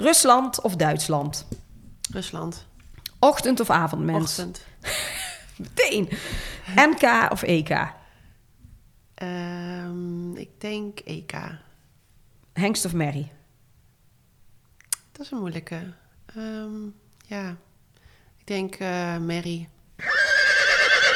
Rusland 0.00 0.62
of 0.62 0.76
Duitsland? 0.76 1.46
Rusland. 2.12 2.66
Ochtend 3.18 3.60
of 3.60 3.70
avondmens? 3.70 4.22
Ochtend. 4.38 4.64
Meteen. 5.56 6.08
NK 6.76 7.30
of 7.30 7.42
EK? 7.42 7.92
Ehm, 9.14 10.36
ik 10.36 10.60
denk 10.60 10.98
EK. 10.98 11.32
Hengst 12.52 12.84
of 12.84 12.92
merrie? 12.92 13.32
Dat 15.12 15.20
is 15.26 15.30
een 15.30 15.38
moeilijke. 15.38 15.92
Ehm, 16.26 16.86
ja, 17.26 17.56
ik 18.38 18.46
denk 18.46 18.74
eh 18.74 19.18
Mary. 19.18 19.68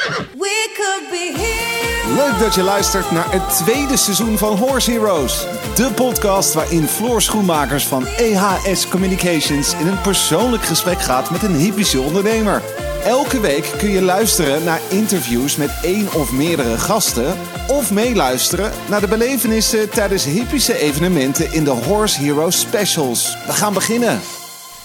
We 0.05 0.69
could 0.75 1.09
be 1.09 1.33
here. 1.35 2.15
Leuk 2.15 2.39
dat 2.39 2.55
je 2.55 2.63
luistert 2.63 3.11
naar 3.11 3.31
het 3.31 3.65
tweede 3.65 3.97
seizoen 3.97 4.37
van 4.37 4.57
Horse 4.57 4.91
Heroes. 4.91 5.47
De 5.75 5.91
podcast 5.95 6.53
waarin 6.53 6.87
Floor 6.87 7.21
Schoenmakers 7.21 7.87
van 7.87 8.05
EHS 8.05 8.87
Communications 8.87 9.73
in 9.73 9.87
een 9.87 10.01
persoonlijk 10.01 10.63
gesprek 10.63 11.01
gaat 11.01 11.31
met 11.31 11.43
een 11.43 11.55
hypische 11.55 12.01
ondernemer. 12.01 12.61
Elke 13.03 13.39
week 13.39 13.73
kun 13.77 13.89
je 13.89 14.01
luisteren 14.01 14.63
naar 14.63 14.79
interviews 14.89 15.55
met 15.55 15.79
één 15.81 16.13
of 16.13 16.31
meerdere 16.31 16.77
gasten. 16.77 17.37
Of 17.67 17.91
meeluisteren 17.91 18.71
naar 18.89 19.01
de 19.01 19.07
belevenissen 19.07 19.89
tijdens 19.89 20.25
hypische 20.25 20.77
evenementen 20.77 21.53
in 21.53 21.63
de 21.63 21.69
Horse 21.69 22.21
Heroes 22.21 22.59
Specials. 22.59 23.37
We 23.45 23.53
gaan 23.53 23.73
beginnen. 23.73 24.19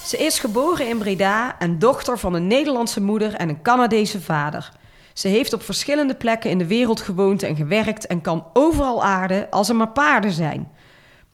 Ze 0.07 0.17
is 0.17 0.39
geboren 0.39 0.89
in 0.89 0.99
Breda 0.99 1.57
en 1.59 1.79
dochter 1.79 2.19
van 2.19 2.35
een 2.35 2.47
Nederlandse 2.47 3.01
moeder 3.01 3.35
en 3.35 3.49
een 3.49 3.63
Canadese 3.63 4.21
vader. 4.21 4.71
Ze 5.21 5.29
heeft 5.29 5.53
op 5.53 5.63
verschillende 5.63 6.15
plekken 6.15 6.51
in 6.51 6.59
de 6.59 6.67
wereld 6.67 7.01
gewoond 7.01 7.43
en 7.43 7.57
gewerkt 7.57 8.07
en 8.07 8.21
kan 8.21 8.47
overal 8.53 9.05
aarden 9.05 9.51
als 9.51 9.69
er 9.69 9.77
maar 9.77 9.89
paarden 9.89 10.33
zijn. 10.33 10.69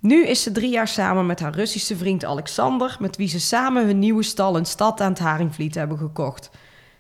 Nu 0.01 0.27
is 0.27 0.43
ze 0.43 0.53
drie 0.53 0.71
jaar 0.71 0.89
samen 0.89 1.27
met 1.27 1.41
haar 1.41 1.55
Russische 1.55 1.97
vriend 1.97 2.25
Alexander, 2.25 2.97
met 3.01 3.17
wie 3.17 3.29
ze 3.29 3.41
samen 3.41 3.87
hun 3.87 3.99
nieuwe 3.99 4.23
stal 4.23 4.57
en 4.57 4.65
stad 4.65 5.01
aan 5.01 5.11
het 5.11 5.19
Haringvliet 5.19 5.75
hebben 5.75 5.99
gekocht. 5.99 6.51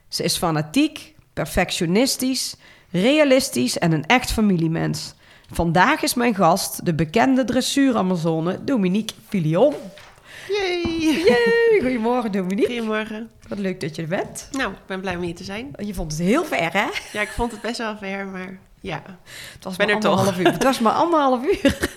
Ze 0.08 0.22
is 0.22 0.36
fanatiek, 0.36 1.14
perfectionistisch, 1.32 2.56
realistisch 2.90 3.78
en 3.78 3.92
een 3.92 4.06
echt 4.06 4.32
familiemens. 4.32 5.14
Vandaag 5.50 6.02
is 6.02 6.14
mijn 6.14 6.34
gast 6.34 6.86
de 6.86 6.94
bekende 6.94 7.44
dressuur-Amazone 7.44 8.64
Dominique 8.64 9.16
Filion. 9.28 9.74
Yay, 10.48 11.80
goedemorgen 11.80 12.32
Dominique. 12.32 12.66
Goedemorgen. 12.74 13.30
Wat 13.48 13.58
leuk 13.58 13.80
dat 13.80 13.96
je 13.96 14.02
er 14.02 14.08
bent. 14.08 14.48
Nou, 14.52 14.72
ik 14.72 14.78
ben 14.86 15.00
blij 15.00 15.16
om 15.16 15.22
hier 15.22 15.34
te 15.34 15.44
zijn. 15.44 15.70
Je 15.78 15.94
vond 15.94 16.12
het 16.12 16.20
heel 16.20 16.44
ver, 16.44 16.72
hè? 16.72 16.86
Ja, 17.12 17.20
ik 17.20 17.28
vond 17.28 17.52
het 17.52 17.60
best 17.60 17.78
wel 17.78 17.96
ver, 17.96 18.26
maar 18.26 18.58
ja. 18.80 19.02
Het 19.52 19.64
was 19.64 19.76
Ben 19.76 19.86
maar 19.86 19.94
er 19.96 20.00
toch. 20.02 20.38
uur. 20.38 20.52
Het 20.52 20.62
was 20.62 20.80
maar 20.80 20.92
anderhalf 20.92 21.44
uur. 21.44 21.90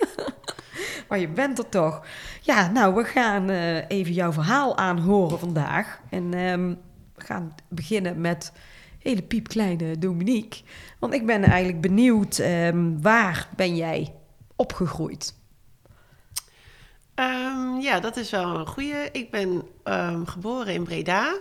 maar 1.10 1.20
je 1.20 1.28
bent 1.28 1.58
er 1.58 1.70
toch. 1.70 2.06
Ja, 2.42 2.72
nou, 2.72 2.96
we 2.96 3.04
gaan 3.04 3.50
eh, 3.50 3.90
even 3.90 4.14
jouw 4.14 4.32
verhaal 4.32 4.78
aanhoren 4.78 5.40
vandaag. 5.40 6.00
En 6.10 6.34
ehm, 6.34 6.74
we 7.16 7.26
gaan 7.26 7.56
beginnen 7.68 8.22
met 8.22 8.52
hele 9.00 9.22
piepkleine 9.22 9.98
Dominique. 10.00 10.62
Want 11.00 11.14
ik 11.14 11.26
ben 11.26 11.44
eigenlijk 11.44 11.82
benieuwd, 11.82 12.38
ehm, 12.38 13.02
waar 13.02 13.48
ben 13.56 13.76
jij 13.76 14.14
opgegroeid? 14.56 15.38
Ehm, 17.20 17.80
ja, 17.80 18.00
dat 18.00 18.18
is 18.18 18.30
wel 18.30 18.60
een 18.60 18.68
goeie. 18.68 19.12
Ik 19.12 19.32
ben 19.32 19.64
ehm, 19.84 20.26
geboren 20.26 20.74
in 20.74 20.84
Breda, 20.84 21.40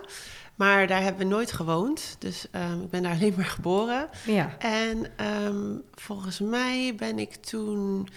maar 0.54 0.86
daar 0.86 1.02
hebben 1.02 1.22
we 1.28 1.34
nooit 1.34 1.52
gewoond. 1.52 2.16
Dus 2.18 2.46
ehm, 2.50 2.80
ik 2.80 2.90
ben 2.90 3.02
daar 3.02 3.12
alleen 3.18 3.34
maar 3.36 3.44
geboren. 3.44 4.08
Ja. 4.26 4.56
En 4.58 5.12
volgens 5.94 6.40
mij 6.40 6.94
ben 6.96 7.18
ik 7.18 7.34
toen. 7.34 8.08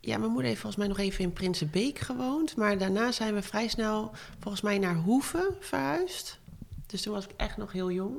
ja, 0.00 0.18
mijn 0.18 0.30
moeder 0.30 0.48
heeft 0.48 0.60
volgens 0.60 0.76
mij 0.76 0.88
nog 0.88 0.98
even 0.98 1.24
in 1.24 1.32
Prinsenbeek 1.32 1.98
gewoond. 1.98 2.56
Maar 2.56 2.78
daarna 2.78 3.12
zijn 3.12 3.34
we 3.34 3.42
vrij 3.42 3.68
snel 3.68 4.10
volgens 4.40 4.62
mij 4.62 4.78
naar 4.78 4.94
Hoeve 4.94 5.56
verhuisd. 5.60 6.38
Dus 6.86 7.02
toen 7.02 7.14
was 7.14 7.24
ik 7.24 7.32
echt 7.36 7.56
nog 7.56 7.72
heel 7.72 7.90
jong. 7.90 8.16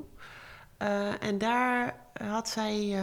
Eh, 0.77 1.23
en 1.23 1.37
daar 1.37 1.95
had 2.23 2.49
zij 2.49 2.97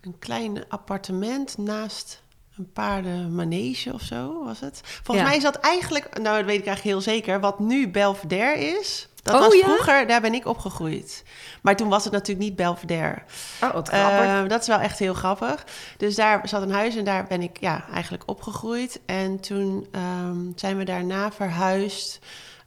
een 0.00 0.18
klein 0.18 0.68
appartement 0.68 1.58
naast 1.58 2.22
een 2.58 2.72
paardenmanege 2.72 3.92
of 3.92 4.00
zo, 4.02 4.44
was 4.44 4.60
het? 4.60 4.80
Volgens 4.84 5.16
Ja. 5.16 5.24
mij 5.24 5.36
is 5.36 5.42
dat 5.42 5.56
eigenlijk, 5.56 6.18
nou 6.18 6.36
dat 6.36 6.46
weet 6.46 6.58
ik 6.58 6.66
eigenlijk 6.66 6.82
heel 6.82 7.14
zeker, 7.14 7.40
wat 7.40 7.58
nu 7.58 7.88
Belvedere 7.88 8.58
is. 8.58 9.08
Dat 9.22 9.34
Oh, 9.34 9.40
was 9.40 9.54
ja? 9.54 9.64
vroeger, 9.64 10.06
daar 10.06 10.20
ben 10.20 10.34
ik 10.34 10.46
opgegroeid. 10.46 11.24
Maar 11.62 11.76
toen 11.76 11.88
was 11.88 12.04
het 12.04 12.12
natuurlijk 12.12 12.46
niet 12.48 12.56
Belvedere. 12.56 13.22
Oh, 13.62 13.72
wat 13.72 13.88
grappig. 13.88 14.24
Eh, 14.26 14.48
dat 14.48 14.60
is 14.60 14.66
wel 14.66 14.78
echt 14.78 14.98
heel 14.98 15.14
grappig. 15.14 15.64
Dus 15.96 16.14
daar 16.14 16.48
zat 16.48 16.62
een 16.62 16.70
huis 16.70 16.96
en 16.96 17.04
daar 17.04 17.26
ben 17.26 17.42
ik 17.42 17.60
ja, 17.60 17.84
eigenlijk 17.92 18.22
opgegroeid. 18.26 19.00
En 19.06 19.40
toen 19.40 19.86
ehm, 19.92 20.36
zijn 20.56 20.76
we 20.76 20.84
daarna 20.84 21.32
verhuisd 21.32 22.18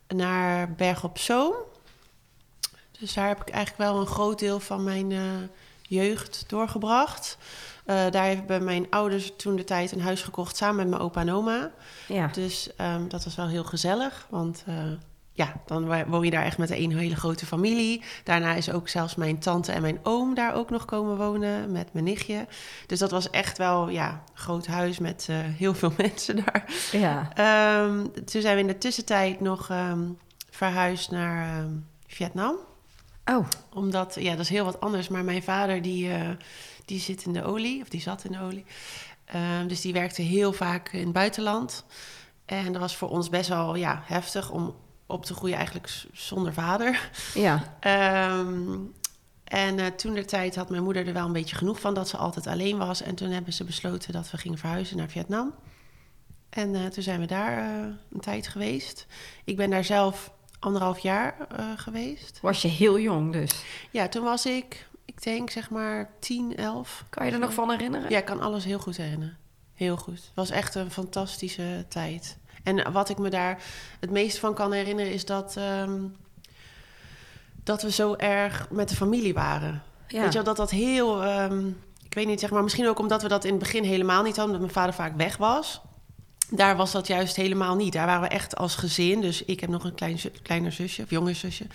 naar 0.08 0.72
Berg 0.72 1.04
op 1.04 1.18
Zoom. 1.18 1.54
Dus 3.00 3.14
daar 3.14 3.28
heb 3.28 3.42
ik 3.42 3.50
eigenlijk 3.50 3.92
wel 3.92 4.00
een 4.02 4.08
groot 4.08 4.40
deel 4.40 4.60
van 4.60 4.84
mijn 4.84 5.12
eh, 5.12 5.20
jeugd 5.82 6.44
doorgebracht. 6.48 7.38
Eh, 7.86 8.12
daar 8.12 8.26
hebben 8.26 8.64
mijn 8.64 8.88
ouders 8.90 9.32
toen 9.38 9.56
de 9.56 9.64
tijd 9.64 9.92
een 9.92 10.02
huis 10.02 10.22
gekocht 10.22 10.58
samen 10.58 10.76
met 10.76 10.88
mijn 10.90 11.02
opa 11.02 11.22
en 11.22 11.32
oma. 11.32 11.72
ja. 12.08 12.28
Dus 12.28 12.76
ehm, 12.76 13.08
dat 13.08 13.24
was 13.24 13.36
wel 13.36 13.48
heel 13.48 13.64
gezellig, 13.64 14.28
want 14.30 14.64
eh, 14.68 14.76
ja, 15.34 15.54
dan 15.66 16.08
woon 16.10 16.26
je 16.26 16.32
daar 16.32 16.44
echt 16.44 16.58
met 16.58 16.70
een 16.72 16.98
hele 16.98 17.16
grote 17.16 17.46
familie. 17.46 18.04
Daarna 18.24 18.54
is 18.54 18.72
ook 18.72 18.88
zelfs 18.88 19.16
mijn 19.16 19.40
tante 19.40 19.72
en 19.72 19.82
mijn 19.82 20.00
oom 20.04 20.34
daar 20.34 20.56
ook 20.56 20.70
nog 20.70 20.86
komen 20.86 21.18
wonen 21.18 21.72
met 21.72 21.94
mijn 21.94 22.06
nichtje. 22.06 22.48
Dus 22.88 23.00
dat 23.00 23.12
was 23.12 23.30
echt 23.30 23.58
wel 23.58 23.90
ja, 23.90 24.10
een 24.10 24.38
groot 24.40 24.68
huis 24.68 25.00
met 25.00 25.26
eh, 25.30 25.38
heel 25.40 25.74
veel 25.74 25.94
mensen 26.08 26.36
daar. 26.36 26.66
ja. 26.92 27.32
Ehm, 27.34 28.06
toen 28.26 28.42
zijn 28.42 28.56
we 28.56 28.62
in 28.62 28.68
de 28.68 28.78
tussentijd 28.78 29.40
nog 29.40 29.70
ehm, 29.70 30.02
verhuisd 30.50 31.12
naar 31.12 31.66
Vietnam 32.08 32.56
Oh, 33.26 33.48
omdat, 33.74 34.16
ja, 34.20 34.32
dat 34.32 34.40
is 34.40 34.50
heel 34.50 34.66
wat 34.66 34.80
anders. 34.80 35.08
Maar 35.08 35.24
mijn 35.24 35.44
vader, 35.44 35.82
die, 35.82 36.12
eh, 36.12 36.30
die 36.86 37.00
zit 37.00 37.26
in 37.26 37.34
de 37.34 37.44
olie, 37.44 37.82
of 37.82 37.90
die 37.90 38.02
zat 38.02 38.24
in 38.24 38.32
de 38.32 38.40
olie. 38.40 38.66
Ehm, 39.26 39.68
dus 39.68 39.82
die 39.82 39.94
werkte 39.94 40.22
heel 40.22 40.54
vaak 40.54 40.92
in 40.92 41.04
het 41.04 41.14
buitenland. 41.14 41.86
En 42.46 42.72
dat 42.72 42.82
was 42.82 42.96
voor 42.96 43.10
ons 43.10 43.30
best 43.30 43.50
wel 43.50 43.76
ja, 43.76 44.02
heftig 44.06 44.52
om 44.52 44.76
op 45.06 45.26
te 45.26 45.34
groeien 45.34 45.56
eigenlijk 45.56 46.06
zonder 46.14 46.54
vader. 46.54 47.10
ja. 47.34 47.64
Ehm, 47.80 48.78
en 49.44 49.80
eh, 49.80 49.86
toen 49.86 50.14
de 50.14 50.26
tijd 50.26 50.56
had 50.56 50.70
mijn 50.70 50.84
moeder 50.84 51.08
er 51.08 51.14
wel 51.14 51.26
een 51.26 51.34
beetje 51.34 51.56
genoeg 51.56 51.80
van 51.80 51.94
dat 51.94 52.10
ze 52.10 52.18
altijd 52.18 52.48
alleen 52.48 52.78
was. 52.78 53.02
En 53.02 53.16
toen 53.16 53.30
hebben 53.30 53.54
ze 53.54 53.64
besloten 53.64 54.14
dat 54.14 54.32
we 54.32 54.38
gingen 54.38 54.58
verhuizen 54.58 54.98
naar 54.98 55.10
Vietnam. 55.10 55.54
En 56.50 56.76
eh, 56.76 56.86
toen 56.86 57.04
zijn 57.04 57.20
we 57.20 57.26
daar 57.26 57.84
een 58.12 58.20
tijd 58.20 58.48
geweest. 58.48 59.06
Ik 59.44 59.56
ben 59.56 59.70
daar 59.70 59.84
zelf 59.84 60.32
anderhalf 60.62 61.00
jaar 61.00 61.36
eh, 61.50 61.66
geweest. 61.76 62.40
Was 62.42 62.62
je 62.62 62.68
heel 62.68 63.00
jong 63.00 63.32
dus. 63.32 63.64
Ja, 63.92 64.08
toen 64.08 64.24
was 64.24 64.46
ik, 64.46 64.88
ik 65.06 65.24
denk 65.24 65.50
zeg 65.50 65.70
maar 65.70 66.10
10, 66.20 66.56
11. 66.56 67.06
Kan 67.10 67.26
je 67.26 67.32
er 67.32 67.40
nog 67.40 67.54
van 67.54 67.70
herinneren? 67.70 68.10
Ja, 68.10 68.18
ik 68.18 68.26
kan 68.26 68.42
alles 68.42 68.64
heel 68.64 68.80
goed 68.80 68.98
herinneren. 68.98 69.38
Heel 69.74 69.98
goed. 69.98 70.16
Het 70.16 70.36
was 70.36 70.50
echt 70.50 70.76
een 70.76 70.92
fantastische 70.92 71.86
tijd. 71.88 72.38
En 72.64 72.92
wat 72.92 73.10
ik 73.10 73.18
me 73.18 73.30
daar 73.30 73.64
het 74.00 74.10
meest 74.10 74.38
van 74.38 74.54
kan 74.54 74.72
herinneren 74.72 75.12
is 75.12 75.26
dat, 75.26 75.58
ehm, 75.58 76.02
dat 77.64 77.82
we 77.82 77.92
zo 77.92 78.16
erg 78.16 78.68
met 78.70 78.90
de 78.90 78.96
familie 78.96 79.34
waren. 79.34 79.84
Ja. 80.08 80.22
Weet 80.22 80.28
je 80.28 80.34
wel, 80.34 80.44
dat 80.44 80.58
dat 80.58 80.70
heel... 80.70 81.24
ehm, 81.24 81.68
ik 82.04 82.14
weet 82.14 82.28
niet, 82.28 82.40
zeg 82.40 82.50
maar, 82.50 82.64
misschien 82.64 82.88
ook 82.88 83.00
omdat 83.00 83.22
we 83.22 83.28
dat 83.28 83.44
in 83.44 83.52
het 83.52 83.60
begin 83.60 83.84
helemaal 83.84 84.24
niet 84.24 84.36
hadden... 84.36 84.56
omdat 84.56 84.62
mijn 84.62 84.74
vader 84.74 84.94
vaak 84.94 85.18
weg 85.18 85.38
was. 85.38 85.82
Daar 86.54 86.76
was 86.76 86.92
dat 86.92 87.08
juist 87.08 87.36
helemaal 87.36 87.76
niet. 87.76 87.94
Daar 87.94 88.06
waren 88.06 88.22
we 88.22 88.28
echt 88.28 88.56
als 88.56 88.76
gezin. 88.76 89.22
Dus 89.22 89.46
ik 89.46 89.60
heb 89.60 89.70
nog 89.70 89.84
een 89.84 89.96
klein, 89.96 90.20
kleiner 90.42 90.72
zusje, 90.72 91.04
of 91.04 91.10
jonger 91.10 91.36
zusje. 91.36 91.66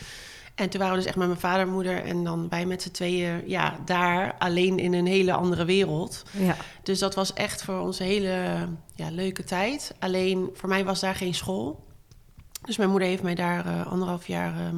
En 0.54 0.68
toen 0.68 0.80
waren 0.80 0.94
we 0.94 1.00
dus 1.00 1.08
echt 1.08 1.18
met 1.18 1.26
mijn 1.28 1.40
vader 1.40 1.66
en 1.66 1.72
moeder... 1.72 2.04
en 2.04 2.24
dan 2.24 2.48
wij 2.48 2.66
met 2.66 2.82
z'n 2.82 2.90
tweeën, 2.90 3.42
ja, 3.46 3.78
daar 3.84 4.34
alleen 4.38 4.78
in 4.78 4.92
een 4.92 5.06
hele 5.06 5.32
andere 5.32 5.64
wereld... 5.64 6.22
Ja. 6.30 6.56
Dus 6.82 6.98
dat 6.98 7.14
was 7.14 7.32
echt 7.32 7.62
voor 7.62 7.78
ons 7.78 7.98
een 7.98 8.06
hele 8.06 8.68
ja, 8.94 9.10
leuke 9.10 9.44
tijd. 9.44 9.94
Alleen 9.98 10.50
voor 10.54 10.68
mij 10.68 10.84
was 10.84 11.00
daar 11.00 11.14
geen 11.14 11.34
school. 11.34 11.84
Dus 12.62 12.76
mijn 12.76 12.90
moeder 12.90 13.08
heeft 13.08 13.22
mij 13.22 13.34
daar 13.34 13.66
eh, 13.66 13.86
anderhalf 13.86 14.26
jaar, 14.26 14.52
ehm, 14.52 14.76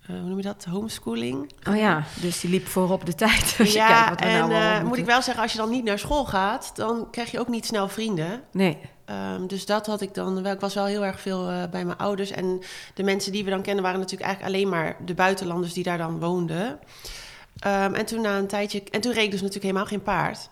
eh, 0.00 0.20
hoe 0.20 0.28
noem 0.28 0.36
je 0.36 0.42
dat, 0.42 0.64
homeschooling. 0.64 1.52
Oh 1.68 1.76
ja, 1.76 2.04
dus 2.20 2.40
die 2.40 2.50
liep 2.50 2.66
voorop 2.66 3.06
de 3.06 3.14
tijd. 3.14 3.56
Als 3.58 3.72
je 3.72 3.78
kijkt 3.78 3.92
ja, 3.92 4.08
wat 4.08 4.20
we 4.20 4.26
en 4.26 4.48
nou 4.48 4.84
moet 4.84 4.98
ik 4.98 5.04
wel 5.04 5.22
zeggen, 5.22 5.42
als 5.42 5.52
je 5.52 5.58
dan 5.58 5.70
niet 5.70 5.84
naar 5.84 5.98
school 5.98 6.24
gaat, 6.24 6.70
dan 6.74 7.10
krijg 7.10 7.30
je 7.30 7.40
ook 7.40 7.48
niet 7.48 7.66
snel 7.66 7.88
vrienden. 7.88 8.42
Nee. 8.52 8.78
Ehm, 9.08 9.46
dus 9.46 9.66
dat 9.66 9.86
had 9.86 10.00
ik 10.00 10.14
dan 10.14 10.42
wel. 10.42 10.52
Ik 10.52 10.60
was 10.60 10.74
wel 10.74 10.84
heel 10.84 11.04
erg 11.04 11.20
veel 11.20 11.48
eh, 11.48 11.62
bij 11.70 11.84
mijn 11.84 11.98
ouders. 11.98 12.30
En 12.30 12.60
de 12.94 13.02
mensen 13.02 13.32
die 13.32 13.44
we 13.44 13.50
dan 13.50 13.62
kennen 13.62 13.82
waren 13.82 14.00
natuurlijk 14.00 14.28
eigenlijk 14.28 14.54
alleen 14.54 14.70
maar 14.70 14.96
de 15.04 15.14
buitenlanders 15.14 15.72
die 15.72 15.82
daar 15.82 15.98
dan 15.98 16.20
woonden. 16.20 16.78
Ehm, 17.58 17.94
en 17.94 18.06
toen 18.06 18.20
na 18.20 18.38
een 18.38 18.46
tijdje. 18.46 18.82
En 18.90 19.00
toen 19.00 19.12
reed 19.12 19.24
ik 19.24 19.30
dus 19.30 19.40
natuurlijk 19.40 19.66
helemaal 19.66 19.86
geen 19.86 20.02
paard. 20.02 20.50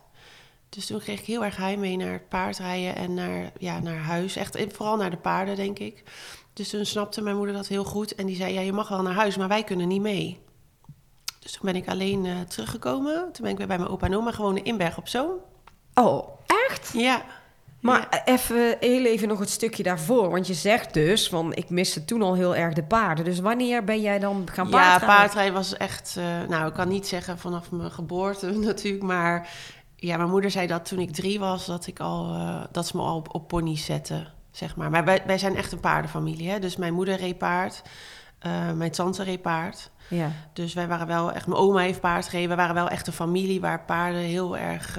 Dus 0.69 0.87
toen 0.87 0.99
kreeg 0.99 1.21
ik 1.21 1.27
heel 1.27 1.45
erg 1.45 1.57
heimwee 1.57 1.97
naar 1.97 2.13
het 2.13 2.29
paardrijden 2.29 2.97
en 2.97 3.15
naar, 3.15 3.53
ja, 3.59 3.79
naar 3.79 3.99
huis. 3.99 4.37
Echt 4.37 4.59
vooral 4.73 4.97
naar 4.97 5.11
de 5.11 5.17
paarden, 5.17 5.57
denk 5.57 5.79
ik. 5.79 6.03
Dus 6.53 6.69
toen 6.69 6.87
snapte 6.87 7.23
mijn 7.23 7.37
moeder 7.37 7.55
dat 7.55 7.67
heel 7.67 7.85
goed. 7.85 8.15
En 8.15 8.27
die 8.27 8.37
zei: 8.37 8.55
Ja, 8.55 8.61
je 8.61 8.73
mag 8.73 8.89
wel 8.89 9.03
naar 9.03 9.15
huis, 9.15 9.37
maar 9.37 9.49
wij 9.49 9.65
kunnen 9.65 9.89
niet 9.89 10.01
mee. 10.01 10.41
Dus 11.39 11.53
toen 11.53 11.73
ben 11.73 11.77
ik 11.77 11.89
alleen 11.89 12.27
eh, 12.27 12.41
teruggekomen. 12.41 13.33
Toen 13.33 13.43
ben 13.43 13.51
ik 13.51 13.59
weer 13.59 13.67
bij 13.67 13.79
mijn 13.79 13.91
opa 13.91 14.07
en 14.07 14.17
oma 14.17 14.33
gewoond 14.33 14.59
in 14.59 14.77
Berg 14.77 14.99
op 14.99 15.09
Zoom. 15.09 15.33
Oh, 15.95 16.29
echt? 16.69 16.93
Ja. 16.93 17.25
Maar 17.87 18.23
even, 18.25 18.77
heel 18.81 19.05
even 19.05 19.29
nog 19.29 19.39
het 19.39 19.51
stukje 19.51 19.83
daarvoor. 19.83 20.31
Want 20.31 20.47
je 20.47 20.55
zegt 20.55 20.95
dus 20.95 21.29
van, 21.29 21.55
ik 21.55 21.71
miste 21.71 22.05
toen 22.05 22.23
al 22.23 22.35
heel 22.35 22.57
erg 22.57 22.75
de 22.75 22.85
paarden. 22.85 23.25
Dus 23.25 23.41
wanneer 23.41 23.85
ben 23.85 24.01
jij 24.01 24.19
dan 24.19 24.49
gaan 24.53 24.65
Ja, 24.65 24.71
paardrijden? 24.71 25.17
paardrijden 25.17 25.55
was 25.55 25.77
echt... 25.77 26.17
eh, 26.19 26.49
nou, 26.49 26.67
ik 26.69 26.75
kan 26.75 26.89
niet 26.89 27.07
zeggen 27.07 27.39
vanaf 27.39 27.71
mijn 27.71 27.91
geboorte 27.91 28.51
natuurlijk, 28.71 29.03
maar... 29.03 29.49
Ja, 29.99 30.17
mijn 30.17 30.31
moeder 30.31 30.51
zei 30.51 30.67
dat 30.67 30.85
toen 30.85 30.99
ik 30.99 31.13
drie 31.13 31.39
was, 31.39 31.67
dat, 31.67 31.87
ik 31.87 32.01
al, 32.01 32.35
eh, 32.35 32.65
dat 32.73 32.87
ze 32.87 32.97
me 32.97 33.03
al 33.03 33.17
op, 33.17 33.35
op 33.35 33.49
ponies 33.49 33.85
zette, 33.85 34.27
zeg 34.51 34.77
maar. 34.77 34.91
Maar 34.91 35.05
wij, 35.05 35.23
wij 35.27 35.39
zijn 35.39 35.57
echt 35.57 35.73
een 35.73 35.81
paardenfamilie, 35.81 36.51
hè. 36.51 36.59
Dus 36.59 36.77
mijn 36.77 36.95
moeder 36.95 37.17
reed 37.17 37.39
paard, 37.39 37.83
eh, 38.39 38.73
mijn 38.73 38.91
tante 38.91 39.23
reed 39.23 39.43
paard. 39.43 39.91
Ja. 40.09 40.31
Dus 40.53 40.75
wij 40.75 40.89
waren 40.89 41.07
wel 41.07 41.33
echt... 41.33 41.47
Mijn 41.47 41.61
oma 41.61 41.81
heeft 41.81 42.01
paard 42.01 42.29
gereden. 42.29 42.51
We 42.51 42.57
waren 42.57 42.75
wel 42.75 42.89
echt 42.89 43.07
een 43.07 43.13
familie 43.13 43.61
waar 43.61 43.85
paarden 43.85 44.21
heel 44.21 44.57
erg... 44.57 44.99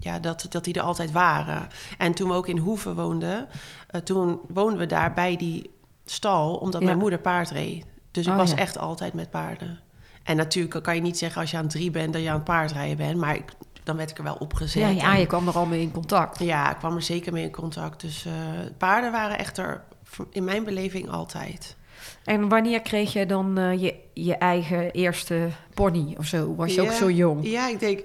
ja, 0.00 0.18
dat, 0.18 0.46
dat 0.48 0.64
die 0.64 0.74
er 0.74 0.80
altijd 0.82 1.12
waren. 1.12 1.68
En 1.98 2.12
toen 2.14 2.28
we 2.28 2.34
ook 2.34 2.48
in 2.48 2.58
Hoeven 2.58 2.94
woonden... 2.94 3.48
eh, 3.88 4.00
toen 4.00 4.40
woonden 4.48 4.78
we 4.78 4.86
daar 4.86 5.12
bij 5.12 5.36
die 5.36 5.70
stal... 6.04 6.54
omdat 6.56 6.80
Ja. 6.80 6.86
mijn 6.86 6.98
moeder 6.98 7.18
paard 7.18 7.50
reed. 7.50 7.84
Dus 8.10 8.26
ik 8.26 8.32
Oh, 8.32 8.38
was 8.38 8.50
ja. 8.50 8.56
echt 8.56 8.78
altijd 8.78 9.12
met 9.14 9.30
paarden. 9.30 9.80
En 10.22 10.36
natuurlijk 10.36 10.82
kan 10.84 10.94
je 10.94 11.00
niet 11.00 11.18
zeggen 11.18 11.40
als 11.40 11.50
je 11.50 11.56
aan 11.56 11.68
drie 11.68 11.90
bent... 11.90 12.12
dat 12.12 12.22
je 12.22 12.28
aan 12.28 12.34
het 12.34 12.44
paardrijden 12.44 12.96
bent. 12.96 13.16
Maar 13.16 13.34
ik, 13.34 13.44
dan 13.84 13.96
werd 13.96 14.10
ik 14.10 14.18
er 14.18 14.24
wel 14.24 14.34
opgezet. 14.38 14.82
Ja, 14.82 14.88
ja, 14.88 15.12
En- 15.14 15.20
je 15.20 15.26
kwam 15.26 15.48
er 15.48 15.56
al 15.56 15.66
mee 15.66 15.80
in 15.80 15.90
contact. 15.92 16.38
ja, 16.38 16.70
ik 16.70 16.76
kwam 16.76 16.94
er 16.96 17.02
zeker 17.02 17.32
mee 17.32 17.44
in 17.44 17.50
contact. 17.50 18.00
Dus 18.00 18.24
eh, 18.26 18.32
paarden 18.78 19.12
waren 19.12 19.38
echt 19.38 19.58
er 19.58 19.84
in 20.30 20.44
mijn 20.44 20.64
beleving 20.64 21.10
altijd. 21.10 21.76
En 22.24 22.48
wanneer 22.48 22.80
kreeg 22.82 23.12
je 23.12 23.26
dan 23.26 23.58
eh, 23.58 23.82
je, 23.82 23.94
je 24.14 24.34
eigen 24.36 24.90
eerste 24.90 25.48
pony 25.74 26.14
of 26.18 26.26
zo? 26.26 26.54
Was 26.54 26.74
je 26.74 26.80
ook 26.82 26.92
zo 26.92 27.10
jong? 27.10 27.46
Ja, 27.48 27.68
ik 27.68 27.80
denk... 27.80 28.00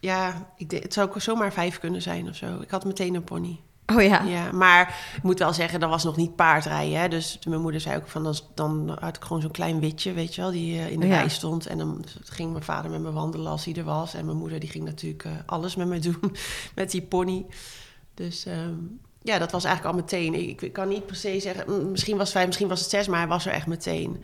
Ja, 0.00 0.50
ik 0.56 0.70
denk, 0.70 0.82
het 0.82 0.92
zou 0.92 1.08
ook 1.08 1.20
zomaar 1.20 1.52
vijf 1.52 1.78
kunnen 1.78 2.02
zijn 2.02 2.28
of 2.28 2.36
zo. 2.36 2.60
Ik 2.60 2.70
had 2.70 2.84
meteen 2.84 3.14
een 3.14 3.24
pony. 3.24 3.60
Oh 3.94 4.02
ja. 4.02 4.22
Ja, 4.22 4.52
maar 4.52 5.12
ik 5.16 5.22
moet 5.22 5.38
wel 5.38 5.52
zeggen, 5.52 5.80
dat 5.80 5.90
was 5.90 6.04
nog 6.04 6.16
niet 6.16 6.36
paardrijden. 6.36 7.00
Hè? 7.00 7.08
Dus 7.08 7.38
mijn 7.48 7.60
moeder 7.60 7.80
zei 7.80 7.96
ook 7.96 8.08
van, 8.08 8.22
dan, 8.24 8.34
dan 8.54 8.96
had 9.00 9.16
ik 9.16 9.22
gewoon 9.22 9.42
zo'n 9.42 9.50
klein 9.50 9.80
witje, 9.80 10.12
weet 10.12 10.34
je 10.34 10.40
wel, 10.40 10.50
die 10.50 10.78
eh, 10.78 10.90
in 10.90 11.00
de 11.00 11.06
Ja. 11.06 11.16
rij 11.18 11.28
stond. 11.28 11.66
En 11.66 11.78
dan 11.78 12.04
ging 12.24 12.52
mijn 12.52 12.64
vader 12.64 12.90
met 12.90 13.00
me 13.00 13.12
wandelen 13.12 13.50
als 13.50 13.64
hij 13.64 13.74
er 13.74 13.84
was. 13.84 14.14
En 14.14 14.24
mijn 14.24 14.36
moeder 14.36 14.60
die 14.60 14.68
ging 14.68 14.84
natuurlijk 14.84 15.24
eh, 15.24 15.32
alles 15.46 15.76
met 15.76 15.86
me 15.88 15.98
doen, 15.98 16.20
met 16.74 16.90
die 16.90 17.02
pony. 17.02 17.46
Dus 18.14 18.46
ehm, 18.46 18.74
ja, 19.22 19.38
dat 19.38 19.52
was 19.52 19.64
eigenlijk 19.64 19.96
al 19.96 20.02
meteen. 20.02 20.34
Ik, 20.48 20.62
ik 20.62 20.72
kan 20.72 20.88
niet 20.88 21.06
per 21.06 21.16
se 21.16 21.40
zeggen, 21.40 21.64
mm, 21.68 21.90
misschien 21.90 22.16
was 22.16 22.24
het 22.26 22.32
vijf, 22.36 22.46
misschien 22.46 22.68
was 22.68 22.80
het 22.80 22.90
zes, 22.90 23.08
maar 23.08 23.18
hij 23.18 23.28
was 23.28 23.46
er 23.46 23.52
echt 23.52 23.66
meteen. 23.66 24.22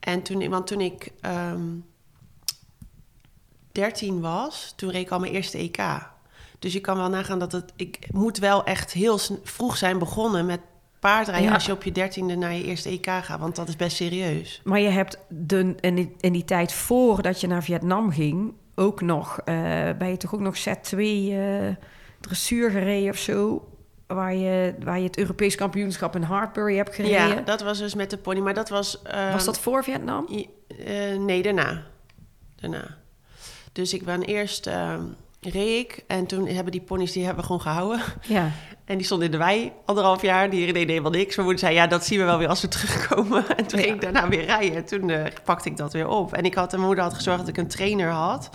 En 0.00 0.22
toen, 0.22 0.48
want 0.48 0.66
toen 0.66 0.80
ik 0.80 1.12
ehm 1.20 1.62
13 3.76 4.20
was, 4.20 4.72
toen 4.76 4.90
reed 4.90 5.02
ik 5.02 5.10
al 5.10 5.18
mijn 5.18 5.32
eerste 5.32 5.58
EK. 5.58 5.78
Dus 6.58 6.72
je 6.72 6.80
kan 6.80 6.96
wel 6.96 7.08
nagaan 7.08 7.38
dat 7.38 7.52
het... 7.52 7.72
Ik 7.76 7.98
moet 8.12 8.38
wel 8.38 8.64
echt 8.64 8.92
heel 8.92 9.18
vroeg 9.42 9.76
zijn 9.76 9.98
begonnen 9.98 10.46
met 10.46 10.60
paardrijden... 11.00 11.46
Ja. 11.48 11.54
als 11.54 11.66
je 11.66 11.72
op 11.72 11.82
je 11.82 11.92
dertiende 11.92 12.36
naar 12.36 12.52
je 12.54 12.64
eerste 12.64 12.88
EK 12.88 13.06
gaat. 13.06 13.40
Want 13.40 13.56
dat 13.56 13.68
is 13.68 13.76
best 13.76 13.96
serieus. 13.96 14.60
Maar 14.64 14.80
je 14.80 14.88
hebt 14.88 15.18
de, 15.28 15.74
in, 15.80 15.94
die, 15.94 16.14
in 16.20 16.32
die 16.32 16.44
tijd 16.44 16.72
voordat 16.72 17.40
je 17.40 17.46
naar 17.46 17.62
Vietnam 17.62 18.10
ging... 18.10 18.54
ook 18.74 19.00
nog, 19.00 19.38
eh 19.44 19.54
ben 19.98 20.08
je 20.08 20.16
toch 20.16 20.34
ook 20.34 20.40
nog 20.40 20.58
Z2 20.58 20.98
eh, 20.98 21.68
dressuur 22.20 22.70
gereden 22.70 23.10
of 23.10 23.18
zo... 23.18 23.68
Waar 24.06 24.34
je, 24.34 24.74
waar 24.84 24.98
je 24.98 25.06
het 25.06 25.18
Europees 25.18 25.54
kampioenschap 25.54 26.16
in 26.16 26.22
Hartbury 26.22 26.76
hebt 26.76 26.94
gereden. 26.94 27.28
Ja, 27.28 27.40
dat 27.40 27.62
was 27.62 27.78
dus 27.78 27.94
met 27.94 28.10
de 28.10 28.16
pony. 28.16 28.40
Maar 28.40 28.54
dat 28.54 28.68
was... 28.68 29.02
ehm, 29.02 29.32
Was 29.32 29.44
dat 29.44 29.58
voor 29.58 29.84
Vietnam? 29.84 30.26
eh, 30.68 31.18
nee, 31.18 31.42
daarna. 31.42 31.82
Daarna. 32.56 32.96
Dus 33.76 33.94
ik 33.94 34.04
ben 34.04 34.22
eerst... 34.22 34.66
ehm 34.66 35.02
reed 35.40 35.84
ik 35.84 36.04
en 36.06 36.26
toen 36.26 36.46
hebben 36.46 36.72
die 36.72 36.80
ponies 36.80 37.12
die 37.12 37.22
hebben 37.24 37.40
we 37.40 37.46
gewoon 37.46 37.60
gehouden. 37.62 38.00
Ja. 38.22 38.50
En 38.84 38.96
die 38.96 39.06
stond 39.06 39.22
in 39.22 39.30
de 39.30 39.36
wei 39.36 39.72
anderhalf 39.84 40.22
jaar. 40.22 40.50
Die 40.50 40.72
deed 40.72 40.88
helemaal 40.88 41.10
niks. 41.10 41.36
Mijn 41.36 41.48
moeder 41.48 41.64
zei, 41.66 41.74
ja, 41.74 41.86
dat 41.86 42.04
zien 42.04 42.18
we 42.18 42.24
wel 42.24 42.38
weer 42.38 42.48
als 42.48 42.60
we 42.60 42.68
terugkomen. 42.76 43.56
En 43.56 43.66
toen 43.66 43.78
Ja. 43.78 43.84
ging 43.84 43.94
ik 43.96 44.00
daarna 44.02 44.28
weer 44.28 44.44
rijden. 44.44 44.76
En 44.76 44.84
toen 44.84 45.10
eh, 45.10 45.32
pakte 45.44 45.68
ik 45.68 45.76
dat 45.76 45.92
weer 45.92 46.08
op. 46.08 46.32
En 46.32 46.44
ik 46.44 46.54
had, 46.54 46.64
en 46.64 46.74
mijn 46.76 46.86
moeder 46.86 47.04
had 47.04 47.14
gezorgd 47.14 47.38
dat 47.38 47.48
ik 47.48 47.56
een 47.56 47.68
trainer 47.68 48.10
had. 48.10 48.50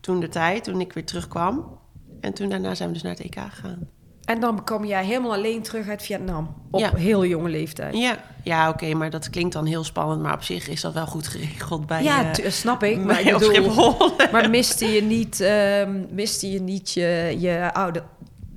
Toen 0.00 0.20
de 0.20 0.28
tijd, 0.28 0.64
toen 0.64 0.80
ik 0.80 0.92
weer 0.92 1.04
terugkwam. 1.06 1.78
En 2.20 2.34
toen 2.34 2.48
daarna 2.48 2.74
zijn 2.74 2.88
we 2.88 2.94
dus 2.94 3.02
naar 3.02 3.12
het 3.12 3.20
EK 3.20 3.34
gegaan. 3.50 3.88
En 4.28 4.40
dan 4.40 4.64
kwam 4.64 4.84
jij 4.84 5.04
helemaal 5.04 5.32
alleen 5.32 5.62
terug 5.62 5.88
uit 5.88 6.02
Vietnam. 6.02 6.54
Op 6.70 6.80
Ja. 6.80 6.94
heel 6.94 7.24
jonge 7.24 7.48
leeftijd. 7.48 7.96
Ja, 7.96 8.18
ja 8.42 8.68
oké, 8.68 8.94
maar 8.94 9.10
dat 9.10 9.30
klinkt 9.30 9.52
dan 9.52 9.66
heel 9.66 9.84
spannend. 9.84 10.22
Maar 10.22 10.34
op 10.34 10.42
zich 10.42 10.68
is 10.68 10.80
dat 10.80 10.92
wel 10.92 11.06
goed 11.06 11.28
geregeld 11.28 11.86
bij... 11.86 12.02
Ja, 12.02 12.32
eh, 12.32 12.50
snap 12.50 12.82
ik. 12.82 12.98
Maar, 13.04 13.20
ik 13.20 13.38
bedoel, 13.38 13.96
maar 14.32 14.50
miste 14.50 14.86
je 14.86 15.02
niet, 15.02 15.40
ehm, 15.40 16.04
miste 16.10 16.50
je, 16.50 16.60
niet 16.60 16.92
je, 16.92 17.36
je, 17.38 17.70
oude, 17.72 18.02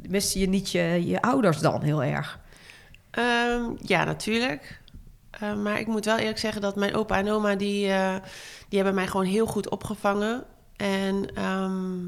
miste 0.10 0.40
je 0.40 0.48
niet 0.50 0.72
je, 0.72 1.02
je 1.06 1.22
ouders 1.22 1.60
dan 1.60 1.82
heel 1.82 2.04
erg? 2.04 2.40
Ehm, 3.12 3.64
ja, 3.82 4.04
natuurlijk. 4.04 4.80
Eh, 5.30 5.56
maar 5.56 5.80
ik 5.80 5.88
moet 5.88 6.06
wel 6.06 6.18
eerlijk 6.18 6.40
zeggen 6.40 6.62
dat 6.62 6.76
mijn 6.76 6.96
opa 6.96 7.18
en 7.18 7.30
oma... 7.32 7.56
die, 7.56 7.88
eh, 7.88 8.16
die 8.70 8.78
hebben 8.78 8.96
mij 8.96 9.08
gewoon 9.08 9.26
heel 9.26 9.46
goed 9.46 9.70
opgevangen. 9.70 10.44
En 10.76 11.36
ehm, 11.36 12.06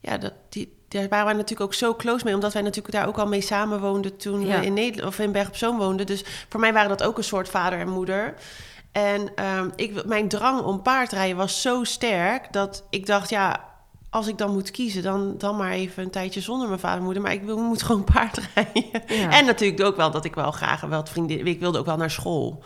ja, 0.00 0.18
dat, 0.18 0.32
die, 0.48 0.72
daar 0.92 1.08
waren 1.08 1.24
wij 1.24 1.34
natuurlijk 1.34 1.60
ook 1.60 1.74
zo 1.74 1.94
close 1.94 2.24
mee... 2.24 2.34
omdat 2.34 2.52
wij 2.52 2.62
natuurlijk 2.62 2.94
daar 2.94 3.08
ook 3.08 3.18
al 3.18 3.26
mee 3.26 3.40
samen 3.40 3.80
woonden... 3.80 4.16
toen 4.16 4.46
Ja. 4.46 4.58
we 4.60 4.66
in, 4.66 4.74
Nederland, 4.74 5.08
of 5.08 5.18
in 5.18 5.32
Berg 5.32 5.48
op 5.48 5.56
Zoom 5.56 5.78
woonden. 5.78 6.06
Dus 6.06 6.24
voor 6.48 6.60
mij 6.60 6.72
waren 6.72 6.88
dat 6.88 7.02
ook 7.02 7.18
een 7.18 7.24
soort 7.24 7.48
vader 7.48 7.78
en 7.78 7.88
moeder... 7.88 8.34
En 8.92 9.34
ehm, 9.34 9.68
ik, 9.76 10.04
mijn 10.04 10.28
drang 10.28 10.60
om 10.60 10.82
paardrijden 10.82 11.36
was 11.36 11.62
zo 11.62 11.84
sterk 11.84 12.52
dat 12.52 12.84
ik 12.90 13.06
dacht, 13.06 13.30
ja, 13.30 13.64
als 14.10 14.26
ik 14.26 14.38
dan 14.38 14.52
moet 14.52 14.70
kiezen, 14.70 15.02
dan, 15.02 15.34
dan 15.38 15.56
maar 15.56 15.70
even 15.70 16.02
een 16.02 16.10
tijdje 16.10 16.40
zonder 16.40 16.68
mijn 16.68 16.80
vader 16.80 16.98
en 16.98 17.04
moeder. 17.04 17.22
Maar 17.22 17.32
ik 17.32 17.42
wil, 17.42 17.58
moet 17.58 17.82
gewoon 17.82 18.04
paardrijden. 18.14 19.02
Ja. 19.06 19.30
En 19.30 19.44
natuurlijk 19.44 19.82
ook 19.82 19.96
wel 19.96 20.10
dat 20.10 20.24
ik 20.24 20.34
wel 20.34 20.50
graag 20.50 20.80
wel 20.80 21.06
vriendin. 21.06 21.46
Ik 21.46 21.60
wilde 21.60 21.78
ook 21.78 21.86
wel 21.86 21.96
naar 21.96 22.10
school. 22.10 22.62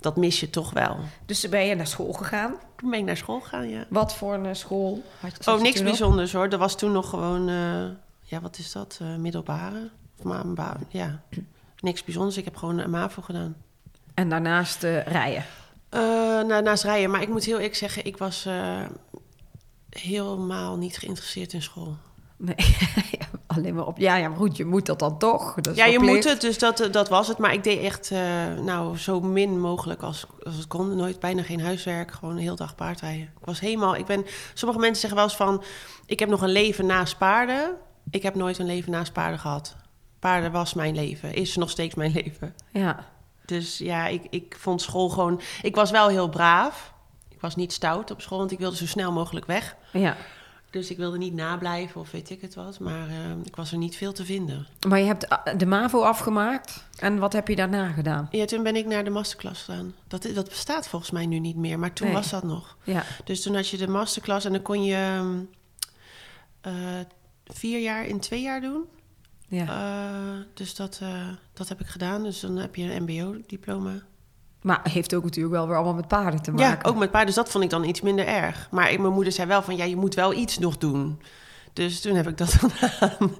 Dat 0.00 0.16
mis 0.16 0.40
je 0.40 0.50
toch 0.50 0.70
wel. 0.72 0.96
Dus 1.26 1.48
ben 1.48 1.66
je 1.66 1.74
naar 1.74 1.86
school 1.86 2.12
gegaan? 2.12 2.54
Toen 2.82 2.90
ben 2.90 2.98
ik 3.00 3.04
naar 3.06 3.16
school 3.16 3.40
gegaan, 3.40 3.68
ja. 3.68 3.84
Wat 3.88 4.14
voor 4.14 4.34
een 4.34 4.56
school? 4.56 5.02
Had, 5.20 5.32
zat 5.40 5.54
Oh, 5.54 5.60
je 5.60 5.66
niks 5.66 5.78
op? 5.78 5.84
bijzonders 5.84 6.32
hoor. 6.32 6.48
Er 6.48 6.58
was 6.58 6.76
toen 6.76 6.92
nog 6.92 7.08
gewoon, 7.10 7.48
eh, 7.48 7.84
ja, 8.22 8.40
wat 8.40 8.58
is 8.58 8.72
dat? 8.72 8.98
Eh, 9.02 9.16
middelbare? 9.16 9.90
Of 10.22 10.36
ja, 10.88 11.22
niks 11.78 12.04
bijzonders. 12.04 12.36
Ik 12.36 12.44
heb 12.44 12.56
gewoon 12.56 12.78
een 12.78 12.90
MAVO 12.90 13.22
gedaan. 13.22 13.56
En 14.14 14.28
daarnaast 14.28 14.82
eh, 14.84 15.06
rijden. 15.06 15.44
Eh, 15.88 16.00
na, 16.42 16.60
naast 16.60 16.82
rijden. 16.82 17.10
Maar 17.10 17.22
ik 17.22 17.28
moet 17.28 17.44
heel 17.44 17.56
eerlijk 17.56 17.74
zeggen, 17.74 18.04
ik 18.06 18.16
was 18.16 18.46
eh, 18.46 18.80
helemaal 19.90 20.76
niet 20.76 20.98
geïnteresseerd 20.98 21.52
in 21.52 21.62
school. 21.62 21.96
Nee, 22.44 22.76
alleen 23.46 23.74
maar 23.74 23.86
op. 23.86 23.98
Ja, 23.98 24.16
ja, 24.16 24.28
maar 24.28 24.36
goed, 24.36 24.56
je 24.56 24.64
moet 24.64 24.86
dat 24.86 24.98
dan 24.98 25.18
toch. 25.18 25.54
Dat 25.54 25.76
ja, 25.76 25.84
je 25.84 25.92
verplicht. 25.92 26.14
moet 26.14 26.32
het, 26.32 26.40
dus 26.40 26.58
dat, 26.58 26.88
dat 26.90 27.08
was 27.08 27.28
het. 27.28 27.38
Maar 27.38 27.52
ik 27.52 27.64
deed 27.64 27.80
echt 27.80 28.10
eh, 28.10 28.20
nou, 28.60 28.98
zo 28.98 29.20
min 29.20 29.60
mogelijk 29.60 30.02
als, 30.02 30.26
als 30.44 30.56
het 30.56 30.66
kon. 30.66 30.96
Nooit, 30.96 31.20
bijna 31.20 31.42
geen 31.42 31.60
huiswerk, 31.60 32.10
gewoon 32.10 32.34
een 32.34 32.42
heel 32.42 32.56
dag 32.56 32.74
paardrijden. 32.74 33.22
Ik 33.22 33.44
was 33.44 33.60
helemaal, 33.60 33.96
ik 33.96 34.06
ben, 34.06 34.24
sommige 34.54 34.80
mensen 34.80 35.00
zeggen 35.00 35.18
wel 35.18 35.28
eens 35.28 35.36
van... 35.36 35.62
ik 36.06 36.18
heb 36.18 36.28
nog 36.28 36.42
een 36.42 36.52
leven 36.52 36.86
naast 36.86 37.18
paarden. 37.18 37.74
Ik 38.10 38.22
heb 38.22 38.34
nooit 38.34 38.58
een 38.58 38.66
leven 38.66 38.92
naast 38.92 39.12
paarden 39.12 39.38
gehad. 39.38 39.76
Paarden 40.18 40.52
was 40.52 40.74
mijn 40.74 40.94
leven, 40.94 41.34
is 41.34 41.56
nog 41.56 41.70
steeds 41.70 41.94
mijn 41.94 42.12
leven. 42.22 42.54
Ja. 42.72 43.06
Dus 43.46 43.78
ja, 43.78 44.06
ik, 44.06 44.22
ik 44.30 44.56
vond 44.58 44.82
school 44.82 45.08
gewoon... 45.08 45.40
Ik 45.62 45.74
was 45.74 45.90
wel 45.90 46.08
heel 46.08 46.28
braaf. 46.28 46.92
Ik 47.28 47.40
was 47.40 47.56
niet 47.56 47.72
stout 47.72 48.10
op 48.10 48.20
school, 48.20 48.38
want 48.38 48.50
ik 48.50 48.58
wilde 48.58 48.76
zo 48.76 48.86
snel 48.86 49.12
mogelijk 49.12 49.46
weg. 49.46 49.76
ja. 49.92 50.16
Dus 50.72 50.90
ik 50.90 50.96
wilde 50.96 51.18
niet 51.18 51.34
nablijven 51.34 52.00
of 52.00 52.10
weet 52.10 52.30
ik 52.30 52.40
het 52.40 52.54
wat. 52.54 52.78
Maar 52.80 53.08
eh, 53.08 53.14
ik 53.44 53.56
was 53.56 53.72
er 53.72 53.78
niet 53.78 53.96
veel 53.96 54.12
te 54.12 54.24
vinden. 54.24 54.66
Maar 54.88 54.98
je 54.98 55.04
hebt 55.04 55.28
ah, 55.28 55.58
de 55.58 55.66
MAVO 55.66 56.02
afgemaakt. 56.02 56.84
En 56.98 57.18
wat 57.18 57.32
heb 57.32 57.48
je 57.48 57.56
daarna 57.56 57.90
gedaan? 57.92 58.28
Ja, 58.30 58.44
toen 58.44 58.62
ben 58.62 58.76
ik 58.76 58.86
naar 58.86 59.04
de 59.04 59.10
masterclass 59.10 59.62
gegaan. 59.62 59.94
Dat, 60.08 60.28
dat 60.34 60.48
bestaat 60.48 60.88
volgens 60.88 61.10
mij 61.10 61.26
nu 61.26 61.38
niet 61.38 61.56
meer, 61.56 61.78
maar 61.78 61.92
toen 61.92 62.06
Nee. 62.06 62.16
was 62.16 62.30
dat 62.30 62.42
nog. 62.42 62.76
Ja. 62.84 63.04
Dus 63.24 63.42
toen 63.42 63.54
had 63.54 63.68
je 63.68 63.76
de 63.76 63.88
masterclass 63.88 64.44
en 64.46 64.52
dan 64.52 64.62
kon 64.62 64.84
je 64.84 64.94
ehm, 64.94 65.38
eh, 66.60 67.00
vier 67.46 67.80
jaar 67.80 68.06
in 68.06 68.20
twee 68.20 68.42
jaar 68.42 68.60
doen. 68.60 68.84
ja. 69.48 69.66
Eh, 69.66 70.40
dus 70.54 70.74
dat, 70.74 70.98
eh, 71.02 71.28
dat 71.52 71.68
heb 71.68 71.80
ik 71.80 71.86
gedaan. 71.86 72.22
Dus 72.22 72.40
dan 72.40 72.56
heb 72.56 72.76
je 72.76 72.94
een 72.94 73.02
mbo-diploma. 73.02 73.92
Maar 74.62 74.80
heeft 74.90 75.14
ook 75.14 75.24
natuurlijk 75.24 75.54
wel 75.54 75.66
weer 75.66 75.76
allemaal 75.76 75.94
met 75.94 76.08
paarden 76.08 76.42
te 76.42 76.52
Ja, 76.56 76.68
maken. 76.68 76.88
ook 76.90 76.96
met 76.98 77.10
paarden. 77.10 77.26
Dus 77.34 77.44
dat 77.44 77.50
vond 77.50 77.64
ik 77.64 77.70
dan 77.70 77.84
iets 77.84 78.00
minder 78.00 78.26
erg. 78.26 78.68
Maar 78.70 79.00
mijn 79.00 79.12
moeder 79.12 79.32
zei 79.32 79.48
wel 79.48 79.62
van, 79.62 79.76
ja, 79.76 79.84
je 79.84 79.96
moet 79.96 80.14
wel 80.14 80.32
iets 80.32 80.58
nog 80.58 80.78
doen. 80.78 81.20
Dus 81.72 82.00
toen 82.00 82.14
heb 82.14 82.28
ik 82.28 82.38
dat 82.38 82.52
gedaan. 82.62 83.34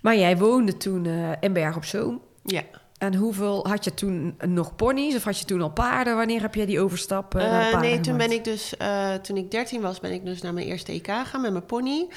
Maar 0.00 0.16
jij 0.16 0.38
woonde 0.38 0.76
toen 0.76 1.06
eh, 1.06 1.30
in 1.40 1.52
Berg 1.52 1.76
op 1.76 1.84
Zoom. 1.84 2.20
ja. 2.44 2.62
En 2.98 3.14
hoeveel 3.14 3.66
had 3.68 3.84
je 3.84 3.94
toen 3.94 4.36
nog 4.46 4.76
ponies 4.76 5.14
of 5.16 5.24
had 5.24 5.38
je 5.38 5.44
toen 5.44 5.60
al 5.62 5.70
paarden? 5.70 6.16
Wanneer 6.16 6.40
heb 6.40 6.54
jij 6.54 6.66
die 6.66 6.80
overstap 6.80 7.34
eh, 7.34 7.80
nee, 7.80 8.00
toen 8.00 8.16
ben 8.16 8.30
ik 8.32 8.44
dus, 8.44 8.76
eh, 8.76 9.14
toen 9.14 9.36
ik 9.36 9.50
13 9.50 9.80
was, 9.80 10.00
ben 10.00 10.12
ik 10.12 10.24
dus 10.24 10.42
naar 10.42 10.54
mijn 10.54 10.66
eerste 10.66 10.92
EK 10.92 11.06
gegaan 11.06 11.40
met 11.40 11.52
mijn 11.52 11.64
pony. 11.66 12.08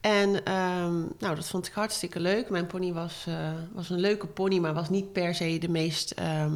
En 0.00 0.44
ehm, 0.44 0.94
nou, 1.18 1.34
dat 1.34 1.46
vond 1.46 1.66
ik 1.66 1.72
hartstikke 1.72 2.20
leuk. 2.20 2.50
Mijn 2.50 2.66
pony 2.66 2.92
was, 2.92 3.26
was 3.72 3.90
een 3.90 4.00
leuke 4.00 4.26
pony, 4.26 4.58
maar 4.58 4.74
was 4.74 4.90
niet 4.90 5.12
per 5.12 5.34
se 5.34 5.58
de 5.58 5.68
meest 5.68 6.10
ehm, 6.10 6.52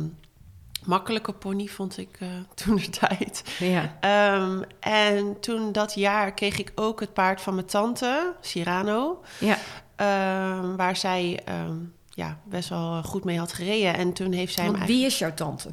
makkelijke 0.89 1.33
pony, 1.33 1.67
vond 1.67 1.99
ik 1.99 2.17
eh, 2.21 2.29
toen 2.65 2.77
de 2.77 2.91
tijd. 2.91 3.43
Ja. 3.59 3.97
Ehm, 4.01 4.63
en 4.81 5.41
toen 5.41 5.73
dat 5.73 5.95
jaar 5.95 6.35
kreeg 6.35 6.59
ik 6.59 6.73
ook 6.75 7.01
het 7.01 7.13
paard 7.13 7.41
van 7.41 7.55
mijn 7.55 7.67
tante, 7.67 8.35
Cyrano. 8.41 9.23
ja. 9.39 9.57
ehm, 9.97 10.77
waar 10.77 10.97
zij 10.97 11.41
ehm, 11.45 11.77
ja, 12.11 12.39
best 12.45 12.69
wel 12.69 13.03
goed 13.03 13.25
mee 13.25 13.39
had 13.39 13.53
gereden. 13.53 13.95
En 13.95 14.13
toen 14.13 14.33
heeft 14.33 14.55
zij 14.55 14.71
Want 14.71 14.85
wie 14.85 15.07
is 15.07 15.19
jouw 15.19 15.35
tante? 15.35 15.71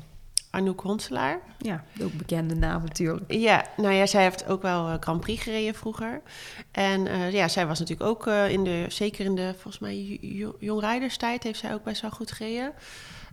Anouk 0.49 0.81
Honselaar. 0.81 1.39
Ja, 1.57 1.83
ook 2.01 2.13
bekende 2.13 2.55
naam 2.55 2.81
natuurlijk. 2.83 3.31
Ja, 3.31 3.65
nou 3.77 3.93
ja, 3.93 4.05
zij 4.05 4.23
heeft 4.23 4.47
ook 4.47 4.61
wel 4.61 4.87
eh, 4.87 4.95
Grand 4.99 5.21
Prix 5.21 5.43
gereden 5.43 5.75
vroeger. 5.75 6.21
En 6.71 7.07
eh, 7.07 7.31
ja, 7.31 7.47
zij 7.47 7.67
was 7.67 7.79
natuurlijk 7.79 8.09
ook 8.09 8.27
in 8.27 8.63
de, 8.63 8.85
zeker 8.87 9.25
in 9.25 9.35
de, 9.35 9.51
volgens 9.53 9.79
mij, 9.79 10.17
jo- 10.21 10.55
jongrijderstijd 10.59 11.43
heeft 11.43 11.59
zij 11.59 11.73
ook 11.73 11.83
best 11.83 12.01
wel 12.01 12.11
goed 12.11 12.31
gereden. 12.31 12.73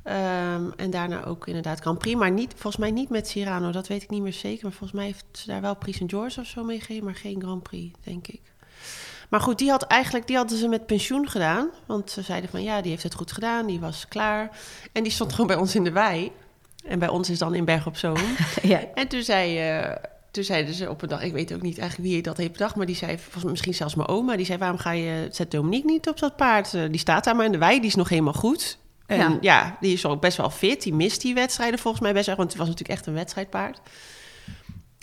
Ehm, 0.02 0.70
en 0.76 0.90
daarna 0.90 1.24
ook 1.24 1.46
inderdaad 1.46 1.80
Grand 1.80 1.98
Prix, 1.98 2.18
maar 2.18 2.30
niet, 2.30 2.50
volgens 2.52 2.76
mij 2.76 2.90
niet 2.90 3.08
met 3.08 3.28
Cyrano, 3.28 3.70
dat 3.70 3.86
weet 3.88 4.02
ik 4.02 4.10
niet 4.10 4.22
meer 4.22 4.32
zeker. 4.32 4.62
Maar 4.62 4.72
volgens 4.72 4.92
mij 4.98 5.04
heeft 5.04 5.24
ze 5.32 5.46
daar 5.46 5.60
wel 5.60 5.76
Prix 5.76 5.96
St. 5.98 6.04
George 6.06 6.40
of 6.40 6.46
zo 6.46 6.64
mee 6.64 6.80
gereden, 6.80 7.04
maar 7.04 7.14
geen 7.14 7.40
Grand 7.42 7.62
Prix, 7.62 7.94
denk 8.04 8.26
ik. 8.26 8.40
Maar 9.28 9.40
goed, 9.40 9.58
die, 9.58 9.70
had 9.70 9.82
eigenlijk, 9.82 10.26
die 10.26 10.36
hadden 10.36 10.58
ze 10.58 10.68
met 10.68 10.86
pensioen 10.86 11.28
gedaan. 11.28 11.68
Want 11.86 12.10
ze 12.10 12.22
zeiden 12.22 12.50
van 12.50 12.62
ja, 12.62 12.80
die 12.80 12.90
heeft 12.90 13.02
het 13.02 13.14
goed 13.14 13.32
gedaan, 13.32 13.66
die 13.66 13.80
was 13.80 14.08
klaar. 14.08 14.50
En 14.92 15.02
die 15.02 15.12
stond 15.12 15.30
gewoon 15.30 15.46
bij 15.46 15.56
ons 15.56 15.74
in 15.74 15.84
de 15.84 15.92
wei. 15.92 16.32
En 16.84 16.98
bij 16.98 17.08
ons 17.08 17.30
is 17.30 17.38
dan 17.38 17.54
in 17.54 17.64
Berg 17.64 17.86
op 17.86 17.96
Zoom. 17.96 18.16
Ja. 18.62 18.80
En 18.94 19.08
toen 19.08 19.22
zei, 19.22 19.58
eh, 19.58 19.96
toen 20.30 20.44
zeiden 20.44 20.74
ze 20.74 20.90
op 20.90 21.02
een 21.02 21.08
dag, 21.08 21.22
ik 21.22 21.32
weet 21.32 21.54
ook 21.54 21.62
niet 21.62 21.78
eigenlijk 21.78 22.10
wie 22.10 22.22
dat 22.22 22.36
heeft 22.36 22.52
bedacht, 22.52 22.74
maar 22.76 22.86
die 22.86 22.96
zei, 22.96 23.18
volgens- 23.18 23.44
misschien 23.52 23.74
zelfs 23.74 23.94
mijn 23.94 24.08
oma, 24.08 24.36
die 24.36 24.46
zei, 24.46 24.58
waarom 24.58 24.78
ga 24.78 24.90
je, 24.90 25.28
zet 25.30 25.50
Dominique 25.50 25.90
niet 25.90 26.08
op 26.08 26.18
dat 26.18 26.36
paard? 26.36 26.74
Eh, 26.74 26.82
die 26.90 26.98
staat 27.00 27.24
daar 27.24 27.36
maar 27.36 27.46
in 27.46 27.52
de 27.52 27.58
wei, 27.58 27.78
die 27.80 27.88
is 27.88 27.94
nog 27.94 28.08
helemaal 28.08 28.32
goed. 28.32 28.78
En 29.12 29.32
Ja. 29.32 29.38
ja. 29.40 29.76
die 29.80 29.92
is 29.92 30.06
ook 30.06 30.20
best 30.20 30.36
wel 30.36 30.50
fit, 30.50 30.82
die 30.82 30.94
mist 30.94 31.20
die 31.20 31.34
wedstrijden 31.34 31.78
volgens 31.78 32.02
mij 32.02 32.12
best 32.12 32.26
wel, 32.26 32.36
want 32.36 32.48
het 32.48 32.58
was 32.58 32.68
natuurlijk 32.68 32.98
echt 32.98 33.06
een 33.06 33.14
wedstrijdpaard. 33.14 33.80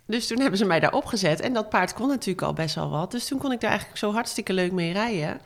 Dus 0.06 0.28
toen 0.28 0.40
hebben 0.40 0.58
ze 0.58 0.66
mij 0.66 0.80
daar 0.80 0.94
opgezet 0.94 1.40
en 1.40 1.54
dat 1.54 1.70
paard 1.70 1.94
kon 1.94 2.08
natuurlijk 2.08 2.42
al 2.42 2.54
best 2.54 2.76
wel 2.76 2.90
wat. 2.90 3.12
Dus 3.12 3.28
toen 3.28 3.40
kon 3.40 3.52
ik 3.52 3.60
daar 3.60 3.70
eigenlijk 3.70 4.00
zo 4.00 4.12
hartstikke 4.12 4.54
leuk 4.54 4.72
mee 4.72 4.94
rijden. 4.94 5.42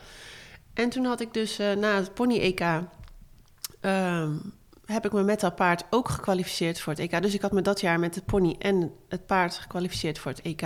En 0.73 0.89
toen 0.89 1.05
had 1.05 1.21
ik 1.21 1.33
dus 1.33 1.59
eh, 1.59 1.71
na 1.71 1.95
het 1.95 2.13
pony-EK 2.13 2.61
ehm, 3.81 4.31
heb 4.85 5.05
ik 5.05 5.11
me 5.11 5.23
met 5.23 5.39
dat 5.39 5.55
paard 5.55 5.83
ook 5.89 6.09
gekwalificeerd 6.09 6.79
voor 6.79 6.93
het 6.93 7.01
EK. 7.01 7.21
Dus 7.21 7.33
ik 7.33 7.41
had 7.41 7.51
me 7.51 7.61
dat 7.61 7.81
jaar 7.81 7.99
met 7.99 8.15
het 8.15 8.25
pony 8.25 8.55
en 8.59 8.91
het 9.09 9.25
paard 9.25 9.57
gekwalificeerd 9.57 10.19
voor 10.19 10.31
het 10.31 10.41
EK. 10.41 10.63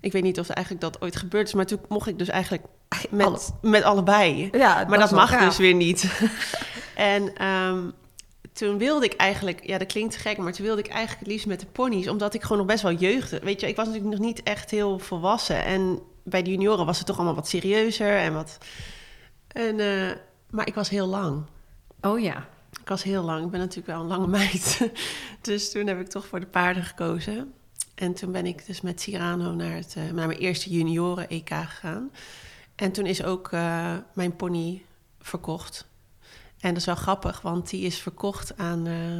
Ik 0.00 0.12
weet 0.12 0.22
niet 0.22 0.38
of 0.40 0.48
eigenlijk 0.48 0.84
dat 0.84 1.00
ooit 1.00 1.16
gebeurd 1.16 1.46
is, 1.46 1.54
maar 1.54 1.66
toen 1.66 1.80
mocht 1.88 2.08
ik 2.08 2.18
dus 2.18 2.28
eigenlijk 2.28 2.64
met, 3.10 3.26
Alle- 3.26 3.40
met 3.60 3.82
allebei. 3.82 4.48
Ja, 4.52 4.84
maar 4.88 4.98
dat 4.98 5.10
mag 5.10 5.38
dus 5.38 5.56
weer 5.56 5.74
niet. 5.74 6.20
en 6.94 7.36
ehm, 7.36 7.90
toen 8.52 8.78
wilde 8.78 9.04
ik 9.04 9.12
eigenlijk, 9.14 9.66
ja, 9.66 9.78
dat 9.78 9.86
klinkt 9.86 10.16
gek, 10.16 10.36
maar 10.36 10.52
toen 10.52 10.64
wilde 10.66 10.80
ik 10.82 10.88
eigenlijk 10.88 11.20
het 11.20 11.28
liefst 11.28 11.46
met 11.46 11.60
de 11.60 11.66
ponies, 11.66 12.08
omdat 12.08 12.34
ik 12.34 12.42
gewoon 12.42 12.58
nog 12.58 12.66
best 12.66 12.82
wel 12.82 12.92
jeugd. 12.92 13.38
Weet 13.38 13.60
je, 13.60 13.68
ik 13.68 13.76
was 13.76 13.86
natuurlijk 13.86 14.14
nog 14.14 14.26
niet 14.26 14.42
echt 14.42 14.70
heel 14.70 14.98
volwassen. 14.98 15.64
En 15.64 15.98
bij 16.24 16.42
de 16.42 16.50
junioren 16.50 16.86
was 16.86 16.98
het 16.98 17.06
toch 17.06 17.16
allemaal 17.16 17.34
wat 17.34 17.48
serieuzer 17.48 18.16
en 18.16 18.32
wat. 18.32 18.58
En, 19.48 19.80
eh, 19.80 20.16
maar 20.50 20.66
ik 20.66 20.74
was 20.74 20.88
heel 20.88 21.06
lang. 21.06 21.44
Oh 22.00 22.20
ja. 22.20 22.48
Ik 22.80 22.88
was 22.88 23.02
heel 23.02 23.22
lang. 23.22 23.44
Ik 23.44 23.50
ben 23.50 23.60
natuurlijk 23.60 23.86
wel 23.86 24.00
een 24.00 24.06
lange 24.06 24.26
meid. 24.26 24.90
dus 25.40 25.70
toen 25.70 25.86
heb 25.86 26.00
ik 26.00 26.08
toch 26.08 26.26
voor 26.26 26.40
de 26.40 26.46
paarden 26.46 26.84
gekozen. 26.84 27.52
En 27.94 28.14
toen 28.14 28.32
ben 28.32 28.46
ik 28.46 28.66
dus 28.66 28.80
met 28.80 29.00
Cyrano 29.00 29.52
naar, 29.52 29.74
het, 29.74 29.94
eh, 29.96 30.02
naar 30.02 30.26
mijn 30.26 30.38
eerste 30.38 30.70
junioren-EK 30.70 31.48
gegaan. 31.48 32.10
En 32.80 32.92
toen 32.92 33.06
is 33.06 33.22
ook 33.22 33.52
eh, 33.52 33.94
mijn 34.12 34.36
pony 34.36 34.82
verkocht. 35.20 35.86
En 36.60 36.68
dat 36.68 36.76
is 36.76 36.84
wel 36.84 36.94
grappig, 36.94 37.40
want 37.40 37.70
die 37.70 37.86
is 37.86 37.98
verkocht 37.98 38.56
aan 38.56 38.86
eh, 38.86 39.18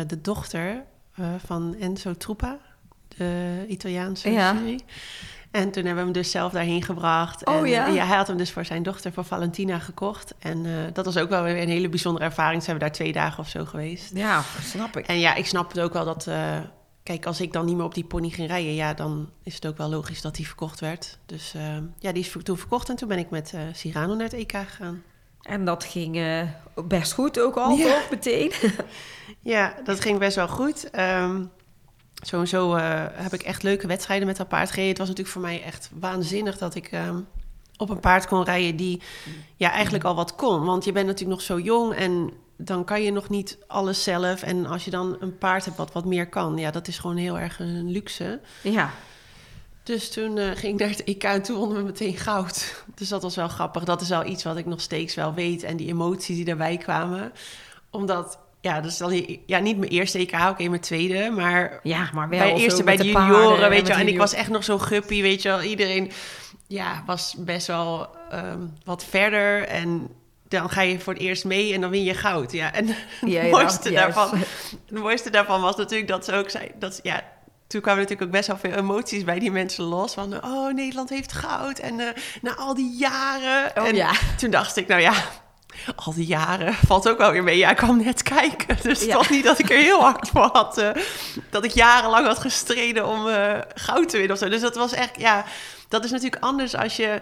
eh, 0.00 0.08
de 0.08 0.20
dochter 0.20 0.84
van 1.44 1.76
Enzo 1.80 2.16
Trupa, 2.16 2.58
de 3.08 3.64
Italiaanse 3.68 4.30
Ja. 4.30 4.54
jury. 4.54 4.80
En 5.50 5.70
toen 5.70 5.84
hebben 5.84 5.94
we 5.94 6.00
hem 6.00 6.12
dus 6.12 6.30
zelf 6.30 6.52
daarheen 6.52 6.82
gebracht. 6.82 7.46
Oh 7.46 7.54
en, 7.54 7.68
ja? 7.68 7.86
ja, 7.86 8.06
hij 8.06 8.16
had 8.16 8.26
hem 8.26 8.36
dus 8.36 8.50
voor 8.50 8.64
zijn 8.64 8.82
dochter, 8.82 9.12
voor 9.12 9.24
Valentina, 9.24 9.78
gekocht. 9.78 10.34
En 10.38 10.90
dat 10.92 11.04
was 11.04 11.16
ook 11.16 11.28
wel 11.28 11.42
weer 11.42 11.62
een 11.62 11.68
hele 11.68 11.88
bijzondere 11.88 12.24
ervaring. 12.24 12.62
Ze 12.62 12.70
hebben 12.70 12.88
daar 12.88 12.96
twee 12.96 13.12
dagen 13.12 13.38
of 13.38 13.48
zo 13.48 13.64
geweest. 13.64 14.10
Ja, 14.14 14.42
snap 14.62 14.96
ik. 14.96 15.06
En 15.06 15.18
ja, 15.18 15.34
ik 15.34 15.46
snap 15.46 15.68
het 15.68 15.80
ook 15.80 15.92
wel 15.92 16.04
dat... 16.04 16.28
kijk, 17.10 17.26
als 17.26 17.40
ik 17.40 17.52
dan 17.52 17.64
niet 17.64 17.76
meer 17.76 17.84
op 17.84 17.94
die 17.94 18.04
pony 18.04 18.28
ging 18.28 18.48
rijden... 18.48 18.74
ja, 18.74 18.94
dan 18.94 19.30
is 19.42 19.54
het 19.54 19.66
ook 19.66 19.76
wel 19.76 19.88
logisch 19.88 20.20
dat 20.20 20.34
die 20.34 20.46
verkocht 20.46 20.80
werd. 20.80 21.18
Dus 21.26 21.54
eh, 21.54 21.76
ja, 21.98 22.12
die 22.12 22.22
is 22.22 22.36
toen 22.42 22.58
verkocht. 22.58 22.88
En 22.88 22.96
toen 22.96 23.08
ben 23.08 23.18
ik 23.18 23.30
met 23.30 23.52
eh 23.54 23.60
Cyrano 23.72 24.14
naar 24.14 24.24
het 24.24 24.32
EK 24.32 24.52
gegaan. 24.52 25.02
En 25.42 25.64
dat 25.64 25.84
ging 25.84 26.16
eh, 26.16 26.42
best 26.84 27.12
goed 27.12 27.40
ook 27.40 27.56
al, 27.56 27.76
Ja. 27.76 27.84
toch? 27.84 28.10
Meteen. 28.10 28.52
Ja, 29.42 29.74
dat 29.84 30.00
ging 30.00 30.18
best 30.18 30.36
wel 30.36 30.48
goed. 30.48 30.90
Sowieso 32.14 32.74
eh, 32.74 33.04
heb 33.12 33.32
ik 33.32 33.42
echt 33.42 33.62
leuke 33.62 33.86
wedstrijden 33.86 34.26
met 34.26 34.36
dat 34.36 34.48
paard 34.48 34.68
gereden. 34.68 34.88
Het 34.88 34.98
was 34.98 35.08
natuurlijk 35.08 35.34
voor 35.34 35.46
mij 35.46 35.62
echt 35.62 35.90
waanzinnig 35.94 36.58
dat 36.58 36.74
ik 36.74 36.86
ehm, 36.86 37.20
op 37.76 37.90
een 37.90 38.00
paard 38.00 38.26
kon 38.26 38.44
rijden 38.44 38.76
die 38.76 39.00
ja, 39.56 39.70
eigenlijk 39.70 40.04
al 40.04 40.14
wat 40.14 40.34
kon. 40.34 40.64
Want 40.64 40.84
je 40.84 40.92
bent 40.92 41.06
natuurlijk 41.06 41.38
nog 41.38 41.46
zo 41.46 41.58
jong 41.58 41.94
en 41.94 42.32
dan 42.64 42.84
kan 42.84 43.02
je 43.02 43.12
nog 43.12 43.28
niet 43.28 43.58
alles 43.66 44.02
zelf. 44.02 44.42
En 44.42 44.66
als 44.66 44.84
je 44.84 44.90
dan 44.90 45.16
een 45.20 45.38
paard 45.38 45.64
hebt 45.64 45.76
wat 45.76 45.92
wat 45.92 46.04
meer 46.04 46.28
kan, 46.28 46.56
ja, 46.56 46.70
dat 46.70 46.88
is 46.88 46.98
gewoon 46.98 47.16
heel 47.16 47.38
erg 47.38 47.58
een 47.60 47.90
luxe. 47.90 48.40
Ja. 48.62 48.90
Dus 49.82 50.10
toen 50.10 50.38
eh, 50.38 50.50
ging 50.54 50.72
ik 50.72 50.78
naar 50.80 50.88
het 50.88 51.04
EK 51.04 51.24
en 51.24 51.42
toen 51.42 51.56
wonnen 51.56 51.76
we 51.76 51.82
meteen 51.82 52.16
goud. 52.16 52.74
Dus 52.94 53.08
dat 53.08 53.22
was 53.22 53.36
wel 53.36 53.48
grappig. 53.48 53.84
Dat 53.84 54.00
is 54.00 54.08
wel 54.08 54.26
iets 54.26 54.44
wat 54.44 54.56
ik 54.56 54.66
nog 54.66 54.80
steeds 54.80 55.14
wel 55.14 55.34
weet. 55.34 55.62
En 55.62 55.76
die 55.76 55.88
emoties 55.88 56.36
die 56.36 56.44
daarbij 56.44 56.76
kwamen. 56.76 57.32
Omdat, 57.90 58.38
ja, 58.60 58.80
dat 58.80 58.90
is 58.90 58.96
dan 58.96 59.38
ja, 59.46 59.58
niet 59.58 59.78
mijn 59.78 59.90
eerste 59.90 60.18
EK, 60.18 60.32
oké, 60.50 60.68
mijn 60.68 60.80
tweede. 60.80 61.30
Maar 61.30 61.80
Ja, 61.82 62.10
maar 62.14 62.28
wel 62.28 62.38
bij 62.38 62.54
eerste 62.54 62.82
bij 62.82 62.96
de 62.96 63.10
paarden 63.10 63.36
junioren, 63.36 63.68
weet 63.68 63.86
je 63.86 63.92
wel. 63.92 64.02
En 64.02 64.08
ik 64.08 64.18
was 64.18 64.32
echt 64.32 64.48
nog 64.48 64.64
zo 64.64 64.78
guppy, 64.78 65.22
weet 65.22 65.42
je 65.42 65.48
wel. 65.48 65.62
Iedereen 65.62 66.10
ja, 66.66 67.02
was 67.06 67.34
best 67.38 67.66
wel 67.66 68.08
ehm, 68.30 68.66
wat 68.84 69.04
verder. 69.04 69.66
En 69.66 70.08
dan 70.50 70.70
ga 70.70 70.80
je 70.80 71.00
voor 71.00 71.12
het 71.12 71.22
eerst 71.22 71.44
mee 71.44 71.74
en 71.74 71.80
dan 71.80 71.90
win 71.90 72.02
je 72.04 72.14
goud. 72.14 72.52
Ja, 72.52 72.72
en 72.72 72.86
Ja, 73.20 73.40
het, 73.40 73.50
mooiste 73.50 73.90
dacht, 73.90 73.94
daarvan, 73.94 74.38
het 74.86 74.98
mooiste 74.98 75.30
daarvan 75.30 75.60
was 75.60 75.76
natuurlijk 75.76 76.08
dat 76.08 76.24
ze 76.24 76.32
ook 76.32 76.50
zei... 76.50 76.70
Dat, 76.78 77.00
ja, 77.02 77.22
toen 77.66 77.80
kwamen 77.80 78.00
natuurlijk 78.00 78.28
ook 78.28 78.36
best 78.36 78.46
wel 78.46 78.56
veel 78.56 78.72
emoties 78.72 79.24
bij 79.24 79.38
die 79.38 79.50
mensen 79.50 79.84
los. 79.84 80.14
Van, 80.14 80.44
oh, 80.44 80.74
Nederland 80.74 81.08
heeft 81.10 81.32
goud. 81.32 81.78
En 81.78 82.00
eh, 82.00 82.06
na 82.42 82.54
al 82.54 82.74
die 82.74 82.96
jaren... 82.98 83.70
Oh, 83.76 83.86
en 83.88 83.94
ja. 83.94 84.12
toen 84.36 84.50
dacht 84.50 84.76
ik, 84.76 84.86
nou 84.86 85.00
ja... 85.00 85.12
Al 85.96 86.14
die 86.14 86.26
jaren 86.26 86.74
valt 86.74 87.08
ook 87.08 87.18
wel 87.18 87.32
weer 87.32 87.42
mee. 87.42 87.56
Ja, 87.58 87.70
ik 87.70 87.76
kwam 87.76 88.02
net 88.02 88.22
kijken. 88.22 88.76
Dus 88.82 89.04
Ja. 89.04 89.16
was 89.16 89.28
niet 89.28 89.44
dat 89.44 89.58
ik 89.58 89.70
er 89.70 89.76
heel 89.76 90.00
hard 90.00 90.28
voor 90.28 90.48
had. 90.52 90.78
eh, 90.78 90.90
dat 91.50 91.64
ik 91.64 91.70
jarenlang 91.70 92.26
had 92.26 92.38
gestreden 92.38 93.06
om 93.06 93.28
eh, 93.28 93.58
goud 93.74 94.08
te 94.08 94.16
winnen 94.16 94.32
of 94.36 94.42
zo. 94.42 94.48
Dus 94.48 94.60
dat 94.60 94.76
was 94.76 94.92
echt, 94.92 95.20
ja... 95.20 95.44
Dat 95.88 96.04
is 96.04 96.10
natuurlijk 96.10 96.42
anders 96.42 96.76
als 96.76 96.96
je 96.96 97.20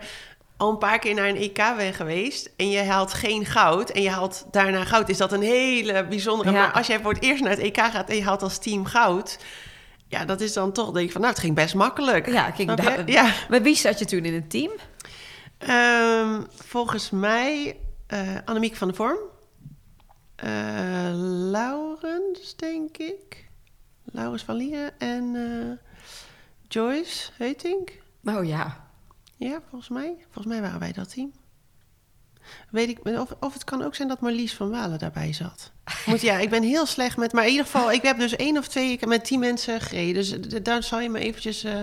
al 0.59 0.71
een 0.71 0.79
paar 0.79 0.99
keer 0.99 1.15
naar 1.15 1.29
een 1.29 1.37
EK 1.37 1.77
bent 1.77 1.95
geweest... 1.97 2.51
en 2.57 2.71
je 2.71 2.83
haalt 2.83 3.13
geen 3.13 3.45
goud 3.47 3.91
en 3.91 4.03
je 4.03 4.11
haalt 4.11 4.47
daarna 4.51 4.85
goud... 4.85 5.09
is 5.09 5.17
dat 5.17 5.33
een 5.33 5.43
hele 5.43 6.07
bijzondere... 6.07 6.51
Ja. 6.51 6.57
Maar 6.59 6.73
als 6.73 6.87
jij 6.87 7.01
voor 7.01 7.13
het 7.13 7.23
eerst 7.23 7.43
naar 7.43 7.51
het 7.51 7.61
EK 7.61 7.77
gaat 7.77 8.09
en 8.09 8.17
je 8.17 8.25
haalt 8.25 8.43
als 8.43 8.59
team 8.59 8.85
goud... 8.85 9.39
ja, 10.07 10.25
dat 10.25 10.41
is 10.41 10.53
dan 10.53 10.73
toch, 10.73 10.93
denk 10.93 11.07
ik 11.07 11.13
van... 11.13 11.21
nou, 11.21 11.33
het 11.33 11.43
ging 11.43 11.55
best 11.55 11.75
makkelijk. 11.75 12.27
Ja, 12.27 12.51
kijk, 12.51 12.77
daar- 12.77 13.11
ja. 13.11 13.33
Met 13.49 13.63
wie 13.63 13.77
zat 13.77 13.99
je 13.99 14.05
toen 14.05 14.25
in 14.25 14.35
het 14.35 14.51
team? 14.51 14.71
Ehm, 15.59 16.43
volgens 16.65 17.11
mij 17.11 17.77
eh 18.07 18.19
Annemiek 18.45 18.77
van 18.77 18.89
der 18.89 18.97
Vorm. 18.97 19.19
Eh, 20.37 20.51
Laurens, 21.51 22.57
denk 22.57 22.97
ik. 22.97 23.49
Laurens 24.05 24.43
van 24.43 24.55
Lieren 24.57 24.99
en 24.99 25.35
eh, 25.35 25.89
Joyce 26.69 27.31
Heutink. 27.37 27.91
Oh 28.25 28.45
ja. 28.45 28.88
Ja, 29.39 29.61
volgens 29.69 29.91
mij. 29.91 30.17
Volgens 30.31 30.47
mij 30.47 30.61
waren 30.61 30.81
wij 30.81 30.93
dat 30.93 31.15
team. 31.15 31.33
Weet 32.71 32.89
ik, 32.89 32.99
of, 33.05 33.35
of 33.41 33.53
het 33.53 33.65
kan 33.65 33.83
ook 33.83 33.95
zijn 33.95 34.09
dat 34.09 34.21
Marlies 34.21 34.55
van 34.55 34.71
Walen 34.71 34.99
daarbij 34.99 35.33
zat. 35.33 35.73
Moet, 36.07 36.21
ja, 36.21 36.39
ik 36.39 36.51
ben 36.51 36.63
heel 36.63 36.87
slecht 36.87 37.17
met... 37.17 37.33
Maar 37.33 37.45
in 37.45 37.51
ieder 37.51 37.65
geval, 37.65 37.93
ik 37.93 38.03
heb 38.03 38.19
dus 38.19 38.37
één 38.37 38.59
of 38.59 38.69
twee 38.69 38.97
keer 38.99 39.09
met 39.09 39.25
tien 39.25 39.39
mensen 39.41 39.81
gereden. 39.81 40.15
Dus 40.15 40.63
daar 40.63 40.83
zal 40.83 41.01
je 41.01 41.09
me 41.09 41.19
eventjes... 41.19 41.65
eh, 41.65 41.83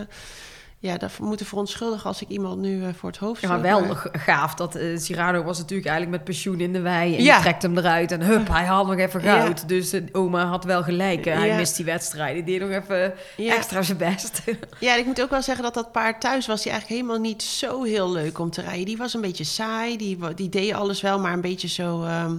ja, 0.79 0.97
daar 0.97 1.11
moeten 1.19 1.45
verontschuldigen 1.45 2.05
als 2.07 2.21
ik 2.21 2.27
iemand 2.27 2.61
nu 2.61 2.83
eh, 2.83 2.89
voor 2.93 3.09
het 3.09 3.19
hoofd 3.19 3.41
Ja, 3.41 3.47
maar 3.47 3.61
wel 3.61 3.95
gaaf 4.11 4.53
dat 4.53 4.75
eh 4.75 4.97
Cyrano 4.97 5.43
was 5.43 5.57
natuurlijk 5.57 5.87
eigenlijk 5.87 6.17
met 6.17 6.25
pensioen 6.27 6.59
in 6.59 6.73
de 6.73 6.81
wei. 6.81 7.15
En 7.15 7.23
Ja. 7.23 7.35
je 7.35 7.41
trekt 7.41 7.61
hem 7.61 7.77
eruit 7.77 8.11
en 8.11 8.21
hup, 8.21 8.47
hij 8.47 8.65
had 8.65 8.87
nog 8.87 8.97
even 8.97 9.21
Ja. 9.23 9.39
goud. 9.39 9.67
Dus 9.67 9.89
de 9.89 10.03
oma 10.11 10.45
had 10.45 10.63
wel 10.63 10.83
gelijk. 10.83 11.25
eh, 11.25 11.35
Hij 11.37 11.47
Ja. 11.47 11.55
mist 11.55 11.75
die 11.75 11.85
wedstrijd. 11.85 12.33
Die 12.35 12.43
deed 12.59 12.69
nog 12.69 12.83
even 12.83 13.13
extra 13.37 13.81
zijn 13.81 13.97
best. 13.97 14.41
Ja, 14.79 14.93
en 14.93 14.99
ik 14.99 15.05
moet 15.05 15.21
ook 15.21 15.29
wel 15.29 15.41
zeggen 15.41 15.63
dat 15.63 15.73
dat 15.73 15.91
paard 15.91 16.21
thuis 16.21 16.47
was... 16.47 16.61
die 16.63 16.71
eigenlijk 16.71 17.01
helemaal 17.01 17.21
niet 17.29 17.43
zo 17.43 17.83
heel 17.83 18.11
leuk 18.11 18.39
om 18.39 18.49
te 18.51 18.61
rijden. 18.61 18.85
Die 18.85 18.97
was 18.97 19.13
een 19.13 19.21
beetje 19.21 19.43
saai. 19.43 19.97
Die, 19.97 20.17
die 20.35 20.49
deed 20.49 20.73
alles 20.73 21.01
wel, 21.01 21.19
maar 21.19 21.33
een 21.33 21.41
beetje 21.41 21.67
zo... 21.67 22.03
ehm, 22.03 22.35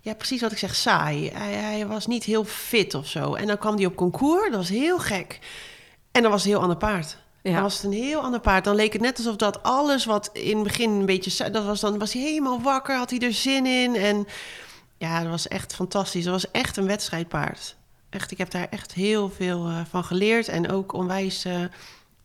ja, 0.00 0.14
precies 0.14 0.40
wat 0.40 0.52
ik 0.52 0.58
zeg, 0.58 0.74
saai. 0.74 1.30
Hij, 1.34 1.52
hij 1.52 1.86
was 1.86 2.06
niet 2.06 2.24
heel 2.24 2.44
fit 2.44 2.94
of 2.94 3.06
zo. 3.06 3.34
En 3.34 3.46
dan 3.46 3.58
kwam 3.58 3.76
hij 3.76 3.86
op 3.86 3.96
concours, 3.96 4.48
dat 4.50 4.58
was 4.58 4.68
heel 4.68 4.98
gek. 4.98 5.38
En 6.12 6.22
dan 6.22 6.30
was 6.30 6.44
een 6.44 6.50
heel 6.50 6.60
ander 6.60 6.76
paard. 6.76 7.16
Ja. 7.42 7.52
Dan 7.52 7.62
was 7.62 7.74
het 7.74 7.84
een 7.84 7.92
heel 7.92 8.20
ander 8.20 8.40
paard. 8.40 8.64
Dan 8.64 8.74
leek 8.74 8.92
het 8.92 9.02
net 9.02 9.16
alsof 9.16 9.36
dat 9.36 9.62
alles 9.62 10.04
wat 10.04 10.30
in 10.32 10.54
het 10.54 10.64
begin 10.64 10.90
een 10.90 11.06
beetje... 11.06 11.50
Dat 11.50 11.64
was 11.64 11.80
dan 11.80 11.98
was 11.98 12.12
hij 12.12 12.22
helemaal 12.22 12.60
wakker, 12.62 12.96
had 12.96 13.10
hij 13.10 13.18
er 13.18 13.32
zin 13.32 13.66
in. 13.66 13.94
En 13.94 14.26
ja, 14.98 15.20
dat 15.20 15.30
was 15.30 15.48
echt 15.48 15.74
fantastisch. 15.74 16.24
Dat 16.24 16.32
was 16.32 16.50
echt 16.50 16.76
een 16.76 16.86
wedstrijdpaard. 16.86 17.76
Echt, 18.10 18.30
ik 18.30 18.38
heb 18.38 18.50
daar 18.50 18.66
echt 18.70 18.92
heel 18.94 19.30
veel 19.30 19.66
eh, 19.66 19.80
van 19.88 20.04
geleerd. 20.04 20.48
En 20.48 20.70
ook 20.70 20.92
onwijs 20.92 21.44
eh, 21.44 21.64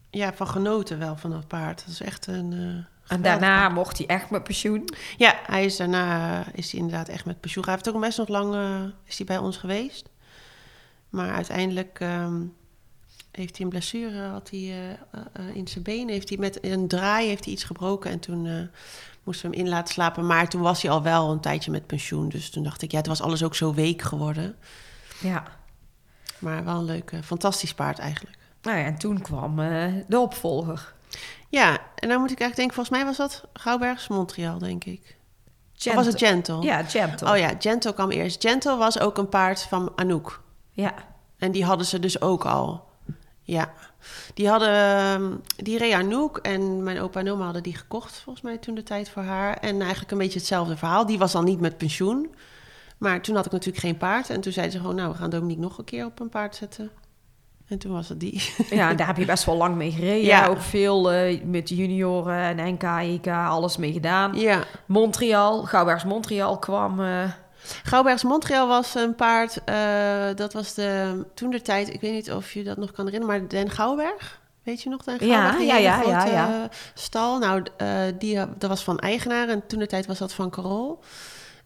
ja, 0.10 0.34
van 0.34 0.48
genoten 0.48 1.00
wel 1.00 1.18
van 1.18 1.30
dat 1.30 1.48
paard. 1.48 1.80
Dat 1.86 1.94
is 1.94 2.02
echt 2.02 2.28
een, 2.28 2.54
eh, 2.54 3.16
En 3.16 3.22
daarna 3.22 3.70
mocht 3.70 3.98
hij 3.98 4.08
echt 4.08 4.30
met 4.30 4.44
pensioen. 4.44 4.90
Ja, 5.18 5.36
hij 5.46 5.66
is 5.66 5.78
daarna 5.78 6.44
is 6.54 6.72
hij 6.72 6.80
inderdaad 6.80 7.08
echt 7.08 7.26
met 7.26 7.40
pensioen. 7.40 7.64
Hij 7.64 7.74
heeft 7.74 7.90
ook 7.90 8.00
best 8.00 8.18
nog 8.18 8.28
lang 8.28 8.56
is 9.06 9.18
hij 9.18 9.26
bij 9.26 9.38
ons 9.38 9.58
geweest. 9.58 10.10
Maar 11.10 11.34
uiteindelijk 11.34 12.00
ehm, 12.00 12.42
heeft 13.36 13.56
hij 13.56 13.66
een 13.66 13.72
blessure 13.72 14.22
had 14.22 14.50
hij, 14.50 14.60
eh, 14.60 14.92
eh, 14.92 15.56
in 15.56 15.68
zijn 15.68 15.84
been. 15.84 16.10
Heeft 16.10 16.30
hij 16.30 16.38
met 16.38 16.64
een 16.64 16.88
draai 16.88 17.28
heeft 17.28 17.44
hij 17.44 17.54
iets 17.54 17.64
gebroken. 17.64 18.12
En 18.12 18.20
toen 18.20 18.46
eh, 18.46 18.54
moesten 19.24 19.50
we 19.50 19.56
hem 19.56 19.66
in 19.66 19.72
laten 19.72 19.94
slapen. 19.94 20.26
Maar 20.26 20.50
toen 20.50 20.62
was 20.62 20.82
hij 20.82 20.92
al 20.92 21.02
wel 21.02 21.32
een 21.32 21.40
tijdje 21.40 21.72
met 21.72 21.88
pensioen. 21.88 22.30
Dus 22.30 22.50
toen 22.50 22.64
dacht 22.64 22.82
ik, 22.82 22.92
ja, 22.92 22.98
het 22.98 23.08
was 23.08 23.22
alles 23.22 23.44
ook 23.44 23.56
zo 23.56 23.74
week 23.74 24.02
geworden. 24.02 24.56
Ja. 25.20 25.44
Maar 26.40 26.64
wel 26.64 26.76
een 26.76 26.86
leuk, 26.86 27.12
fantastisch 27.24 27.74
paard 27.74 28.00
eigenlijk. 28.00 28.38
Nou 28.62 28.78
ja, 28.78 28.86
en 28.86 28.98
toen 28.98 29.22
kwam 29.22 29.56
de 30.08 30.20
opvolger. 30.20 30.94
Ja, 31.50 31.80
en 31.96 32.10
dan 32.10 32.20
moet 32.20 32.32
ik 32.32 32.40
eigenlijk 32.40 32.56
denken, 32.56 32.76
volgens 32.76 32.98
mij 32.98 33.06
was 33.06 33.18
dat 33.18 33.48
Gouwbergs 33.54 34.08
Montreal, 34.08 34.58
denk 34.58 34.84
ik. 34.84 35.18
Of 35.86 35.94
was 35.94 36.06
het 36.06 36.18
Gentle? 36.18 36.62
Ja, 36.62 36.84
Gentle. 36.84 37.32
Oh 37.32 37.38
ja, 37.38 37.54
Gentle 37.60 37.94
kwam 37.94 38.10
eerst. 38.10 38.42
Gentle 38.42 38.76
was 38.76 39.00
ook 39.00 39.18
een 39.18 39.30
paard 39.30 39.62
van 39.62 39.92
Anouk. 39.96 40.42
Ja. 40.72 40.94
En 41.38 41.52
die 41.52 41.66
hadden 41.66 41.86
ze 41.86 42.00
dus 42.00 42.22
ook 42.22 42.46
al. 42.46 42.86
Ja. 43.48 43.74
Die 44.34 44.50
hadden... 44.50 44.70
ehm, 44.70 45.32
Die 45.56 45.78
reed 45.78 45.94
Anouk 45.94 46.38
en 46.38 46.84
mijn 46.84 47.00
opa 47.00 47.20
en 47.20 47.32
oma 47.32 47.44
hadden 47.44 47.64
die 47.64 47.76
gekocht... 47.76 48.20
volgens 48.24 48.46
mij 48.46 48.58
toen 48.58 48.76
de 48.76 48.84
tijd 48.84 49.10
voor 49.10 49.24
haar. 49.24 49.58
En 49.58 49.82
eigenlijk 49.82 50.12
een 50.12 50.18
beetje 50.18 50.40
hetzelfde 50.40 50.78
verhaal. 50.78 51.06
Die 51.06 51.18
was 51.18 51.32
dan 51.32 51.44
niet 51.46 51.60
met 51.60 51.78
pensioen. 51.78 52.36
Maar 52.98 53.22
toen 53.22 53.36
had 53.36 53.46
ik 53.46 53.52
natuurlijk 53.52 53.84
geen 53.84 53.98
paard. 53.98 54.30
En 54.30 54.42
toen 54.42 54.52
zeiden 54.52 54.74
ze 54.76 54.80
gewoon... 54.82 54.96
nou, 54.96 55.12
we 55.12 55.18
gaan 55.18 55.30
Dominique 55.30 55.62
nog 55.62 55.78
een 55.78 55.84
keer 55.84 56.06
op 56.06 56.20
een 56.20 56.30
paard 56.30 56.56
zetten. 56.56 56.92
En 57.68 57.78
toen 57.78 57.92
was 57.92 58.10
het 58.10 58.20
die. 58.20 58.54
ja, 58.70 58.94
daar 58.94 59.08
heb 59.08 59.18
je 59.18 59.26
best 59.26 59.46
wel 59.46 59.58
lang 59.58 59.76
mee 59.76 59.92
gereden. 59.92 60.26
Ja. 60.26 60.48
Ook 60.48 60.62
veel 60.62 61.12
eh, 61.12 61.42
met 61.44 61.68
de 61.68 61.76
junioren 61.76 62.58
en 62.60 62.74
NK, 62.74 62.84
EK, 62.84 63.28
alles 63.28 63.78
mee 63.78 63.92
gedaan. 63.92 64.34
ja. 64.40 64.64
Montreal, 64.86 65.64
Gouwbergs 65.64 66.04
Montreal 66.04 66.60
kwam... 66.60 67.00
eh, 67.00 67.24
Gouwbergs 67.84 68.24
Montreal 68.24 68.68
was 68.68 68.96
een 68.96 69.16
paard. 69.16 69.64
eh, 69.64 70.28
dat 70.36 70.54
was 70.54 70.74
de, 70.74 71.26
toen 71.34 71.50
de 71.50 71.62
tijd, 71.62 71.94
ik 71.94 72.02
weet 72.02 72.12
niet 72.14 72.32
of 72.32 72.52
je 72.52 72.64
dat 72.64 72.78
nog 72.78 72.92
kan 72.92 73.06
herinneren, 73.06 73.40
maar 73.40 73.50
Den 73.50 73.70
Gouwberg. 73.70 74.42
Weet 74.64 74.82
je 74.82 74.90
nog, 74.90 75.04
Den 75.04 75.20
Gouwberg? 75.20 75.58
Ja, 75.58 75.66
ja, 75.66 75.78
ja, 75.78 75.98
grote, 75.98 76.32
ja. 76.32 76.70
Stal. 76.94 77.40
Nou, 77.40 77.64
eh, 77.78 78.00
die, 78.18 78.40
dat 78.58 78.70
was 78.70 78.84
van 78.84 79.00
eigenaar 79.00 79.50
en 79.50 79.68
toen 79.68 79.80
de 79.80 79.88
tijd 79.88 80.06
was 80.06 80.18
dat 80.18 80.34
van 80.34 80.50
Carol. 80.50 81.00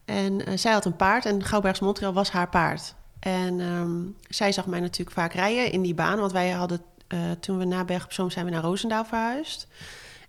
En 0.04 0.46
eh, 0.46 0.56
zij 0.56 0.72
had 0.72 0.84
een 0.84 0.96
paard 0.96 1.24
en 1.24 1.44
Gouwbergs 1.44 1.80
Montreal 1.80 2.12
was 2.12 2.30
haar 2.30 2.48
paard. 2.48 2.94
En 3.20 3.60
ehm, 3.60 4.00
zij 4.28 4.52
zag 4.52 4.66
mij 4.66 4.80
natuurlijk 4.80 5.16
vaak 5.16 5.32
rijden 5.32 5.72
in 5.72 5.82
die 5.82 5.94
baan, 5.94 6.18
want 6.18 6.32
wij 6.32 6.50
hadden, 6.50 6.80
toen 7.40 7.58
we 7.58 7.64
na 7.64 7.84
Berg 7.84 8.04
op 8.04 8.12
Zoom 8.12 8.30
zijn 8.30 8.44
we 8.44 8.50
naar 8.50 8.62
Roosendaal 8.62 9.04
verhuisd. 9.04 9.66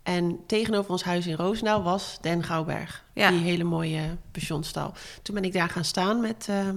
En 0.03 0.39
tegenover 0.47 0.91
ons 0.91 1.03
huis 1.03 1.27
in 1.27 1.35
Roosendaal 1.35 1.83
was 1.83 2.17
Den 2.21 2.43
Gouwberg. 2.43 3.03
Ja. 3.13 3.29
Die 3.29 3.39
hele 3.39 3.63
mooie 3.63 4.17
pensionstal. 4.31 4.93
Toen 5.21 5.35
ben 5.35 5.43
ik 5.43 5.53
daar 5.53 5.69
gaan 5.69 5.85
staan 5.85 6.21
met, 6.21 6.45
ehm, 6.49 6.75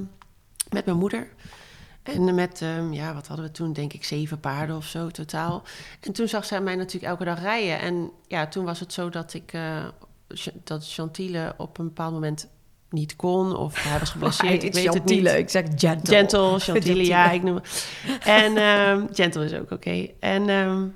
met 0.70 0.84
mijn 0.84 0.98
moeder. 0.98 1.28
En 2.02 2.34
met, 2.34 2.62
ehm, 2.62 2.92
ja, 2.92 3.14
wat 3.14 3.26
hadden 3.26 3.46
we 3.46 3.52
toen? 3.52 3.72
Denk 3.72 3.92
ik 3.92 4.04
zeven 4.04 4.40
paarden 4.40 4.76
of 4.76 4.84
zo 4.86 5.08
totaal. 5.08 5.62
En 6.00 6.12
toen 6.12 6.28
zag 6.28 6.44
zij 6.44 6.60
mij 6.60 6.74
natuurlijk 6.74 7.04
elke 7.04 7.24
dag 7.24 7.40
rijden. 7.40 7.78
En 7.80 8.10
ja, 8.26 8.46
toen 8.46 8.64
was 8.64 8.80
het 8.80 8.92
zo 8.92 9.08
dat 9.08 9.34
ik... 9.34 9.52
eh, 9.52 9.84
dat 10.64 10.92
Chantile 10.92 11.54
op 11.56 11.78
een 11.78 11.84
bepaald 11.84 12.12
moment 12.12 12.48
niet 12.90 13.16
kon. 13.16 13.56
Of 13.56 13.82
hij 13.82 13.98
was 13.98 14.10
geblesseerd. 14.10 14.62
ik 14.72 14.74
weet 14.74 14.94
het 14.94 15.04
niet. 15.04 15.26
Ik 15.26 15.50
zeg 15.50 15.64
gentle. 15.76 16.16
Gentle, 16.16 16.58
Chantilly, 16.72 17.06
ja, 17.06 17.30
ik 17.30 17.42
noem 17.42 17.54
het. 17.54 17.88
En 18.20 18.56
ehm, 18.56 19.06
Gentle 19.12 19.44
is 19.44 19.54
ook 19.54 19.70
oké. 19.70 20.08
En 20.20 20.48
ehm, 20.48 20.86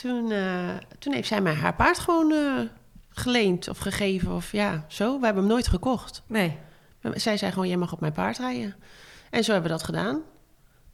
toen, 0.00 0.30
eh, 0.30 0.68
toen 0.98 1.12
heeft 1.12 1.28
zij 1.28 1.40
mij 1.40 1.54
haar 1.54 1.74
paard 1.74 1.98
gewoon 1.98 2.32
eh, 2.32 2.60
geleend 3.08 3.68
of 3.68 3.78
gegeven. 3.78 4.34
Of 4.34 4.52
ja, 4.52 4.84
zo. 4.88 5.18
We 5.18 5.24
hebben 5.24 5.42
hem 5.42 5.52
nooit 5.52 5.68
gekocht. 5.68 6.22
Nee. 6.26 6.58
Zij 7.02 7.36
zei 7.36 7.52
gewoon, 7.52 7.68
jij 7.68 7.76
mag 7.76 7.92
op 7.92 8.00
mijn 8.00 8.12
paard 8.12 8.38
rijden. 8.38 8.76
En 9.30 9.44
zo 9.44 9.52
hebben 9.52 9.70
we 9.70 9.76
dat 9.76 9.86
gedaan. 9.86 10.22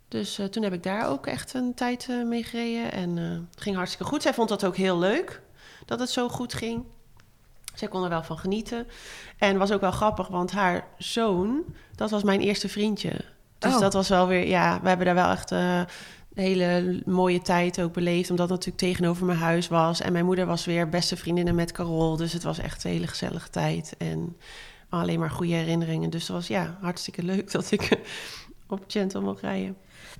Dus 0.09 0.39
eh, 0.39 0.47
toen 0.47 0.63
heb 0.63 0.73
ik 0.73 0.83
daar 0.83 1.09
ook 1.09 1.27
echt 1.27 1.55
een 1.55 1.75
tijd 1.75 2.09
mee 2.25 2.43
gereden. 2.45 2.93
En 2.93 3.17
het 3.51 3.61
ging 3.61 3.77
hartstikke 3.77 4.05
goed. 4.05 4.23
Zij 4.23 4.35
vond 4.35 4.49
dat 4.49 4.65
ook 4.65 4.77
heel 4.77 4.99
leuk, 4.99 5.43
dat 5.85 6.01
het 6.01 6.11
zo 6.11 6.29
goed 6.29 6.55
ging. 6.55 6.85
Zij 7.75 7.89
kon 7.89 8.03
er 8.03 8.09
wel 8.09 8.23
van 8.23 8.39
genieten. 8.39 8.87
En 9.39 9.59
was 9.59 9.73
ook 9.73 9.81
wel 9.81 9.91
grappig, 9.91 10.29
want 10.29 10.53
haar 10.53 10.87
zoon, 10.99 11.65
dat 11.95 12.11
was 12.11 12.23
mijn 12.23 12.41
eerste 12.41 12.69
vriendje. 12.69 13.13
Dus 13.59 13.75
Oh. 13.75 13.81
dat 13.81 13.93
was 13.93 14.09
wel 14.09 14.27
weer, 14.27 14.47
ja, 14.47 14.81
we 14.83 14.89
hebben 14.89 15.07
daar 15.07 15.15
wel 15.15 15.31
echt 15.31 15.51
hele 16.35 17.03
mooie 17.07 17.43
tijd 17.43 17.81
ook 17.81 17.93
beleefd. 17.93 18.31
Omdat 18.31 18.49
het 18.49 18.59
natuurlijk 18.59 18.93
tegenover 18.93 19.27
mijn 19.27 19.39
huis 19.39 19.69
was. 19.69 20.01
En 20.01 20.13
mijn 20.13 20.25
moeder 20.25 20.47
was 20.47 20.65
weer 20.65 20.89
beste 20.89 21.17
vriendinnen 21.17 21.55
met 21.55 21.73
Carol. 21.73 22.17
Dus 22.17 22.33
het 22.33 22.43
was 22.43 22.59
echt 22.59 22.85
een 22.85 22.91
hele 22.91 23.07
gezellige 23.07 23.51
tijd. 23.51 23.95
En 23.99 24.37
alleen 24.89 25.19
maar 25.19 25.31
goede 25.31 25.55
herinneringen. 25.55 26.11
Dus 26.11 26.27
dat 26.27 26.37
was 26.37 26.47
ja, 26.47 26.79
hartstikke 26.81 27.23
leuk 27.23 27.51
dat 27.51 27.71
ik 27.71 27.89
op 28.69 28.85
Gentle 28.87 29.21
mocht 29.21 29.41
rijden. 29.41 29.77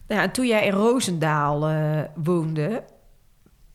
Ja, 0.09 0.23
en 0.23 0.33
toen 0.33 0.47
jij 0.47 0.67
in 0.67 0.73
Roosendaal 0.73 1.69
eh, 1.69 2.03
woonde... 2.15 2.85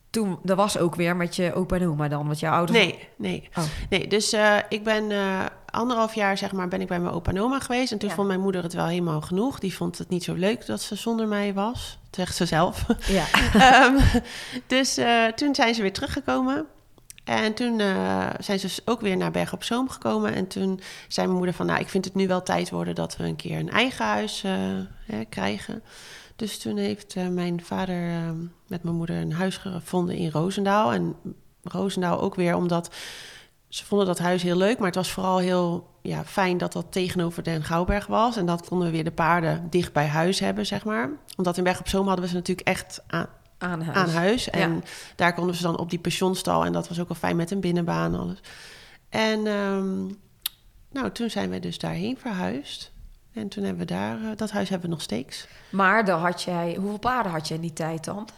Toen, 0.09 0.39
dat 0.43 0.57
was 0.57 0.77
ook 0.77 0.95
weer 0.95 1.15
met 1.15 1.35
je 1.35 1.53
opa 1.53 1.75
en 1.75 1.87
oma 1.87 2.07
dan, 2.07 2.27
wat 2.27 2.39
jouw 2.39 2.53
ouders... 2.53 2.77
Nee, 2.79 3.07
nee. 3.15 3.49
Oh. 3.57 3.63
Nee, 3.89 4.07
dus 4.07 4.33
eh, 4.33 4.55
ik 4.69 4.83
ben 4.83 5.11
eh, 5.11 5.45
anderhalf 5.69 6.15
jaar 6.15 6.37
zeg 6.37 6.51
maar 6.51 6.67
ben 6.67 6.81
ik 6.81 6.87
bij 6.87 6.99
mijn 6.99 7.13
opa 7.13 7.31
en 7.31 7.41
oma 7.41 7.59
geweest. 7.59 7.91
En 7.91 7.97
toen 7.97 8.09
Ja. 8.09 8.15
vond 8.15 8.27
mijn 8.27 8.39
moeder 8.39 8.63
het 8.63 8.73
wel 8.73 8.85
helemaal 8.87 9.21
genoeg. 9.21 9.59
Die 9.59 9.75
vond 9.75 9.97
het 9.97 10.09
niet 10.09 10.23
zo 10.23 10.33
leuk 10.33 10.65
dat 10.65 10.81
ze 10.81 10.95
zonder 10.95 11.27
mij 11.27 11.53
was. 11.53 11.97
Dat 12.03 12.15
zegt 12.19 12.35
ze 12.35 12.45
zelf. 12.45 12.85
Ja. 13.07 13.25
Ehm, 13.53 13.97
dus 14.67 14.97
eh, 14.97 15.25
toen 15.25 15.55
zijn 15.55 15.73
ze 15.75 15.81
weer 15.81 15.93
teruggekomen. 15.93 16.65
En 17.23 17.53
toen 17.53 17.81
zijn 18.39 18.59
ze 18.59 18.81
ook 18.85 19.01
weer 19.01 19.17
naar 19.17 19.31
Berg 19.31 19.53
op 19.53 19.63
Zoom 19.63 19.89
gekomen. 19.89 20.33
En 20.35 20.47
toen 20.47 20.79
zei 21.07 21.25
mijn 21.25 21.37
moeder 21.37 21.55
van... 21.55 21.65
nou, 21.65 21.79
ik 21.79 21.89
vind 21.89 22.05
het 22.05 22.15
nu 22.15 22.27
wel 22.27 22.43
tijd 22.43 22.69
worden 22.69 22.95
dat 22.95 23.17
we 23.17 23.23
een 23.23 23.35
keer 23.35 23.59
een 23.59 23.69
eigen 23.69 24.05
huis 24.05 24.43
hè, 25.05 25.25
krijgen. 25.29 25.83
Dus 26.39 26.59
toen 26.59 26.77
heeft 26.77 27.15
eh, 27.15 27.27
mijn 27.27 27.63
vader 27.63 28.09
eh, 28.09 28.29
met 28.67 28.83
mijn 28.83 28.95
moeder 28.95 29.15
een 29.15 29.33
huis 29.33 29.57
gevonden 29.57 30.15
in 30.15 30.29
Roosendaal. 30.31 30.93
En 30.93 31.15
Roosendaal 31.63 32.21
ook 32.21 32.35
weer 32.35 32.55
omdat... 32.55 32.95
Ze 33.67 33.85
vonden 33.85 34.07
dat 34.07 34.19
huis 34.19 34.41
heel 34.43 34.55
leuk, 34.57 34.77
maar 34.77 34.87
het 34.87 34.95
was 34.95 35.11
vooral 35.11 35.37
heel 35.37 35.89
ja, 36.01 36.23
fijn 36.25 36.57
dat 36.57 36.73
dat 36.73 36.91
tegenover 36.91 37.43
Den 37.43 37.63
Gouwberg 37.63 38.07
was. 38.07 38.37
En 38.37 38.45
dat 38.45 38.67
konden 38.67 38.87
we 38.87 38.93
weer 38.93 39.03
de 39.03 39.11
paarden 39.11 39.67
dicht 39.69 39.93
bij 39.93 40.07
huis 40.07 40.39
hebben, 40.39 40.65
zeg 40.65 40.85
maar. 40.85 41.09
Omdat 41.37 41.57
in 41.57 41.63
Berg 41.63 41.79
op 41.79 41.87
Zoom 41.87 42.05
hadden 42.05 42.23
we 42.25 42.29
ze 42.31 42.35
natuurlijk 42.37 42.67
echt 42.67 43.01
aan, 43.07 43.27
Aan 43.57 43.81
huis. 43.81 43.97
aan 43.97 44.09
huis. 44.09 44.49
En 44.49 44.73
Ja. 44.73 44.79
daar 45.15 45.33
konden 45.33 45.55
ze 45.55 45.61
dan 45.61 45.77
op 45.77 45.89
die 45.89 45.99
pensionstal. 45.99 46.65
En 46.65 46.71
dat 46.73 46.87
was 46.87 46.99
ook 46.99 47.07
wel 47.07 47.17
fijn 47.17 47.35
met 47.35 47.51
een 47.51 47.59
binnenbaan 47.59 48.13
en 48.13 48.19
alles. 48.19 48.39
En 49.09 49.47
ehm, 49.47 50.05
nou, 50.91 51.11
toen 51.11 51.29
zijn 51.29 51.49
we 51.49 51.59
dus 51.59 51.77
daarheen 51.79 52.17
verhuisd. 52.17 52.91
En 53.33 53.47
toen 53.47 53.63
hebben 53.63 53.87
we 53.87 53.93
daar, 53.93 54.21
eh, 54.21 54.29
dat 54.35 54.51
huis 54.51 54.69
hebben 54.69 54.87
we 54.89 54.95
nog 54.95 55.03
steeds. 55.03 55.47
Maar 55.69 56.05
dan 56.05 56.19
had 56.19 56.43
jij... 56.43 56.75
Hoeveel 56.79 56.99
paarden 56.99 57.31
had 57.31 57.47
je 57.47 57.53
in 57.53 57.61
die 57.61 57.73
tijd 57.73 58.05
dan? 58.05 58.29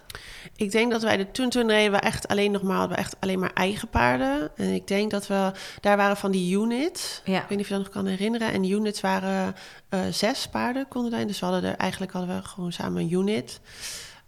Ik 0.56 0.72
denk 0.72 0.92
dat 0.92 1.02
wij 1.02 1.18
de, 1.18 1.32
toen, 1.32 1.50
toen 1.50 1.68
reden 1.68 1.92
we 1.92 1.98
echt 1.98 2.28
alleen 2.28 2.52
nog 2.52 2.62
maar, 2.62 2.78
hadden 2.78 2.96
we 2.96 3.04
echt 3.04 3.16
alleen 3.20 3.40
maar 3.40 3.54
eigen 3.54 3.88
paarden. 3.88 4.52
En 4.56 4.74
ik 4.74 4.88
denk 4.88 5.12
dat 5.12 5.28
we, 5.28 5.52
daar 5.82 5.98
waren 5.98 6.18
van 6.18 6.32
die 6.32 6.58
units. 6.58 7.22
Ja. 7.24 7.42
Ik 7.42 7.50
weet 7.50 7.50
niet 7.50 7.60
of 7.60 7.68
je 7.68 7.74
dat 7.74 7.84
nog 7.84 7.94
kan 7.94 8.06
herinneren. 8.06 8.52
En 8.52 8.70
units 8.70 9.02
waren 9.02 9.56
eh, 9.90 10.00
zes 10.12 10.48
paarden 10.48 10.88
konden 10.88 11.10
daarin. 11.10 11.28
Dus 11.28 11.40
we 11.40 11.46
hadden 11.46 11.72
er, 11.72 11.78
eigenlijk 11.78 12.12
hadden 12.12 12.36
we 12.36 12.44
gewoon 12.44 12.72
samen 12.72 13.02
een 13.02 13.14
unit. 13.14 13.60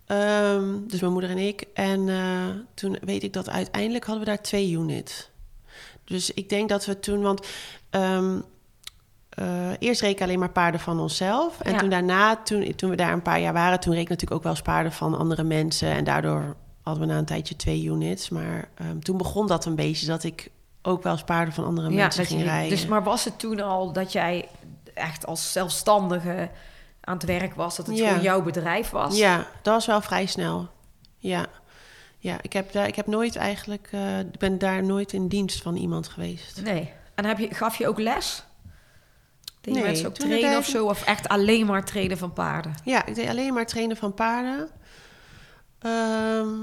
Ehm, 0.06 0.88
dus 0.88 1.00
mijn 1.00 1.12
moeder 1.12 1.30
en 1.30 1.38
ik. 1.38 1.66
En 1.74 2.10
eh, 2.10 2.50
toen 2.74 2.98
weet 3.02 3.24
ik 3.24 3.34
dat 3.34 3.50
uiteindelijk 3.50 4.06
hadden 4.06 4.24
we 4.24 4.30
daar 4.30 4.42
twee 4.42 4.72
units. 4.72 5.30
Dus 6.04 6.34
ik 6.34 6.50
denk 6.50 6.70
dat 6.70 6.86
we 6.86 7.00
toen, 7.00 7.22
want 7.22 7.48
ehm, 7.90 8.40
eh, 9.36 9.46
eerst 9.80 10.02
reed 10.02 10.12
ik 10.12 10.22
alleen 10.22 10.40
maar 10.40 10.50
paarden 10.50 10.80
van 10.80 11.00
onszelf. 11.00 11.60
En 11.60 11.72
Ja. 11.72 11.78
toen 11.78 11.90
daarna, 11.90 12.36
toen, 12.36 12.76
toen 12.76 12.90
we 12.90 12.96
daar 12.96 13.14
een 13.14 13.22
paar 13.22 13.40
jaar 13.40 13.54
waren, 13.54 13.80
toen 13.80 13.94
reed 13.94 14.02
ik 14.02 14.10
natuurlijk 14.10 14.38
ook 14.38 14.44
wel 14.44 14.52
eens 14.52 14.62
paarden 14.62 14.92
van 14.92 15.18
andere 15.18 15.44
mensen. 15.44 15.90
En 15.92 16.04
daardoor 16.04 16.56
hadden 16.82 17.08
we 17.08 17.14
na 17.14 17.18
een 17.20 17.26
tijdje 17.26 17.56
twee 17.56 17.84
units. 17.86 18.30
Maar 18.30 18.68
ehm, 18.76 19.00
toen 19.00 19.18
begon 19.18 19.48
dat 19.48 19.66
een 19.66 19.76
beetje 19.76 20.06
dat 20.06 20.24
ik 20.24 20.50
ook 20.82 21.04
wel 21.04 21.12
eens 21.12 21.24
paarden 21.24 21.54
van 21.54 21.66
andere 21.66 21.90
mensen 21.90 22.26
ging 22.26 22.40
je, 22.40 22.46
rijden. 22.46 22.70
dus, 22.70 22.86
maar 22.86 23.04
was 23.04 23.26
het 23.26 23.40
toen 23.40 23.60
al 23.62 23.92
dat 23.94 24.12
jij 24.12 24.48
echt 24.94 25.26
als 25.26 25.52
zelfstandige 25.52 26.50
aan 27.02 27.14
het 27.14 27.26
werk 27.26 27.56
was? 27.56 27.76
Dat 27.76 27.88
het 27.88 27.98
Ja. 27.98 28.08
gewoon 28.08 28.24
jouw 28.24 28.42
bedrijf 28.42 28.90
was? 28.90 29.18
Ja, 29.18 29.38
dat 29.62 29.74
was 29.74 29.86
wel 29.86 30.02
vrij 30.02 30.26
snel. 30.26 30.68
Ja, 31.18 31.46
ja 32.18 32.38
ik, 32.42 32.54
heb 32.54 32.72
daar, 32.72 32.88
ik 32.88 32.96
heb 32.96 33.08
nooit 33.08 33.36
eigenlijk, 33.36 33.90
ik 34.32 34.40
ben 34.40 34.58
daar 34.58 34.84
nooit 34.84 35.14
in 35.14 35.28
dienst 35.28 35.62
van 35.62 35.76
iemand 35.76 36.08
geweest. 36.08 36.62
Nee. 36.64 36.92
En 37.16 37.26
heb 37.26 37.38
je, 37.40 37.54
gaf 37.54 37.76
je 37.76 37.88
ook 37.88 38.00
les? 38.00 38.44
Deed 39.64 39.74
je 39.74 39.80
Nee, 39.80 39.90
mensen 39.90 40.08
ook 40.08 40.16
trainen 40.16 40.58
of 40.58 40.66
zo? 40.66 40.86
Of 40.86 41.06
echt 41.06 41.28
alleen 41.28 41.66
maar 41.66 41.86
trainen 41.86 42.18
van 42.18 42.34
paarden? 42.34 42.76
Ja, 42.84 43.06
ik 43.06 43.16
deed 43.16 43.28
alleen 43.28 43.54
maar 43.54 43.66
trainen 43.66 43.98
van 43.98 44.14
paarden. 44.14 44.70
Ehm, 45.80 46.60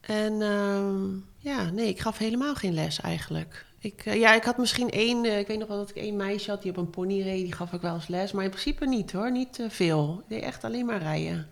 en 0.00 0.42
ehm, 0.42 1.04
ja, 1.38 1.70
nee, 1.70 1.88
ik 1.88 2.00
gaf 2.00 2.18
helemaal 2.18 2.54
geen 2.54 2.74
les 2.74 3.00
eigenlijk. 3.00 3.66
Ik, 3.78 4.02
eh, 4.04 4.14
ja, 4.14 4.34
ik 4.34 4.44
had 4.44 4.58
misschien 4.58 4.90
één, 4.90 5.24
eh, 5.24 5.38
ik 5.38 5.46
weet 5.46 5.58
nog 5.58 5.68
wel 5.68 5.76
dat 5.76 5.90
ik 5.90 5.96
één 5.96 6.16
meisje 6.16 6.50
had 6.50 6.62
die 6.62 6.70
op 6.70 6.76
een 6.76 6.90
pony 6.90 7.22
reed, 7.22 7.42
die 7.42 7.52
gaf 7.52 7.72
ik 7.72 7.80
wel 7.80 7.94
eens 7.94 8.08
les. 8.08 8.32
Maar 8.32 8.44
in 8.44 8.50
principe 8.50 8.86
niet 8.86 9.12
hoor, 9.12 9.32
niet 9.32 9.58
veel. 9.68 10.18
Ik 10.22 10.28
deed 10.28 10.42
echt 10.42 10.64
alleen 10.64 10.86
maar 10.86 11.02
rijden. 11.02 11.50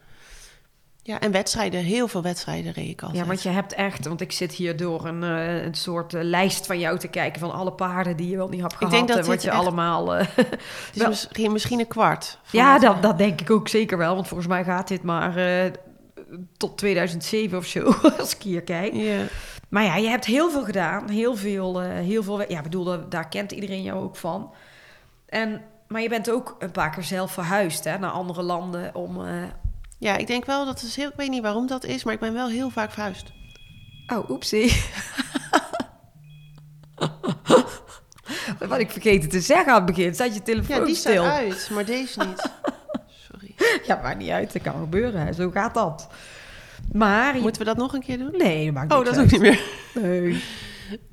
Ja, 1.03 1.21
en 1.21 1.31
wedstrijden, 1.33 1.81
heel 1.81 2.09
veel 2.09 2.23
wedstrijden 2.23 2.73
reed 2.73 2.89
ik 2.89 3.03
altijd. 3.03 3.21
Ja, 3.21 3.27
want 3.27 3.43
je 3.43 3.49
hebt 3.49 3.73
echt, 3.75 4.07
want 4.07 4.21
ik 4.21 4.33
zit 4.33 4.53
hier 4.53 4.77
door 4.77 5.07
een, 5.07 5.23
eh, 5.23 5.63
een 5.65 5.75
soort 5.75 6.15
eh, 6.15 6.23
lijst 6.23 6.67
van 6.67 6.79
jou 6.79 6.99
te 6.99 7.09
kijken 7.09 7.41
van 7.41 7.53
alle 7.53 7.73
paarden 7.73 8.17
die 8.17 8.29
je 8.31 8.37
wel 8.37 8.49
niet 8.49 8.61
hebt 8.61 8.75
gehad. 8.75 8.93
denk 8.93 9.09
dat 9.09 9.19
en 9.19 9.27
wat 9.27 9.43
je 9.43 9.49
echt- 9.49 9.59
allemaal. 9.59 10.15
eh, 10.17 10.27
wel- 10.95 11.09
misschien, 11.09 11.53
misschien 11.53 11.79
een 11.81 11.89
kwart. 11.89 12.39
ja, 12.51 12.79
dat, 12.79 13.03
dat 13.03 13.19
denk 13.19 13.41
ik 13.41 13.51
ook 13.51 13.69
zeker 13.69 13.99
wel, 13.99 14.15
want 14.15 14.29
volgens 14.29 14.49
mij 14.49 14.65
gaat 14.65 14.89
dit 14.89 15.03
maar 15.03 15.37
eh, 15.37 15.71
tot 16.57 16.79
2007 16.79 17.59
of 17.59 17.65
zo, 17.67 17.95
als 18.19 18.35
ik 18.35 18.43
hier 18.43 18.63
kijk. 18.63 18.93
Ja. 18.95 19.19
Maar 19.69 19.85
ja, 19.85 19.97
je 19.97 20.09
hebt 20.09 20.25
heel 20.25 20.51
veel 20.51 20.65
gedaan, 20.65 21.09
heel 21.09 21.37
veel, 21.37 21.83
eh, 21.83 21.89
heel 21.93 22.23
veel. 22.23 22.41
Ja, 22.41 22.57
ik 22.57 22.63
bedoel, 22.63 23.09
daar- 23.09 23.29
kent 23.29 23.53
iedereen 23.53 23.83
jou 23.83 24.03
ook 24.03 24.17
van. 24.17 24.53
En, 25.27 25.63
maar 25.89 26.03
je 26.03 26.09
bent 26.09 26.31
ook 26.31 26.57
een 26.59 26.71
paar 26.71 26.91
keer 26.91 27.03
zelf 27.05 27.33
verhuisd 27.33 27.85
hè, 27.85 27.99
naar 27.99 28.11
andere 28.11 28.43
landen 28.43 28.95
om. 28.95 29.27
eh, 29.27 29.33
ja, 30.01 30.17
ik 30.17 30.27
denk 30.27 30.45
wel 30.45 30.65
dat 30.65 30.83
is 30.83 30.97
heel... 30.97 31.09
Ik 31.09 31.17
weet 31.17 31.31
niet 31.31 31.43
waarom 31.43 31.67
dat 31.67 31.85
is, 31.85 32.05
maar 32.05 32.15
ik 32.15 32.21
ben 32.21 32.33
wel 32.33 32.49
heel 32.49 32.71
vaak 32.71 32.93
verhuisd. 32.93 33.33
Oh, 34.07 34.31
oepsie. 34.31 34.83
Wat 38.69 38.79
ik 38.79 38.91
vergeten 38.91 39.29
te 39.29 39.41
zeggen 39.41 39.73
aan 39.73 39.87
het 39.87 39.95
begin. 39.97 40.15
Staat 40.15 40.35
je 40.35 40.43
telefoon 40.43 40.77
Ja, 40.79 40.85
die 40.85 40.95
staat 40.95 41.13
stil? 41.13 41.25
uit, 41.25 41.69
maar 41.73 41.85
deze 41.85 42.19
niet. 42.25 42.51
Sorry. 43.33 43.55
Ja, 43.87 44.01
maakt 44.03 44.19
niet 44.19 44.31
uit. 44.31 44.53
Dat 44.53 44.63
kan 44.63 44.81
gebeuren. 44.81 45.35
Zo 45.35 45.51
gaat 45.51 45.75
dat. 45.75 46.09
Maar... 46.93 47.35
Moeten 47.35 47.61
we 47.63 47.67
dat 47.69 47.77
nog 47.77 47.93
een 47.93 48.03
keer 48.03 48.19
doen? 48.19 48.35
Nee, 48.37 48.65
dat 48.65 48.75
maakt 48.75 48.93
Oh, 48.93 48.99
niks 48.99 49.11
dat 49.11 49.19
ook 49.19 49.23
uit. 49.23 49.31
niet 49.33 49.41
meer. 49.41 49.61
Nee. 50.05 50.43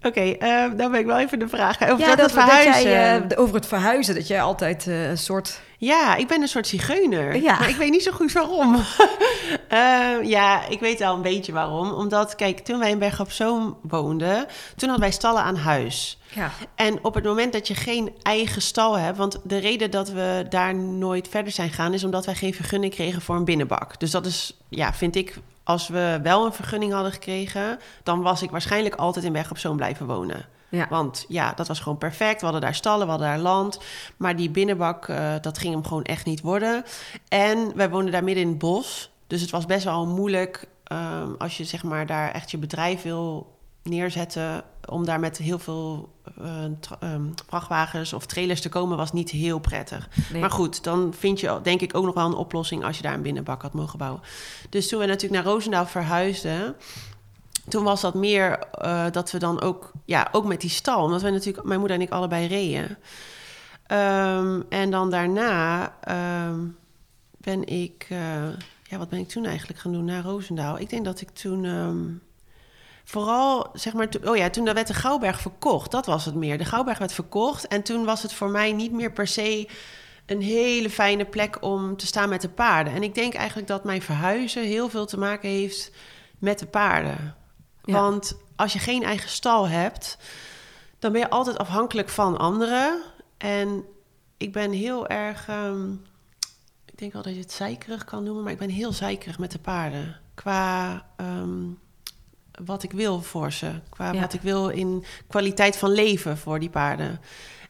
Oké, 0.02 0.22
eh, 0.22 0.64
dan 0.78 0.92
ben 0.92 1.00
ik 1.00 1.06
wel 1.06 1.20
even 1.20 1.40
de 1.40 1.48
vraag. 1.48 1.82
Over 1.82 2.00
Ja, 2.08 2.16
dat, 2.16 2.32
verhuizen. 2.32 2.74
dat 2.74 2.82
jij, 2.82 3.28
eh, 3.28 3.40
over 3.40 3.56
het 3.56 3.68
verhuizen, 3.68 4.16
dat 4.16 4.28
jij 4.28 4.42
altijd 4.42 4.88
eh, 4.88 5.10
een 5.10 5.18
soort... 5.18 5.62
Ja, 5.78 6.16
ik 6.16 6.28
ben 6.28 6.42
een 6.42 6.48
soort 6.48 6.68
zigeuner. 6.68 7.36
Ja. 7.42 7.60
Maar 7.60 7.70
ik 7.70 7.76
weet 7.76 7.92
niet 7.92 8.04
zo 8.04 8.12
goed 8.12 8.32
waarom. 8.32 8.76
Eh, 9.68 10.14
ja, 10.24 10.66
ik 10.68 10.80
weet 10.80 11.00
wel 11.00 11.16
een 11.16 11.22
beetje 11.22 11.52
waarom. 11.52 11.92
Omdat, 11.92 12.36
kijk, 12.36 12.60
toen 12.60 12.80
wij 12.80 12.90
in 12.90 13.00
Berg 13.00 13.20
op 13.20 13.32
Zoom 13.32 13.78
woonden... 13.82 14.36
toen 14.76 14.90
hadden 14.90 15.00
wij 15.00 15.12
stallen 15.12 15.42
aan 15.42 15.56
huis. 15.56 16.20
Ja, 16.34 16.52
En 16.76 17.00
op 17.02 17.14
het 17.14 17.24
moment 17.24 17.54
dat 17.54 17.68
je 17.68 17.76
geen 17.76 18.12
eigen 18.22 18.62
stal 18.62 18.98
hebt... 18.98 19.18
want 19.18 19.40
de 19.44 19.58
reden 19.58 19.92
dat 19.92 20.10
we 20.10 20.46
daar 20.50 20.76
nooit 20.76 21.28
verder 21.28 21.52
zijn 21.52 21.70
gegaan... 21.70 21.94
is 21.94 22.04
omdat 22.04 22.26
wij 22.26 22.36
geen 22.36 22.54
vergunning 22.54 22.94
kregen 22.94 23.22
voor 23.22 23.36
een 23.36 23.46
binnenbak. 23.46 24.00
Dus 24.00 24.12
dat 24.12 24.26
is, 24.26 24.58
ja, 24.70 24.94
vind 24.94 25.16
ik... 25.16 25.36
als 25.68 25.88
we 25.88 26.20
wel 26.24 26.46
een 26.46 26.54
vergunning 26.54 26.94
hadden 26.94 27.12
gekregen... 27.12 27.80
dan 28.04 28.22
was 28.22 28.42
ik 28.42 28.52
waarschijnlijk 28.52 28.96
altijd 28.96 29.26
in 29.26 29.32
Berg 29.32 29.52
op 29.52 29.58
Zoom 29.58 29.76
blijven 29.76 30.06
wonen. 30.06 30.46
ja. 30.70 30.88
Want 30.90 31.26
ja, 31.28 31.54
dat 31.54 31.68
was 31.68 31.80
gewoon 31.80 31.98
perfect. 31.98 32.40
We 32.40 32.44
hadden 32.44 32.62
daar 32.62 32.76
stallen, 32.76 33.06
we 33.06 33.12
hadden 33.12 33.28
daar 33.28 33.40
land. 33.40 33.80
Maar 34.18 34.36
die 34.36 34.50
binnenbak, 34.50 35.08
eh, 35.08 35.34
dat 35.42 35.58
ging 35.58 35.74
hem 35.74 35.84
gewoon 35.84 36.04
echt 36.04 36.26
niet 36.26 36.42
worden. 36.42 36.84
En 37.28 37.76
wij 37.76 37.90
woonden 37.90 38.12
daar 38.12 38.24
midden 38.24 38.44
in 38.44 38.50
het 38.50 38.58
bos. 38.58 39.12
Dus 39.28 39.42
het 39.42 39.50
was 39.50 39.66
best 39.66 39.84
wel 39.84 40.06
moeilijk 40.06 40.68
ehm, 40.84 41.32
als 41.38 41.58
je 41.58 41.64
zeg 41.64 41.84
maar 41.84 42.06
daar 42.06 42.32
echt 42.32 42.52
je 42.52 42.58
bedrijf 42.58 43.02
wil 43.02 43.57
neerzetten. 43.88 44.64
Om 44.86 45.06
daar 45.06 45.20
met 45.20 45.38
heel 45.38 45.60
veel 45.60 46.10
eh, 46.42 46.64
ehm, 47.00 47.26
vrachtwagens 47.48 48.14
of 48.14 48.26
trailers 48.26 48.62
te 48.62 48.70
komen, 48.70 48.98
was 48.98 49.12
niet 49.12 49.30
heel 49.30 49.60
prettig. 49.60 50.10
Nee. 50.32 50.42
Maar 50.42 50.52
goed, 50.52 50.84
dan 50.84 51.14
vind 51.18 51.40
je 51.40 51.60
denk 51.64 51.82
ik 51.82 51.96
ook 51.96 52.06
nog 52.06 52.14
wel 52.14 52.26
een 52.26 52.34
oplossing 52.34 52.84
als 52.84 52.98
je 52.98 53.04
daar 53.04 53.14
een 53.14 53.22
binnenbak 53.22 53.62
had 53.62 53.74
mogen 53.74 53.98
bouwen. 53.98 54.22
Dus 54.70 54.88
toen 54.88 55.00
we 55.00 55.06
natuurlijk 55.06 55.44
naar 55.44 55.54
Roosendaal 55.54 55.86
verhuisden, 55.86 56.76
toen 57.68 57.84
was 57.84 58.02
dat 58.02 58.14
meer 58.14 58.60
eh, 58.60 59.06
dat 59.12 59.32
we 59.32 59.40
dan 59.40 59.62
ook, 59.62 59.92
ja, 60.06 60.28
ook 60.32 60.46
met 60.46 60.62
die 60.62 60.70
stal, 60.70 61.04
omdat 61.04 61.22
we 61.22 61.30
natuurlijk, 61.30 61.66
mijn 61.66 61.80
moeder 61.80 61.98
en 61.98 62.04
ik 62.04 62.12
allebei 62.12 62.48
reden. 62.48 62.98
Ehm, 63.88 64.62
en 64.70 64.92
dan 64.92 65.10
daarna 65.10 65.94
ehm, 66.02 66.60
ben 67.38 67.68
ik, 67.68 68.06
eh, 68.10 68.50
ja, 68.84 68.98
wat 68.98 69.10
ben 69.10 69.20
ik 69.20 69.28
toen 69.28 69.46
eigenlijk 69.46 69.80
gaan 69.80 69.92
doen 69.92 70.06
naar 70.06 70.24
Roosendaal? 70.24 70.80
Ik 70.80 70.90
denk 70.90 71.06
dat 71.06 71.22
ik 71.22 71.30
toen 71.30 71.66
vooral, 73.08 73.70
zeg 73.74 73.94
maar, 73.94 74.10
to- 74.10 74.32
oh 74.32 74.38
ja, 74.38 74.50
toen 74.50 74.74
werd 74.74 74.88
de 74.88 74.94
Gouwberg 74.94 75.42
verkocht, 75.42 75.92
dat 75.92 76.06
was 76.06 76.26
het 76.26 76.36
meer. 76.36 76.58
De 76.58 76.66
Gouwberg 76.66 76.98
werd 76.98 77.14
verkocht 77.14 77.68
en 77.68 77.84
toen 77.84 78.06
was 78.06 78.22
het 78.22 78.34
voor 78.34 78.50
mij 78.50 78.72
niet 78.72 78.92
meer 78.92 79.12
per 79.12 79.28
se 79.28 79.68
een 80.26 80.42
hele 80.42 80.90
fijne 80.90 81.26
plek 81.26 81.62
om 81.62 81.98
te 81.98 82.06
staan 82.06 82.30
met 82.30 82.42
de 82.42 82.50
paarden. 82.50 82.94
En 82.94 83.04
ik 83.04 83.16
denk 83.16 83.34
eigenlijk 83.34 83.68
dat 83.68 83.84
mijn 83.84 84.02
verhuizen 84.02 84.64
heel 84.64 84.90
veel 84.90 85.06
te 85.06 85.20
maken 85.20 85.50
heeft 85.50 85.92
met 86.38 86.60
de 86.60 86.66
paarden. 86.66 87.36
Ja. 87.84 87.94
Want 87.94 88.38
als 88.56 88.74
je 88.74 88.80
geen 88.80 89.04
eigen 89.04 89.30
stal 89.30 89.68
hebt, 89.68 90.18
dan 91.00 91.12
ben 91.12 91.22
je 91.22 91.30
altijd 91.30 91.58
afhankelijk 91.58 92.10
van 92.10 92.38
anderen. 92.38 93.02
En 93.38 93.84
ik 94.38 94.52
ben 94.52 94.72
heel 94.72 95.08
erg, 95.08 95.48
ehm, 95.48 95.92
ik 96.86 96.98
denk 96.98 97.14
wel 97.14 97.22
dat 97.22 97.34
je 97.34 97.40
het 97.40 97.52
zeikerig 97.52 98.04
kan 98.04 98.24
noemen, 98.24 98.44
maar 98.44 98.54
ik 98.54 98.60
ben 98.60 98.70
heel 98.70 98.94
zeikerig 98.94 99.40
met 99.40 99.52
de 99.52 99.60
paarden. 99.60 100.20
Qua 100.34 101.06
ehm, 101.18 101.64
wat 102.66 102.84
ik 102.84 102.92
wil 102.92 103.22
voor 103.22 103.52
ze. 103.52 103.72
Qua 103.90 104.12
Ja. 104.12 104.20
wat 104.22 104.34
ik 104.34 104.42
wil 104.42 104.68
in 104.70 105.06
kwaliteit 105.28 105.78
van 105.78 105.92
leven 105.92 106.38
voor 106.38 106.60
die 106.60 106.70
paarden. 106.70 107.20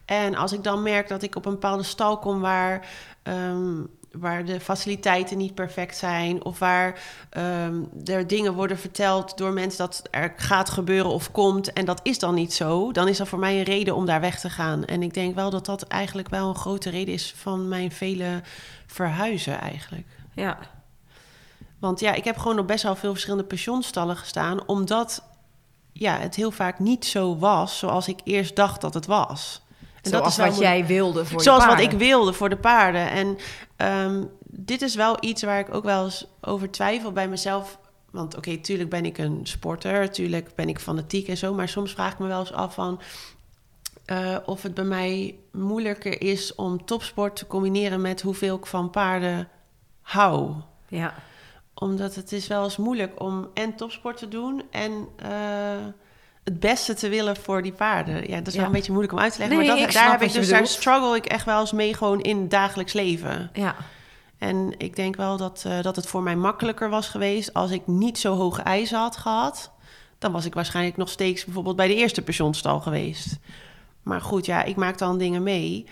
En 0.06 0.36
als 0.36 0.52
ik 0.54 0.63
dan 0.63 0.84
merk 0.84 1.08
dat 1.08 1.23
ik 1.23 1.36
op 1.36 1.45
een 1.45 1.52
bepaalde 1.52 1.84
stal 1.84 2.17
kom 2.19 2.39
waar, 2.39 2.88
ehm, 3.23 3.82
waar 4.12 4.45
de 4.45 4.60
faciliteiten 4.60 5.38
niet 5.38 5.56
perfect 5.56 5.97
zijn, 5.97 6.43
of 6.43 6.60
waar 6.60 7.00
ehm, 7.30 7.76
er 8.06 8.28
dingen 8.28 8.54
worden 8.54 8.78
verteld 8.78 9.38
door 9.38 9.54
mensen 9.54 9.78
dat 9.78 10.04
er 10.12 10.34
gaat 10.38 10.69
gebeuren 10.69 11.12
of 11.12 11.32
komt, 11.32 11.73
en 11.73 11.86
dat 11.86 12.00
is 12.04 12.19
dan 12.19 12.34
niet 12.34 12.54
zo, 12.54 12.91
dan 12.91 13.08
is 13.08 13.17
dat 13.17 13.28
voor 13.28 13.39
mij 13.39 13.58
een 13.58 13.63
reden 13.63 13.95
om 13.95 14.06
daar 14.06 14.21
weg 14.21 14.39
te 14.39 14.50
gaan. 14.50 14.86
En 14.86 15.04
ik 15.04 15.13
denk 15.13 15.36
wel 15.36 15.50
dat 15.50 15.65
dat 15.65 15.84
eigenlijk 15.84 16.30
wel 16.30 16.50
een 16.50 16.56
grote 16.56 16.89
reden 16.89 17.13
is 17.13 17.34
van 17.38 17.67
mijn 17.67 17.91
vele 17.91 18.41
verhuizen 18.86 19.60
eigenlijk. 19.62 20.08
ja. 20.34 20.58
Want 21.80 22.00
ja, 22.00 22.13
ik 22.13 22.24
heb 22.24 22.38
gewoon 22.38 22.60
op 22.60 22.68
best 22.68 22.84
wel 22.84 22.96
veel 22.96 23.12
verschillende 23.12 23.44
pensionstallen 23.46 24.18
gestaan, 24.18 24.68
omdat 24.68 25.24
ja, 25.94 26.18
het 26.18 26.36
heel 26.36 26.52
vaak 26.52 26.80
niet 26.80 27.06
zo 27.06 27.38
was 27.38 27.78
zoals 27.78 28.08
ik 28.08 28.20
eerst 28.24 28.56
dacht 28.56 28.82
dat 28.82 28.94
het 28.94 29.06
was. 29.06 29.62
En 30.02 30.10
Zoals 30.13 30.36
wel 30.36 30.46
wat 30.48 30.58
mijn- 30.60 30.70
jij 30.80 30.86
wilde 30.88 31.26
voor 31.26 31.42
Zoals 31.42 31.66
wat 31.66 31.80
ik 31.80 31.92
wilde 31.92 32.34
voor 32.34 32.50
de 32.50 32.58
paarden. 32.58 33.10
En 33.10 33.38
ehm, 33.76 34.24
dit 34.44 34.82
is 34.82 34.96
wel 34.96 35.18
iets 35.20 35.44
waar 35.44 35.60
ik 35.60 35.74
ook 35.76 35.84
wel 35.84 36.04
eens 36.04 36.26
over 36.42 36.72
twijfel 36.72 37.12
bij 37.12 37.28
mezelf. 37.28 37.78
Want 38.12 38.36
oké, 38.38 38.58
tuurlijk 38.58 38.90
ben 38.90 39.06
ik 39.06 39.18
een 39.18 39.40
sporter, 39.44 40.12
tuurlijk 40.12 40.56
ben 40.56 40.70
ik 40.70 40.80
fanatiek 40.80 41.28
en 41.28 41.38
zo. 41.38 41.54
Maar 41.54 41.68
soms 41.70 41.92
vraag 41.92 42.12
ik 42.12 42.20
me 42.20 42.28
wel 42.28 42.40
eens 42.40 42.54
af 42.54 42.74
van... 42.74 43.00
eh, 44.06 44.36
of 44.46 44.63
het 44.63 44.74
bij 44.74 44.84
mij 44.84 45.36
moeilijker 45.52 46.22
is 46.22 46.56
om 46.56 46.86
topsport 46.86 47.36
te 47.36 47.48
combineren 47.48 48.02
met 48.02 48.22
hoeveel 48.22 48.56
ik 48.58 48.66
van 48.66 48.90
paarden 48.90 49.48
hou 50.02 50.52
Ja, 50.88 51.13
omdat 51.80 52.16
het 52.16 52.32
is 52.32 52.48
wel 52.48 52.63
eens 52.63 52.78
moeilijk 52.78 53.22
om 53.24 53.48
en 53.54 53.76
topsport 53.76 54.18
te 54.18 54.28
doen 54.28 54.63
en 54.72 54.92
eh, 55.16 55.30
het 56.44 56.60
beste 56.60 56.94
te 56.94 57.10
willen 57.10 57.36
voor 57.36 57.62
die 57.62 57.72
paarden. 57.72 58.30
Ja, 58.30 58.38
dat 58.38 58.48
is 58.48 58.54
Ja. 58.54 58.60
wel 58.60 58.68
een 58.68 58.74
beetje 58.76 58.92
moeilijk 58.92 59.13
om 59.13 59.20
uit 59.20 59.34
te 59.34 59.40
leggen. 59.40 59.58
Nee, 59.58 59.68
maar 59.68 59.78
dat, 59.78 59.92
daar 59.94 60.12
heb 60.12 60.22
ik 60.22 60.34
dus 60.34 60.50
daar 60.50 60.68
struggle 60.68 61.16
ik 61.16 61.26
echt 61.26 61.46
wel 61.46 61.60
eens 61.60 61.72
mee 61.72 61.94
gewoon 61.94 62.22
in 62.22 62.38
het 62.42 62.50
dagelijks 62.52 62.94
leven. 62.94 63.50
ja. 63.54 63.76
En 64.38 64.74
ik 64.78 64.96
denk 64.96 65.16
wel 65.16 65.38
dat, 65.38 65.63
eh, 65.68 65.82
dat 65.82 65.96
het 65.96 66.08
voor 66.08 66.22
mij 66.24 66.36
makkelijker 66.36 66.90
was 66.90 67.08
geweest 67.08 67.54
als 67.54 67.72
ik 67.72 67.88
niet 67.88 68.18
zo 68.20 68.36
hoge 68.36 68.62
eisen 68.62 68.98
had 69.00 69.18
gehad. 69.18 69.72
Dan 70.20 70.32
was 70.32 70.46
ik 70.46 70.54
waarschijnlijk 70.54 70.98
nog 70.98 71.10
steeds 71.10 71.46
bijvoorbeeld 71.46 71.76
bij 71.76 71.88
de 71.88 71.96
eerste 71.96 72.22
pensioenstal 72.22 72.80
geweest. 72.80 73.38
Maar 74.04 74.22
goed, 74.22 74.46
ja, 74.46 74.63
ik 74.63 74.76
maak 74.76 74.98
dan 74.98 75.18
dingen 75.18 75.44
mee. 75.44 75.86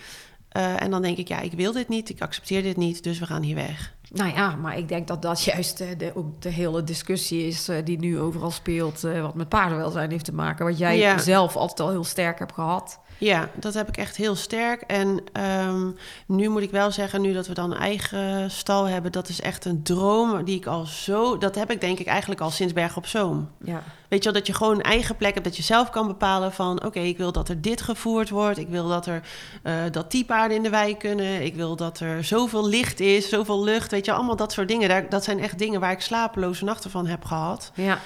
Eh, 0.50 0.82
en 0.82 0.92
dan 0.92 1.02
denk 1.02 1.18
ik, 1.18 1.28
ja, 1.28 1.40
ik 1.40 1.52
wil 1.52 1.72
dit 1.72 1.88
niet, 1.90 2.10
ik 2.10 2.22
accepteer 2.22 2.62
dit 2.64 2.78
niet, 2.78 3.04
dus 3.04 3.20
we 3.20 3.26
gaan 3.26 3.42
hier 3.42 3.56
weg. 3.56 3.94
Nou 4.16 4.34
ja, 4.34 4.56
maar 4.56 4.78
ik 4.78 4.88
denk 4.88 5.08
dat 5.08 5.22
dat 5.22 5.44
juist 5.54 5.80
eh, 5.82 5.88
de, 5.98 6.12
ook 6.16 6.42
de 6.42 6.50
hele 6.50 6.84
discussie 6.84 7.48
is 7.48 7.68
eh, 7.70 7.78
die 7.84 8.00
nu 8.00 8.20
overal 8.20 8.52
speelt, 8.52 9.04
eh, 9.04 9.22
wat 9.22 9.36
met 9.36 9.50
paardenwelzijn 9.50 10.12
heeft 10.12 10.26
te 10.26 10.34
maken. 10.34 10.66
Wat 10.66 10.78
jij 10.78 10.98
Ja. 10.98 11.18
zelf 11.18 11.56
altijd 11.56 11.80
al 11.80 11.90
heel 11.90 12.04
sterk 12.04 12.40
hebt 12.40 12.54
gehad. 12.54 13.00
Ja, 13.18 13.50
dat 13.54 13.74
heb 13.74 13.88
ik 13.88 13.98
echt 13.98 14.16
heel 14.16 14.36
sterk. 14.36 14.82
En 14.82 15.24
ehm, 15.34 15.90
nu 16.26 16.50
moet 16.50 16.62
ik 16.62 16.72
wel 16.72 16.92
zeggen, 16.92 17.22
nu 17.22 17.34
dat 17.34 17.48
we 17.48 17.54
dan 17.54 17.72
een 17.72 17.78
eigen 17.78 18.52
stal 18.52 18.86
hebben, 18.86 19.12
dat 19.12 19.30
is 19.30 19.42
echt 19.42 19.66
een 19.66 19.84
droom 19.84 20.44
die 20.44 20.56
ik 20.56 20.66
al 20.66 20.86
zo. 20.86 21.38
Dat 21.38 21.56
heb 21.56 21.72
ik 21.72 21.82
denk 21.82 22.00
ik 22.00 22.08
eigenlijk 22.08 22.42
al 22.42 22.50
sinds 22.50 22.74
Berg 22.74 22.98
op 22.98 23.06
Zoom. 23.06 23.50
Ja, 23.64 23.84
Weet 24.08 24.24
je 24.24 24.32
wel, 24.32 24.40
dat 24.40 24.48
je 24.48 24.54
gewoon 24.54 24.76
een 24.76 24.82
eigen 24.82 25.16
plek 25.16 25.34
hebt, 25.34 25.46
dat 25.46 25.58
je 25.58 25.64
zelf 25.64 25.90
kan 25.90 26.08
bepalen 26.08 26.52
van... 26.52 26.84
oké, 26.84 27.00
ik 27.00 27.18
wil 27.18 27.32
dat 27.32 27.50
er 27.50 27.62
dit 27.62 27.82
gevoerd 27.82 28.30
wordt. 28.30 28.58
Ik 28.58 28.68
wil 28.68 28.88
dat 28.88 29.06
er 29.06 29.22
eh, 29.64 29.74
dat 29.92 30.12
die 30.12 30.26
paarden 30.26 30.58
in 30.58 30.64
de 30.64 30.70
wei 30.70 30.98
kunnen. 30.98 31.44
Ik 31.44 31.56
wil 31.56 31.76
dat 31.76 32.00
er 32.00 32.24
zoveel 32.24 32.68
licht 32.68 33.00
is, 33.00 33.30
zoveel 33.30 33.64
lucht. 33.64 33.92
Weet 33.92 34.06
je, 34.06 34.12
allemaal 34.12 34.36
dat 34.36 34.52
soort 34.52 34.68
dingen. 34.68 34.90
Daar, 34.90 35.10
dat 35.10 35.24
zijn 35.24 35.40
echt 35.40 35.60
dingen 35.60 35.80
waar 35.80 35.92
ik 35.92 36.02
slapeloze 36.02 36.64
nachten 36.64 36.92
van 36.92 37.08
heb 37.08 37.26
gehad. 37.26 37.72
ja. 37.76 38.00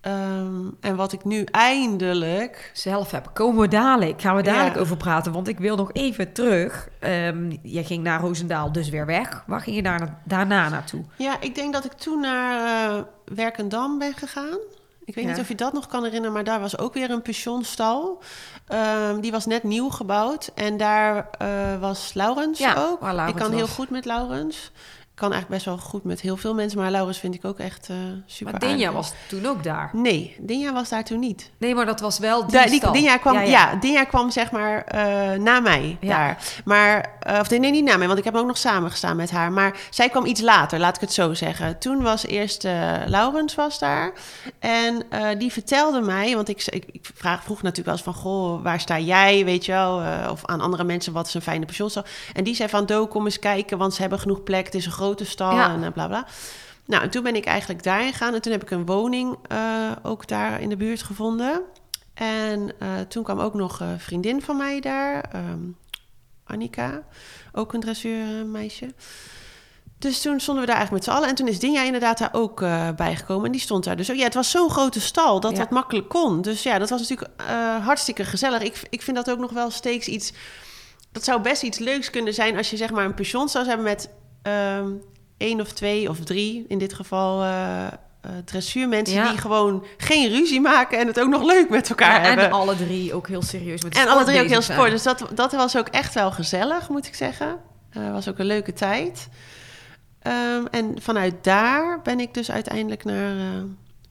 Ehm, 0.00 0.64
en 0.80 0.96
wat 0.96 1.12
ik 1.12 1.24
nu 1.24 1.44
eindelijk... 1.44 2.70
zelf 2.74 3.10
hebben. 3.10 3.32
Komen 3.32 3.60
we 3.60 3.68
dadelijk, 3.68 4.20
gaan 4.20 4.36
we 4.36 4.42
dadelijk 4.42 4.74
Ja. 4.74 4.80
over 4.80 4.96
praten. 4.96 5.32
Want 5.32 5.48
ik 5.48 5.58
wil 5.58 5.76
nog 5.76 5.92
even 5.92 6.32
terug. 6.32 6.88
Ehm, 6.98 7.52
je 7.62 7.84
ging 7.84 8.02
naar 8.02 8.20
Roosendaal 8.20 8.72
dus 8.72 8.88
weer 8.88 9.06
weg. 9.06 9.44
Waar 9.46 9.60
ging 9.60 9.76
je 9.76 9.82
daar, 9.82 10.18
daarna 10.24 10.68
naartoe? 10.68 11.04
Ja, 11.16 11.40
ik 11.40 11.54
denk 11.54 11.72
dat 11.72 11.84
ik 11.84 11.92
toen 11.92 12.20
naar 12.20 12.64
eh, 12.90 13.02
Werkendam 13.24 13.98
ben 13.98 14.14
gegaan. 14.14 14.58
Ik 15.04 15.14
weet 15.14 15.24
Ja. 15.24 15.30
niet 15.30 15.40
of 15.40 15.48
je 15.48 15.54
dat 15.54 15.72
nog 15.72 15.86
kan 15.86 16.02
herinneren, 16.04 16.32
maar 16.34 16.44
daar 16.44 16.60
was 16.60 16.78
ook 16.78 16.94
weer 16.94 17.10
een 17.10 17.22
pensioenstal. 17.22 18.22
Ehm, 18.66 19.20
die 19.20 19.30
was 19.30 19.46
net 19.46 19.62
nieuw 19.62 19.88
gebouwd. 19.88 20.50
En 20.54 20.76
daar 20.76 21.28
eh, 21.38 21.48
was 21.80 22.14
Laurens 22.14 22.58
Ja, 22.58 22.74
ook. 22.76 23.00
Laurens 23.00 23.30
ik 23.30 23.36
kan 23.36 23.52
heel 23.52 23.66
goed 23.68 23.90
met 23.90 24.04
Laurens. 24.04 24.72
Kan 25.20 25.32
eigenlijk 25.32 25.62
best 25.64 25.76
wel 25.76 25.86
goed 25.90 26.04
met 26.04 26.20
heel 26.20 26.36
veel 26.36 26.54
mensen. 26.54 26.78
Maar 26.78 26.90
Laurens 26.90 27.18
vind 27.18 27.34
ik 27.34 27.44
ook 27.44 27.58
echt 27.58 27.88
eh, 27.88 27.96
super 28.26 28.52
Maar 28.52 28.60
Dinja 28.60 28.74
aardig. 28.86 28.92
was 28.92 29.12
toen 29.28 29.46
ook 29.46 29.64
daar. 29.64 29.90
Nee, 29.92 30.36
Dinja 30.38 30.72
was 30.72 30.88
daar 30.88 31.04
toen 31.04 31.18
niet. 31.18 31.50
Nee, 31.58 31.74
maar 31.74 31.86
dat 31.86 32.00
was 32.00 32.18
wel 32.18 32.40
die 32.46 32.50
Da- 32.52 32.64
die. 32.66 32.90
Dinja 32.92 33.16
kwam, 33.16 33.34
Ja, 33.34 33.40
ja, 33.40 33.48
ja. 33.48 33.74
Dinja 33.76 34.04
kwam 34.04 34.30
zeg 34.30 34.50
maar 34.50 34.84
eh, 34.84 35.38
na 35.38 35.60
mij 35.60 35.96
Ja. 36.00 36.08
daar. 36.08 36.38
Maar, 36.64 37.16
eh, 37.20 37.38
of 37.40 37.50
nee, 37.50 37.70
niet 37.70 37.84
na 37.84 37.96
mij, 37.96 38.06
want 38.06 38.18
ik 38.18 38.24
heb 38.24 38.34
ook 38.34 38.46
nog 38.46 38.58
samen 38.58 38.90
gestaan 38.90 39.16
met 39.16 39.30
haar. 39.30 39.52
Maar 39.52 39.76
zij 39.90 40.08
kwam 40.08 40.24
iets 40.26 40.40
later, 40.40 40.78
laat 40.78 40.94
ik 40.94 41.00
het 41.00 41.12
zo 41.12 41.34
zeggen. 41.34 41.78
Toen 41.78 42.02
was 42.02 42.26
eerst 42.26 42.62
Laurens 43.06 43.54
was 43.54 43.78
daar. 43.78 44.12
En 44.58 45.02
die 45.38 45.52
vertelde 45.52 46.00
mij, 46.00 46.34
want 46.34 46.48
ik, 46.48 46.64
ik, 46.66 46.84
ik 46.92 47.10
vraag, 47.14 47.42
vroeg 47.42 47.62
natuurlijk 47.62 47.86
wel 47.86 47.94
eens 47.94 48.04
van... 48.04 48.32
Goh, 48.32 48.62
waar 48.62 48.80
sta 48.80 48.98
jij, 48.98 49.44
weet 49.44 49.64
je 49.64 49.72
wel? 49.72 50.02
Of 50.30 50.44
aan 50.46 50.60
andere 50.60 50.84
mensen, 50.84 51.12
wat 51.12 51.26
is 51.26 51.34
een 51.34 51.42
fijne 51.42 51.64
pensioenstal? 51.66 52.04
En 52.32 52.44
die 52.44 52.54
zei 52.54 52.68
van, 52.68 52.86
Do, 52.86 53.06
kom 53.06 53.24
eens 53.24 53.38
kijken, 53.38 53.78
want 53.78 53.94
ze 53.94 54.00
hebben 54.00 54.18
genoeg 54.20 54.42
plek. 54.42 54.64
Het 54.64 54.74
is 54.74 54.86
een 54.86 54.92
grote 55.10 55.24
stal 55.30 55.52
Ja. 55.52 55.70
en 55.74 55.84
eh, 55.84 55.92
bla 55.92 56.06
bla. 56.06 56.26
Nou, 56.86 57.02
en 57.02 57.10
toen 57.10 57.22
ben 57.22 57.36
ik 57.36 57.44
eigenlijk 57.44 57.82
daarin 57.82 58.12
gegaan. 58.12 58.34
En 58.34 58.40
toen 58.42 58.52
heb 58.52 58.62
ik 58.62 58.70
een 58.70 58.86
woning 58.86 59.38
eh, 59.48 59.90
ook 60.02 60.28
daar 60.28 60.60
in 60.60 60.68
de 60.68 60.76
buurt 60.76 61.02
gevonden. 61.02 61.62
En 62.14 62.72
eh, 62.78 62.88
toen 63.08 63.22
kwam 63.22 63.38
ook 63.40 63.54
nog 63.54 63.80
een 63.80 64.00
vriendin 64.00 64.42
van 64.42 64.56
mij 64.56 64.80
daar, 64.80 65.24
ehm, 65.32 65.60
Annika, 66.44 67.02
ook 67.52 67.72
een 67.72 67.80
dressuurmeisje. 67.80 68.94
Dus 69.98 70.20
toen 70.22 70.40
stonden 70.40 70.64
we 70.64 70.70
daar 70.70 70.76
eigenlijk 70.78 71.06
met 71.06 71.14
z'n 71.14 71.18
allen. 71.20 71.28
En 71.28 71.34
toen 71.34 71.48
is 71.48 71.58
Dinja 71.58 71.82
inderdaad 71.82 72.18
daar 72.18 72.32
ook 72.32 72.62
eh, 72.62 72.88
bijgekomen. 72.96 73.46
En 73.46 73.52
die 73.52 73.60
stond 73.60 73.84
daar 73.84 73.96
dus 73.96 74.10
ook. 74.10 74.16
Ja, 74.16 74.24
het 74.24 74.34
was 74.34 74.50
zo'n 74.50 74.70
grote 74.70 75.00
stal 75.00 75.40
dat 75.40 75.52
Ja. 75.52 75.58
dat 75.58 75.70
makkelijk 75.70 76.08
kon. 76.08 76.42
Dus 76.42 76.62
ja, 76.62 76.78
dat 76.78 76.90
was 76.90 77.00
natuurlijk 77.00 77.30
hartstikke 77.82 78.24
gezellig. 78.24 78.62
Ik, 78.62 78.82
ik 78.90 79.02
vind 79.02 79.16
dat 79.16 79.30
ook 79.30 79.38
nog 79.38 79.52
wel 79.52 79.70
steeds 79.70 80.08
iets... 80.08 80.32
Dat 81.12 81.24
zou 81.24 81.40
best 81.40 81.62
iets 81.62 81.78
leuks 81.78 82.10
kunnen 82.10 82.34
zijn 82.34 82.56
als 82.56 82.70
je 82.70 82.76
zeg 82.76 82.90
maar 82.90 83.04
een 83.04 83.14
pension 83.14 83.48
zou 83.48 83.66
hebben 83.66 83.84
met 83.86 84.08
ehm 84.42 84.88
één 85.36 85.60
of 85.60 85.72
twee 85.72 86.08
of 86.08 86.18
drie, 86.20 86.64
in 86.68 86.78
dit 86.78 86.94
geval 86.94 87.42
eh, 87.42 87.86
dressuurmensen 88.44 89.16
Ja. 89.16 89.28
die 89.30 89.38
gewoon 89.38 89.84
geen 89.96 90.28
ruzie 90.30 90.60
maken 90.60 90.98
en 90.98 91.06
het 91.06 91.20
ook 91.20 91.28
nog 91.28 91.42
leuk 91.42 91.70
met 91.70 91.88
elkaar 91.88 92.20
Ja, 92.20 92.26
hebben. 92.26 92.44
en 92.44 92.52
alle 92.52 92.76
drie 92.76 93.14
ook 93.14 93.28
heel 93.28 93.42
serieus 93.42 93.82
met 93.82 93.96
En 93.96 94.08
alle 94.08 94.24
drie 94.24 94.40
ook 94.42 94.48
heel 94.48 94.62
sport. 94.62 94.78
zijn. 94.78 94.90
Dus 94.90 95.02
dat, 95.02 95.26
dat 95.34 95.52
was 95.52 95.76
ook 95.76 95.88
echt 95.88 96.14
wel 96.14 96.30
gezellig, 96.30 96.88
moet 96.88 97.06
ik 97.06 97.14
zeggen. 97.14 97.56
Eh 97.90 98.12
was 98.12 98.28
ook 98.28 98.38
een 98.38 98.46
leuke 98.46 98.72
tijd. 98.72 99.28
Ehm, 100.22 100.64
en 100.70 100.94
vanuit 101.00 101.34
daar 101.44 102.00
ben 102.02 102.20
ik 102.20 102.34
dus 102.34 102.50
uiteindelijk 102.50 103.04
naar 103.04 103.34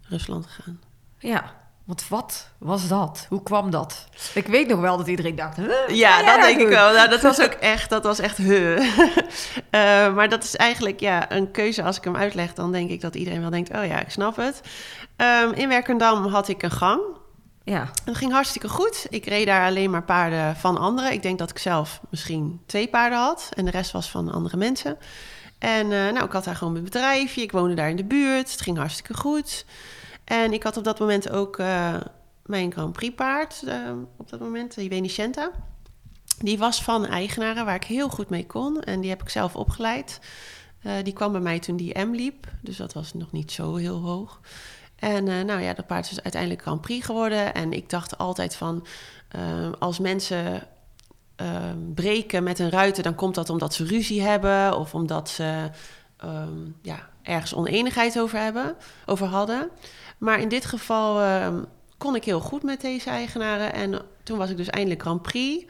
Rusland 0.08 0.46
gegaan. 0.48 0.80
Ja, 1.20 1.54
want 1.90 2.08
wat 2.08 2.50
was 2.58 2.88
dat? 2.88 3.26
Hoe 3.30 3.44
kwam 3.44 3.70
dat? 3.70 4.06
Ik 4.34 4.48
weet 4.48 4.68
nog 4.68 4.80
wel 4.80 4.98
dat 4.98 5.08
iedereen 5.08 5.36
dacht... 5.36 5.56
huh, 5.56 5.88
Ja, 5.88 6.18
dat 6.18 6.26
daar 6.26 6.42
denk 6.42 6.62
ik 6.62 6.68
wel. 6.68 6.94
Nou, 6.94 7.10
dat 7.10 7.22
was 7.22 7.42
ook 7.46 7.52
echt, 7.52 7.90
dat 7.90 8.04
was 8.04 8.20
echt 8.20 8.38
he. 8.38 8.76
Eh, 9.70 10.14
maar 10.14 10.30
dat 10.30 10.44
is 10.44 10.56
eigenlijk 10.56 11.00
ja, 11.00 11.32
een 11.32 11.52
keuze. 11.52 11.84
Als 11.84 11.98
ik 11.98 12.04
hem 12.04 12.16
uitleg, 12.16 12.54
dan 12.54 12.72
denk 12.72 12.90
ik 12.90 13.02
dat 13.02 13.16
iedereen 13.16 13.42
wel 13.42 13.50
denkt... 13.50 13.70
oh 13.70 13.86
ja, 13.86 14.00
ik 14.00 14.10
snap 14.10 14.36
het. 14.36 14.62
Ehm, 15.16 15.52
in 15.52 15.70
Werkendam 15.70 16.26
had 16.26 16.48
ik 16.48 16.64
een 16.64 16.72
gang. 16.72 17.02
Ja, 17.64 17.82
En 17.82 17.90
dat 18.06 18.18
ging 18.18 18.32
hartstikke 18.32 18.70
goed. 18.70 19.06
Ik 19.10 19.26
reed 19.26 19.46
daar 19.46 19.68
alleen 19.68 19.90
maar 19.90 20.04
paarden 20.04 20.56
van 20.56 20.78
anderen. 20.78 21.12
Ik 21.12 21.22
denk 21.22 21.40
dat 21.40 21.50
ik 21.50 21.58
zelf 21.58 22.00
misschien 22.10 22.62
twee 22.66 22.88
paarden 22.88 23.20
had. 23.20 23.50
En 23.54 23.66
de 23.66 23.72
rest 23.72 23.92
was 23.92 24.10
van 24.10 24.32
andere 24.32 24.58
mensen. 24.58 24.98
En 25.60 25.92
eh, 25.92 26.12
nou, 26.12 26.26
ik 26.26 26.32
had 26.32 26.44
daar 26.44 26.56
gewoon 26.56 26.74
mijn 26.74 26.86
bedrijfje. 26.86 27.42
Ik 27.42 27.52
woonde 27.52 27.74
daar 27.74 27.90
in 27.90 27.96
de 27.96 28.06
buurt. 28.06 28.52
Het 28.52 28.62
ging 28.62 28.78
hartstikke 28.78 29.14
goed. 29.14 29.66
En 30.30 30.54
ik 30.54 30.64
had 30.64 30.78
op 30.78 30.84
dat 30.84 31.00
moment 31.00 31.30
ook 31.30 31.58
eh, 31.58 31.96
mijn 32.46 32.72
Grand 32.72 32.94
Prix 32.94 33.16
paard. 33.16 33.64
eh, 33.64 33.92
op 34.18 34.30
dat 34.30 34.40
moment, 34.40 34.76
die 34.76 34.90
Venicenta. 34.90 35.52
Die 36.40 36.58
was 36.58 36.84
van 36.84 37.06
eigenaren 37.06 37.66
waar 37.66 37.76
ik 37.76 37.84
heel 37.84 38.10
goed 38.10 38.30
mee 38.30 38.46
kon. 38.46 38.82
En 38.82 39.02
die 39.02 39.10
heb 39.10 39.22
ik 39.22 39.30
zelf 39.30 39.56
opgeleid. 39.56 40.20
Eh, 40.82 40.94
die 41.04 41.14
kwam 41.14 41.32
bij 41.32 41.42
mij 41.42 41.60
toen 41.60 41.76
die 41.76 42.00
M 42.00 42.12
liep. 42.12 42.48
Dus 42.62 42.78
dat 42.78 42.94
was 42.94 43.14
nog 43.14 43.32
niet 43.32 43.52
zo 43.52 43.76
heel 43.76 44.00
hoog. 44.00 44.40
En 45.00 45.28
eh, 45.28 45.44
nou 45.44 45.62
ja, 45.62 45.74
dat 45.74 45.88
paard 45.88 46.04
is 46.04 46.10
dus 46.10 46.24
uiteindelijk 46.24 46.62
Grand 46.62 46.82
Prix 46.82 47.06
geworden. 47.06 47.54
En 47.54 47.74
ik 47.74 47.90
dacht 47.90 48.18
altijd 48.18 48.56
van, 48.56 48.86
eh, 49.30 49.42
als 49.80 50.00
mensen 50.00 50.64
eh, 51.36 51.72
breken 51.96 52.44
met 52.44 52.60
een 52.60 52.70
ruiter... 52.70 53.04
dan 53.04 53.16
komt 53.16 53.36
dat 53.36 53.50
omdat 53.50 53.74
ze 53.74 53.86
ruzie 53.86 54.22
hebben... 54.22 54.78
of 54.78 54.94
omdat 54.94 55.30
ze 55.30 55.70
ehm, 56.18 56.58
ja, 56.82 57.10
ergens 57.22 57.54
oneenigheid 57.54 58.20
over, 58.20 58.40
hebben, 58.40 58.76
over 59.06 59.28
hadden. 59.28 59.70
Maar 60.20 60.40
in 60.40 60.50
dit 60.50 60.66
geval 60.66 61.22
ehm, 61.22 61.64
kon 61.98 62.16
ik 62.16 62.24
heel 62.24 62.40
goed 62.40 62.64
met 62.64 62.82
deze 62.82 63.10
eigenaren. 63.10 63.74
En 63.74 64.02
toen 64.24 64.38
was 64.38 64.50
ik 64.50 64.58
dus 64.58 64.68
eindelijk 64.70 65.02
Grand 65.02 65.22
Prix. 65.22 65.66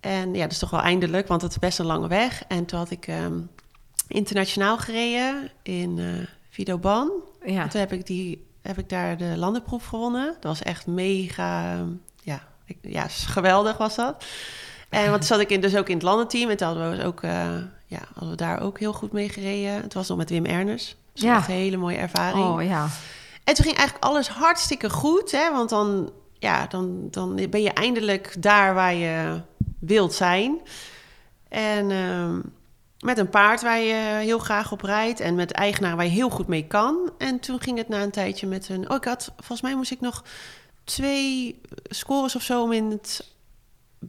En 0.00 0.34
ja, 0.34 0.42
dat 0.42 0.50
is 0.52 0.58
toch 0.58 0.70
wel 0.70 0.80
eindelijk, 0.80 1.28
want 1.28 1.42
het 1.42 1.50
is 1.50 1.58
best 1.58 1.78
een 1.78 1.86
lange 1.86 2.08
weg. 2.08 2.42
En 2.48 2.64
toen 2.64 2.78
had 2.78 2.90
ik 2.90 3.06
ehm, 3.06 3.38
internationaal 4.08 4.78
gereden 4.78 5.50
in 5.62 5.98
eh 5.98 6.26
Vidoban. 6.50 7.10
ja. 7.44 7.62
En 7.62 7.68
toen 7.68 7.80
heb 7.80 7.92
ik, 7.92 8.06
die, 8.06 8.46
heb 8.62 8.78
ik 8.78 8.88
daar 8.88 9.16
de 9.16 9.32
landenproef 9.36 9.84
gewonnen. 9.86 10.26
Dat 10.26 10.42
was 10.44 10.62
echt 10.62 10.86
mega, 10.86 11.72
ehm, 11.72 11.88
ja, 12.22 12.42
ik- 12.64 12.78
ja, 12.82 13.06
geweldig 13.08 13.76
was 13.76 13.94
dat. 13.94 14.24
En 14.88 15.10
want 15.10 15.24
zat 15.24 15.40
ik 15.40 15.50
in, 15.50 15.60
dus 15.60 15.76
ook 15.76 15.88
in 15.88 15.94
het 15.94 16.02
landenteam. 16.02 16.50
En 16.50 16.56
toen 16.56 16.66
hadden 16.66 16.90
we, 16.90 16.96
dus 16.96 17.04
ook, 17.04 17.22
eh, 17.22 17.30
ja, 17.86 17.98
hadden 18.12 18.30
we 18.30 18.36
daar 18.36 18.60
ook 18.60 18.78
heel 18.78 18.92
goed 18.92 19.12
mee 19.12 19.28
gereden. 19.28 19.82
Het 19.82 19.94
was 19.94 20.08
nog 20.08 20.18
met 20.18 20.30
Wim 20.30 20.44
Erners. 20.44 20.96
Dus 21.12 21.22
Ja. 21.22 21.36
echt 21.36 21.48
een 21.48 21.54
hele 21.54 21.76
mooie 21.76 21.96
ervaring. 21.96 22.44
Oh 22.44 22.62
ja. 22.62 22.88
En 23.52 23.58
toen 23.58 23.66
ging 23.66 23.78
eigenlijk 23.78 24.06
alles 24.06 24.28
hartstikke 24.28 24.90
goed. 24.90 25.30
Hè? 25.30 25.50
Want 25.50 25.70
dan, 25.70 26.12
ja, 26.38 26.66
dan, 26.66 27.08
dan 27.10 27.34
ben 27.50 27.62
je 27.62 27.72
eindelijk 27.72 28.42
daar 28.42 28.74
waar 28.74 28.94
je 28.94 29.40
wilt 29.80 30.14
zijn. 30.14 30.60
En 31.48 31.90
ehm, 31.90 32.40
met 32.98 33.18
een 33.18 33.28
paard 33.28 33.62
waar 33.62 33.80
je 33.80 33.94
heel 34.20 34.38
graag 34.38 34.72
op 34.72 34.82
rijdt. 34.82 35.20
En 35.20 35.34
met 35.34 35.50
eigenaar 35.50 35.96
waar 35.96 36.04
je 36.04 36.10
heel 36.10 36.30
goed 36.30 36.46
mee 36.46 36.66
kan. 36.66 37.12
En 37.18 37.40
toen 37.40 37.60
ging 37.60 37.78
het 37.78 37.88
na 37.88 38.02
een 38.02 38.10
tijdje 38.10 38.46
met 38.46 38.68
een... 38.68 38.90
Oh, 38.90 38.96
ik 38.96 39.04
had... 39.04 39.32
Volgens 39.36 39.60
mij 39.60 39.74
moest 39.74 39.90
ik 39.90 40.00
nog 40.00 40.24
twee 40.84 41.60
scores 41.82 42.36
of 42.36 42.42
zo 42.42 42.62
om 42.62 42.72
in 42.72 42.90
het 42.90 43.31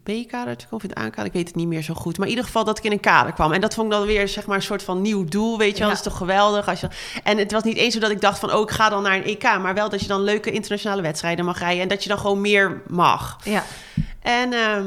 B-kader 0.04 0.58
te 0.58 0.64
komen. 0.66 0.78
Of 0.78 0.84
in 0.84 0.90
het 0.90 0.98
A-kader. 0.98 1.26
Ik 1.26 1.34
weet 1.34 1.48
het 1.48 1.56
niet 1.56 1.68
meer 1.68 1.82
zo 1.82 1.94
goed. 1.94 2.18
Maar 2.18 2.26
in 2.26 2.34
ieder 2.34 2.46
geval 2.46 2.64
dat 2.64 2.78
ik 2.78 2.84
in 2.84 2.92
een 2.92 3.00
kader 3.00 3.34
kwam. 3.34 3.52
En 3.52 3.62
dat 3.62 3.74
vond 3.74 3.92
ik 3.92 3.98
dan 3.98 4.06
weer 4.06 4.28
zeg 4.28 4.46
maar 4.46 4.56
een 4.56 4.62
soort 4.62 4.84
van 4.84 5.02
nieuw 5.02 5.26
doel. 5.26 5.58
Weet 5.58 5.72
je 5.72 5.80
wel, 5.80 5.88
Ja. 5.88 5.94
dat 5.96 6.06
is 6.06 6.12
toch 6.12 6.18
geweldig. 6.18 6.68
Als 6.68 6.80
je... 6.80 6.88
En 7.24 7.38
het 7.38 7.52
was 7.52 7.64
niet 7.64 7.78
eens 7.78 7.94
zo 7.94 8.00
dat 8.00 8.12
ik 8.12 8.22
dacht 8.22 8.40
van... 8.40 8.54
Oh, 8.54 8.62
ik 8.62 8.72
ga 8.72 8.90
dan 8.90 9.04
naar 9.04 9.16
een 9.16 9.24
EK. 9.24 9.44
Maar 9.44 9.74
wel 9.74 9.90
dat 9.90 10.02
je 10.02 10.08
dan 10.08 10.22
leuke 10.22 10.52
internationale 10.52 11.02
wedstrijden 11.02 11.46
mag 11.46 11.60
rijden. 11.60 11.82
En 11.82 11.88
dat 11.88 12.04
je 12.04 12.10
dan 12.10 12.20
gewoon 12.20 12.42
meer 12.42 12.82
mag. 12.88 13.38
Ja. 13.44 13.64
En 14.20 14.54
ehm, 14.54 14.86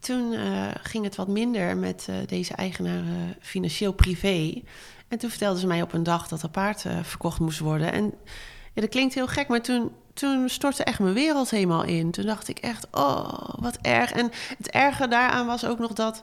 toen 0.00 0.32
eh, 0.32 0.68
ging 0.82 1.04
het 1.04 1.16
wat 1.16 1.28
minder 1.28 1.76
met 1.76 2.06
eh, 2.08 2.14
deze 2.26 2.54
eigenaar 2.54 2.98
eh, 2.98 3.04
financieel 3.40 3.92
privé. 3.92 4.62
En 5.08 5.18
toen 5.18 5.30
vertelden 5.30 5.60
ze 5.60 5.66
mij 5.66 5.82
op 5.82 5.92
een 5.92 6.02
dag 6.02 6.28
dat 6.28 6.42
er 6.42 6.48
paard 6.48 6.84
verkocht 7.02 7.38
moest 7.40 7.58
worden. 7.58 7.92
En 7.92 8.04
ja, 8.72 8.80
dat 8.80 8.90
klinkt 8.90 9.14
heel 9.14 9.26
gek, 9.26 9.48
maar 9.48 9.62
toen, 9.62 9.90
toen 10.14 10.48
stortte 10.48 10.84
echt 10.84 10.98
mijn 10.98 11.14
wereld 11.14 11.50
helemaal 11.50 11.84
in. 11.84 12.10
Toen 12.10 12.26
dacht 12.26 12.48
ik 12.48 12.58
echt, 12.58 12.86
oh, 12.90 13.48
wat 13.58 13.78
erg. 13.82 14.12
En 14.12 14.30
het 14.58 14.70
erge 14.70 15.08
daaraan 15.08 15.46
was 15.46 15.64
ook 15.64 15.78
nog 15.78 15.92
dat, 15.92 16.22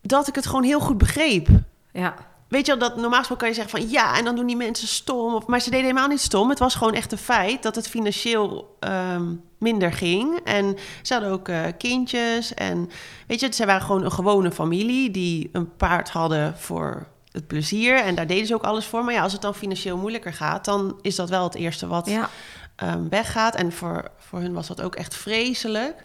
dat 0.00 0.28
ik 0.28 0.34
het 0.34 0.46
gewoon 0.46 0.64
heel 0.64 0.80
goed 0.80 0.98
begreep. 0.98 1.48
Ja. 1.92 2.14
Weet 2.48 2.66
je 2.66 2.76
wel, 2.76 2.88
dat 2.88 2.96
normaal 2.96 3.18
gesproken 3.18 3.46
kan 3.46 3.48
je 3.48 3.60
zeggen 3.62 3.78
van 3.78 3.90
ja, 3.90 4.16
en 4.16 4.24
dan 4.24 4.36
doen 4.36 4.46
die 4.46 4.56
mensen 4.56 4.88
stom. 4.88 5.34
Of, 5.34 5.46
maar 5.46 5.60
ze 5.60 5.70
deden 5.70 5.86
helemaal 5.86 6.08
niet 6.08 6.20
stom. 6.20 6.48
Het 6.48 6.58
was 6.58 6.74
gewoon 6.74 6.94
echt 6.94 7.12
een 7.12 7.18
feit 7.18 7.62
dat 7.62 7.74
het 7.74 7.88
financieel 7.88 8.76
ehm, 8.80 9.34
minder 9.58 9.92
ging. 9.92 10.40
En 10.44 10.76
ze 11.02 11.12
hadden 11.12 11.32
ook 11.32 11.48
eh, 11.48 11.60
kindjes. 11.78 12.54
En 12.54 12.90
weet 13.26 13.40
je, 13.40 13.52
ze 13.52 13.66
waren 13.66 13.82
gewoon 13.82 14.04
een 14.04 14.12
gewone 14.12 14.52
familie 14.52 15.10
die 15.10 15.48
een 15.52 15.76
paard 15.76 16.10
hadden 16.10 16.58
voor 16.58 17.06
het 17.30 17.46
plezier. 17.46 17.96
En 17.96 18.14
daar 18.14 18.26
deden 18.26 18.46
ze 18.46 18.54
ook 18.54 18.64
alles 18.64 18.86
voor. 18.86 19.04
Maar 19.04 19.14
ja, 19.14 19.22
als 19.22 19.32
het 19.32 19.42
dan 19.42 19.54
financieel 19.54 19.96
moeilijker 19.96 20.32
gaat, 20.32 20.64
dan 20.64 20.98
is 21.02 21.16
dat 21.16 21.28
wel 21.28 21.44
het 21.44 21.54
eerste 21.54 21.86
wat 21.86 22.06
Ja. 22.06 22.28
Ehm, 22.76 23.08
weggaat. 23.08 23.54
En 23.54 23.72
voor, 23.72 24.10
voor 24.18 24.40
hun 24.40 24.52
was 24.52 24.66
dat 24.66 24.82
ook 24.82 24.94
echt 24.94 25.14
vreselijk. 25.14 26.04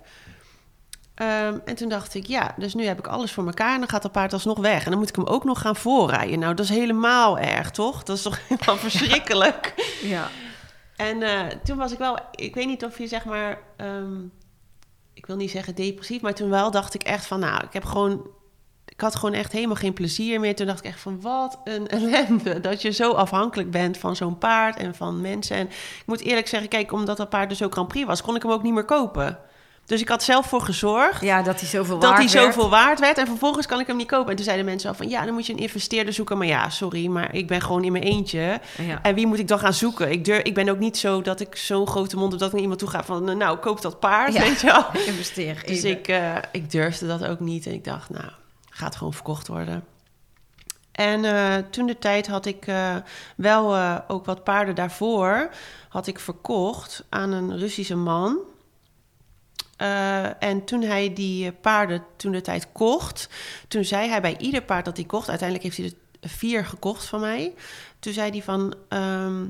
Ehm, 1.18 1.58
en 1.66 1.76
toen 1.76 1.90
dacht 1.90 2.14
ik, 2.14 2.26
ja, 2.26 2.54
dus 2.58 2.74
nu 2.74 2.86
heb 2.86 3.00
ik 3.00 3.08
alles 3.08 3.32
voor 3.32 3.46
elkaar 3.46 3.74
en 3.74 3.80
dan 3.80 3.90
gaat 3.90 4.02
dat 4.02 4.12
paard 4.12 4.34
alsnog 4.34 4.60
weg. 4.60 4.84
En 4.84 4.90
dan 4.90 5.00
moet 5.00 5.10
ik 5.10 5.16
hem 5.16 5.26
ook 5.26 5.44
nog 5.44 5.62
gaan 5.62 5.76
voorrijden. 5.76 6.40
Nou, 6.40 6.54
dat 6.54 6.66
is 6.66 6.76
helemaal 6.76 7.40
erg, 7.40 7.72
toch? 7.72 8.04
Dat 8.04 8.18
is 8.18 8.24
toch 8.24 8.40
helemaal 8.48 8.78
verschrikkelijk? 8.78 9.74
Ja. 10.02 10.30
En 10.96 11.22
eh, 11.24 11.58
toen 11.64 11.78
was 11.78 11.92
ik 11.92 11.98
wel, 11.98 12.18
ik 12.32 12.56
weet 12.56 12.68
niet 12.68 12.86
of 12.86 12.98
je 12.98 13.08
zeg 13.08 13.26
maar, 13.26 13.60
ehm, 13.78 14.22
ik 15.14 15.26
wil 15.26 15.36
niet 15.36 15.52
zeggen 15.52 15.76
depressief, 15.76 16.22
maar 16.22 16.34
toen 16.34 16.50
wel 16.50 16.72
dacht 16.72 16.94
ik 16.94 17.04
echt 17.04 17.26
van, 17.26 17.40
nou, 17.40 17.64
ik 17.64 17.74
heb 17.74 17.84
gewoon, 17.86 18.28
ik 18.98 19.04
had 19.04 19.16
gewoon 19.16 19.34
echt 19.36 19.52
helemaal 19.52 19.76
geen 19.76 19.94
plezier 19.94 20.40
meer. 20.40 20.56
Toen 20.56 20.66
dacht 20.66 20.80
ik 20.80 20.86
echt 20.86 21.00
van, 21.00 21.22
wat 21.22 21.60
een 21.64 21.88
ellende, 21.98 22.60
dat 22.60 22.82
je 22.82 22.92
zo 22.92 23.12
afhankelijk 23.12 23.72
bent 23.72 23.98
van 23.98 24.16
zo'n 24.16 24.38
paard 24.38 24.78
en 24.78 24.96
van 24.96 25.22
mensen. 25.22 25.56
En 25.58 25.66
ik 25.68 26.04
moet 26.06 26.22
eerlijk 26.22 26.48
zeggen, 26.48 26.70
kijk, 26.70 26.92
omdat 26.92 27.18
dat 27.18 27.30
paard 27.30 27.50
dus 27.50 27.64
ook 27.64 27.72
Grand 27.74 27.88
Prix 27.88 28.06
was, 28.08 28.22
kon 28.22 28.36
ik 28.36 28.42
hem 28.42 28.52
ook 28.52 28.64
niet 28.64 28.74
meer 28.74 28.86
kopen. 28.86 29.40
Dus 29.86 30.02
ik 30.02 30.08
had 30.10 30.24
zelf 30.24 30.46
voor 30.46 30.62
gezorgd 30.62 31.22
Ja, 31.22 31.42
dat 31.42 31.60
hij 31.60 31.70
zoveel 31.70 32.00
dat 32.00 32.10
waard 32.10 32.24
hij 32.24 32.42
werd. 32.42 32.54
zoveel 32.54 32.70
waard 32.70 33.00
werd. 33.00 33.18
En 33.18 33.28
vervolgens 33.28 33.66
kan 33.66 33.80
ik 33.80 33.88
hem 33.88 33.96
niet 33.96 34.08
kopen. 34.08 34.30
En 34.30 34.36
toen 34.36 34.46
zeiden 34.46 34.66
mensen 34.66 34.90
al 34.90 34.96
van... 34.96 35.10
ja, 35.10 35.26
dan 35.26 35.34
moet 35.34 35.46
je 35.46 35.54
een 35.54 35.60
investeerder 35.60 36.14
zoeken. 36.14 36.38
Maar 36.38 36.48
ja, 36.48 36.70
sorry, 36.70 37.08
maar 37.08 37.36
ik 37.36 37.48
ben 37.48 37.62
gewoon 37.62 37.84
in 37.84 37.92
mijn 37.92 38.04
eentje. 38.04 38.60
Ja. 38.78 39.00
En 39.02 39.16
wie 39.16 39.28
moet 39.28 39.40
ik 39.40 39.48
dan 39.48 39.60
gaan 39.60 39.74
zoeken? 39.74 40.12
Ik, 40.12 40.26
durf, 40.26 40.42
ik 40.44 40.54
ben 40.54 40.70
ook 40.70 40.80
niet 40.80 40.98
zo 40.98 41.22
dat 41.22 41.40
ik 41.40 41.56
zo'n 41.56 41.88
grote 41.88 42.18
mond 42.18 42.32
heb... 42.32 42.40
dat 42.40 42.48
ik 42.48 42.54
naar 42.54 42.62
iemand 42.64 42.80
toe 42.80 42.90
ga 42.90 43.04
van... 43.04 43.38
nou, 43.38 43.58
koop 43.58 43.82
dat 43.82 44.00
paard, 44.00 44.34
Ja. 44.34 44.42
weet 44.42 44.62
je 44.62 44.68
wel. 44.68 44.86
Investeer. 45.14 45.64
Dus 45.66 45.84
ik, 45.84 46.08
eh, 46.08 46.36
ik 46.52 46.72
durfde 46.72 47.08
dat 47.08 47.26
ook 47.26 47.40
niet. 47.40 47.66
En 47.66 47.74
ik 47.74 47.84
dacht, 47.84 48.10
nou, 48.10 48.30
gaat 48.78 48.96
gewoon 48.96 49.14
verkocht 49.14 49.48
worden. 49.48 49.84
En 50.92 51.26
eh, 51.26 51.56
toen 51.70 51.86
de 51.86 51.98
tijd 51.98 52.28
had 52.28 52.46
ik 52.46 52.68
eh, 52.68 52.96
wel 53.36 53.76
eh, 53.76 53.98
ook 54.08 54.26
wat 54.26 54.44
paarden 54.44 54.76
daarvoor 54.76 55.50
had 55.90 56.08
ik 56.08 56.20
verkocht 56.20 57.04
aan 57.10 57.32
een 57.32 57.58
Russische 57.58 57.96
man. 57.96 58.38
En 60.40 60.66
toen 60.66 60.82
hij 60.82 61.14
die 61.14 61.52
paarden 61.52 62.04
toen 62.16 62.32
de 62.32 62.42
tijd 62.42 62.72
kocht, 62.72 63.30
toen 63.68 63.86
zei 63.86 64.10
hij 64.10 64.22
bij 64.22 64.38
ieder 64.38 64.62
paard 64.62 64.86
dat 64.86 64.98
hij 64.98 65.06
kocht, 65.06 65.30
uiteindelijk 65.30 65.68
heeft 65.68 65.78
hij 65.78 65.98
er 66.22 66.30
vier 66.30 66.66
gekocht 66.66 67.06
van 67.06 67.20
mij. 67.20 67.54
Toen 68.00 68.14
zei 68.14 68.30
hij 68.32 68.44
van, 68.44 68.74
ehm, 68.88 69.46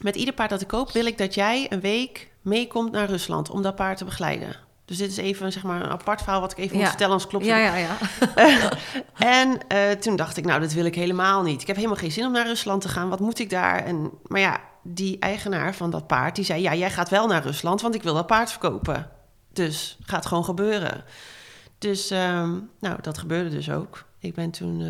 met 0.00 0.16
ieder 0.16 0.34
paard 0.34 0.50
dat 0.50 0.60
ik 0.60 0.68
koop 0.68 0.92
wil 0.92 1.06
ik 1.06 1.18
dat 1.18 1.34
jij 1.34 1.72
een 1.72 1.80
week 1.80 2.30
meekomt 2.40 2.92
naar 2.92 3.08
Rusland 3.08 3.50
om 3.50 3.62
dat 3.62 3.76
paard 3.76 3.98
te 3.98 4.04
begeleiden. 4.04 4.63
Dus 4.84 4.96
dit 4.96 5.10
is 5.10 5.16
even 5.16 5.52
zeg 5.52 5.62
maar, 5.62 5.82
een 5.82 5.90
apart 5.90 6.22
verhaal 6.22 6.40
wat 6.40 6.52
ik 6.52 6.58
even 6.58 6.72
moet 6.72 6.82
Ja. 6.82 6.88
vertellen, 6.88 7.12
anders 7.12 7.30
klopt 7.30 7.46
het 7.46 7.54
Ja, 7.54 7.76
ja, 7.76 7.76
ja. 7.76 8.70
en 9.42 9.68
eh, 9.68 9.90
toen 9.90 10.16
dacht 10.16 10.36
ik, 10.36 10.44
nou, 10.44 10.60
dat 10.60 10.72
wil 10.72 10.84
ik 10.84 10.94
helemaal 10.94 11.42
niet. 11.42 11.60
Ik 11.60 11.66
heb 11.66 11.76
helemaal 11.76 11.96
geen 11.96 12.12
zin 12.12 12.26
om 12.26 12.32
naar 12.32 12.46
Rusland 12.46 12.80
te 12.82 12.88
gaan. 12.88 13.08
Wat 13.08 13.20
moet 13.20 13.38
ik 13.38 13.50
daar? 13.50 13.84
En, 13.84 14.10
maar 14.26 14.40
ja, 14.40 14.60
die 14.82 15.18
eigenaar 15.18 15.74
van 15.74 15.90
dat 15.90 16.06
paard, 16.06 16.36
die 16.36 16.44
zei... 16.44 16.62
ja, 16.62 16.74
jij 16.74 16.90
gaat 16.90 17.08
wel 17.08 17.26
naar 17.26 17.42
Rusland, 17.42 17.80
want 17.80 17.94
ik 17.94 18.02
wil 18.02 18.14
dat 18.14 18.26
paard 18.26 18.50
verkopen. 18.50 19.10
Dus 19.52 19.98
gaat 20.04 20.26
gewoon 20.26 20.44
gebeuren. 20.44 21.04
Dus, 21.78 22.10
ehm, 22.10 22.52
nou, 22.80 22.98
dat 23.00 23.18
gebeurde 23.18 23.50
dus 23.50 23.70
ook. 23.70 24.04
Ik 24.18 24.34
ben 24.34 24.50
toen 24.50 24.80
eh, 24.80 24.88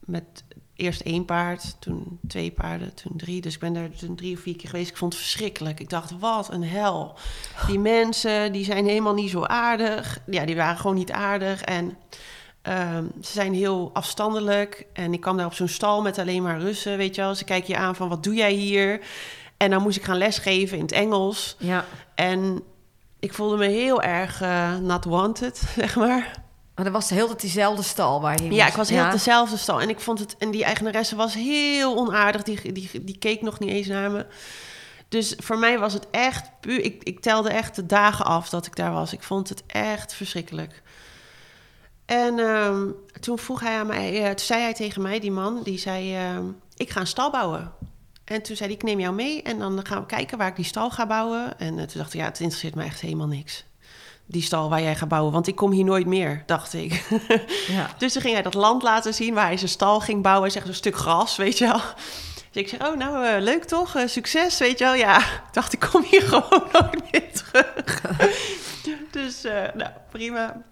met 0.00 0.44
eerst 0.76 1.00
één 1.00 1.24
paard, 1.24 1.76
toen 1.78 2.18
twee 2.28 2.50
paarden, 2.50 2.94
toen 2.94 3.12
drie. 3.16 3.40
Dus 3.40 3.54
ik 3.54 3.60
ben 3.60 3.72
daar 3.72 3.90
toen 3.90 4.16
drie 4.16 4.36
of 4.36 4.42
vier 4.42 4.56
keer 4.56 4.70
geweest. 4.70 4.90
Ik 4.90 4.96
vond 4.96 5.12
het 5.12 5.22
verschrikkelijk. 5.22 5.80
Ik 5.80 5.90
dacht, 5.90 6.18
wat 6.18 6.52
een 6.52 6.64
hel. 6.64 7.14
Die 7.66 7.78
mensen, 7.78 8.52
die 8.52 8.64
zijn 8.64 8.86
helemaal 8.86 9.14
niet 9.14 9.30
zo 9.30 9.44
aardig. 9.44 10.18
Ja, 10.26 10.44
die 10.44 10.56
waren 10.56 10.76
gewoon 10.76 10.96
niet 10.96 11.12
aardig. 11.12 11.62
En 11.62 11.96
Ehm, 12.62 13.04
ze 13.22 13.32
zijn 13.32 13.54
heel 13.54 13.90
afstandelijk. 13.92 14.86
En 14.92 15.12
ik 15.12 15.20
kwam 15.20 15.36
daar 15.36 15.46
op 15.46 15.54
zo'n 15.54 15.68
stal 15.68 16.02
met 16.02 16.18
alleen 16.18 16.42
maar 16.42 16.60
Russen, 16.60 16.96
weet 16.96 17.14
je 17.14 17.20
wel. 17.20 17.34
Ze 17.34 17.44
kijken 17.44 17.74
je 17.74 17.80
aan 17.80 17.96
van, 17.96 18.08
wat 18.08 18.24
doe 18.24 18.34
jij 18.34 18.52
hier? 18.52 19.00
En 19.56 19.70
dan 19.70 19.82
moest 19.82 19.96
ik 19.96 20.04
gaan 20.04 20.18
lesgeven 20.18 20.76
in 20.76 20.82
het 20.82 20.92
Engels. 20.92 21.56
ja. 21.58 21.84
En 22.14 22.62
ik 23.18 23.34
voelde 23.34 23.56
me 23.56 23.66
heel 23.66 24.02
erg 24.02 24.40
eh, 24.40 24.76
not 24.76 25.04
wanted, 25.04 25.58
zeg 25.76 25.96
maar. 25.96 26.41
Maar 26.74 26.84
dat 26.84 26.94
was 26.94 27.10
heel 27.10 27.26
tijd 27.26 27.40
diezelfde 27.40 27.82
stal 27.82 28.20
waar 28.20 28.42
je 28.42 28.50
Ja, 28.50 28.66
ik 28.66 28.74
was 28.74 28.88
heel 28.88 29.10
dezelfde 29.10 29.56
stal. 29.56 29.80
En 29.80 29.88
ik 29.88 30.00
vond 30.00 30.18
het... 30.18 30.36
En 30.36 30.50
die 30.50 30.64
eigenaresse 30.64 31.16
was 31.16 31.34
heel 31.34 31.96
onaardig. 31.96 32.42
Die, 32.42 32.72
die, 32.72 33.04
die 33.04 33.18
keek 33.18 33.42
nog 33.42 33.58
niet 33.58 33.70
eens 33.70 33.86
naar 33.86 34.10
me. 34.10 34.26
Dus 35.08 35.34
voor 35.38 35.58
mij 35.58 35.78
was 35.78 35.92
het 35.92 36.06
echt 36.10 36.50
puur... 36.60 36.84
Ik, 36.84 37.02
ik 37.02 37.20
telde 37.20 37.50
echt 37.50 37.76
de 37.76 37.86
dagen 37.86 38.24
af 38.24 38.48
dat 38.48 38.66
ik 38.66 38.76
daar 38.76 38.92
was. 38.92 39.12
Ik 39.12 39.22
vond 39.22 39.48
het 39.48 39.62
echt 39.66 40.14
verschrikkelijk. 40.14 40.82
En 42.04 42.38
ehm, 42.38 42.88
toen 43.20 43.38
vroeg 43.38 43.60
hij 43.60 43.78
aan 43.78 43.86
mij... 43.86 44.22
eh, 44.22 44.28
toen 44.28 44.46
zei 44.46 44.62
hij 44.62 44.74
tegen 44.74 45.02
mij, 45.02 45.20
die 45.20 45.30
man, 45.30 45.60
die 45.62 45.78
zei... 45.78 46.16
ehm, 46.16 46.44
ik 46.76 46.90
ga 46.90 47.00
een 47.00 47.06
stal 47.06 47.30
bouwen. 47.30 47.72
En 48.24 48.42
toen 48.42 48.56
zei 48.56 48.68
hij, 48.68 48.78
ik 48.78 48.84
neem 48.84 49.00
jou 49.00 49.14
mee... 49.14 49.42
en 49.42 49.58
dan 49.58 49.86
gaan 49.86 50.00
we 50.00 50.06
kijken 50.06 50.38
waar 50.38 50.48
ik 50.48 50.56
die 50.56 50.64
stal 50.64 50.90
ga 50.90 51.06
bouwen. 51.06 51.58
En 51.58 51.78
eh, 51.78 51.84
toen 51.84 51.98
dacht 52.00 52.14
ik, 52.14 52.20
ja, 52.20 52.26
het 52.26 52.40
interesseert 52.40 52.74
me 52.74 52.84
echt 52.84 53.00
helemaal 53.00 53.26
niks. 53.26 53.64
Die 54.32 54.42
stal 54.42 54.68
waar 54.68 54.82
jij 54.82 54.96
gaat 54.96 55.08
bouwen. 55.08 55.32
Want 55.32 55.46
ik 55.46 55.54
kom 55.54 55.70
hier 55.70 55.84
nooit 55.84 56.06
meer, 56.06 56.42
dacht 56.46 56.74
ik. 56.74 57.04
Ja. 57.68 57.90
Dus 57.98 58.12
toen 58.12 58.22
ging 58.22 58.34
hij 58.34 58.42
dat 58.42 58.54
land 58.54 58.82
laten 58.82 59.14
zien 59.14 59.34
waar 59.34 59.46
hij 59.46 59.56
zijn 59.56 59.70
stal 59.70 60.00
ging 60.00 60.22
bouwen. 60.22 60.50
Zeg, 60.50 60.64
zo'n 60.64 60.74
stuk 60.74 60.96
gras, 60.96 61.36
weet 61.36 61.58
je 61.58 61.66
wel. 61.66 61.80
Dus 62.50 62.62
ik 62.62 62.68
zeg, 62.68 62.88
oh, 62.88 62.96
nou, 62.96 63.26
eh, 63.26 63.42
leuk 63.42 63.64
toch? 63.64 63.94
Eh, 63.94 64.06
succes, 64.06 64.58
weet 64.58 64.78
je 64.78 64.84
wel. 64.84 64.94
Ja, 64.94 65.18
ik 65.18 65.42
dacht, 65.52 65.72
ik 65.72 65.80
kom 65.80 66.02
hier 66.10 66.22
gewoon 66.32 66.62
nooit 66.72 67.12
meer 67.12 67.32
terug. 67.32 68.00
dus, 69.10 69.44
eh, 69.44 69.62
nou, 69.74 69.90
prima. 70.10 70.62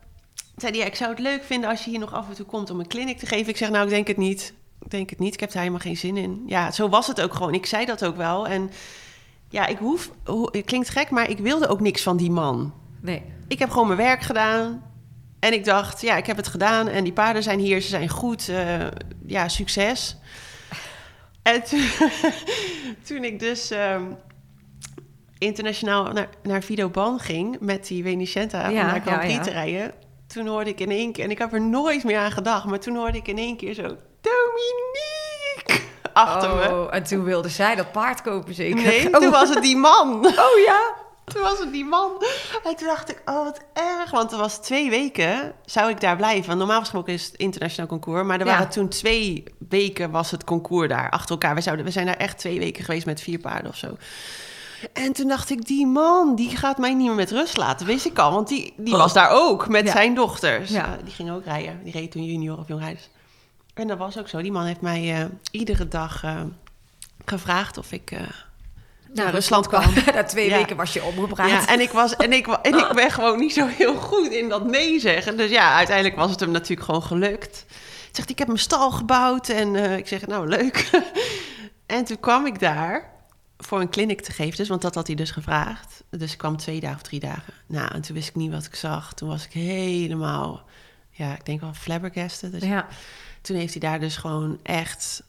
Zei 0.57 0.73
hij, 0.73 0.81
ja, 0.81 0.87
ik 0.87 0.94
zou 0.94 1.11
het 1.11 1.18
leuk 1.18 1.44
vinden 1.44 1.70
als 1.70 1.85
je 1.85 1.90
hier 1.90 1.99
nog 1.99 2.12
af 2.14 2.29
en 2.29 2.35
toe 2.35 2.46
komt 2.46 2.70
om 2.70 2.81
een 2.81 2.88
clinic 2.88 3.18
te 3.18 3.27
geven. 3.27 3.49
Ik 3.49 3.57
zeg, 3.57 3.70
nou, 3.70 3.85
ik 3.85 3.90
denk 3.90 4.07
het 4.07 4.16
niet. 4.16 4.53
Ik 4.85 4.90
denk 4.90 5.11
het 5.11 5.18
niet. 5.18 5.35
Ik 5.35 5.40
heb 5.40 5.51
er 5.53 5.59
helemaal 5.59 5.79
geen 5.81 5.96
zin 5.96 6.16
in. 6.16 6.42
Ja, 6.46 6.70
zo 6.70 6.88
was 6.88 7.07
het 7.07 7.20
ook 7.20 7.35
gewoon. 7.35 7.55
Ik 7.55 7.66
zei 7.66 7.85
dat 7.87 8.05
ook 8.05 8.16
wel. 8.16 8.46
En 8.46 8.70
ja, 9.49 9.66
ik 9.66 9.79
hoef... 9.79 10.11
ho- 10.25 10.49
Het 10.53 10.64
klinkt 10.64 10.88
gek, 10.88 11.11
maar 11.11 11.31
ik 11.31 11.38
wilde 11.38 11.68
ook 11.68 11.81
niks 11.81 12.03
van 12.03 12.16
die 12.16 12.31
man. 12.31 12.73
Nee. 13.03 13.23
Ik 13.49 13.59
heb 13.59 13.71
gewoon 13.71 13.87
mijn 13.87 13.99
werk 13.99 14.21
gedaan. 14.23 14.83
En 15.41 15.53
ik 15.53 15.65
dacht, 15.65 16.01
ja, 16.01 16.17
ik 16.17 16.27
heb 16.27 16.37
het 16.37 16.49
gedaan. 16.49 16.89
En 16.89 17.05
die 17.05 17.13
paarden 17.13 17.43
zijn 17.43 17.59
hier, 17.59 17.81
ze 17.81 17.89
zijn 17.89 18.09
goed. 18.09 18.49
eh, 18.49 18.87
ja, 19.27 19.49
succes. 19.49 20.17
En 21.43 21.63
toen, 21.69 21.85
toen 23.07 23.25
ik 23.25 23.39
dus 23.39 23.71
ehm, 23.71 24.03
internationaal 25.39 26.05
naar, 26.13 26.29
naar 26.43 26.63
Vidoban 26.63 27.19
ging... 27.19 27.57
met 27.61 27.87
die 27.87 28.03
Venicenta 28.03 28.69
om 28.69 28.75
Ja, 28.75 28.83
naar 28.87 29.01
Grand 29.01 29.07
ja, 29.07 29.19
Prix 29.19 29.35
ja. 29.35 29.43
te 29.43 29.51
rijden... 29.51 29.93
toen 30.27 30.47
hoorde 30.47 30.71
ik 30.71 30.81
in 30.81 30.91
één 30.91 31.13
keer... 31.13 31.25
en 31.25 31.31
ik 31.31 31.39
heb 31.39 31.53
er 31.53 31.61
nooit 31.61 32.05
meer 32.05 32.19
aan 32.19 32.31
gedacht... 32.33 32.65
maar 32.65 32.81
toen 32.81 32.97
hoorde 32.97 33.19
ik 33.19 33.29
in 33.29 33.39
één 33.39 33.57
keer 33.57 33.75
zo... 33.75 33.97
Dominique! 34.21 35.89
Achter 36.13 36.55
me. 36.55 36.69
Oh, 36.75 36.95
en 36.95 37.03
toen 37.03 37.25
wilde 37.25 37.49
zij 37.49 37.75
dat 37.75 37.93
paard 37.93 38.23
kopen 38.23 38.55
zeker? 38.55 38.83
Nee, 38.83 39.07
Oh. 39.15 39.21
toen 39.21 39.31
was 39.31 39.49
het 39.49 39.63
die 39.63 39.77
man. 39.77 40.27
Oh 40.47 40.59
ja? 40.67 40.95
Toen 41.35 41.43
was 41.43 41.59
het 41.59 41.73
die 41.73 41.85
man. 41.85 42.11
En 42.64 42.77
toen 42.77 42.87
dacht 42.87 43.11
ik, 43.11 43.23
oh 43.25 43.45
wat 43.45 43.61
erg. 43.73 44.11
Want 44.11 44.33
er 44.33 44.38
was 44.38 44.59
twee 44.59 44.90
weken, 44.90 45.53
zou 45.64 45.90
ik 45.90 46.01
daar 46.01 46.16
blijven. 46.16 46.47
Want 46.47 46.59
normaal 46.59 46.81
gesproken 46.81 47.12
is 47.12 47.25
het 47.27 47.35
internationaal 47.35 47.88
concours. 47.88 48.27
Maar 48.27 48.40
er 48.40 48.47
Ja. 48.47 48.53
waren 48.53 48.69
toen 48.71 48.88
twee 48.88 49.45
weken 49.69 50.11
was 50.11 50.31
het 50.31 50.45
concours 50.45 50.88
daar 50.88 51.11
achter 51.11 51.31
elkaar. 51.31 51.55
We, 51.55 51.61
zouden, 51.61 51.85
we 51.85 51.90
zijn 51.90 52.07
daar 52.07 52.16
echt 52.16 52.38
twee 52.38 52.59
weken 52.59 52.85
geweest 52.85 53.07
met 53.07 53.21
vier 53.21 53.38
paarden 53.38 53.71
of 53.71 53.77
zo. 53.77 53.97
En 54.93 55.12
toen 55.12 55.29
dacht 55.29 55.51
ik, 55.51 55.66
die 55.66 55.87
man, 55.87 56.35
die 56.35 56.57
gaat 56.57 56.79
mij 56.79 56.95
niet 56.95 57.07
meer 57.07 57.16
met 57.16 57.31
rust 57.31 57.57
laten. 57.57 57.87
Wist 57.87 58.07
ik 58.07 58.19
al, 58.19 58.33
want 58.33 58.49
die, 58.49 58.75
die 58.77 58.97
was 58.97 59.12
daar 59.12 59.31
ook 59.31 59.69
met 59.69 59.85
Ja. 59.87 59.93
zijn 59.93 60.14
dochters. 60.14 60.71
Ja. 60.71 60.85
Eh, 60.85 61.05
die 61.05 61.12
ging 61.14 61.31
ook 61.31 61.45
rijden. 61.45 61.81
Die 61.85 61.93
reed 61.93 62.11
toen 62.11 62.25
junior 62.25 62.59
of 62.59 62.69
jongrijders. 62.69 63.09
En 63.75 63.87
dat 63.88 63.99
was 63.99 64.19
ook 64.19 64.29
zo. 64.29 64.43
Die 64.43 64.53
man 64.53 64.64
heeft 64.64 64.81
mij 64.81 65.14
eh, 65.21 65.25
iedere 65.51 65.88
dag 65.88 66.25
eh, 66.25 66.40
gevraagd 67.25 67.79
of 67.79 67.93
ik... 67.93 68.12
naar 69.14 69.31
Rusland 69.33 69.66
kwam. 69.68 69.92
Na 70.14 70.25
twee 70.25 70.49
Ja. 70.49 70.57
weken 70.57 70.77
was 70.77 70.92
je 70.92 71.03
omgepraat. 71.05 71.51
Ja, 71.51 71.66
en 71.68 71.81
ik, 71.81 71.90
was, 71.90 72.16
en, 72.16 72.33
ik, 72.33 72.46
en 72.46 72.79
ik 72.79 72.92
ben 73.03 73.11
gewoon 73.11 73.38
niet 73.38 73.53
zo 73.53 73.66
heel 73.66 73.94
goed 73.94 74.29
in 74.31 74.49
dat 74.49 74.66
nee 74.66 75.01
zeggen. 75.01 75.37
Dus 75.37 75.51
ja, 75.51 75.75
uiteindelijk 75.75 76.16
was 76.16 76.31
het 76.31 76.40
hem 76.40 76.51
natuurlijk 76.51 76.83
gewoon 76.83 77.03
gelukt. 77.03 77.64
Hij 77.68 77.79
zegt, 78.12 78.31
ik 78.31 78.38
heb 78.38 78.46
mijn 78.46 78.59
stal 78.61 78.90
gebouwd. 78.90 79.49
En 79.49 79.77
eh, 79.77 79.96
ik 79.96 80.09
zeg, 80.09 80.27
nou, 80.27 80.49
leuk. 80.49 80.90
en 81.87 82.05
toen 82.05 82.20
kwam 82.20 82.46
ik 82.46 82.59
daar 82.61 83.11
voor 83.59 83.81
een 83.81 83.90
clinic 83.90 84.20
te 84.20 84.33
geven. 84.33 84.57
Dus, 84.57 84.68
want 84.68 84.83
dat 84.83 84.94
had 84.94 85.07
hij 85.07 85.16
dus 85.16 85.31
gevraagd. 85.31 86.03
Dus 86.11 86.33
ik 86.33 86.38
kwam 86.38 86.57
twee 86.57 86.81
dagen 86.81 86.96
of 86.96 87.03
drie 87.03 87.20
dagen. 87.20 87.53
Nou, 87.66 87.94
en 87.94 88.01
toen 88.01 88.14
wist 88.14 88.29
ik 88.29 88.35
niet 88.35 88.53
wat 88.53 88.64
ik 88.64 88.75
zag. 88.75 89.14
Toen 89.14 89.29
was 89.29 89.44
ik 89.44 89.53
helemaal, 89.53 90.62
ja, 91.11 91.33
ik 91.35 91.44
denk 91.46 91.61
wel 91.61 91.75
flabbergasted. 91.75 92.53
Dus 92.53 92.62
Ja. 92.62 92.87
toen 93.42 93.57
heeft 93.57 93.73
hij 93.73 93.81
daar 93.90 94.01
dus 94.01 94.16
gewoon 94.16 94.59
echt 94.62 95.23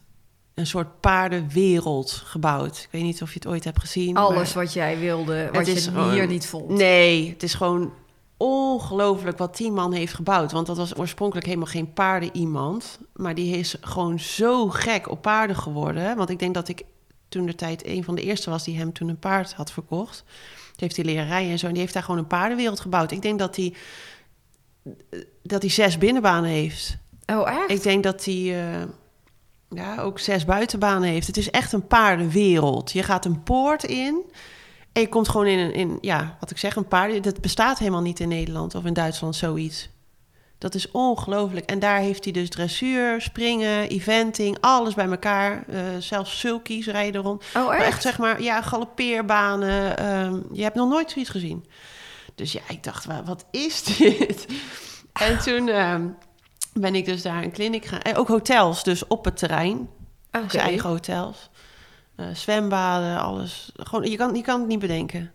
een 0.54 0.66
soort 0.66 1.00
paardenwereld 1.00 2.10
gebouwd. 2.10 2.78
Ik 2.78 2.88
weet 2.90 3.02
niet 3.02 3.22
of 3.22 3.28
je 3.28 3.34
het 3.34 3.46
ooit 3.46 3.64
hebt 3.64 3.80
gezien. 3.80 4.16
Alles 4.16 4.54
wat 4.54 4.72
jij 4.72 4.98
wilde, 4.98 5.48
wat 5.52 5.66
je 5.66 6.10
hier 6.10 6.26
niet 6.26 6.46
vond. 6.46 6.68
Nee, 6.68 7.30
het 7.30 7.42
is 7.42 7.54
gewoon 7.54 7.92
ongelooflijk 8.36 9.38
wat 9.38 9.56
die 9.56 9.70
man 9.70 9.92
heeft 9.92 10.14
gebouwd. 10.14 10.52
Want 10.52 10.66
dat 10.66 10.76
was 10.76 10.96
oorspronkelijk 10.98 11.46
helemaal 11.46 11.66
geen 11.66 11.92
paarden 11.92 12.30
iemand. 12.32 12.98
Maar 13.12 13.34
die 13.34 13.56
is 13.56 13.76
gewoon 13.80 14.20
zo 14.20 14.68
gek 14.68 15.10
op 15.10 15.22
paarden 15.22 15.56
geworden. 15.56 16.16
Want 16.16 16.30
ik 16.30 16.38
denk 16.38 16.54
dat 16.54 16.68
ik 16.68 16.84
toen 17.28 17.46
de 17.46 17.54
tijd 17.54 17.86
een 17.86 18.04
van 18.04 18.14
de 18.14 18.22
eerste 18.22 18.50
was 18.50 18.64
die 18.64 18.76
hem 18.76 18.92
toen 18.92 19.08
een 19.08 19.18
paard 19.18 19.52
had 19.52 19.72
verkocht. 19.72 20.24
Die 20.64 20.74
heeft 20.74 20.96
hij 20.96 21.04
leren 21.04 21.26
rijden 21.26 21.50
en 21.50 21.58
zo. 21.58 21.66
En 21.66 21.72
die 21.72 21.80
heeft 21.80 21.94
daar 21.94 22.02
gewoon 22.02 22.20
een 22.20 22.26
paardenwereld 22.26 22.80
gebouwd. 22.80 23.10
Ik 23.10 23.22
denk 23.22 23.38
dat 23.38 23.56
hij, 23.56 23.74
dat 25.42 25.62
hij 25.62 25.70
zes 25.70 25.98
binnenbanen 25.98 26.50
heeft. 26.50 26.96
Oh, 27.26 27.50
echt? 27.50 27.70
Ik 27.70 27.82
denk 27.82 28.02
dat 28.02 28.24
hij 28.24 28.64
eh, 28.64 28.82
ja, 29.74 29.98
ook 29.98 30.18
zes 30.18 30.44
buitenbanen 30.44 31.08
heeft. 31.08 31.26
Het 31.26 31.36
is 31.36 31.50
echt 31.50 31.72
een 31.72 31.86
paardenwereld. 31.86 32.92
Je 32.92 33.02
gaat 33.02 33.24
een 33.24 33.42
poort 33.42 33.84
in 33.84 34.22
en 34.92 35.00
je 35.00 35.08
komt 35.08 35.28
gewoon 35.28 35.46
in 35.46 35.58
een, 35.58 35.72
in, 35.74 35.98
ja, 36.00 36.36
wat 36.40 36.50
ik 36.50 36.58
zeg, 36.58 36.76
een 36.76 36.88
paarden. 36.88 37.22
Dat 37.22 37.40
bestaat 37.40 37.78
helemaal 37.78 38.00
niet 38.02 38.20
in 38.20 38.28
Nederland 38.28 38.74
of 38.74 38.84
in 38.84 38.92
Duitsland, 38.92 39.36
zoiets. 39.36 39.90
Dat 40.58 40.74
is 40.74 40.90
ongelooflijk. 40.90 41.70
En 41.70 41.78
daar 41.78 41.98
heeft 41.98 42.24
hij 42.24 42.32
dus 42.32 42.48
dressuur, 42.48 43.20
springen, 43.20 43.88
eventing, 43.88 44.56
alles 44.60 44.94
bij 44.94 45.06
elkaar. 45.08 45.64
Eh, 45.68 45.80
zelfs 45.98 46.38
sulkies 46.38 46.86
rijden 46.86 47.22
rond. 47.22 47.44
Oh, 47.56 47.66
Maar 47.66 47.76
echt? 47.76 47.86
echt 47.86 48.02
zeg 48.02 48.18
maar, 48.18 48.42
ja, 48.42 48.62
galoppeerbanen. 48.62 49.96
ehm, 49.98 50.38
je 50.52 50.62
hebt 50.62 50.74
nog 50.74 50.88
nooit 50.88 51.10
zoiets 51.10 51.30
gezien. 51.30 51.64
Dus 52.34 52.52
ja, 52.52 52.60
ik 52.68 52.82
dacht, 52.84 53.04
wa- 53.04 53.22
wat 53.24 53.44
is 53.50 53.82
dit? 53.82 54.46
En 55.12 55.38
toen 55.38 55.68
ehm, 55.68 56.06
ben 56.72 56.94
ik 56.94 57.04
dus 57.04 57.22
daar 57.22 57.42
een 57.42 57.50
kliniek 57.50 57.84
gaan. 57.84 58.00
En 58.00 58.16
ook 58.16 58.28
hotels, 58.28 58.84
dus 58.84 59.06
op 59.06 59.24
het 59.24 59.36
terrein. 59.36 59.88
Oké. 60.32 60.50
Zijn 60.50 60.66
eigen 60.66 60.88
hotels. 60.88 61.50
Eh, 62.14 62.26
zwembaden, 62.34 63.20
alles. 63.20 63.70
Gewoon, 63.76 64.10
je, 64.10 64.16
kan, 64.16 64.34
je 64.34 64.42
kan 64.42 64.58
het 64.58 64.68
niet 64.68 64.78
bedenken. 64.78 65.32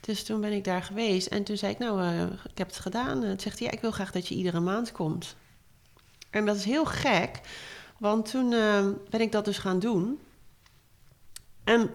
Dus 0.00 0.24
toen 0.24 0.40
ben 0.40 0.52
ik 0.52 0.64
daar 0.64 0.82
geweest. 0.82 1.26
En 1.26 1.44
toen 1.44 1.56
zei 1.56 1.72
ik, 1.72 1.78
nou, 1.78 2.02
eh, 2.02 2.22
ik 2.22 2.58
heb 2.58 2.66
het 2.66 2.78
gedaan. 2.78 3.22
En 3.22 3.28
toen 3.28 3.40
zegt 3.40 3.58
hij, 3.58 3.68
ja, 3.68 3.72
ik 3.74 3.80
wil 3.80 3.90
graag 3.90 4.12
dat 4.12 4.28
je 4.28 4.34
iedere 4.34 4.60
maand 4.60 4.92
komt. 4.92 5.36
En 6.30 6.46
dat 6.46 6.56
is 6.56 6.64
heel 6.64 6.84
gek. 6.84 7.40
Want 7.98 8.30
toen 8.30 8.52
eh, 8.52 8.86
ben 9.10 9.20
ik 9.20 9.32
dat 9.32 9.44
dus 9.44 9.58
gaan 9.58 9.78
doen. 9.78 10.18
En 11.64 11.90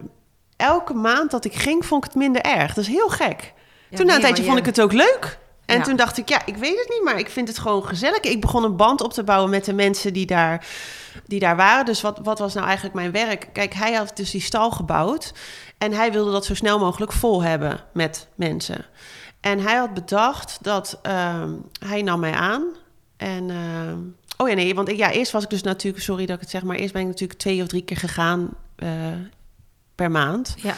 elke 0.55 0.93
maand 0.93 1.31
dat 1.31 1.45
ik 1.45 1.53
ging, 1.53 1.85
vond 1.85 2.03
ik 2.03 2.09
het 2.09 2.19
minder 2.19 2.41
erg. 2.41 2.73
Dat 2.73 2.83
is 2.83 2.89
heel 2.89 3.09
gek. 3.09 3.53
Ja, 3.89 3.97
toen 3.97 4.05
na 4.05 4.15
een 4.15 4.21
tijdje 4.21 4.43
vond 4.43 4.57
ik 4.57 4.65
het 4.65 4.81
ook 4.81 4.93
leuk. 4.93 5.39
En 5.71 5.77
Ja. 5.77 5.83
toen 5.83 5.95
dacht 5.95 6.17
ik, 6.17 6.29
ja, 6.29 6.45
ik 6.45 6.55
weet 6.55 6.77
het 6.79 6.89
niet, 6.89 7.03
maar 7.03 7.19
ik 7.19 7.29
vind 7.29 7.47
het 7.47 7.59
gewoon 7.59 7.85
gezellig. 7.85 8.19
Ik 8.19 8.41
begon 8.41 8.63
een 8.63 8.75
band 8.75 9.01
op 9.01 9.13
te 9.13 9.23
bouwen 9.23 9.49
met 9.49 9.65
de 9.65 9.73
mensen 9.73 10.13
die 10.13 10.25
daar, 10.25 10.65
die 11.25 11.39
daar 11.39 11.55
waren. 11.55 11.85
Dus 11.85 12.01
wat, 12.01 12.19
wat 12.23 12.39
was 12.39 12.53
nou 12.53 12.65
eigenlijk 12.65 12.95
mijn 12.95 13.11
werk? 13.11 13.49
Kijk, 13.53 13.73
hij 13.73 13.93
had 13.93 14.11
dus 14.15 14.31
die 14.31 14.41
stal 14.41 14.71
gebouwd. 14.71 15.33
En 15.77 15.93
hij 15.93 16.11
wilde 16.11 16.31
dat 16.31 16.45
zo 16.45 16.55
snel 16.55 16.79
mogelijk 16.79 17.11
vol 17.11 17.43
hebben 17.43 17.79
met 17.93 18.27
mensen. 18.35 18.85
En 19.41 19.59
hij 19.59 19.75
had 19.75 19.93
bedacht 19.93 20.57
dat 20.61 20.99
ehm, 21.01 21.49
hij 21.85 22.01
nam 22.01 22.19
mij 22.19 22.33
aan. 22.33 22.63
En 23.17 23.49
ehm, 23.49 23.97
oh 24.37 24.49
ja, 24.49 24.55
nee, 24.55 24.75
want 24.75 24.89
ik, 24.89 24.97
ja, 24.97 25.11
eerst 25.11 25.31
was 25.31 25.43
ik 25.43 25.49
dus 25.49 25.61
natuurlijk, 25.63 26.03
sorry 26.03 26.25
dat 26.25 26.35
ik 26.35 26.41
het 26.41 26.49
zeg, 26.49 26.63
maar 26.63 26.75
eerst 26.75 26.93
ben 26.93 27.01
ik 27.01 27.07
natuurlijk 27.07 27.39
twee 27.39 27.61
of 27.61 27.67
drie 27.67 27.83
keer 27.83 27.97
gegaan 27.97 28.49
eh, 28.75 28.89
per 29.95 30.11
maand. 30.11 30.53
Ja. 30.57 30.73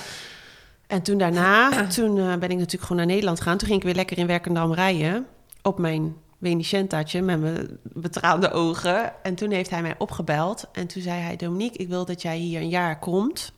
En 0.94 1.02
toen 1.02 1.18
daarna, 1.18 1.70
toen 1.88 2.18
eh, 2.18 2.26
ben 2.26 2.50
ik 2.50 2.58
natuurlijk 2.58 2.82
gewoon 2.82 2.98
naar 2.98 3.06
Nederland 3.06 3.38
gegaan. 3.38 3.58
Toen 3.58 3.68
ging 3.68 3.80
ik 3.80 3.86
weer 3.86 3.96
lekker 3.96 4.18
in 4.18 4.28
Werkendam 4.28 4.74
rijden 4.74 5.28
op 5.62 5.80
mijn 5.80 6.16
Venicentaatje 6.42 7.22
met 7.22 7.42
mijn 7.42 7.80
betraande 7.84 8.52
ogen. 8.52 9.24
En 9.24 9.36
toen 9.36 9.52
heeft 9.52 9.70
hij 9.70 9.82
mij 9.82 9.96
opgebeld 9.98 10.66
en 10.72 10.88
toen 10.88 11.02
zei 11.02 11.22
hij, 11.22 11.36
Dominique, 11.36 11.78
ik 11.78 11.88
wil 11.88 12.06
dat 12.06 12.22
jij 12.22 12.38
hier 12.38 12.62
een 12.62 12.70
jaar 12.70 13.00
komt. 13.00 13.52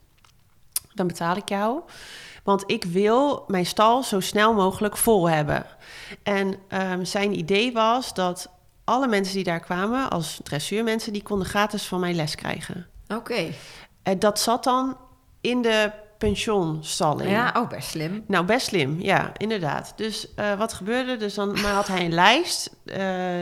Dan 0.94 1.08
betaal 1.08 1.36
ik 1.36 1.50
jou. 1.50 1.82
Want 2.44 2.64
ik 2.68 2.84
wil 2.84 3.44
mijn 3.48 3.66
stal 3.66 4.04
zo 4.04 4.20
snel 4.20 4.54
mogelijk 4.54 4.98
vol 4.98 5.30
hebben. 5.30 5.66
En 6.24 6.56
ehm, 6.68 7.04
zijn 7.04 7.38
idee 7.38 7.74
was 7.74 8.14
dat 8.14 8.50
alle 8.84 9.08
mensen 9.08 9.36
die 9.36 9.44
daar 9.44 9.60
kwamen, 9.60 10.10
als 10.10 10.40
dressuurmensen, 10.44 11.14
die 11.14 11.24
konden 11.24 11.48
gratis 11.48 11.84
van 11.84 12.00
mij 12.00 12.14
les 12.14 12.36
krijgen. 12.36 12.88
Oké. 13.08 13.52
En 14.04 14.20
dat 14.20 14.40
zat 14.40 14.64
dan 14.64 14.98
in 15.42 15.62
de 15.62 15.92
pensionstalling. 16.26 17.30
Ja, 17.30 17.54
oh, 17.58 17.70
best 17.70 17.90
slim. 17.90 18.24
Nou, 18.28 18.46
best 18.46 18.66
slim, 18.68 19.02
ja, 19.02 19.32
inderdaad. 19.38 19.94
Dus 19.96 20.34
eh, 20.36 20.58
wat 20.58 20.74
gebeurde? 20.74 21.18
Dus 21.18 21.34
dan 21.34 21.62
maar 21.62 21.74
had 21.74 21.88
hij 21.88 22.06
een 22.06 22.14
lijst. 22.26 22.76
eh, 22.86 23.00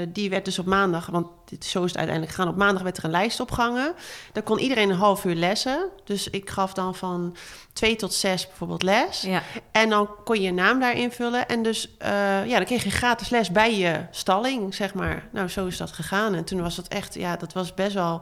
die 0.10 0.30
werd 0.30 0.46
dus 0.46 0.60
op 0.60 0.66
maandag, 0.66 1.06
want 1.06 1.28
dit, 1.46 1.66
zo 1.66 1.84
is 1.84 1.90
het 1.90 1.98
uiteindelijk 1.98 2.36
gegaan. 2.36 2.52
Op 2.52 2.58
maandag 2.58 2.84
werd 2.84 2.98
er 2.98 3.04
een 3.04 3.12
lijst 3.12 3.40
opgehangen. 3.40 3.94
Daar 4.32 4.44
kon 4.44 4.60
iedereen 4.60 4.90
een 4.90 4.96
half 4.96 5.26
uur 5.26 5.36
lessen. 5.36 5.90
Dus 6.04 6.30
ik 6.30 6.50
gaf 6.50 6.74
dan 6.74 6.96
van 6.96 7.36
twee 7.74 7.96
tot 7.96 8.14
zes 8.14 8.48
bijvoorbeeld 8.48 8.84
les. 8.84 9.22
Ja. 9.22 9.42
En 9.72 9.90
dan 9.90 10.10
kon 10.24 10.36
je 10.36 10.42
je 10.42 10.54
naam 10.54 10.80
daar 10.80 10.96
invullen. 10.98 11.48
En 11.48 11.64
dus, 11.64 11.98
eh, 11.98 12.10
ja, 12.46 12.56
dan 12.56 12.66
kreeg 12.66 12.84
je 12.84 12.92
gratis 12.92 13.30
les 13.30 13.52
bij 13.52 13.78
je 13.78 14.06
stalling, 14.12 14.76
zeg 14.76 14.94
maar. 14.94 15.28
Nou, 15.32 15.48
zo 15.48 15.66
is 15.66 15.78
dat 15.78 15.92
gegaan. 15.92 16.34
En 16.34 16.44
toen 16.44 16.62
was 16.62 16.76
dat 16.76 16.88
echt, 16.88 17.14
ja, 17.14 17.36
dat 17.36 17.54
was 17.54 17.74
best 17.74 17.94
wel 17.94 18.22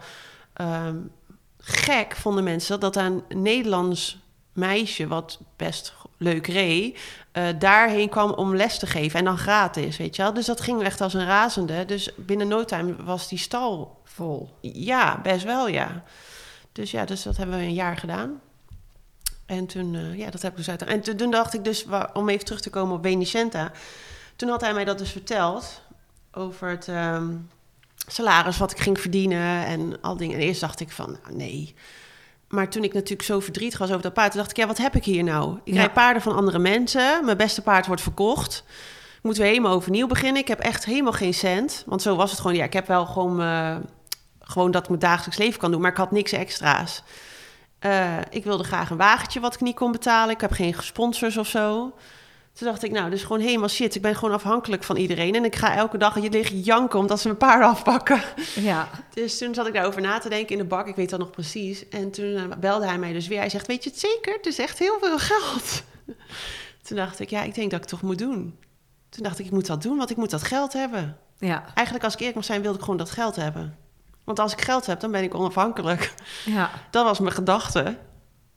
ehm, 0.54 0.96
gek, 1.58 2.16
vonden 2.16 2.44
mensen. 2.44 2.80
Dat 2.80 2.96
een 2.96 3.24
Nederlands 3.30 4.20
meisje, 4.54 5.08
wat 5.08 5.40
best 5.56 5.94
leuk 6.18 6.48
reed, 6.48 7.00
eh, 7.32 7.48
daarheen 7.60 8.10
kwam 8.10 8.32
om 8.32 8.56
les 8.56 8.80
te 8.80 8.88
geven. 8.88 9.20
En 9.20 9.26
dan 9.26 9.38
gratis, 9.38 9.98
weet 9.98 10.16
je 10.16 10.22
wel. 10.22 10.34
Dus 10.34 10.46
dat 10.46 10.62
ging 10.62 10.84
echt 10.84 11.02
als 11.02 11.14
een 11.14 11.26
razende. 11.26 11.86
Dus 11.86 12.10
binnen 12.16 12.48
no 12.48 12.66
time 12.66 13.04
was 13.04 13.28
die 13.28 13.38
stal 13.38 14.00
Vol. 14.04 14.50
ja, 14.62 15.20
best 15.22 15.44
wel, 15.44 15.68
ja. 15.68 16.04
Dus 16.72 16.92
ja, 16.92 17.06
dus 17.06 17.24
dat 17.24 17.38
hebben 17.38 17.58
we 17.58 17.64
een 17.64 17.74
jaar 17.74 17.98
gedaan. 17.98 18.42
En 19.46 19.66
toen, 19.66 19.96
eh, 19.96 20.18
ja, 20.18 20.30
dat 20.30 20.42
heb 20.42 20.52
ik 20.52 20.58
dus 20.58 20.70
uit. 20.70 20.82
En 20.84 21.18
toen, 21.18 21.32
dacht 21.32 21.54
ik 21.54 21.64
dus, 21.64 21.86
om 22.14 22.30
even 22.30 22.46
terug 22.46 22.62
te 22.62 22.70
komen 22.70 22.96
op 22.96 23.02
Benicenta. 23.02 23.72
Toen 24.36 24.50
had 24.50 24.62
hij 24.62 24.74
mij 24.74 24.86
dat 24.86 24.98
dus 24.98 25.12
verteld 25.12 25.82
over 26.32 26.70
het 26.70 26.88
ehm, 26.88 27.36
salaris 28.08 28.58
wat 28.58 28.72
ik 28.72 28.80
ging 28.80 29.00
verdienen 29.00 29.66
en 29.66 30.02
al 30.02 30.18
dingen. 30.18 30.36
En 30.36 30.42
eerst 30.42 30.62
dacht 30.62 30.80
ik 30.80 30.92
van, 30.92 31.18
nou, 31.24 31.36
nee. 31.36 31.76
Maar 32.52 32.70
toen 32.70 32.84
ik 32.84 32.94
natuurlijk 32.94 33.22
zo 33.22 33.40
verdrietig 33.40 33.80
was 33.80 33.90
over 33.90 34.02
dat 34.02 34.14
paard, 34.14 34.34
dacht 34.34 34.50
ik, 34.50 34.58
ja, 34.58 34.68
wat 34.68 34.78
heb 34.78 34.96
ik 34.96 35.04
hier 35.04 35.24
nou? 35.24 35.58
Ik 35.64 35.74
Ja. 35.74 35.80
rijd 35.80 35.94
paarden 35.94 36.22
van 36.22 36.36
andere 36.36 36.60
mensen. 36.60 37.26
Mijn 37.26 37.38
beste 37.38 37.62
paard 37.62 37.86
wordt 37.88 38.02
verkocht. 38.02 38.64
Ik 39.18 39.24
moet 39.28 39.38
weer 39.38 39.48
helemaal 39.48 39.74
overnieuw 39.74 40.08
beginnen. 40.08 40.42
Ik 40.42 40.48
heb 40.48 40.60
echt 40.60 40.86
helemaal 40.86 41.12
geen 41.14 41.34
cent. 41.34 41.84
Want 41.86 42.02
zo 42.02 42.16
was 42.16 42.32
het 42.32 42.40
gewoon. 42.40 42.56
Ja, 42.56 42.64
ik 42.64 42.74
heb 42.74 42.88
wel 42.88 43.06
gewoon, 43.06 43.42
eh, 43.42 43.76
gewoon 44.40 44.72
dat 44.72 44.82
ik 44.84 44.88
mijn 44.88 45.00
dagelijks 45.02 45.38
leven 45.38 45.60
kan 45.60 45.72
doen, 45.72 45.82
maar 45.82 45.92
ik 45.92 45.98
had 45.98 46.12
niks 46.12 46.32
extra's. 46.32 47.04
Eh, 47.80 48.18
ik 48.30 48.44
wilde 48.44 48.64
graag 48.64 48.90
een 48.90 48.98
wagentje 48.98 49.40
wat 49.40 49.54
ik 49.54 49.62
niet 49.62 49.76
kon 49.76 49.92
betalen. 49.92 50.34
Ik 50.36 50.42
heb 50.42 50.52
geen 50.52 50.76
sponsors 50.80 51.38
of 51.38 51.48
zo. 51.48 51.94
Toen 52.54 52.68
dacht 52.68 52.84
ik, 52.84 52.92
nou, 52.92 53.10
dus 53.10 53.24
gewoon 53.24 53.42
helemaal 53.42 53.70
shit. 53.70 53.96
Ik 53.96 54.02
ben 54.02 54.16
gewoon 54.16 54.34
afhankelijk 54.34 54.84
van 54.84 54.96
iedereen. 54.96 55.36
En 55.36 55.46
ik 55.46 55.56
ga 55.56 55.76
elke 55.76 55.98
dag 55.98 56.14
hier 56.14 56.30
liggen 56.30 56.60
janken 56.60 57.00
omdat 57.00 57.20
ze 57.20 57.28
mijn 57.28 57.40
paarden 57.40 57.68
afpakken. 57.68 58.22
Ja. 58.56 58.90
Dus 59.14 59.38
toen 59.38 59.54
zat 59.54 59.68
ik 59.68 59.74
daarover 59.74 60.02
na 60.02 60.18
te 60.18 60.30
denken 60.30 60.52
in 60.52 60.58
de 60.58 60.68
bak. 60.68 60.88
Ik 60.88 60.96
weet 60.96 61.10
dat 61.10 61.20
nog 61.20 61.30
precies. 61.30 61.90
En 61.90 62.12
toen 62.12 62.36
eh, 62.36 62.44
belde 62.60 62.86
hij 62.86 62.98
mij 62.98 63.14
dus 63.14 63.28
weer. 63.28 63.40
Hij 63.40 63.50
zegt, 63.50 63.68
weet 63.68 63.84
je 63.84 63.90
het 63.90 64.00
zeker? 64.00 64.34
Het 64.34 64.46
is 64.46 64.60
echt 64.60 64.80
heel 64.80 64.98
veel 65.00 65.20
geld. 65.20 65.84
Toen 66.88 66.98
dacht 66.98 67.20
ik, 67.20 67.30
ja, 67.30 67.42
ik 67.42 67.56
denk 67.56 67.72
dat 67.72 67.84
ik 67.84 67.90
het 67.90 68.00
toch 68.00 68.10
moet 68.10 68.18
doen. 68.18 68.58
Toen 69.10 69.24
dacht 69.24 69.40
ik, 69.40 69.46
ik 69.46 69.52
moet 69.52 69.66
dat 69.66 69.82
doen, 69.82 69.98
want 69.98 70.10
ik 70.10 70.18
moet 70.18 70.30
dat 70.30 70.44
geld 70.44 70.74
hebben. 70.74 71.18
Ja. 71.38 71.64
Eigenlijk, 71.74 72.04
als 72.04 72.14
ik 72.14 72.20
eerlijk 72.20 72.38
mag 72.38 72.46
zijn, 72.46 72.62
wilde 72.62 72.78
ik 72.78 72.84
gewoon 72.84 72.98
dat 73.00 73.12
geld 73.12 73.36
hebben. 73.36 73.78
Want 74.24 74.40
als 74.40 74.52
ik 74.52 74.62
geld 74.62 74.86
heb, 74.86 75.00
dan 75.00 75.12
ben 75.12 75.24
ik 75.24 75.36
onafhankelijk. 75.36 76.14
Ja. 76.46 76.70
Dat 76.92 77.06
was 77.06 77.20
mijn 77.20 77.34
gedachte. 77.34 77.98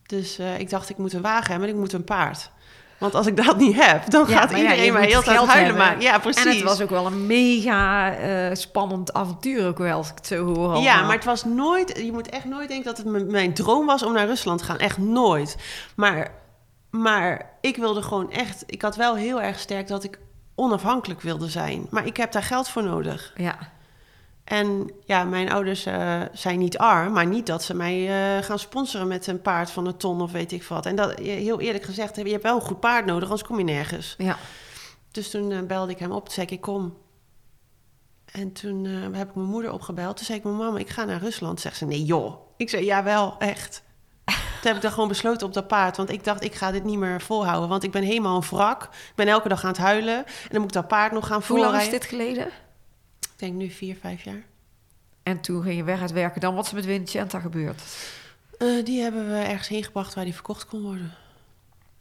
Dus 0.07 0.39
eh, 0.39 0.59
ik 0.59 0.71
dacht, 0.71 0.91
ik 0.91 0.99
moet 0.99 1.13
een 1.13 1.23
wagen 1.23 1.51
hebben 1.51 1.69
en 1.69 1.75
ik 1.75 1.81
moet 1.81 1.93
een 1.93 2.05
paard. 2.05 2.51
Want 2.99 3.15
als 3.15 3.27
ik 3.27 3.37
dat 3.45 3.57
niet 3.57 3.77
heb, 3.85 4.11
dan 4.11 4.29
Ja, 4.29 4.37
gaat 4.37 4.51
maar 4.51 4.61
iedereen 4.61 4.93
moet 4.93 5.01
heel 5.03 5.23
geld 5.23 5.47
huilen 5.47 5.55
hebben. 5.57 5.77
maken. 5.77 6.01
Ja, 6.01 6.19
precies. 6.19 6.45
En 6.45 6.51
het 6.51 6.63
was 6.63 6.81
ook 6.81 6.91
wel 6.91 7.07
een 7.07 7.27
mega 7.27 8.13
eh, 8.15 8.55
spannend 8.55 9.13
avontuur 9.13 9.67
ook 9.67 9.79
wel, 9.79 9.97
als 9.97 10.09
ik 10.09 10.15
het 10.15 10.27
zo 10.27 10.55
hoor. 10.55 10.77
Ja, 10.77 11.03
maar 11.03 11.15
het 11.15 11.25
was 11.25 11.45
nooit... 11.45 12.01
Je 12.05 12.13
moet 12.13 12.29
echt 12.29 12.45
nooit 12.45 12.69
denken 12.69 12.95
dat 12.95 12.97
het 12.97 13.31
mijn 13.31 13.55
droom 13.55 13.87
was 13.87 14.03
om 14.03 14.13
naar 14.13 14.27
Rusland 14.27 14.59
te 14.59 14.65
gaan. 14.65 14.79
Echt 14.79 14.99
nooit. 14.99 15.57
Maar, 15.97 16.31
maar 16.91 17.51
ik 17.61 17.77
wilde 17.77 18.03
gewoon 18.03 18.31
echt... 18.31 18.63
Ik 18.67 18.83
had 18.83 18.97
wel 18.97 19.15
heel 19.15 19.43
erg 19.43 19.59
sterk 19.59 19.89
dat 19.89 20.05
ik 20.05 20.19
onafhankelijk 20.55 21.21
wilde 21.21 21.49
zijn. 21.49 21.87
Maar 21.91 22.07
ik 22.07 22.17
heb 22.17 22.33
daar 22.33 22.43
geld 22.43 22.69
voor 22.69 22.83
nodig. 22.83 23.33
Ja. 23.37 23.59
En 24.45 24.91
ja, 25.05 25.25
mijn 25.25 25.51
ouders 25.51 25.87
eh, 25.87 26.21
zijn 26.33 26.59
niet 26.59 26.79
arm, 26.79 27.13
maar 27.13 27.27
niet 27.27 27.47
dat 27.47 27.63
ze 27.63 27.75
mij 27.75 28.09
eh, 28.37 28.45
gaan 28.45 28.59
sponsoren 28.59 29.09
met 29.09 29.27
een 29.27 29.43
paard 29.43 29.71
van 29.71 29.87
een 29.87 29.97
ton 29.97 30.21
of 30.21 30.33
weet 30.33 30.53
ik 30.53 30.63
wat. 30.63 30.87
En 30.87 30.97
dat, 30.97 31.19
heel 31.19 31.61
eerlijk 31.61 31.85
gezegd, 31.85 32.17
je 32.17 32.31
hebt 32.31 32.43
wel 32.43 32.55
een 32.55 32.61
goed 32.61 32.81
paard 32.81 33.07
nodig, 33.07 33.29
anders 33.29 33.49
kom 33.49 33.59
je 33.59 33.65
nergens. 33.65 34.15
Ja. 34.19 34.37
Dus 35.11 35.31
toen 35.31 35.53
eh, 35.53 35.63
belde 35.63 35.93
ik 35.93 35.99
hem 35.99 36.13
op, 36.13 36.25
toen 36.25 36.35
zei 36.35 36.47
ik, 36.47 36.53
ik 36.53 36.61
kom. 36.61 36.97
En 38.25 38.53
toen 38.53 38.85
heb 38.85 39.29
ik 39.29 39.35
mijn 39.35 39.49
moeder 39.49 39.73
opgebeld. 39.73 40.17
Toen 40.17 40.27
zei 40.27 40.39
ik, 40.39 40.45
mijn 40.45 40.57
mama, 40.57 40.79
ik 40.79 40.89
ga 40.89 41.05
naar 41.05 41.21
Rusland. 41.21 41.61
Zegt 41.61 41.77
ze, 41.77 41.85
nee 41.85 42.05
joh. 42.05 42.35
Ik 42.57 42.71
zei, 42.71 42.85
ja 42.85 43.03
wel, 43.03 43.35
echt. 43.39 43.83
Toen 44.25 44.73
heb 44.73 44.77
ik 44.77 44.83
dan 44.83 44.93
gewoon 44.93 45.09
besloten 45.09 45.47
op 45.47 45.55
dat 45.55 45.67
paard. 45.67 45.97
Want 45.97 46.11
ik 46.11 46.25
dacht, 46.25 46.45
ik 46.45 46.55
ga 46.55 46.71
dit 46.71 46.85
niet 46.85 46.99
meer 46.99 47.21
volhouden. 47.21 47.69
Want 47.69 47.83
ik 47.83 47.91
ben 47.91 48.03
helemaal 48.03 48.37
een 48.37 48.49
wrak. 48.51 48.83
Ik 48.83 49.13
ben 49.15 49.29
elke 49.29 49.49
dag 49.49 49.63
aan 49.65 49.71
het 49.71 49.79
huilen. 49.79 50.17
En 50.17 50.49
dan 50.51 50.61
moet 50.61 50.69
ik 50.69 50.81
dat 50.81 50.89
paard 50.89 51.13
nog 51.13 51.27
gaan 51.27 51.43
Hoe 51.47 51.59
lang 51.59 51.77
is 51.77 51.91
dit 51.91 52.05
geleden? 52.05 52.49
Ik 53.35 53.41
denk 53.41 53.55
nu 53.55 53.71
vier, 53.71 53.97
vijf 53.97 54.25
jaar. 54.25 54.43
En 55.23 55.41
toen 55.41 55.63
ging 55.63 55.77
je 55.77 55.85
weg 55.85 56.01
uit 56.01 56.13
werken. 56.13 56.41
Dan 56.41 56.55
wat 56.55 56.65
is 56.65 56.71
er 56.71 56.77
met 56.77 56.87
Vincenta 56.87 57.41
gebeurd? 57.41 57.83
Eh, 58.59 58.85
die 58.85 59.01
hebben 59.01 59.29
we 59.29 59.37
ergens 59.37 59.69
heen 59.69 59.85
gebracht 59.85 60.15
waar 60.15 60.25
die 60.25 60.35
verkocht 60.35 60.67
kon 60.67 60.83
worden. 60.83 61.13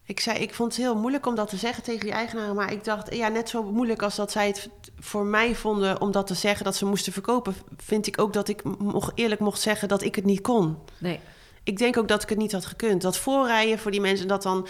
Ik, 0.06 0.20
zei, 0.20 0.40
ik 0.40 0.54
vond 0.54 0.74
het 0.74 0.82
heel 0.82 0.96
moeilijk 0.96 1.26
om 1.26 1.36
dat 1.36 1.50
te 1.50 1.58
zeggen 1.58 1.84
tegen 1.84 2.06
die 2.06 2.12
eigenaren. 2.12 2.56
Maar 2.56 2.72
ik 2.72 2.84
dacht, 2.84 3.16
ja, 3.16 3.28
net 3.28 3.50
zo 3.50 3.64
moeilijk 3.64 4.02
als 4.02 4.16
dat 4.16 4.32
zij 4.32 4.48
het 4.48 4.70
voor 5.00 5.26
mij 5.26 5.56
vonden 5.56 6.02
om 6.02 6.12
dat 6.12 6.28
te 6.28 6.34
zeggen 6.34 6.66
dat 6.66 6.76
ze 6.76 6.86
moesten 6.86 7.14
verkopen, 7.14 7.56
vind 7.78 8.08
ik 8.08 8.22
ook 8.22 8.34
dat 8.34 8.48
ik 8.48 8.64
mocht, 8.64 9.12
eerlijk 9.16 9.42
mocht 9.42 9.62
zeggen 9.62 9.88
dat 9.88 10.02
ik 10.02 10.16
het 10.16 10.26
niet 10.26 10.42
kon. 10.42 10.78
Nee. 10.98 11.20
Ik 11.64 11.78
denk 11.78 11.98
ook 11.98 12.08
dat 12.08 12.24
ik 12.24 12.30
het 12.30 12.38
niet 12.38 12.52
had 12.52 12.66
gekund. 12.66 13.02
Dat 13.02 13.18
voorrijden 13.18 13.80
voor 13.80 13.92
die 13.92 14.02
mensen, 14.02 14.28
dat 14.28 14.44
dan 14.44 14.68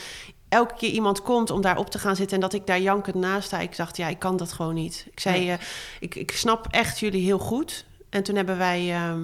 elke 0.54 0.74
keer 0.76 0.90
iemand 0.92 1.22
komt 1.22 1.50
om 1.50 1.62
daar 1.62 1.78
op 1.78 1.90
te 1.90 2.00
gaan 2.00 2.16
zitten 2.16 2.36
en 2.36 2.42
dat 2.42 2.54
ik 2.54 2.68
daar 2.68 2.80
jankend 2.80 3.16
naast 3.16 3.46
sta. 3.48 3.60
Ik 3.60 3.78
dacht, 3.78 3.98
ja, 3.98 4.08
ik 4.08 4.20
kan 4.20 4.38
dat 4.38 4.52
gewoon 4.52 4.74
niet. 4.74 5.06
Ik 5.12 5.20
zei, 5.20 5.40
Nee. 5.40 5.52
eh, 5.52 5.58
ik, 6.00 6.16
ik 6.16 6.32
snap 6.32 6.68
echt 6.70 7.00
jullie 7.00 7.24
heel 7.24 7.40
goed. 7.40 7.86
En 8.10 8.24
toen 8.24 8.36
hebben 8.36 8.58
wij, 8.58 8.92
ehm, 8.94 9.22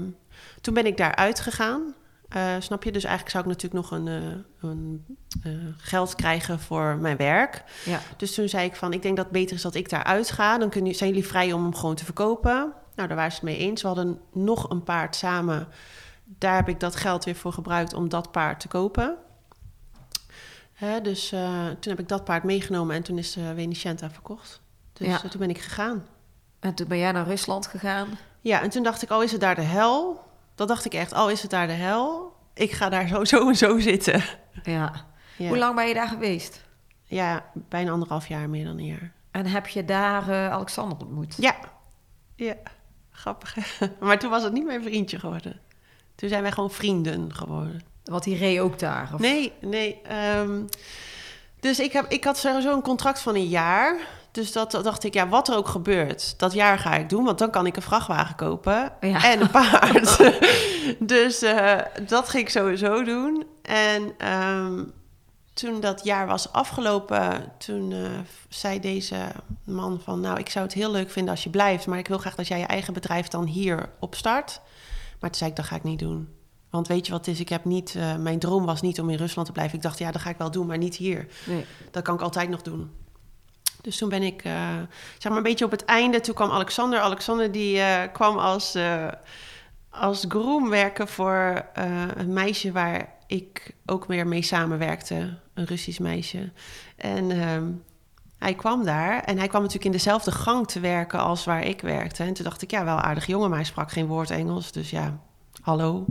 toen 0.62 0.74
ben 0.74 0.86
ik 0.86 0.98
daar 0.98 1.16
uitgegaan. 1.16 1.94
Eh, 2.30 2.56
snap 2.60 2.84
je? 2.84 2.92
Dus 2.92 3.04
eigenlijk 3.04 3.36
zou 3.36 3.44
ik 3.44 3.50
natuurlijk 3.50 3.82
nog 3.90 4.00
een, 4.00 4.08
eh, 4.08 4.70
een 4.70 5.06
geld 5.78 6.16
krijgen 6.16 6.60
voor 6.60 6.98
mijn 6.98 7.18
werk. 7.18 7.64
Ja. 7.86 8.00
Dus 8.18 8.34
toen 8.34 8.50
zei 8.50 8.66
ik 8.66 8.76
van, 8.76 8.94
ik 8.94 9.02
denk 9.02 9.16
dat 9.16 9.26
het 9.26 9.34
beter 9.34 9.56
is 9.56 9.62
dat 9.62 9.76
ik 9.76 9.90
daar 9.90 10.04
uitga. 10.04 10.58
Dan 10.58 10.70
kunnen, 10.70 10.96
zijn 10.96 11.10
jullie 11.10 11.28
vrij 11.28 11.54
om 11.54 11.64
hem 11.64 11.76
gewoon 11.76 11.96
te 11.96 12.06
verkopen. 12.06 12.74
Nou, 12.96 13.08
daar 13.08 13.18
waren 13.18 13.32
ze 13.32 13.38
het 13.38 13.46
mee 13.46 13.58
eens. 13.58 13.82
We 13.82 13.88
hadden 13.88 14.20
nog 14.34 14.70
een 14.70 14.84
paard 14.84 15.16
samen. 15.16 15.68
Daar 16.26 16.56
heb 16.56 16.70
ik 16.70 16.80
dat 16.80 16.96
geld 16.96 17.26
weer 17.26 17.36
voor 17.36 17.54
gebruikt 17.54 17.94
om 17.94 18.10
dat 18.10 18.32
paard 18.32 18.60
te 18.60 18.68
kopen. 18.68 19.16
Hè, 20.80 21.02
dus 21.02 21.32
eh, 21.32 21.66
toen 21.68 21.92
heb 21.92 22.00
ik 22.00 22.08
dat 22.08 22.24
paard 22.24 22.44
meegenomen 22.44 22.96
en 22.96 23.04
toen 23.04 23.18
is 23.18 23.34
de 23.34 23.52
Venicenta 23.56 24.10
verkocht. 24.10 24.62
Dus 24.94 25.08
Ja. 25.08 25.24
eh, 25.24 25.30
toen 25.30 25.40
ben 25.40 25.50
ik 25.50 25.62
gegaan. 25.62 26.06
En 26.60 26.74
toen 26.74 26.88
ben 26.88 26.98
jij 26.98 27.12
naar 27.12 27.28
Rusland 27.28 27.68
gegaan. 27.68 28.08
Ja, 28.42 28.62
en 28.62 28.70
toen 28.70 28.84
dacht 28.84 29.02
ik, 29.02 29.10
al 29.10 29.22
is 29.24 29.32
het 29.32 29.42
daar 29.42 29.56
de 29.56 29.62
hel. 29.62 30.24
Dat 30.56 30.68
dacht 30.68 30.86
ik 30.86 30.94
echt, 30.94 31.14
al 31.14 31.30
is 31.30 31.42
het 31.42 31.52
daar 31.52 31.68
de 31.68 31.74
hel. 31.74 32.34
Ik 32.54 32.72
ga 32.72 32.90
daar 32.90 33.08
zo, 33.14 33.24
zo 33.26 33.48
en 33.48 33.56
zo 33.56 33.80
zitten. 33.80 34.24
Ja. 34.64 35.06
Ja. 35.38 35.48
Hoe 35.48 35.58
lang 35.58 35.76
ben 35.76 35.88
je 35.88 35.94
daar 35.94 36.08
geweest? 36.08 36.64
Ja, 37.04 37.46
bijna 37.54 37.92
anderhalf 37.92 38.28
jaar, 38.28 38.50
meer 38.50 38.66
dan 38.66 38.78
een 38.78 38.86
jaar. 38.86 39.12
En 39.32 39.46
heb 39.46 39.68
je 39.68 39.86
daar 39.86 40.30
eh, 40.30 40.52
Alexander 40.52 40.98
ontmoet? 40.98 41.36
Ja. 41.38 41.56
Ja, 42.36 42.56
grappig. 43.12 43.56
Maar 44.00 44.20
toen 44.20 44.30
was 44.30 44.44
het 44.44 44.54
niet 44.54 44.66
mijn 44.66 44.84
vriendje 44.84 45.20
geworden. 45.20 45.60
Toen 46.16 46.30
zijn 46.30 46.42
wij 46.42 46.52
gewoon 46.52 46.72
vrienden 46.72 47.34
geworden. 47.36 47.82
Want 48.10 48.24
die 48.24 48.38
reed 48.38 48.60
ook 48.60 48.80
daar? 48.80 49.10
Of? 49.14 49.20
Nee, 49.20 49.54
nee. 49.62 50.02
ehm, 50.02 50.62
dus 51.60 51.80
ik, 51.80 51.92
heb, 51.92 52.06
ik 52.12 52.24
had 52.24 52.38
sowieso 52.38 52.74
een 52.74 52.82
contract 52.82 53.20
van 53.20 53.36
een 53.36 53.48
jaar. 53.48 53.98
Dus 54.32 54.52
dat 54.52 54.72
dat 54.72 54.84
dacht 54.84 55.04
ik, 55.04 55.14
ja, 55.14 55.28
wat 55.28 55.48
er 55.48 55.56
ook 55.56 55.68
gebeurt, 55.68 56.40
dat 56.40 56.54
jaar 56.54 56.80
ga 56.80 56.96
ik 56.96 57.10
doen. 57.10 57.24
Want 57.24 57.38
dan 57.40 57.50
kan 57.50 57.66
ik 57.66 57.76
een 57.76 57.82
vrachtwagen 57.82 58.36
kopen 58.36 58.92
Ja. 59.02 59.24
en 59.24 59.42
een 59.42 59.52
paard. 59.52 60.18
dus 61.00 61.42
eh, 61.42 61.78
dat 62.08 62.30
ging 62.30 62.44
ik 62.44 62.50
sowieso 62.50 63.04
doen. 63.04 63.46
En 63.62 64.14
ehm, 64.18 64.84
toen 65.54 65.80
dat 65.80 66.04
jaar 66.04 66.28
was 66.28 66.52
afgelopen, 66.52 67.52
toen 67.58 67.92
eh, 67.92 68.00
zei 68.50 68.80
deze 68.80 69.18
man 69.64 70.02
van... 70.04 70.20
nou, 70.20 70.40
ik 70.40 70.50
zou 70.50 70.66
het 70.66 70.74
heel 70.74 70.92
leuk 70.92 71.10
vinden 71.10 71.34
als 71.34 71.44
je 71.44 71.50
blijft... 71.50 71.88
maar 71.88 72.00
ik 72.00 72.08
wil 72.08 72.18
graag 72.18 72.36
dat 72.36 72.48
jij 72.48 72.60
je 72.60 72.66
eigen 72.66 72.94
bedrijf 72.94 73.28
dan 73.28 73.46
hier 73.46 73.90
opstart. 74.00 74.62
Maar 75.20 75.30
toen 75.30 75.40
zei 75.40 75.50
ik, 75.50 75.56
dat 75.56 75.66
ga 75.66 75.76
ik 75.76 75.84
niet 75.84 76.00
doen. 76.00 76.39
Want 76.70 76.88
weet 76.88 77.06
je 77.06 77.12
wat 77.12 77.26
het 77.26 77.36
is? 77.36 77.42
Ik 77.42 77.50
heb 77.50 77.66
niet, 77.66 77.96
eh, 77.96 78.16
mijn 78.16 78.40
droom 78.40 78.66
was 78.66 78.82
niet 78.82 79.00
om 79.00 79.10
in 79.10 79.18
Rusland 79.18 79.48
te 79.48 79.54
blijven. 79.54 79.76
Ik 79.76 79.84
dacht, 79.84 80.00
ja, 80.00 80.12
dat 80.12 80.22
ga 80.22 80.30
ik 80.30 80.38
wel 80.38 80.52
doen, 80.52 80.68
maar 80.68 80.78
niet 80.78 80.96
hier. 80.96 81.28
Nee. 81.46 81.66
Dat 81.92 82.04
kan 82.04 82.16
ik 82.16 82.22
altijd 82.22 82.50
nog 82.50 82.62
doen. 82.62 82.92
Dus 83.82 83.98
toen 83.98 84.10
ben 84.10 84.24
ik, 84.24 84.44
eh, 84.44 84.54
zeg 85.18 85.30
maar 85.30 85.38
een 85.38 85.44
beetje 85.44 85.66
op 85.66 85.72
het 85.72 85.86
einde, 85.86 86.20
toen 86.20 86.36
kwam 86.36 86.52
Alexander. 86.52 87.00
Alexander 87.00 87.52
die 87.52 87.80
eh, 87.80 88.14
kwam 88.14 88.38
als, 88.38 88.78
als 89.90 90.26
groom 90.28 90.70
werken 90.70 91.08
voor 91.08 91.66
een 92.16 92.34
meisje 92.34 92.72
waar 92.72 93.14
ik 93.28 93.76
ook 93.86 94.06
weer 94.06 94.28
mee 94.28 94.42
samenwerkte. 94.42 95.38
Een 95.54 95.66
Russisch 95.66 96.00
meisje. 96.00 96.52
En 96.96 97.32
ehm, 97.32 97.72
hij 98.38 98.54
kwam 98.54 98.84
daar 98.84 99.24
en 99.24 99.38
hij 99.38 99.48
kwam 99.48 99.62
natuurlijk 99.62 99.92
in 99.92 99.98
dezelfde 99.98 100.32
gang 100.32 100.68
te 100.68 100.80
werken 100.80 101.20
als 101.20 101.46
waar 101.46 101.64
ik 101.64 101.82
werkte. 101.82 102.24
En 102.24 102.34
toen 102.34 102.44
dacht 102.44 102.62
ik, 102.62 102.72
ja, 102.72 102.84
wel 102.84 102.98
aardig 102.98 103.26
jongen, 103.26 103.50
maar 103.50 103.58
hij 103.58 103.68
sprak 103.68 103.92
geen 103.92 104.08
woord 104.08 104.30
Engels. 104.30 104.72
Dus 104.72 104.90
ja, 104.90 105.20
hallo. 105.62 106.06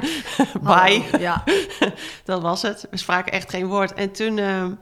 Bye. 0.62 1.02
Hallo, 1.02 1.18
Ja. 1.18 1.44
Dat 2.24 2.42
was 2.42 2.62
het. 2.62 2.86
We 2.90 2.96
spraken 2.96 3.32
echt 3.32 3.50
geen 3.50 3.66
woord. 3.66 3.92
En 3.92 4.12
toen 4.12 4.38
ehm, 4.38 4.72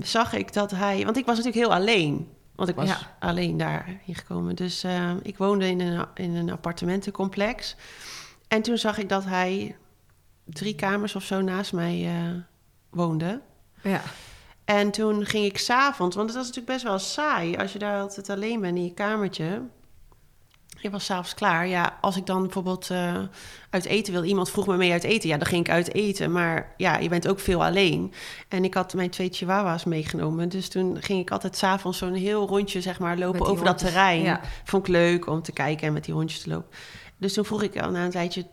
zag 0.00 0.32
ik 0.32 0.52
dat 0.52 0.70
hij... 0.70 1.04
Want 1.04 1.16
ik 1.16 1.26
was 1.26 1.36
natuurlijk 1.36 1.64
heel 1.66 1.74
alleen. 1.74 2.28
Want 2.54 2.68
ik 2.68 2.74
was 2.74 2.88
Ja. 2.88 2.98
alleen 3.18 3.56
daar 3.56 4.00
gekomen. 4.06 4.56
Dus 4.56 4.84
ehm, 4.84 5.18
ik 5.22 5.36
woonde 5.38 5.68
in 5.68 5.80
een, 5.80 6.06
in 6.14 6.34
een 6.34 6.50
appartementencomplex. 6.50 7.76
En 8.48 8.62
toen 8.62 8.78
zag 8.78 8.98
ik 8.98 9.08
dat 9.08 9.24
hij 9.24 9.76
drie 10.44 10.74
kamers 10.74 11.14
of 11.14 11.22
zo 11.22 11.40
naast 11.40 11.72
mij 11.72 12.06
eh, 12.06 12.34
woonde. 12.90 13.40
ja. 13.82 14.00
En 14.64 14.90
toen 14.90 15.24
ging 15.26 15.44
ik 15.44 15.58
s'avonds... 15.58 16.16
Want 16.16 16.28
het 16.28 16.36
was 16.36 16.46
natuurlijk 16.46 16.72
best 16.72 16.84
wel 16.84 16.98
saai... 16.98 17.56
als 17.56 17.72
je 17.72 17.78
daar 17.78 18.00
altijd 18.00 18.30
alleen 18.30 18.60
bent 18.60 18.76
in 18.76 18.84
je 18.84 18.94
kamertje... 18.94 19.62
Ik 20.86 20.92
was 20.92 21.04
s'avonds 21.04 21.34
klaar. 21.34 21.66
Ja, 21.66 21.98
als 22.00 22.16
ik 22.16 22.26
dan 22.26 22.42
bijvoorbeeld 22.42 22.90
eh, 22.90 23.14
uit 23.70 23.84
eten 23.84 24.12
wil, 24.12 24.24
iemand 24.24 24.50
vroeg 24.50 24.66
me 24.66 24.76
mee 24.76 24.92
uit 24.92 25.04
eten, 25.04 25.28
ja, 25.28 25.36
dan 25.36 25.46
ging 25.46 25.66
ik 25.66 25.72
uit 25.72 25.94
eten. 25.94 26.32
Maar 26.32 26.74
ja, 26.76 26.98
je 26.98 27.08
bent 27.08 27.28
ook 27.28 27.40
veel 27.40 27.64
alleen. 27.64 28.12
En 28.48 28.64
ik 28.64 28.74
had 28.74 28.94
mijn 28.94 29.10
twee 29.10 29.28
chihuahua's 29.32 29.84
meegenomen. 29.84 30.48
Dus 30.48 30.68
toen 30.68 30.96
ging 31.02 31.20
ik 31.20 31.30
altijd 31.30 31.56
s'avonds 31.56 31.98
zo'n 31.98 32.14
heel 32.14 32.46
rondje, 32.48 32.80
zeg 32.80 32.98
maar, 32.98 33.18
lopen 33.18 33.46
over 33.46 33.64
dat 33.64 33.78
terrein. 33.78 34.22
ja. 34.22 34.40
Vond 34.64 34.86
ik 34.86 34.92
leuk 34.92 35.26
om 35.26 35.42
te 35.42 35.52
kijken 35.52 35.86
en 35.86 35.92
met 35.92 36.04
die 36.04 36.14
hondjes 36.14 36.40
te 36.42 36.48
lopen. 36.48 36.70
Dus 37.16 37.32
toen 37.32 37.44
vroeg 37.44 37.62
ik 37.62 37.80
al 37.80 37.90
na 37.90 38.04
een 38.04 38.10
tijdje, 38.10 38.46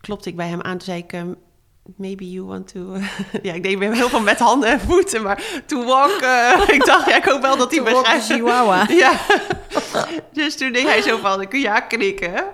klopte 0.00 0.28
ik 0.28 0.36
bij 0.36 0.48
hem 0.48 0.60
aan. 0.62 0.70
Toen 0.78 0.86
zei 0.86 0.98
ik, 0.98 1.12
ehm, 1.12 1.32
maybe 1.96 2.30
you 2.30 2.46
want 2.46 2.68
to... 2.72 2.96
ja, 3.42 3.52
ik 3.52 3.62
deed 3.62 3.78
weer 3.78 3.92
heel 3.94 4.08
veel 4.08 4.20
met 4.20 4.38
handen 4.38 4.70
en 4.70 4.80
voeten, 4.80 5.22
maar 5.22 5.62
to 5.66 5.84
walk... 5.84 6.20
eh, 6.20 6.60
ik 6.76 6.84
dacht, 6.84 7.08
ja, 7.08 7.16
ik 7.16 7.24
hoop 7.24 7.42
wel 7.42 7.56
dat 7.56 7.70
hij 7.74 7.82
begrijpt. 7.82 8.24
chihuahua. 8.24 8.86
Ja. 9.04 9.12
dus 10.32 10.56
toen 10.56 10.72
deed 10.72 10.86
hij 10.86 11.02
zo 11.02 11.18
van, 11.18 11.40
ik 11.40 11.52
ja 11.52 11.80
knikken. 11.80 12.44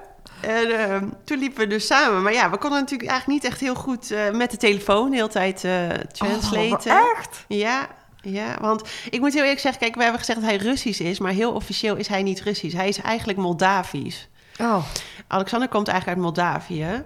En 0.41 0.79
ehm, 0.79 1.09
toen 1.25 1.39
liepen 1.39 1.59
we 1.59 1.67
dus 1.67 1.87
samen. 1.87 2.23
Maar 2.23 2.33
ja, 2.33 2.51
we 2.51 2.59
konden 2.59 2.81
natuurlijk 2.81 3.11
eigenlijk 3.11 3.43
niet 3.43 3.53
echt 3.53 3.61
heel 3.61 3.75
goed 3.75 4.11
eh, 4.11 4.31
met 4.31 4.51
de 4.51 4.57
telefoon 4.57 5.11
de 5.11 5.17
hele 5.17 5.29
tijd 5.29 5.65
eh 5.65 5.89
translaten. 6.13 6.93
Oh, 6.93 7.11
echt? 7.17 7.45
Ja, 7.49 7.89
ja, 8.21 8.57
want 8.61 8.83
ik 9.11 9.21
moet 9.21 9.33
heel 9.33 9.43
eerlijk 9.43 9.61
zeggen, 9.61 9.81
kijk, 9.81 9.95
we 9.95 10.03
hebben 10.03 10.21
gezegd 10.21 10.41
dat 10.41 10.49
hij 10.49 10.59
Russisch 10.59 11.01
is, 11.01 11.19
maar 11.19 11.33
heel 11.33 11.53
officieel 11.53 11.97
is 11.97 12.09
hij 12.09 12.23
niet 12.23 12.43
Russisch. 12.43 12.77
Hij 12.77 12.89
is 12.89 13.01
eigenlijk 13.01 13.39
Moldavisch. 13.39 14.29
Oh, 14.61 14.85
Alexander 15.27 15.69
komt 15.69 15.89
eigenlijk 15.89 16.19
uit 16.19 16.27
Moldavië. 16.27 17.05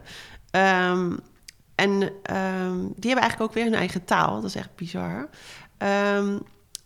Ehm, 0.50 1.16
en 1.74 2.12
ehm, 2.22 2.76
die 2.78 3.10
hebben 3.10 3.22
eigenlijk 3.22 3.40
ook 3.40 3.52
weer 3.52 3.64
hun 3.64 3.74
eigen 3.74 4.04
taal. 4.04 4.34
Dat 4.34 4.44
is 4.44 4.54
echt 4.54 4.74
bizar. 4.74 5.28
Ehm, 5.78 6.38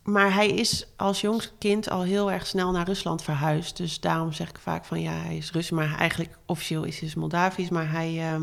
maar 0.05 0.35
hij 0.35 0.49
is 0.49 0.87
als 0.97 1.21
jong 1.21 1.43
kind 1.59 1.91
al 1.91 2.03
heel 2.03 2.33
erg 2.33 2.47
snel 2.47 2.71
naar 2.71 2.87
Rusland 2.87 3.23
verhuisd. 3.23 3.77
Dus 3.77 4.01
daarom 4.01 4.33
zeg 4.33 4.49
ik 4.49 4.59
vaak 4.59 4.85
van 4.85 5.01
ja, 5.01 5.13
hij 5.13 5.37
is 5.37 5.53
Rus. 5.53 5.71
Maar 5.71 5.99
eigenlijk 5.99 6.39
officieel 6.47 6.85
is 6.85 6.99
hij 6.99 7.09
dus 7.09 7.15
Moldavisch. 7.15 7.69
Maar 7.69 7.91
hij, 7.91 8.21
ehm, 8.21 8.43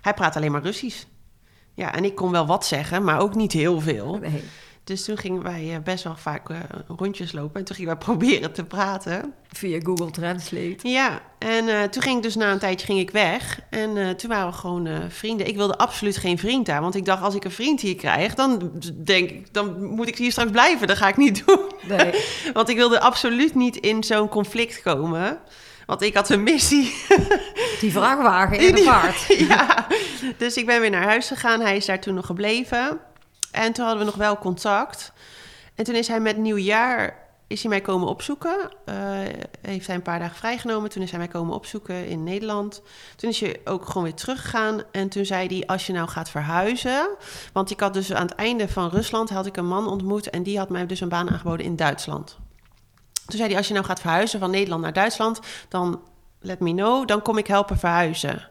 hij 0.00 0.14
praat 0.14 0.36
alleen 0.36 0.52
maar 0.52 0.62
Russisch. 0.62 1.04
Ja, 1.74 1.94
en 1.94 2.04
ik 2.04 2.14
kon 2.14 2.30
wel 2.30 2.46
wat 2.46 2.66
zeggen, 2.66 3.04
maar 3.04 3.20
ook 3.20 3.34
niet 3.34 3.52
heel 3.52 3.80
veel. 3.80 4.16
nee. 4.16 4.44
Dus 4.90 5.04
toen 5.04 5.16
gingen 5.16 5.42
wij 5.42 5.74
eh, 5.74 5.82
best 5.82 6.04
wel 6.04 6.16
vaak 6.16 6.50
eh, 6.50 6.56
rondjes 6.96 7.32
lopen. 7.32 7.60
En 7.60 7.64
toen 7.64 7.76
gingen 7.76 7.90
wij 7.90 8.04
proberen 8.08 8.52
te 8.52 8.64
praten. 8.64 9.34
Via 9.52 9.80
Google 9.82 10.10
Translate. 10.10 10.76
Ja, 10.82 11.20
en 11.38 11.68
eh, 11.68 11.82
toen 11.82 12.02
ging 12.02 12.16
ik 12.16 12.22
dus 12.22 12.34
na 12.34 12.52
een 12.52 12.58
tijdje 12.58 12.86
ging 12.86 12.98
ik 12.98 13.10
weg. 13.10 13.60
En 13.70 14.16
toen 14.16 14.30
waren 14.30 14.50
we 14.50 14.56
gewoon 14.56 14.88
vrienden. 15.08 15.46
Ik 15.46 15.56
wilde 15.56 15.78
absoluut 15.78 16.16
geen 16.16 16.38
vriend 16.38 16.66
daar. 16.66 16.80
Want 16.80 16.94
ik 16.94 17.04
dacht, 17.04 17.22
als 17.22 17.34
ik 17.34 17.44
een 17.44 17.50
vriend 17.50 17.80
hier 17.80 17.94
krijg, 17.94 18.34
dan 18.34 18.72
denk 19.04 19.30
ik, 19.30 19.54
dan 19.54 19.84
moet 19.84 20.08
ik 20.08 20.16
hier 20.16 20.30
straks 20.30 20.50
blijven. 20.50 20.86
Dat 20.86 20.96
ga 20.96 21.08
ik 21.08 21.16
niet 21.16 21.42
doen. 21.46 21.60
Nee. 21.88 22.12
Want 22.52 22.68
ik 22.68 22.76
wilde 22.76 23.00
absoluut 23.00 23.54
niet 23.54 23.76
in 23.76 24.04
zo'n 24.04 24.28
conflict 24.28 24.82
komen. 24.82 25.38
Want 25.86 26.02
ik 26.02 26.14
had 26.14 26.30
een 26.30 26.42
missie. 26.42 26.94
Die 27.80 27.92
vrachtwagen 27.92 28.58
in 28.58 28.74
de 28.74 28.82
vaart. 28.82 29.26
ja, 29.48 29.86
dus 30.36 30.56
ik 30.56 30.66
ben 30.66 30.80
weer 30.80 30.90
naar 30.90 31.04
huis 31.04 31.26
gegaan. 31.26 31.60
Hij 31.60 31.76
is 31.76 31.86
daar 31.86 32.00
toen 32.00 32.14
nog 32.14 32.26
gebleven. 32.26 33.00
En 33.50 33.72
toen 33.72 33.84
hadden 33.84 34.04
we 34.04 34.10
nog 34.10 34.18
wel 34.18 34.38
contact. 34.38 35.12
En 35.74 35.84
toen 35.84 35.94
is 35.94 36.08
hij 36.08 36.20
met 36.20 36.36
nieuwjaar 36.36 37.28
is 37.50 37.60
hij 37.60 37.70
mij 37.70 37.80
komen 37.80 38.08
opzoeken. 38.08 38.70
Eh, 38.84 38.94
heeft 39.60 39.86
hij 39.86 39.96
een 39.96 40.02
paar 40.02 40.18
dagen 40.18 40.36
vrijgenomen. 40.36 40.90
Toen 40.90 41.02
is 41.02 41.10
hij 41.10 41.18
mij 41.18 41.28
komen 41.28 41.54
opzoeken 41.54 42.06
in 42.06 42.24
Nederland. 42.24 42.82
Toen 43.16 43.30
is 43.30 43.40
hij 43.40 43.60
ook 43.64 43.86
gewoon 43.86 44.02
weer 44.02 44.14
teruggegaan. 44.14 44.82
En 44.92 45.08
toen 45.08 45.24
zei 45.24 45.46
hij, 45.46 45.66
als 45.66 45.86
je 45.86 45.92
nou 45.92 46.08
gaat 46.08 46.30
verhuizen... 46.30 47.08
Want 47.52 47.70
ik 47.70 47.80
had 47.80 47.94
dus 47.94 48.12
aan 48.12 48.26
het 48.26 48.34
einde 48.34 48.68
van 48.68 48.88
Rusland... 48.88 49.30
had 49.30 49.46
ik 49.46 49.56
een 49.56 49.66
man 49.66 49.88
ontmoet... 49.88 50.30
en 50.30 50.42
die 50.42 50.58
had 50.58 50.68
mij 50.68 50.86
dus 50.86 51.00
een 51.00 51.08
baan 51.08 51.30
aangeboden 51.30 51.66
in 51.66 51.76
Duitsland. 51.76 52.38
Toen 53.26 53.38
zei 53.38 53.48
hij, 53.48 53.56
als 53.56 53.68
je 53.68 53.74
nou 53.74 53.86
gaat 53.86 54.00
verhuizen 54.00 54.40
van 54.40 54.50
Nederland 54.50 54.82
naar 54.82 54.92
Duitsland... 54.92 55.40
dan 55.68 56.02
let 56.40 56.60
me 56.60 56.72
know, 56.72 57.06
dan 57.06 57.22
kom 57.22 57.38
ik 57.38 57.46
helpen 57.46 57.78
verhuizen. 57.78 58.48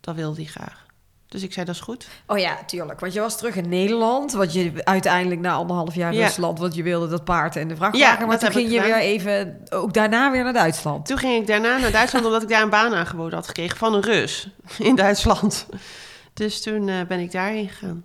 Dat 0.00 0.14
wilde 0.14 0.36
hij 0.36 0.50
graag. 0.50 0.87
Dus 1.28 1.42
ik 1.42 1.52
zei, 1.52 1.66
dat 1.66 1.74
is 1.74 1.80
goed. 1.80 2.08
Oh 2.26 2.38
ja, 2.38 2.58
tuurlijk. 2.66 3.00
Want 3.00 3.12
je 3.12 3.20
was 3.20 3.36
terug 3.38 3.56
in 3.56 3.68
Nederland. 3.68 4.32
Want 4.32 4.52
je 4.52 4.72
uiteindelijk 4.84 5.40
na 5.40 5.52
anderhalf 5.52 5.94
jaar 5.94 6.14
Ja. 6.14 6.24
Rusland... 6.26 6.58
want 6.58 6.74
je 6.74 6.82
wilde 6.82 7.08
dat 7.08 7.24
paard 7.24 7.56
en 7.56 7.68
de 7.68 7.74
Ja, 7.74 7.78
vrachtwagen. 7.80 8.18
maar 8.26 8.38
dat 8.40 8.52
toen 8.52 8.60
ging 8.60 8.70
je 8.72 8.80
weer 8.80 8.98
even... 8.98 9.60
Ook 9.70 9.92
daarna 9.94 10.30
weer 10.30 10.44
naar 10.44 10.52
Duitsland. 10.52 11.06
Toen 11.06 11.18
ging 11.18 11.40
ik 11.40 11.46
daarna 11.46 11.78
naar 11.78 11.90
Duitsland 11.92 12.24
omdat 12.26 12.42
ik 12.42 12.48
daar 12.48 12.62
een 12.62 12.70
baan 12.70 12.94
aangeboden 12.94 13.34
had 13.34 13.46
gekregen 13.46 13.76
van 13.76 13.94
een 13.94 14.00
Rus 14.02 14.48
in 14.78 14.94
Duitsland. 14.96 15.66
Dus 16.34 16.62
toen 16.62 16.88
eh, 16.88 17.02
ben 17.08 17.18
ik 17.20 17.32
daarheen 17.32 17.68
gegaan. 17.68 18.04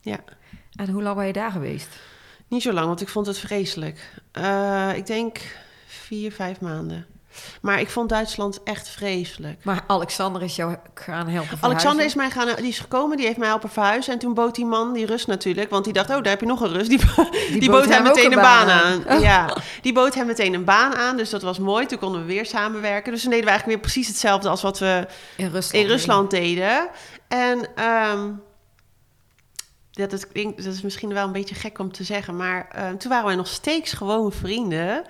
Ja, 0.00 0.18
En 0.74 0.88
hoe 0.88 1.02
lang 1.02 1.16
ben 1.16 1.26
je 1.26 1.32
daar 1.32 1.50
geweest? 1.50 1.88
niet 2.48 2.62
zo 2.62 2.72
lang, 2.72 2.86
want 2.86 3.00
ik 3.00 3.08
vond 3.08 3.26
het 3.26 3.38
vreselijk. 3.38 4.20
Eh, 4.32 4.90
ik 4.96 5.06
denk 5.06 5.56
vier, 5.86 6.32
vijf 6.32 6.60
maanden. 6.60 7.06
Maar 7.62 7.80
ik 7.80 7.90
vond 7.90 8.08
Duitsland 8.08 8.62
echt 8.62 8.88
vreselijk. 8.88 9.64
Maar 9.64 9.84
Alexander 9.86 10.42
is 10.42 10.56
jou 10.56 10.76
gaan 10.94 11.28
helpen 11.28 11.58
Alexander 11.60 12.04
is 12.04 12.14
mij 12.14 12.30
gaan, 12.30 12.48
die 12.56 12.68
is 12.68 12.78
gekomen, 12.78 13.16
die 13.16 13.26
heeft 13.26 13.38
mij 13.38 13.48
helpen 13.48 13.70
verhuizen. 13.70 14.12
En 14.12 14.18
toen 14.18 14.34
bood 14.34 14.54
die 14.54 14.64
man, 14.66 14.92
die 14.92 15.06
Rus 15.06 15.26
natuurlijk, 15.26 15.70
want 15.70 15.84
die 15.84 15.92
dacht, 15.92 16.10
oh, 16.10 16.16
daar 16.16 16.26
heb 16.26 16.40
je 16.40 16.46
nog 16.46 16.60
een 16.60 16.72
Rus. 16.72 16.88
Die, 16.88 16.98
die, 17.58 17.70
bood, 17.70 17.88
hem 17.88 18.02
meteen 18.02 18.32
een 18.32 18.40
baan 18.40 18.70
aan. 18.70 19.08
aan. 19.08 19.20
Ja, 19.20 19.56
die 19.82 19.92
bood 19.92 20.14
hem 20.14 20.26
meteen 20.26 20.54
een 20.54 20.64
baan 20.64 20.94
aan, 20.94 21.16
dus 21.16 21.30
dat 21.30 21.42
was 21.42 21.58
mooi. 21.58 21.86
Toen 21.86 21.98
konden 21.98 22.20
we 22.20 22.26
weer 22.26 22.46
samenwerken. 22.46 23.12
Dus 23.12 23.20
toen 23.22 23.30
deden 23.30 23.44
we 23.44 23.50
eigenlijk 23.50 23.80
weer 23.82 23.90
precies 23.90 24.08
hetzelfde 24.12 24.48
als 24.48 24.62
wat 24.62 24.78
we 24.78 25.06
In 25.36 25.48
Rusland. 25.50 25.84
in 25.84 25.90
Rusland 25.90 26.30
deden. 26.30 26.88
En 27.28 27.66
ehm, 27.74 28.30
dat, 29.90 30.12
is, 30.12 30.28
klinkt- 30.28 30.64
dat 30.64 30.74
is 30.74 30.82
misschien 30.82 31.14
wel 31.14 31.26
een 31.26 31.32
beetje 31.32 31.54
gek 31.54 31.78
om 31.78 31.92
te 31.92 32.04
zeggen, 32.04 32.36
maar 32.36 32.68
ehm, 32.72 32.96
toen 32.96 33.10
waren 33.10 33.26
wij 33.26 33.34
nog 33.36 33.46
steeds 33.46 33.92
gewoon 33.92 34.32
vrienden. 34.32 35.04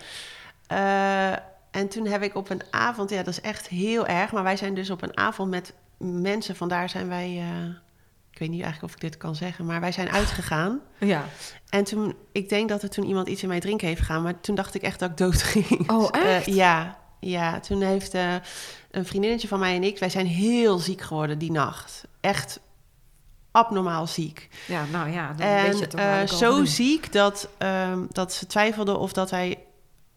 Eh, 0.66 1.32
en 1.74 1.88
toen 1.88 2.06
heb 2.06 2.22
ik 2.22 2.34
op 2.34 2.50
een 2.50 2.62
avond, 2.70 3.10
ja, 3.10 3.16
dat 3.16 3.26
is 3.26 3.40
echt 3.40 3.68
heel 3.68 4.06
erg, 4.06 4.32
maar 4.32 4.42
wij 4.42 4.56
zijn 4.56 4.74
dus 4.74 4.90
op 4.90 5.02
een 5.02 5.16
avond 5.16 5.50
met 5.50 5.74
mensen, 5.98 6.56
vandaar 6.56 6.88
zijn 6.88 7.08
wij, 7.08 7.26
eh, 7.38 7.64
ik 8.30 8.38
weet 8.38 8.48
niet 8.48 8.62
eigenlijk 8.62 8.82
of 8.82 8.92
ik 8.92 9.00
dit 9.00 9.16
kan 9.16 9.34
zeggen, 9.34 9.64
maar 9.64 9.80
wij 9.80 9.92
zijn 9.92 10.10
uitgegaan. 10.10 10.80
Ja. 10.98 11.24
En 11.68 11.84
toen, 11.84 12.14
ik 12.32 12.48
denk 12.48 12.68
dat 12.68 12.82
er 12.82 12.90
toen 12.90 13.04
iemand 13.06 13.28
iets 13.28 13.42
in 13.42 13.48
mij 13.48 13.60
drinken 13.60 13.88
heeft 13.88 14.00
gedaan, 14.00 14.22
maar 14.22 14.40
toen 14.40 14.54
dacht 14.54 14.74
ik 14.74 14.82
echt 14.82 14.98
dat 14.98 15.10
ik 15.10 15.16
dood 15.16 15.42
ging. 15.42 15.90
Oh, 15.90 16.08
Eh, 16.12 16.36
echt? 16.36 16.46
ja, 16.46 16.98
ja, 17.20 17.60
toen 17.60 17.82
heeft 17.82 18.14
eh, 18.14 18.34
een 18.90 19.06
vriendinnetje 19.06 19.48
van 19.48 19.58
mij 19.58 19.74
en 19.76 19.84
ik, 19.84 19.98
wij 19.98 20.10
zijn 20.10 20.26
heel 20.26 20.78
ziek 20.78 21.00
geworden 21.00 21.38
die 21.38 21.52
nacht. 21.52 22.04
Echt 22.20 22.60
abnormaal 23.50 24.06
ziek. 24.06 24.48
Ja, 24.66 24.84
nou 24.92 25.10
ja, 25.10 25.26
dan 25.32 25.36
weet 25.36 25.78
je 25.78 25.86
En 25.86 26.00
het 26.00 26.28
toch 26.28 26.38
zo 26.38 26.64
ziek 26.64 27.12
dat, 27.12 27.48
ehm, 27.58 27.98
dat 28.10 28.32
ze 28.32 28.46
twijfelden 28.46 28.98
of 28.98 29.12
dat 29.12 29.30
wij 29.30 29.58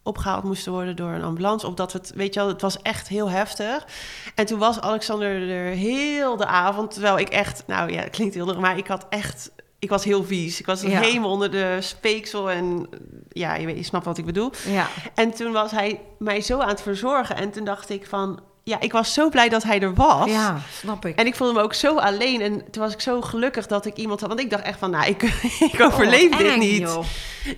opgehaald 0.08 0.44
moesten 0.44 0.72
worden 0.72 0.96
door 0.96 1.10
een 1.10 1.22
ambulance. 1.24 1.66
Of 1.66 1.74
dat 1.74 1.92
we 1.92 1.98
het, 1.98 2.12
weet 2.14 2.34
je 2.34 2.40
wel, 2.40 2.48
het 2.48 2.60
was 2.60 2.82
echt 2.82 3.08
heel 3.08 3.30
heftig. 3.30 3.86
En 4.34 4.46
toen 4.46 4.58
was 4.58 4.80
Alexander 4.80 5.50
er 5.50 5.72
heel 5.72 6.36
de 6.36 6.46
avond, 6.46 6.90
terwijl 6.92 7.18
ik 7.18 7.28
echt, 7.28 7.62
nou 7.66 7.92
ja, 7.92 8.00
het 8.00 8.10
klinkt 8.10 8.34
heel 8.34 8.48
erg, 8.48 8.58
maar 8.58 8.78
ik 8.78 8.86
had 8.86 9.06
echt 9.10 9.50
ik 9.80 9.88
was 9.88 10.04
heel 10.04 10.24
vies. 10.24 10.60
Ik 10.60 10.66
was 10.66 10.82
Ja. 10.82 11.00
helemaal 11.00 11.30
onder 11.30 11.50
de 11.50 11.76
speeksel 11.80 12.50
en 12.50 12.88
ja, 13.28 13.54
je, 13.54 13.66
weet, 13.66 13.76
je 13.76 13.82
snapt 13.82 14.04
wat 14.04 14.18
ik 14.18 14.24
bedoel. 14.24 14.50
Ja. 14.68 14.86
En 15.14 15.30
toen 15.34 15.52
was 15.52 15.70
hij 15.70 16.00
mij 16.18 16.40
zo 16.40 16.58
aan 16.60 16.68
het 16.68 16.82
verzorgen. 16.82 17.36
En 17.36 17.50
toen 17.50 17.64
dacht 17.64 17.90
ik 17.90 18.06
van, 18.06 18.40
ja, 18.62 18.80
ik 18.80 18.92
was 18.92 19.12
zo 19.12 19.28
blij 19.28 19.48
dat 19.48 19.62
hij 19.62 19.80
er 19.80 19.94
was. 19.94 20.30
ja, 20.30 20.58
snap 20.72 21.04
ik. 21.06 21.16
En 21.18 21.26
ik 21.26 21.34
voelde 21.34 21.52
me 21.54 21.60
ook 21.62 21.74
zo 21.74 21.96
alleen. 21.98 22.40
En 22.40 22.70
toen 22.70 22.82
was 22.82 22.92
ik 22.92 23.00
zo 23.00 23.20
gelukkig 23.20 23.66
dat 23.66 23.86
ik 23.86 23.96
iemand 23.96 24.20
had. 24.20 24.28
Want 24.28 24.40
ik 24.40 24.50
dacht 24.50 24.62
echt 24.64 24.78
van, 24.78 24.90
nou, 24.90 25.06
ik, 25.06 25.22
ik 25.72 25.80
overleef 25.80 26.24
Oh, 26.24 26.30
wat 26.30 26.38
dit 26.38 26.52
eng, 26.52 26.58
niet. 26.58 26.78
joh. 26.78 27.04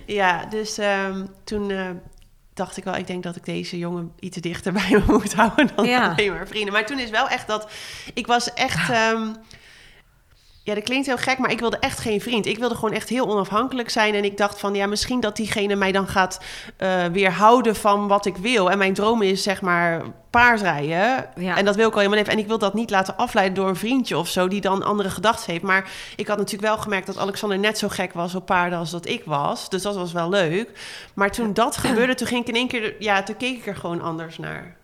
Ja, 0.05 0.45
dus 0.45 0.77
ehm, 0.77 1.25
toen 1.43 1.71
eh, 1.71 1.89
dacht 2.63 2.77
ik 2.77 2.83
wel, 2.83 2.95
ik 2.95 3.07
denk 3.07 3.23
dat 3.23 3.35
ik 3.35 3.45
deze 3.45 3.77
jongen 3.77 4.11
iets 4.19 4.37
dichter 4.37 4.73
bij 4.73 4.87
me 4.89 5.03
moet 5.17 5.33
houden 5.33 5.69
dan 5.75 5.85
Ja. 5.85 6.09
alleen 6.09 6.31
maar 6.33 6.47
vrienden. 6.47 6.73
Maar 6.73 6.85
toen 6.85 6.99
is 6.99 7.09
wel 7.09 7.27
echt 7.29 7.47
dat, 7.47 7.71
ik 8.13 8.27
was 8.27 8.53
echt, 8.53 8.89
ehm, 9.01 9.27
ja, 10.63 10.73
dat 10.73 10.83
klinkt 10.83 11.05
heel 11.05 11.17
gek, 11.17 11.37
maar 11.37 11.51
ik 11.51 11.59
wilde 11.59 11.77
echt 11.77 11.99
geen 11.99 12.21
vriend. 12.21 12.45
Ik 12.45 12.57
wilde 12.57 12.75
gewoon 12.75 12.93
echt 12.93 13.09
heel 13.09 13.29
onafhankelijk 13.29 13.89
zijn. 13.89 14.15
En 14.15 14.23
ik 14.23 14.37
dacht 14.37 14.59
van, 14.59 14.73
ja, 14.73 14.85
misschien 14.85 15.19
dat 15.19 15.35
diegene 15.35 15.75
mij 15.75 15.91
dan 15.91 16.07
gaat 16.07 16.41
eh, 16.77 17.05
weerhouden 17.05 17.75
van 17.75 18.07
wat 18.07 18.25
ik 18.25 18.37
wil. 18.37 18.71
En 18.71 18.77
mijn 18.77 18.93
droom 18.93 19.21
is, 19.21 19.43
zeg 19.43 19.61
maar, 19.61 20.01
paardrijden. 20.29 21.29
Ja. 21.35 21.57
En 21.57 21.65
dat 21.65 21.75
wil 21.75 21.87
ik 21.87 21.93
al 21.93 21.99
mijn 21.99 22.11
leven. 22.11 22.33
En 22.33 22.39
ik 22.39 22.47
wil 22.47 22.57
dat 22.57 22.73
niet 22.73 22.89
laten 22.89 23.17
afleiden 23.17 23.55
door 23.55 23.67
een 23.67 23.75
vriendje 23.75 24.17
of 24.17 24.27
zo, 24.27 24.47
die 24.47 24.61
dan 24.61 24.83
andere 24.83 25.09
gedachten 25.09 25.51
heeft. 25.51 25.63
Maar 25.63 25.91
ik 26.15 26.27
had 26.27 26.37
natuurlijk 26.37 26.73
wel 26.73 26.77
gemerkt 26.77 27.07
dat 27.07 27.17
Alexander 27.17 27.59
net 27.59 27.77
zo 27.77 27.87
gek 27.87 28.13
was 28.13 28.35
op 28.35 28.45
paarden 28.45 28.79
als 28.79 28.91
dat 28.91 29.07
ik 29.07 29.23
was. 29.25 29.69
Dus 29.69 29.81
dat 29.81 29.95
was 29.95 30.11
wel 30.11 30.29
leuk. 30.29 30.69
Maar 31.13 31.31
toen 31.31 31.53
dat 31.53 31.77
gebeurde, 31.77 32.15
toen 32.15 32.27
ging 32.27 32.41
ik 32.41 32.47
in 32.47 32.55
één 32.55 32.67
keer, 32.67 32.95
ja, 32.99 33.23
toen 33.23 33.37
keek 33.37 33.57
ik 33.57 33.67
er 33.67 33.75
gewoon 33.75 34.01
anders 34.01 34.37
naar. 34.37 34.79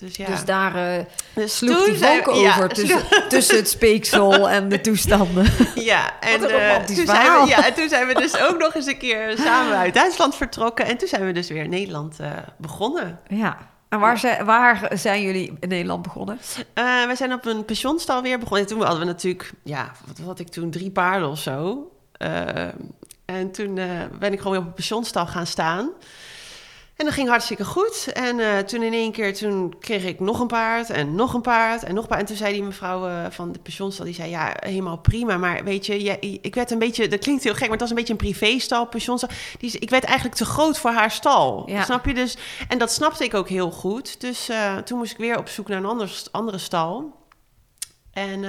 Dus 0.00 0.16
ja. 0.16 0.26
Dus 0.26 0.44
daar 0.44 0.96
eh, 0.98 1.04
Dus 1.34 1.56
sloeg 1.56 1.84
die 1.84 1.98
we- 1.98 2.06
ja, 2.34 2.54
over 2.56 2.68
tussen, 2.68 3.00
tussen 3.28 3.56
het 3.56 3.68
speeksel 3.68 4.48
en 4.50 4.68
de 4.68 4.80
toestanden. 4.80 5.46
Ja, 5.74 6.20
en 6.20 6.42
een 6.42 6.50
eh, 6.50 6.84
toen, 6.84 7.06
zijn 7.06 7.42
we, 7.42 7.46
ja, 7.48 7.66
en 7.66 7.74
toen 7.74 7.88
zijn 7.88 8.06
we 8.06 8.14
dus 8.14 8.38
ook 8.38 8.58
nog 8.58 8.74
eens 8.74 8.86
een 8.86 8.98
keer 8.98 9.34
samen 9.38 9.76
uit 9.76 9.94
Duitsland 9.94 10.34
vertrokken. 10.34 10.84
En 10.86 10.96
toen 10.98 11.08
zijn 11.08 11.26
we 11.26 11.32
dus 11.32 11.48
weer 11.48 11.62
in 11.62 11.70
Nederland 11.70 12.20
eh, 12.20 12.30
begonnen. 12.56 13.20
Ja. 13.28 13.56
En 13.88 14.00
waar 14.00 14.18
zijn, 14.18 14.44
waar 14.44 14.90
zijn 14.94 15.22
jullie 15.22 15.52
in 15.60 15.68
Nederland 15.68 16.02
begonnen? 16.02 16.38
Eh, 16.74 16.84
we 17.06 17.14
zijn 17.16 17.32
op 17.32 17.46
een 17.46 17.64
pensionstal 17.64 18.22
weer 18.22 18.38
begonnen. 18.38 18.66
En 18.66 18.72
toen 18.72 18.80
hadden 18.82 18.98
we 18.98 19.04
natuurlijk, 19.06 19.52
ja, 19.64 19.92
wat 20.06 20.26
had 20.26 20.38
ik 20.38 20.48
toen, 20.48 20.70
drie 20.70 20.90
paarden 20.90 21.28
of 21.28 21.38
zo. 21.38 21.90
Eh, 22.12 22.42
en 23.24 23.50
toen 23.52 23.78
eh, 23.78 23.86
ben 24.18 24.32
ik 24.32 24.38
gewoon 24.38 24.52
weer 24.52 24.60
op 24.62 24.66
een 24.68 24.74
pensionstal 24.74 25.26
gaan 25.26 25.46
staan. 25.46 25.90
En 27.00 27.06
dat 27.06 27.14
ging 27.14 27.28
hartstikke 27.28 27.64
goed. 27.64 28.12
En 28.12 28.40
eh, 28.40 28.58
toen 28.58 28.82
in 28.82 28.92
één 28.92 29.12
keer 29.12 29.34
toen 29.34 29.78
kreeg 29.78 30.04
ik 30.04 30.20
nog 30.20 30.40
een 30.40 30.46
paard 30.46 30.90
en 30.90 31.14
nog 31.14 31.34
een 31.34 31.40
paard 31.40 31.82
en 31.82 31.94
nog 31.94 32.02
een 32.02 32.08
paard. 32.08 32.20
En 32.20 32.26
toen 32.26 32.36
zei 32.36 32.52
die 32.52 32.62
mevrouw 32.62 33.08
eh, 33.08 33.30
van 33.30 33.52
de 33.52 33.58
pensionstal, 33.58 34.04
die 34.04 34.14
zei, 34.14 34.30
ja, 34.30 34.56
helemaal 34.58 34.98
prima. 34.98 35.36
Maar 35.36 35.64
weet 35.64 35.86
je, 35.86 36.18
ik 36.40 36.54
werd 36.54 36.70
een 36.70 36.78
beetje, 36.78 37.08
dat 37.08 37.18
klinkt 37.18 37.44
heel 37.44 37.52
gek, 37.52 37.62
maar 37.62 37.70
het 37.70 37.80
was 37.80 37.90
een 37.90 37.96
beetje 37.96 38.12
een 38.12 38.18
privéstal, 38.18 38.86
pensionstal. 38.86 39.28
Die, 39.58 39.78
ik 39.78 39.90
werd 39.90 40.04
eigenlijk 40.04 40.36
te 40.36 40.44
groot 40.44 40.78
voor 40.78 40.90
haar 40.90 41.10
stal. 41.10 41.70
Ja. 41.70 41.84
Snap 41.84 42.06
je? 42.06 42.14
Dus, 42.14 42.36
en 42.68 42.78
dat 42.78 42.92
snapte 42.92 43.24
ik 43.24 43.34
ook 43.34 43.48
heel 43.48 43.70
goed. 43.70 44.20
Dus 44.20 44.48
eh, 44.48 44.76
toen 44.76 44.98
moest 44.98 45.12
ik 45.12 45.18
weer 45.18 45.38
op 45.38 45.48
zoek 45.48 45.68
naar 45.68 45.78
een 45.78 45.86
ander, 45.86 46.22
andere 46.30 46.58
stal. 46.58 47.18
En 48.12 48.44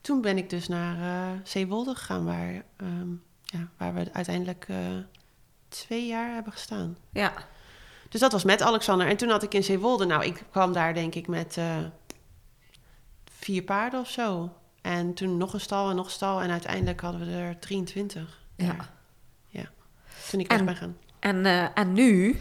toen 0.00 0.20
ben 0.20 0.38
ik 0.38 0.50
dus 0.50 0.68
naar 0.68 0.96
Zeewolde 1.44 1.94
gegaan, 1.94 2.24
waar, 2.24 2.62
ehm, 2.76 3.10
ja, 3.44 3.68
waar 3.78 3.94
we 3.94 4.08
uiteindelijk 4.12 4.66
twee 5.68 6.06
jaar 6.06 6.34
hebben 6.34 6.52
gestaan. 6.52 6.96
Ja. 7.12 7.32
Dus 8.16 8.24
dat 8.24 8.34
was 8.34 8.44
met 8.44 8.62
Alexander. 8.62 9.06
En 9.06 9.16
toen 9.16 9.28
had 9.28 9.42
ik 9.42 9.54
in 9.54 9.64
Zeewolde, 9.64 10.04
nou, 10.04 10.24
ik 10.24 10.42
kwam 10.50 10.72
daar 10.72 10.94
denk 10.94 11.14
ik 11.14 11.26
met 11.28 11.56
eh, 11.56 11.76
vier 13.38 13.62
paarden 13.62 14.00
of 14.00 14.08
zo. 14.10 14.52
En 14.82 15.14
toen 15.14 15.36
nog 15.36 15.52
een 15.52 15.60
stal 15.60 15.90
en 15.90 15.96
nog 15.96 16.04
een 16.04 16.10
stal. 16.12 16.40
En 16.40 16.50
uiteindelijk 16.50 17.00
hadden 17.00 17.26
we 17.26 17.32
er 17.32 17.58
23. 17.58 18.40
Ja. 18.56 18.76
Ja. 19.48 19.64
Toen 20.30 20.40
ik 20.40 20.48
weg 20.50 20.58
En- 20.58 20.64
ben 20.64 20.76
gaan. 20.76 20.96
En, 21.18 21.46
eh, 21.46 21.66
en 21.74 21.92
nu? 21.92 22.40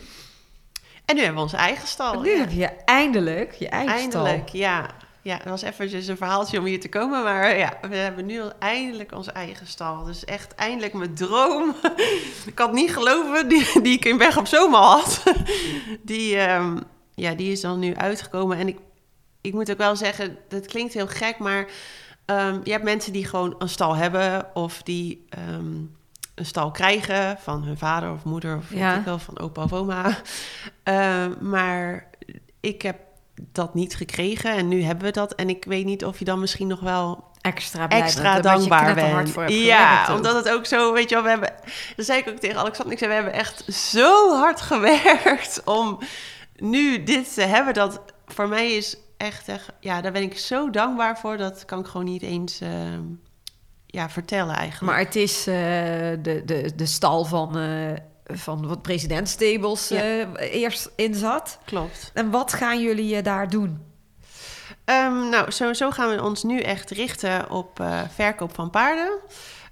En 1.06 1.16
nu 1.16 1.22
hebben 1.22 1.36
we 1.36 1.42
onze 1.44 1.58
eigen 1.58 1.88
stal. 1.88 2.22
nu 2.22 2.30
ja. 2.32 2.38
heb 2.40 2.52
je 2.52 2.66
eindelijk 2.68 3.54
je 3.54 3.70
eigen 3.70 3.94
Eindelijk, 3.96 4.48
stal. 4.48 4.60
ja. 4.60 4.90
Ja, 5.26 5.38
het 5.38 5.50
was 5.50 5.62
eventjes 5.62 6.08
een 6.08 6.18
verhaaltje 6.18 6.60
om 6.60 6.66
hier 6.66 6.80
te 6.80 6.90
komen. 6.90 7.24
Maar 7.24 7.58
ja, 7.58 7.78
we 7.90 7.96
hebben 7.96 8.26
nu 8.26 8.42
al 8.42 8.52
eindelijk 8.60 9.12
onze 9.12 9.32
eigen 9.32 9.68
stal. 9.68 10.04
Dus 10.04 10.26
echt 10.26 10.56
eindelijk 10.56 10.94
mijn 10.94 11.14
droom. 11.14 11.76
ik 12.46 12.58
het 12.58 12.72
niet 12.72 12.94
geloven, 12.94 13.50
die, 13.50 13.82
die 13.82 13.94
ik 13.94 14.06
in 14.06 14.18
Weg 14.18 14.38
op 14.38 14.48
Zomer 14.48 14.80
had. 14.80 15.24
die, 16.02 16.38
ehm, 16.38 16.78
ja, 17.14 17.34
die 17.34 17.52
is 17.52 17.62
dan 17.62 17.80
nu 17.80 17.96
uitgekomen. 17.96 18.58
En 18.58 18.68
ik, 18.68 18.78
ik 19.42 19.54
moet 19.54 19.72
ook 19.72 19.78
wel 19.78 19.96
zeggen, 19.96 20.38
dat 20.48 20.66
klinkt 20.66 20.94
heel 20.94 21.08
gek, 21.08 21.38
maar... 21.38 21.68
ehm, 22.26 22.60
je 22.64 22.72
hebt 22.72 22.84
mensen 22.84 23.14
die 23.14 23.26
gewoon 23.26 23.56
een 23.58 23.70
stal 23.70 23.96
hebben... 23.96 24.56
of 24.56 24.84
die 24.84 25.26
ehm, 25.30 25.76
een 26.36 26.46
stal 26.46 26.72
krijgen 26.72 27.38
van 27.40 27.64
hun 27.64 27.78
vader 27.78 28.12
of 28.12 28.24
moeder... 28.24 28.58
of 28.58 28.74
Ja. 28.74 28.90
weet 28.90 29.00
ik 29.00 29.06
wel, 29.06 29.20
van 29.20 29.40
opa 29.40 29.64
of 29.64 29.74
oma. 29.74 30.18
Maar 31.40 32.10
ik 32.60 32.82
heb 32.82 33.05
dat 33.52 33.74
niet 33.74 33.96
gekregen 33.96 34.52
en 34.52 34.68
nu 34.68 34.84
hebben 34.84 35.06
we 35.06 35.12
dat. 35.12 35.36
En 35.36 35.50
ik 35.50 35.66
weet 35.66 35.86
niet 35.86 36.06
of 36.06 36.20
je 36.20 36.26
dan 36.26 36.40
misschien 36.40 36.68
nog 36.68 36.80
wel 36.80 37.34
Extra 37.46 37.90
extra 37.90 38.40
dankbaar 38.40 38.94
bent. 38.96 39.52
ja, 39.52 40.16
omdat 40.16 40.36
het 40.36 40.50
ook 40.50 40.66
zo, 40.66 40.94
weet 40.94 41.10
je 41.10 41.16
wel, 41.16 41.24
we 41.24 41.30
hebben... 41.30 41.54
Dat 41.96 42.06
zei 42.06 42.20
ik 42.20 42.28
ook 42.28 42.38
tegen 42.38 42.58
Alexander. 42.58 42.94
Ik 42.94 43.00
zei, 43.00 43.10
we 43.10 43.16
hebben 43.16 43.34
echt 43.34 43.74
zo 43.74 44.36
hard 44.36 44.62
gewerkt 44.72 45.62
om 45.66 46.00
nu 46.56 47.04
dit 47.04 47.34
te 47.34 47.42
hebben. 47.42 47.74
Dat 47.74 48.02
voor 48.26 48.48
mij 48.48 48.72
is 48.72 48.98
echt, 49.18 49.48
echt 49.48 49.70
ja, 49.80 50.02
daar 50.02 50.12
ben 50.12 50.22
ik 50.22 50.38
zo 50.38 50.70
dankbaar 50.70 51.20
voor. 51.20 51.38
Dat 51.38 51.66
kan 51.66 51.80
ik 51.80 51.86
gewoon 51.86 52.06
niet 52.06 52.22
eens 52.22 52.62
ehm, 52.62 53.02
ja, 53.86 54.10
vertellen 54.10 54.56
eigenlijk. 54.56 54.92
Maar 54.92 55.06
het 55.06 55.16
is 55.16 55.38
eh, 55.38 55.56
de, 56.22 56.42
de, 56.46 56.72
de 56.76 56.86
stal 56.86 57.26
van, 57.26 57.58
eh, 57.58 57.94
van 58.26 58.68
wat 58.68 58.82
president 58.82 59.30
Stables 59.30 59.88
Ja. 59.88 60.02
eh, 60.02 60.62
eerst 60.62 60.90
in 60.96 61.16
zat. 61.16 61.60
Klopt. 61.66 62.12
En 62.14 62.30
wat 62.30 62.54
gaan 62.54 62.82
jullie 62.82 63.16
eh, 63.16 63.24
daar 63.24 63.50
doen? 63.50 63.80
Ehm, 64.86 65.30
nou, 65.30 65.52
sowieso 65.52 65.92
gaan 65.92 66.10
we 66.16 66.24
ons 66.24 66.44
nu 66.44 66.60
echt 66.60 66.92
richten 66.92 67.50
op 67.50 67.80
eh, 67.80 68.02
verkoop 68.14 68.54
van 68.56 68.70
paarden. 68.70 69.20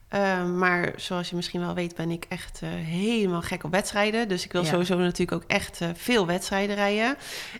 Ehm, 0.09 0.57
maar 0.57 0.93
zoals 0.95 1.29
je 1.29 1.35
misschien 1.35 1.59
wel 1.59 1.73
weet, 1.73 1.95
ben 1.95 2.11
ik 2.11 2.25
echt 2.29 2.59
helemaal 2.83 3.41
gek 3.41 3.63
op 3.63 3.71
wedstrijden. 3.71 4.27
Dus 4.27 4.43
ik 4.45 4.51
wil 4.51 4.61
Ja. 4.63 4.67
sowieso 4.69 4.97
natuurlijk 4.97 5.43
ook 5.43 5.49
echt 5.49 5.79
veel 5.93 6.25
wedstrijden 6.25 6.75
rijden. 6.75 7.15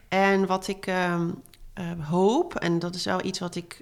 En 0.09 0.45
wat 0.45 0.67
ik 0.67 0.87
ehm, 0.87 1.29
eh, 1.73 1.85
hoop, 2.09 2.55
en 2.55 2.79
dat 2.79 2.95
is 2.95 3.05
wel 3.05 3.23
iets 3.25 3.39
wat 3.39 3.55
ik, 3.55 3.81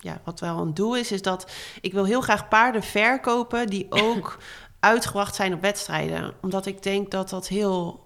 ja, 0.00 0.20
wat 0.24 0.40
wel 0.40 0.58
een 0.58 0.74
doel 0.74 0.96
is, 0.96 1.12
is 1.12 1.22
dat 1.22 1.50
ik 1.80 1.92
wil 1.92 2.04
heel 2.04 2.20
graag 2.20 2.48
paarden 2.48 2.82
verkopen 2.82 3.66
die 3.66 3.86
ook 4.06 4.38
uitgebracht 4.80 5.34
zijn 5.34 5.54
op 5.54 5.60
wedstrijden. 5.60 6.34
Omdat 6.42 6.66
ik 6.66 6.82
denk 6.82 7.10
dat 7.10 7.28
dat 7.28 7.48
heel 7.48 8.04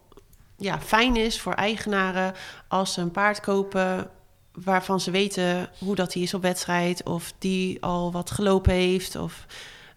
ja, 0.57 0.81
fijn 0.81 1.17
is 1.17 1.41
voor 1.41 1.53
eigenaren 1.53 2.35
als 2.69 2.93
ze 2.93 3.01
een 3.01 3.11
paard 3.11 3.41
kopen 3.41 4.11
waarvan 4.53 5.01
ze 5.01 5.11
weten 5.11 5.71
hoe 5.79 5.95
dat 5.95 6.13
hij 6.13 6.23
is 6.23 6.35
op 6.35 6.43
wedstrijd 6.43 7.03
of 7.03 7.33
die 7.39 7.83
al 7.83 8.13
wat 8.13 8.31
gelopen 8.31 8.73
heeft 8.73 9.17
of 9.17 9.47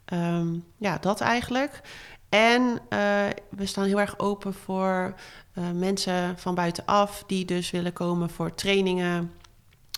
ehm, 0.05 0.47
ja, 0.78 0.97
dat 0.97 1.21
eigenlijk. 1.21 1.82
En 2.30 2.80
eh, 2.89 2.99
we 3.49 3.65
staan 3.65 3.86
heel 3.86 3.99
erg 3.99 4.19
open 4.19 4.53
voor 4.53 5.15
eh, 5.53 5.63
mensen 5.71 6.38
van 6.38 6.55
buitenaf 6.55 7.23
die 7.28 7.45
dus 7.45 7.71
willen 7.71 7.93
komen 7.93 8.30
voor 8.30 8.55
trainingen 8.55 9.32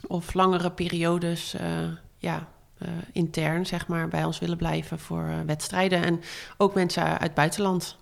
of 0.07 0.33
langere 0.33 0.71
periodes, 0.71 1.53
eh, 1.53 1.87
ja, 2.17 2.47
eh, 2.79 2.89
intern 3.11 3.65
zeg 3.65 3.87
maar, 3.87 4.07
bij 4.07 4.23
ons 4.23 4.39
willen 4.39 4.57
blijven 4.57 4.99
voor 4.99 5.23
eh, 5.23 5.39
wedstrijden 5.45 6.03
en 6.03 6.21
ook 6.57 6.73
mensen 6.73 7.03
uit 7.03 7.21
het 7.21 7.33
buitenland. 7.33 7.97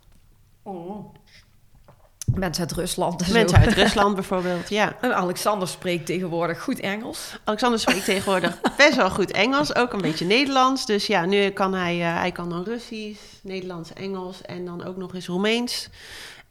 Mensen 2.36 2.64
uit 2.64 2.72
Rusland 2.72 3.22
en 3.22 3.34
Mensen 3.34 3.62
zo. 3.62 3.66
uit 3.66 3.78
Rusland 3.78 4.16
bijvoorbeeld, 4.16 4.70
ja. 4.70 4.96
En 5.02 5.16
Alexander 5.16 5.68
spreekt 5.68 6.06
tegenwoordig 6.06 6.64
goed 6.64 6.80
Engels. 6.80 7.40
Alexander 7.44 7.80
spreekt 7.80 8.06
tegenwoordig 8.06 8.62
best 8.78 8.96
wel 8.96 9.10
goed 9.10 9.32
Engels, 9.32 9.76
ook 9.76 9.94
een 9.94 10.02
beetje 10.02 10.26
Nederlands. 10.26 10.86
Dus 10.86 11.08
ja, 11.08 11.26
nu 11.26 11.50
kan 11.50 11.74
hij, 11.74 12.02
eh, 12.02 12.20
hij 12.20 12.32
kan 12.32 12.50
dan 12.50 12.64
Russisch, 12.64 13.22
Nederlands, 13.44 13.94
Engels 13.94 14.42
en 14.42 14.66
dan 14.66 14.84
ook 14.84 14.98
nog 14.98 15.14
eens 15.14 15.28
Roemeens. 15.28 15.90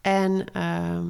En 0.01 0.45
ehm, 0.53 1.05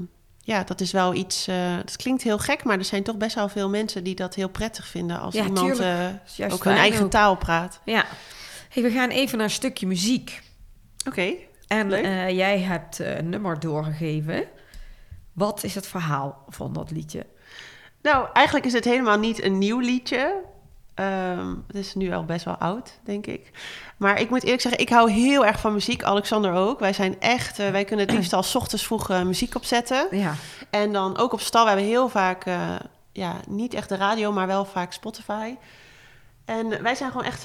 ja, 0.48 0.64
dat 0.64 0.82
is 0.82 0.92
wel 0.92 1.14
iets, 1.14 1.48
eh 1.48 1.76
dat 1.76 1.96
klinkt 1.96 2.24
heel 2.24 2.38
gek, 2.38 2.64
maar 2.64 2.78
er 2.78 2.86
zijn 2.86 3.04
toch 3.04 3.18
best 3.18 3.36
wel 3.36 3.50
veel 3.50 3.70
mensen 3.70 4.04
die 4.04 4.16
dat 4.16 4.36
heel 4.36 4.50
prettig 4.50 4.88
vinden 4.88 5.20
als 5.20 5.34
Ja, 5.34 5.46
iemand 5.46 5.80
eh, 5.80 6.52
ook 6.52 6.64
hun 6.64 6.76
eigen 6.76 7.04
ook. 7.06 7.12
taal 7.12 7.36
praat. 7.36 7.80
Ja. 7.84 8.06
Hey, 8.70 8.84
we 8.84 8.92
gaan 8.92 9.10
even 9.10 9.38
naar 9.38 9.46
een 9.46 9.52
stukje 9.54 9.88
muziek. 9.88 10.42
Oké. 11.08 11.34
En 11.68 11.92
eh, 11.92 12.30
jij 12.30 12.60
hebt 12.60 13.00
een 13.00 13.30
nummer 13.30 13.60
doorgegeven. 13.60 14.44
Wat 15.34 15.64
is 15.64 15.76
het 15.76 15.88
verhaal 15.88 16.44
van 16.50 16.74
dat 16.74 16.92
liedje? 16.92 17.26
Nou, 18.02 18.28
eigenlijk 18.34 18.66
is 18.66 18.74
het 18.74 18.86
helemaal 18.86 19.20
niet 19.20 19.44
een 19.44 19.58
nieuw 19.58 19.80
liedje. 19.80 20.42
Ehm, 20.94 21.56
het 21.68 21.76
is 21.76 21.96
nu 21.96 22.14
al 22.14 22.26
best 22.26 22.46
wel 22.46 22.56
oud, 22.56 23.00
denk 23.04 23.26
ik. 23.28 23.52
Maar 23.98 24.20
ik 24.20 24.30
moet 24.30 24.44
eerlijk 24.44 24.62
zeggen, 24.62 24.82
ik 24.82 24.90
hou 24.90 25.12
heel 25.12 25.46
erg 25.46 25.60
van 25.60 25.74
muziek. 25.74 26.04
Alexander 26.04 26.54
ook. 26.54 26.80
Wij 26.80 26.94
zijn 26.94 27.20
echt, 27.20 27.60
eh, 27.60 27.70
wij 27.70 27.86
kunnen 27.86 28.06
het 28.06 28.16
liefst 28.16 28.34
al 28.34 28.44
's 28.44 28.56
ochtends 28.56 28.86
vroeg 28.86 29.10
eh, 29.10 29.22
muziek 29.22 29.56
opzetten. 29.56 30.08
Ja. 30.12 30.36
En 30.70 30.94
dan 30.94 31.18
ook 31.18 31.34
op 31.34 31.40
stal. 31.40 31.64
We 31.64 31.70
hebben 31.70 31.88
heel 31.88 32.10
vaak, 32.10 32.46
eh, 32.46 32.76
ja, 33.12 33.36
niet 33.48 33.74
echt 33.74 33.90
de 33.90 33.96
radio, 33.96 34.32
maar 34.32 34.48
wel 34.48 34.66
vaak 34.66 34.94
Spotify. 34.94 35.56
En 36.46 36.84
wij 36.84 36.96
zijn 36.96 37.12
gewoon 37.12 37.26
echt, 37.26 37.44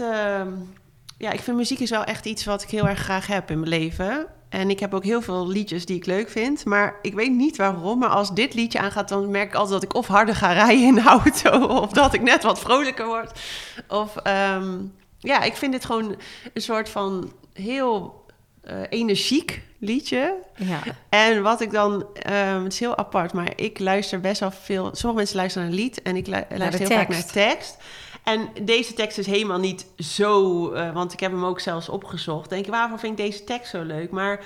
ja, 1.19 1.31
ik 1.31 1.41
vind 1.41 1.57
muziek 1.57 1.79
is 1.79 1.91
wel 1.91 2.05
echt 2.05 2.25
iets 2.25 2.45
wat 2.45 2.63
ik 2.63 2.69
heel 2.69 2.89
erg 2.89 2.99
graag 2.99 3.27
heb 3.27 3.51
in 3.51 3.59
mijn 3.59 3.71
leven. 3.71 4.27
En 4.49 4.71
ik 4.71 4.81
heb 4.81 4.95
ook 4.95 5.05
heel 5.05 5.23
veel 5.23 5.49
liedjes 5.49 5.87
die 5.87 5.97
ik 5.97 6.07
leuk 6.07 6.31
vind. 6.31 6.65
Maar 6.65 6.99
ik 7.03 7.15
weet 7.15 7.31
niet 7.31 7.57
waarom. 7.57 7.99
Maar 7.99 8.09
als 8.09 8.35
dit 8.35 8.55
liedje 8.55 8.79
aangaat, 8.79 9.09
dan 9.09 9.31
merk 9.31 9.49
ik 9.49 9.55
altijd 9.55 9.81
dat 9.81 9.83
ik 9.83 9.95
of 9.95 10.07
harder 10.07 10.35
ga 10.35 10.53
rijden 10.53 10.87
in 10.87 10.95
de 10.95 11.03
auto. 11.03 11.67
Of 11.83 11.91
dat 11.93 12.15
ik 12.15 12.23
net 12.23 12.43
wat 12.43 12.59
vrolijker 12.59 13.07
word. 13.07 13.41
Of 13.89 14.17
ehm, 14.17 14.79
ja, 15.23 15.43
ik 15.43 15.57
vind 15.57 15.73
dit 15.73 15.85
gewoon 15.85 16.17
een 16.55 16.63
soort 16.63 16.89
van 16.89 17.33
heel 17.53 18.25
eh, 18.63 18.81
energiek 18.89 19.63
liedje. 19.79 20.35
Ja. 20.57 20.81
En 21.09 21.43
wat 21.43 21.61
ik 21.61 21.71
dan, 21.71 22.07
ehm, 22.15 22.63
het 22.63 22.73
is 22.73 22.79
heel 22.81 22.97
apart, 22.97 23.33
maar 23.33 23.53
ik 23.57 23.79
luister 23.79 24.21
best 24.21 24.41
wel 24.41 24.51
veel. 24.51 24.85
Sommige 24.93 25.15
mensen 25.15 25.37
luisteren 25.37 25.69
naar 25.69 25.77
een 25.77 25.83
lied 25.83 26.03
en 26.03 26.17
ik 26.17 26.27
lu- 26.27 26.45
luister 26.57 26.79
heel 26.89 26.97
vaak 26.99 27.09
naar 27.09 27.17
tekst. 27.17 27.33
tekst. 27.33 27.77
En 28.25 28.49
deze 28.63 28.95
tekst 28.95 29.19
is 29.19 29.27
helemaal 29.27 29.59
niet 29.59 29.87
zo, 29.99 30.71
eh, 30.73 30.93
want 30.93 31.13
ik 31.13 31.21
heb 31.21 31.31
hem 31.33 31.45
ook 31.45 31.61
zelfs 31.61 31.89
opgezocht. 31.89 32.51
Denk 32.51 32.65
je, 32.65 32.71
waarvoor 32.71 32.99
vind 32.99 33.19
ik 33.19 33.25
deze 33.27 33.45
tekst 33.45 33.71
zo 33.71 33.83
leuk? 33.83 34.11
Maar 34.11 34.41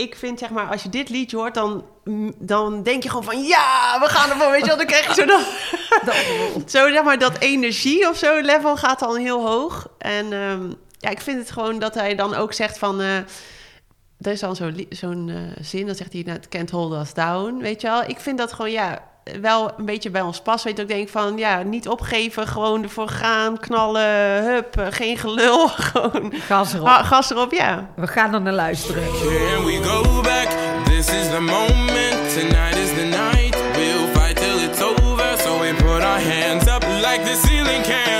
ik 0.00 0.16
vind 0.16 0.38
zeg 0.38 0.50
maar, 0.50 0.66
als 0.66 0.82
je 0.82 0.88
dit 0.88 1.08
liedje 1.08 1.36
hoort, 1.36 1.54
dan, 1.54 1.84
dan 2.38 2.82
denk 2.82 3.02
je 3.02 3.08
gewoon 3.08 3.24
van 3.24 3.42
ja, 3.42 3.98
we 4.00 4.06
gaan 4.08 4.30
ervoor, 4.30 4.50
weet 4.50 4.60
je 4.60 4.66
wel. 4.66 4.76
Dan 4.76 4.86
krijg 4.86 5.06
je 5.06 5.14
zo 5.14 5.26
dat, 5.26 5.40
zo 6.74 6.90
zeg 6.90 7.02
maar 7.02 7.18
dat 7.18 7.38
energie 7.38 8.08
of 8.08 8.16
zo 8.16 8.40
level 8.40 8.76
gaat 8.76 8.98
dan 8.98 9.16
heel 9.16 9.46
hoog. 9.46 9.88
En 9.98 10.32
ehm, 10.32 10.72
ja, 10.98 11.10
ik 11.10 11.20
vind 11.20 11.38
het 11.38 11.50
gewoon 11.50 11.78
dat 11.78 11.94
hij 11.94 12.14
dan 12.14 12.34
ook 12.34 12.52
zegt 12.52 12.78
van. 12.78 13.00
eh, 13.00 13.16
er 14.22 14.32
is 14.32 14.40
dan 14.40 14.56
zo'n 14.90 15.28
eh, 15.28 15.36
zin, 15.64 15.86
dan 15.86 15.94
zegt 15.94 16.12
hij, 16.12 16.22
nou, 16.26 16.36
it 16.38 16.48
can't 16.48 16.70
hold 16.70 16.92
us 16.92 17.14
down, 17.14 17.58
weet 17.60 17.80
je 17.80 17.86
wel. 17.86 18.02
Ik 18.06 18.20
vind 18.20 18.38
dat 18.38 18.52
gewoon, 18.52 18.70
ja, 18.70 18.98
wel 19.40 19.70
een 19.76 19.84
beetje 19.84 20.10
bij 20.10 20.20
ons 20.20 20.40
pas. 20.40 20.62
Weet 20.64 20.76
je, 20.76 20.82
ik 20.82 20.88
denk 20.88 21.08
van, 21.08 21.36
ja, 21.38 21.62
niet 21.62 21.88
opgeven, 21.88 22.46
gewoon 22.46 22.82
ervoor 22.82 23.08
gaan, 23.08 23.58
knallen, 23.58 24.42
hup, 24.44 24.76
eh, 24.76 24.86
geen 24.90 25.16
gelul, 25.18 25.68
gewoon 25.92 26.32
Gas 26.48 26.72
erop. 26.72 26.86
ha- 26.86 27.02
gas 27.02 27.30
erop, 27.30 27.52
ja. 27.52 27.88
We 27.96 28.06
gaan 28.06 28.34
er 28.34 28.40
naar 28.40 28.52
luisteren. 28.52 29.02
Can 29.02 29.64
we 29.64 29.80
go 29.82 30.20
back? 30.20 30.48
This 30.84 31.08
is 31.08 31.28
the 31.30 31.40
moment. 31.40 32.32
Tonight 32.38 32.76
is 32.76 32.88
the 32.88 33.04
night. 33.04 33.56
We'll 33.76 34.06
fight 34.14 34.36
till 34.36 34.58
it's 34.68 34.80
over. 34.82 35.38
So 35.38 35.58
we 35.60 35.74
put 35.74 36.02
our 36.02 36.20
hands 36.20 36.66
up 36.66 36.84
like 37.02 37.20
the 37.24 37.40
ceiling 37.46 37.82
can't 37.82 38.19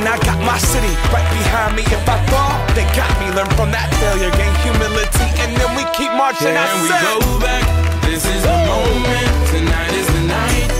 I 0.07 0.17
got 0.25 0.39
my 0.41 0.57
city 0.57 0.93
right 1.13 1.27
behind 1.29 1.75
me. 1.75 1.83
If 1.83 2.07
I 2.07 2.17
fall, 2.31 2.57
they 2.75 2.85
got 2.97 3.11
me. 3.19 3.29
Learn 3.35 3.49
from 3.59 3.71
that 3.71 3.89
failure, 4.01 4.31
gain 4.33 4.53
humility, 4.65 5.27
and 5.43 5.53
then 5.57 5.69
we 5.77 5.83
keep 5.93 6.11
marching. 6.13 6.57
I 6.57 6.65
Can 6.65 6.81
we 6.83 6.89
go 6.89 7.39
back? 7.39 7.63
This 8.05 8.25
is 8.25 8.41
the 8.41 8.57
moment. 8.65 9.29
Tonight 9.51 9.93
is 9.93 10.07
the 10.07 10.23
night. 10.27 10.70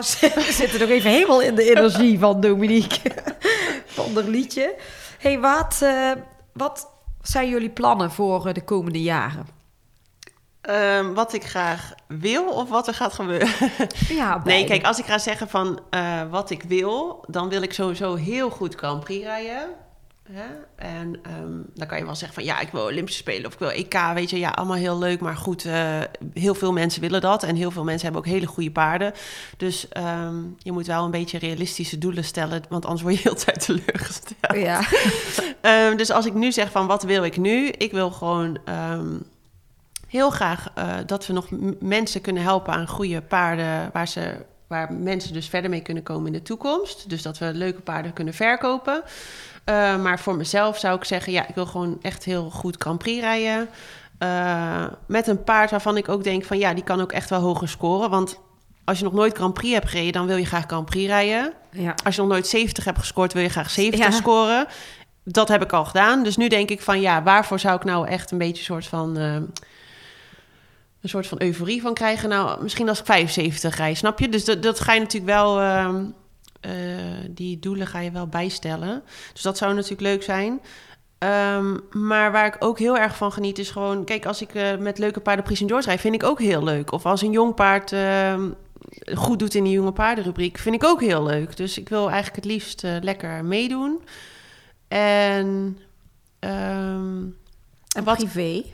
We 0.34 0.48
zitten 0.50 0.80
nog 0.80 0.88
even 0.88 1.10
helemaal 1.10 1.42
in 1.42 1.54
de 1.54 1.70
energie 1.70 2.18
van 2.18 2.40
Dominique. 2.40 3.00
Van 3.86 4.14
dat 4.14 4.24
liedje. 4.24 4.74
hey, 5.18 5.40
wat, 5.40 5.80
eh, 5.82 6.10
wat 6.52 6.88
zijn 7.22 7.48
jullie 7.48 7.70
plannen 7.70 8.10
voor 8.10 8.46
eh, 8.46 8.54
de 8.54 8.64
komende 8.64 9.02
jaren? 9.02 9.46
Ehm, 10.60 11.12
wat 11.12 11.32
ik 11.32 11.44
graag 11.44 11.92
wil 12.08 12.44
of 12.44 12.68
wat 12.68 12.86
er 12.86 12.94
gaat 12.94 13.12
gebeuren. 13.12 13.48
Ja, 14.08 14.40
Nee, 14.44 14.64
kijk, 14.64 14.84
als 14.84 14.98
ik 14.98 15.04
ga 15.04 15.18
zeggen 15.18 15.48
van 15.48 15.80
eh, 15.90 16.22
wat 16.30 16.50
ik 16.50 16.62
wil, 16.62 17.24
dan 17.28 17.48
wil 17.48 17.62
ik 17.62 17.72
sowieso 17.72 18.14
heel 18.14 18.50
goed 18.50 18.74
Grand 18.74 19.04
Prix 19.04 19.24
rijden. 19.24 19.68
Hè? 20.22 20.44
En 20.76 21.18
ehm, 21.22 21.60
dan 21.74 21.86
kan 21.86 21.98
je 21.98 22.04
wel 22.04 22.14
zeggen 22.14 22.34
van 22.34 22.44
ja, 22.44 22.60
ik 22.60 22.68
wil 22.68 22.82
Olympische 22.82 23.20
Spelen 23.20 23.46
of 23.46 23.52
ik 23.52 23.58
wil 23.58 23.70
EK, 23.70 23.94
weet 24.14 24.30
je, 24.30 24.38
ja, 24.38 24.50
allemaal 24.50 24.76
heel 24.76 24.98
leuk. 24.98 25.20
Maar 25.20 25.36
goed, 25.36 25.64
eh, 25.64 26.00
heel 26.32 26.54
veel 26.54 26.72
mensen 26.72 27.00
willen 27.00 27.20
dat 27.20 27.42
en 27.42 27.56
heel 27.56 27.70
veel 27.70 27.84
mensen 27.84 28.04
hebben 28.04 28.20
ook 28.20 28.32
hele 28.32 28.46
goede 28.46 28.70
paarden. 28.70 29.12
Dus 29.56 29.88
ehm, 29.88 30.36
je 30.58 30.72
moet 30.72 30.86
wel 30.86 31.04
een 31.04 31.10
beetje 31.10 31.38
realistische 31.38 31.98
doelen 31.98 32.24
stellen, 32.24 32.62
want 32.68 32.84
anders 32.84 33.02
word 33.02 33.14
je 33.14 33.22
heel 33.22 33.34
de 33.34 33.44
tijd 33.44 33.60
teleurgesteld. 33.60 34.56
Ja. 34.56 34.80
Ehm, 35.60 35.96
dus 35.96 36.10
als 36.10 36.26
ik 36.26 36.34
nu 36.34 36.52
zeg 36.52 36.70
van 36.70 36.86
wat 36.86 37.02
wil 37.02 37.24
ik 37.24 37.36
nu? 37.36 37.66
Ik 37.68 37.92
wil 37.92 38.10
gewoon 38.10 38.58
heel 40.12 40.30
graag 40.30 40.70
eh, 40.74 40.94
dat 41.06 41.26
we 41.26 41.32
nog 41.32 41.46
mensen 41.80 42.20
kunnen 42.20 42.42
helpen 42.42 42.72
aan 42.72 42.88
goede 42.88 43.22
paarden 43.22 43.90
waar, 43.92 44.08
ze, 44.08 44.34
waar 44.66 44.92
mensen 44.92 45.32
dus 45.32 45.48
verder 45.48 45.70
mee 45.70 45.82
kunnen 45.82 46.02
komen 46.02 46.26
in 46.26 46.32
de 46.32 46.42
toekomst. 46.42 47.08
Dus 47.08 47.22
dat 47.22 47.38
we 47.38 47.54
leuke 47.54 47.80
paarden 47.80 48.12
kunnen 48.12 48.34
verkopen. 48.34 49.02
Eh, 49.64 49.96
maar 49.96 50.18
voor 50.20 50.36
mezelf 50.36 50.78
zou 50.78 50.96
ik 50.96 51.04
zeggen, 51.04 51.32
ja, 51.32 51.48
ik 51.48 51.54
wil 51.54 51.66
gewoon 51.66 51.98
echt 52.02 52.24
heel 52.24 52.50
goed 52.50 52.76
Grand 52.78 52.98
Prix 52.98 53.20
rijden. 53.20 53.68
Eh, 54.18 54.84
met 55.06 55.26
een 55.26 55.44
paard 55.44 55.70
waarvan 55.70 55.96
ik 55.96 56.08
ook 56.08 56.24
denk 56.24 56.44
van 56.44 56.58
ja, 56.58 56.74
die 56.74 56.84
kan 56.84 57.00
ook 57.00 57.12
echt 57.12 57.30
wel 57.30 57.40
hoger 57.40 57.68
scoren. 57.68 58.10
Want 58.10 58.40
als 58.84 58.98
je 58.98 59.04
nog 59.04 59.12
nooit 59.12 59.36
Grand 59.36 59.54
Prix 59.54 59.74
hebt 59.74 59.88
gereden, 59.88 60.12
dan 60.12 60.26
wil 60.26 60.36
je 60.36 60.44
graag 60.46 60.64
Grand 60.66 60.86
Prix 60.86 61.06
rijden. 61.08 61.52
ja. 61.70 61.94
Als 62.04 62.14
je 62.14 62.20
nog 62.20 62.30
nooit 62.30 62.46
70 62.46 62.84
hebt 62.84 62.98
gescoord, 62.98 63.32
wil 63.32 63.42
je 63.42 63.48
graag 63.48 63.70
70 63.70 64.04
Ja. 64.04 64.10
scoren. 64.10 64.66
Dat 65.24 65.48
heb 65.48 65.62
ik 65.62 65.72
al 65.72 65.84
gedaan. 65.84 66.22
Dus 66.22 66.36
nu 66.36 66.48
denk 66.48 66.70
ik 66.70 66.80
van 66.80 67.00
ja, 67.00 67.22
waarvoor 67.22 67.58
zou 67.58 67.76
ik 67.76 67.84
nou 67.84 68.08
echt 68.08 68.30
een 68.30 68.38
beetje 68.38 68.58
een 68.58 68.64
soort 68.64 68.86
van. 68.86 69.16
eh, 69.16 69.34
een 71.00 71.08
soort 71.08 71.26
van 71.26 71.40
euforie 71.42 71.82
van 71.82 71.94
krijgen. 71.94 72.28
Nou, 72.28 72.62
misschien 72.62 72.88
als 72.88 72.98
ik 72.98 73.04
75 73.06 73.76
rij, 73.76 73.94
snap 73.94 74.18
je? 74.18 74.28
Dus 74.28 74.44
dat, 74.44 74.62
dat 74.62 74.80
ga 74.80 74.92
je 74.92 75.00
natuurlijk 75.00 75.32
wel. 75.32 75.60
ehm, 75.60 76.04
eh, 76.62 76.72
die 77.30 77.58
doelen 77.58 77.86
ga 77.86 78.00
je 78.00 78.10
wel 78.10 78.26
bijstellen. 78.26 79.02
Dus 79.32 79.42
dat 79.42 79.58
zou 79.58 79.74
natuurlijk 79.74 80.00
leuk 80.00 80.22
zijn. 80.22 80.60
Ehm, 81.18 81.76
maar 81.90 82.32
waar 82.32 82.46
ik 82.46 82.56
ook 82.58 82.78
heel 82.78 82.98
erg 82.98 83.16
van 83.16 83.32
geniet 83.32 83.58
is 83.58 83.70
gewoon... 83.70 84.04
Kijk, 84.04 84.26
als 84.26 84.42
ik 84.42 84.54
eh, 84.54 84.76
met 84.76 84.98
leuke 84.98 85.20
paarden 85.20 85.44
Prix 85.44 85.60
St. 85.60 85.68
George 85.68 85.86
rijd... 85.88 86.00
vind 86.00 86.14
ik 86.14 86.22
ook 86.24 86.40
heel 86.40 86.64
leuk. 86.64 86.92
Of 86.92 87.06
als 87.06 87.22
een 87.22 87.30
jong 87.30 87.54
paard 87.54 87.92
ehm, 87.92 88.50
goed 89.14 89.38
doet 89.38 89.54
in 89.54 89.64
die 89.64 89.72
jonge 89.72 89.92
paardenrubriek... 89.92 90.58
vind 90.58 90.74
ik 90.74 90.84
ook 90.84 91.00
heel 91.00 91.22
leuk. 91.22 91.56
Dus 91.56 91.78
ik 91.78 91.88
wil 91.88 92.10
eigenlijk 92.10 92.36
het 92.36 92.44
liefst 92.44 92.84
eh, 92.84 92.96
lekker 93.00 93.44
meedoen. 93.44 94.02
En... 94.88 95.78
ehm, 96.38 97.24
En 97.96 98.04
privé? 98.04 98.64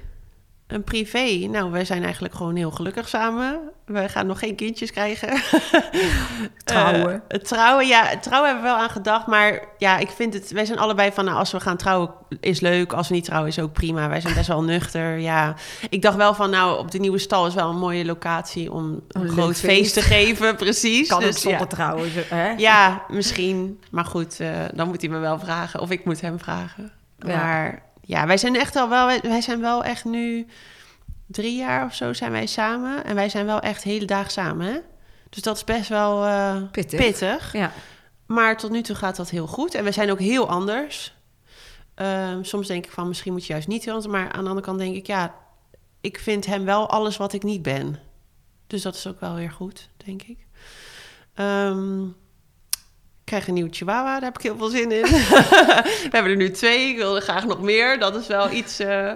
Een 0.68 0.84
privé. 0.84 1.46
Nou, 1.50 1.70
wij 1.70 1.84
zijn 1.84 2.02
eigenlijk 2.04 2.34
gewoon 2.34 2.56
heel 2.56 2.70
gelukkig 2.70 3.08
samen. 3.08 3.60
Wij 3.84 4.08
gaan 4.08 4.26
nog 4.26 4.38
geen 4.38 4.54
kindjes 4.54 4.90
krijgen. 4.90 5.28
Trouwen. 6.64 7.14
Eh, 7.14 7.20
het 7.28 7.48
trouwen, 7.48 7.86
ja, 7.86 8.18
trouwen 8.18 8.50
hebben 8.50 8.68
we 8.68 8.74
wel 8.74 8.82
aan 8.82 8.90
gedacht. 8.90 9.26
Maar 9.26 9.60
ja, 9.78 9.98
ik 9.98 10.10
vind 10.10 10.34
het... 10.34 10.50
Wij 10.50 10.64
zijn 10.64 10.78
allebei 10.78 11.12
van, 11.12 11.24
nou, 11.24 11.36
als 11.38 11.52
we 11.52 11.60
gaan 11.60 11.76
trouwen 11.76 12.10
is 12.40 12.60
leuk. 12.60 12.92
Als 12.92 13.08
we 13.08 13.14
niet 13.14 13.24
trouwen 13.24 13.48
is 13.48 13.58
ook 13.58 13.72
prima. 13.72 14.08
Wij 14.08 14.20
zijn 14.20 14.34
best 14.34 14.48
wel 14.48 14.62
nuchter, 14.74 15.18
ja. 15.18 15.54
Ik 15.90 16.02
dacht 16.02 16.16
wel 16.16 16.34
van, 16.34 16.50
nou, 16.50 16.78
op 16.78 16.90
de 16.90 16.98
nieuwe 16.98 17.18
stal 17.18 17.46
is 17.46 17.54
wel 17.54 17.70
een 17.70 17.78
mooie 17.78 18.04
locatie... 18.04 18.72
om 18.72 19.00
een, 19.08 19.28
groot 19.28 19.56
feest. 19.56 19.60
feest 19.60 19.94
te 19.94 20.02
geven, 20.02 20.56
precies. 20.66 21.08
Kan 21.08 21.18
ook 21.18 21.24
Dus, 21.24 21.40
zonder 21.40 21.60
ja. 21.60 21.66
trouwen. 21.66 22.10
Hè? 22.14 22.50
Ja, 22.50 23.04
misschien. 23.08 23.80
Maar 23.90 24.04
goed, 24.04 24.40
eh, 24.40 24.50
dan 24.74 24.88
moet 24.88 25.00
hij 25.00 25.10
me 25.10 25.18
wel 25.18 25.38
vragen. 25.38 25.80
Of 25.80 25.90
ik 25.90 26.04
moet 26.04 26.20
hem 26.20 26.38
vragen. 26.38 26.92
Ja. 27.18 27.36
Maar 27.36 27.82
ja, 28.08 28.26
wij 28.26 28.36
zijn 28.36 28.56
echt 28.56 28.76
al 28.76 28.88
wel... 28.88 29.20
Wij 29.20 29.40
zijn 29.40 29.60
wel 29.60 29.84
echt 29.84 30.04
nu... 30.04 30.46
Drie 31.26 31.56
jaar 31.56 31.84
of 31.84 31.94
zo 31.94 32.12
zijn 32.12 32.32
wij 32.32 32.46
samen. 32.46 33.04
En 33.04 33.14
wij 33.14 33.28
zijn 33.28 33.46
wel 33.46 33.60
echt 33.60 33.82
hele 33.82 34.04
dagen 34.04 34.30
samen, 34.30 34.66
hè? 34.66 34.78
Dus 35.28 35.42
dat 35.42 35.56
is 35.56 35.64
best 35.64 35.88
wel 35.88 36.24
eh, 36.24 36.62
Pittig. 36.70 37.00
pittig. 37.00 37.52
Ja. 37.52 37.72
Maar 38.26 38.56
tot 38.56 38.70
nu 38.70 38.82
toe 38.82 38.96
gaat 38.96 39.16
dat 39.16 39.30
heel 39.30 39.46
goed. 39.46 39.74
En 39.74 39.84
we 39.84 39.92
zijn 39.92 40.10
ook 40.10 40.18
heel 40.18 40.48
anders. 40.48 41.14
Ehm, 41.94 42.42
soms 42.42 42.66
denk 42.66 42.84
ik 42.84 42.92
van 42.92 43.08
misschien 43.08 43.32
moet 43.32 43.46
je 43.46 43.52
juist 43.52 43.68
niet 43.68 43.84
heel 43.84 43.94
anders. 43.94 44.12
Maar 44.12 44.32
aan 44.32 44.42
de 44.42 44.48
andere 44.48 44.66
kant 44.66 44.78
denk 44.78 44.94
ik, 44.94 45.06
ja, 45.06 45.34
ik 46.00 46.18
vind 46.18 46.46
hem 46.46 46.64
wel 46.64 46.88
alles 46.88 47.16
wat 47.16 47.32
ik 47.32 47.42
niet 47.42 47.62
ben. 47.62 47.98
Dus 48.66 48.82
dat 48.82 48.94
is 48.94 49.06
ook 49.06 49.20
wel 49.20 49.34
weer 49.34 49.50
goed, 49.50 49.88
denk 49.96 50.22
ik. 50.22 50.46
Ehm, 51.34 52.04
ik 52.04 52.12
krijg 53.28 53.48
een 53.48 53.54
nieuwe 53.54 53.74
chihuahua, 53.74 54.12
daar 54.12 54.22
heb 54.22 54.36
ik 54.38 54.42
heel 54.42 54.56
veel 54.56 54.68
zin 54.68 54.92
in. 54.92 55.02
we 56.04 56.08
hebben 56.10 56.32
er 56.32 56.36
nu 56.36 56.50
twee, 56.50 56.88
ik 56.88 56.96
wil 56.96 57.16
er 57.16 57.22
graag 57.22 57.46
nog 57.46 57.60
meer. 57.60 57.98
Dat 57.98 58.16
is 58.16 58.26
wel 58.26 58.50
iets... 58.50 58.78
eh, 58.78 59.12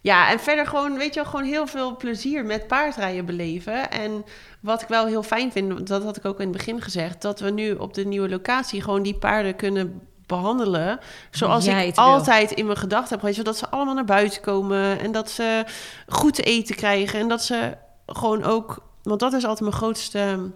ja, 0.00 0.30
en 0.30 0.40
verder 0.40 0.66
gewoon, 0.66 0.96
weet 0.96 1.14
je 1.14 1.20
wel, 1.20 1.30
gewoon 1.30 1.46
heel 1.46 1.66
veel 1.66 1.96
plezier 1.96 2.44
met 2.44 2.66
paardrijden 2.66 3.24
beleven. 3.24 3.90
En 3.90 4.24
wat 4.60 4.82
ik 4.82 4.88
wel 4.88 5.06
heel 5.06 5.22
fijn 5.22 5.52
vind, 5.52 5.86
dat 5.86 6.02
had 6.02 6.16
ik 6.16 6.24
ook 6.24 6.40
in 6.40 6.48
het 6.48 6.56
begin 6.56 6.80
gezegd... 6.82 7.22
dat 7.22 7.40
we 7.40 7.50
nu 7.50 7.72
op 7.72 7.94
de 7.94 8.04
nieuwe 8.04 8.28
locatie 8.28 8.82
gewoon 8.82 9.02
die 9.02 9.14
paarden 9.14 9.56
kunnen 9.56 10.00
behandelen... 10.26 10.98
zoals 11.30 11.64
Jij 11.64 11.86
ik 11.86 11.94
wil. 11.94 12.04
altijd 12.04 12.50
in 12.52 12.66
mijn 12.66 12.78
gedachten 12.78 13.10
heb 13.10 13.20
gehad. 13.20 13.34
Zodat 13.34 13.56
ze 13.58 13.68
allemaal 13.68 13.94
naar 13.94 14.04
buiten 14.04 14.40
komen 14.40 15.00
en 15.00 15.12
dat 15.12 15.30
ze 15.30 15.64
goed 16.06 16.34
te 16.34 16.42
eten 16.42 16.76
krijgen. 16.76 17.18
En 17.20 17.28
dat 17.28 17.44
ze 17.44 17.76
gewoon 18.06 18.44
ook... 18.44 18.86
Want 19.02 19.20
dat 19.20 19.32
is 19.32 19.42
altijd 19.42 19.60
mijn 19.60 19.72
grootste 19.72 20.50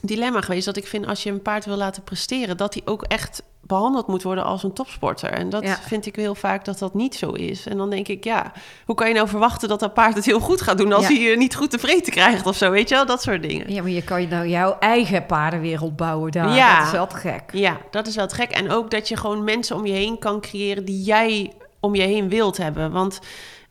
dilemma 0.00 0.40
geweest. 0.40 0.64
Dat 0.66 0.76
ik 0.76 0.86
vind 0.86 1.06
als 1.06 1.22
je 1.22 1.30
een 1.30 1.42
paard 1.42 1.64
wil 1.64 1.76
laten 1.76 2.02
presteren... 2.02 2.56
dat 2.56 2.74
hij 2.74 2.82
ook 2.84 3.02
echt 3.02 3.42
behandeld 3.60 4.06
moet 4.06 4.22
worden 4.22 4.44
als 4.44 4.62
een 4.62 4.72
topsporter. 4.72 5.30
En 5.30 5.50
dat 5.50 5.62
Ja. 5.62 5.76
vind 5.82 6.06
ik 6.06 6.16
heel 6.16 6.34
vaak 6.34 6.64
dat 6.64 6.78
dat 6.78 6.94
niet 6.94 7.14
zo 7.14 7.30
is. 7.30 7.66
En 7.66 7.76
dan 7.76 7.90
denk 7.90 8.08
ik, 8.08 8.24
ja, 8.24 8.52
hoe 8.84 8.94
kan 8.94 9.08
je 9.08 9.14
nou 9.14 9.28
verwachten 9.28 9.68
dat 9.68 9.80
dat 9.80 9.94
paard 9.94 10.14
het 10.14 10.24
heel 10.24 10.40
goed 10.40 10.60
gaat 10.60 10.78
doen... 10.78 10.92
als 10.92 11.08
Ja. 11.08 11.14
hij 11.14 11.30
eh, 11.32 11.38
niet 11.38 11.54
goed 11.56 11.70
te 11.70 11.78
vreten 11.78 12.12
krijgt 12.12 12.46
of 12.46 12.56
zo, 12.56 12.70
weet 12.70 12.88
je 12.88 12.94
wel? 12.94 13.06
Dat 13.06 13.22
soort 13.22 13.42
dingen. 13.42 13.72
ja, 13.72 13.82
maar 13.82 13.90
je 13.90 14.02
kan 14.02 14.20
je 14.20 14.28
nou 14.28 14.46
jouw 14.48 14.76
eigen 14.78 15.26
paardenwereld 15.26 15.96
bouwen 15.96 16.32
daar. 16.32 16.54
Ja. 16.54 16.76
Dat 16.78 16.86
is 16.86 16.92
wel 16.92 17.06
te 17.06 17.16
gek. 17.16 17.42
Ja, 17.52 17.76
dat 17.90 18.06
is 18.06 18.16
wel 18.16 18.28
gek. 18.28 18.50
En 18.50 18.70
ook 18.70 18.90
dat 18.90 19.08
je 19.08 19.16
gewoon 19.16 19.44
mensen 19.44 19.76
om 19.76 19.86
je 19.86 19.92
heen 19.92 20.18
kan 20.18 20.40
creëren 20.40 20.84
die 20.84 21.02
jij 21.02 21.52
om 21.80 21.94
je 21.94 22.02
heen 22.02 22.28
wilt 22.28 22.56
hebben. 22.56 22.92
Want 22.92 23.20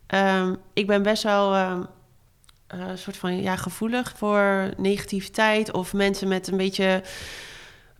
ehm, 0.07 0.53
ik 0.73 0.87
ben 0.87 1.03
best 1.03 1.23
wel 1.23 1.53
ehm, 1.53 1.81
eh, 2.67 2.79
een 2.87 2.97
soort 2.97 3.17
van 3.17 3.41
ja, 3.41 3.55
gevoelig 3.55 4.13
voor 4.17 4.69
negativiteit 4.77 5.71
of 5.71 5.93
mensen 5.93 6.27
met 6.27 6.47
een 6.47 6.57
beetje 6.57 7.01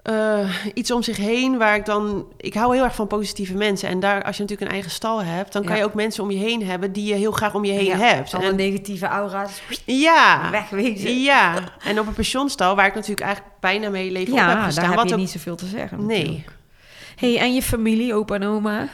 eh, 0.03 0.49
iets 0.73 0.91
om 0.91 1.03
zich 1.03 1.17
heen 1.17 1.57
waar 1.57 1.75
ik 1.75 1.85
dan. 1.85 2.27
Ik 2.37 2.53
hou 2.53 2.75
heel 2.75 2.83
erg 2.83 2.95
van 2.95 3.07
positieve 3.07 3.53
mensen. 3.53 3.89
En 3.89 3.99
daar, 3.99 4.23
als 4.23 4.35
je 4.35 4.41
natuurlijk 4.41 4.69
een 4.69 4.75
eigen 4.77 4.91
stal 4.95 5.23
hebt, 5.23 5.53
dan 5.53 5.63
kan 5.63 5.71
Ja. 5.73 5.77
je 5.79 5.85
ook 5.85 5.93
mensen 5.93 6.23
om 6.23 6.31
je 6.31 6.37
heen 6.37 6.65
hebben 6.65 6.91
die 6.91 7.05
je 7.05 7.13
heel 7.13 7.31
graag 7.31 7.53
om 7.53 7.65
je 7.65 7.71
heen 7.71 7.85
Ja, 7.85 7.97
hebt. 7.97 8.33
Alle 8.33 8.45
En- 8.45 8.55
negatieve 8.55 9.05
aura's 9.05 9.61
ja, 9.85 10.49
wegwezen. 10.51 11.21
ja. 11.21 11.53
En 11.83 11.99
op 11.99 12.07
een 12.07 12.13
pensionstal, 12.13 12.75
waar 12.75 12.85
ik 12.87 12.93
natuurlijk 12.93 13.21
eigenlijk 13.25 13.55
bijna 13.59 13.89
mijn 13.89 14.03
hele 14.03 14.11
leven 14.17 14.33
op 14.33 14.39
heb 14.39 14.47
Ja, 14.47 14.63
gestaan. 14.63 14.83
daar 14.83 14.93
heb 14.93 15.01
wat 15.01 15.09
je 15.09 15.15
niet 15.17 15.29
zoveel 15.29 15.55
te 15.55 15.65
zeggen. 15.67 16.05
Nee. 16.05 16.23
natuurlijk. 16.23 16.51
hey, 17.15 17.37
en 17.39 17.53
je 17.53 17.61
familie, 17.61 18.13
opa 18.13 18.35
en 18.35 18.43
oma? 18.43 18.87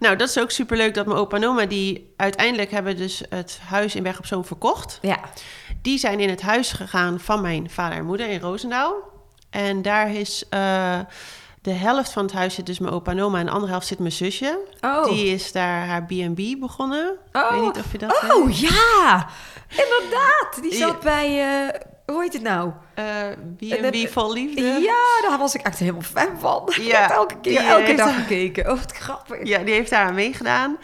Nou, 0.00 0.16
dat 0.16 0.28
is 0.28 0.38
ook 0.38 0.50
superleuk 0.50 0.94
dat 0.94 1.06
mijn 1.06 1.18
opa 1.18 1.36
en 1.36 1.46
oma... 1.46 1.66
die 1.66 2.12
uiteindelijk 2.16 2.70
hebben 2.70 2.96
dus 2.96 3.22
het 3.28 3.60
huis 3.68 3.94
in 3.94 4.02
Weg 4.02 4.18
op 4.18 4.26
Zoom 4.26 4.44
verkocht. 4.44 4.98
Ja. 5.02 5.18
Die 5.82 5.98
zijn 5.98 6.20
in 6.20 6.28
het 6.28 6.42
huis 6.42 6.72
gegaan 6.72 7.20
van 7.20 7.40
mijn 7.40 7.70
vader 7.70 7.98
en 7.98 8.04
moeder 8.04 8.28
in 8.28 8.40
Roosendaal. 8.40 8.94
En 9.50 9.82
daar 9.82 10.14
is 10.14 10.44
eh, 10.48 10.98
de 11.62 11.70
helft 11.72 12.12
van 12.12 12.22
het 12.24 12.32
huis 12.32 12.54
zit 12.54 12.66
dus 12.66 12.78
mijn 12.78 12.92
opa 12.94 13.10
en 13.10 13.22
oma... 13.22 13.38
en 13.38 13.46
de 13.46 13.52
andere 13.52 13.70
helft 13.72 13.86
zit 13.86 13.98
mijn 13.98 14.12
zusje. 14.12 14.58
Oh. 14.80 15.04
Die 15.04 15.26
is 15.26 15.52
daar 15.52 15.86
haar 15.86 16.04
B&B 16.04 16.60
begonnen. 16.60 17.16
Ik 17.32 17.46
weet 17.50 17.60
niet 17.62 17.78
of 17.78 17.92
je 17.92 17.98
dat 17.98 18.22
Oh 18.30 18.46
weet. 18.46 18.58
ja, 18.60 19.26
inderdaad. 19.68 20.62
Die 20.62 20.72
Ja. 20.78 20.86
zat 20.86 21.00
bij, 21.00 21.26
eh, 21.66 21.80
hoe 22.06 22.22
heet 22.22 22.32
het 22.32 22.42
nou? 22.42 22.70
Eh, 23.02 23.26
En 23.82 23.90
B&B 23.90 24.08
vol 24.12 24.32
liefde. 24.32 24.60
Ja, 24.62 25.28
daar 25.28 25.38
was 25.38 25.54
ik 25.54 25.60
echt 25.62 25.78
helemaal 25.78 26.02
fan 26.02 26.28
van. 26.40 26.72
Ja, 26.80 27.10
elke 27.14 27.34
keer, 27.40 27.58
die 27.58 27.68
elke 27.68 27.94
dag 27.94 28.14
gekeken. 28.14 28.70
Oh, 28.70 28.78
wat 28.78 28.92
grappig. 28.92 29.38
Ja, 29.42 29.58
die 29.58 29.74
heeft 29.74 29.90
daar 29.90 30.04
aan 30.06 30.14
meegedaan. 30.14 30.76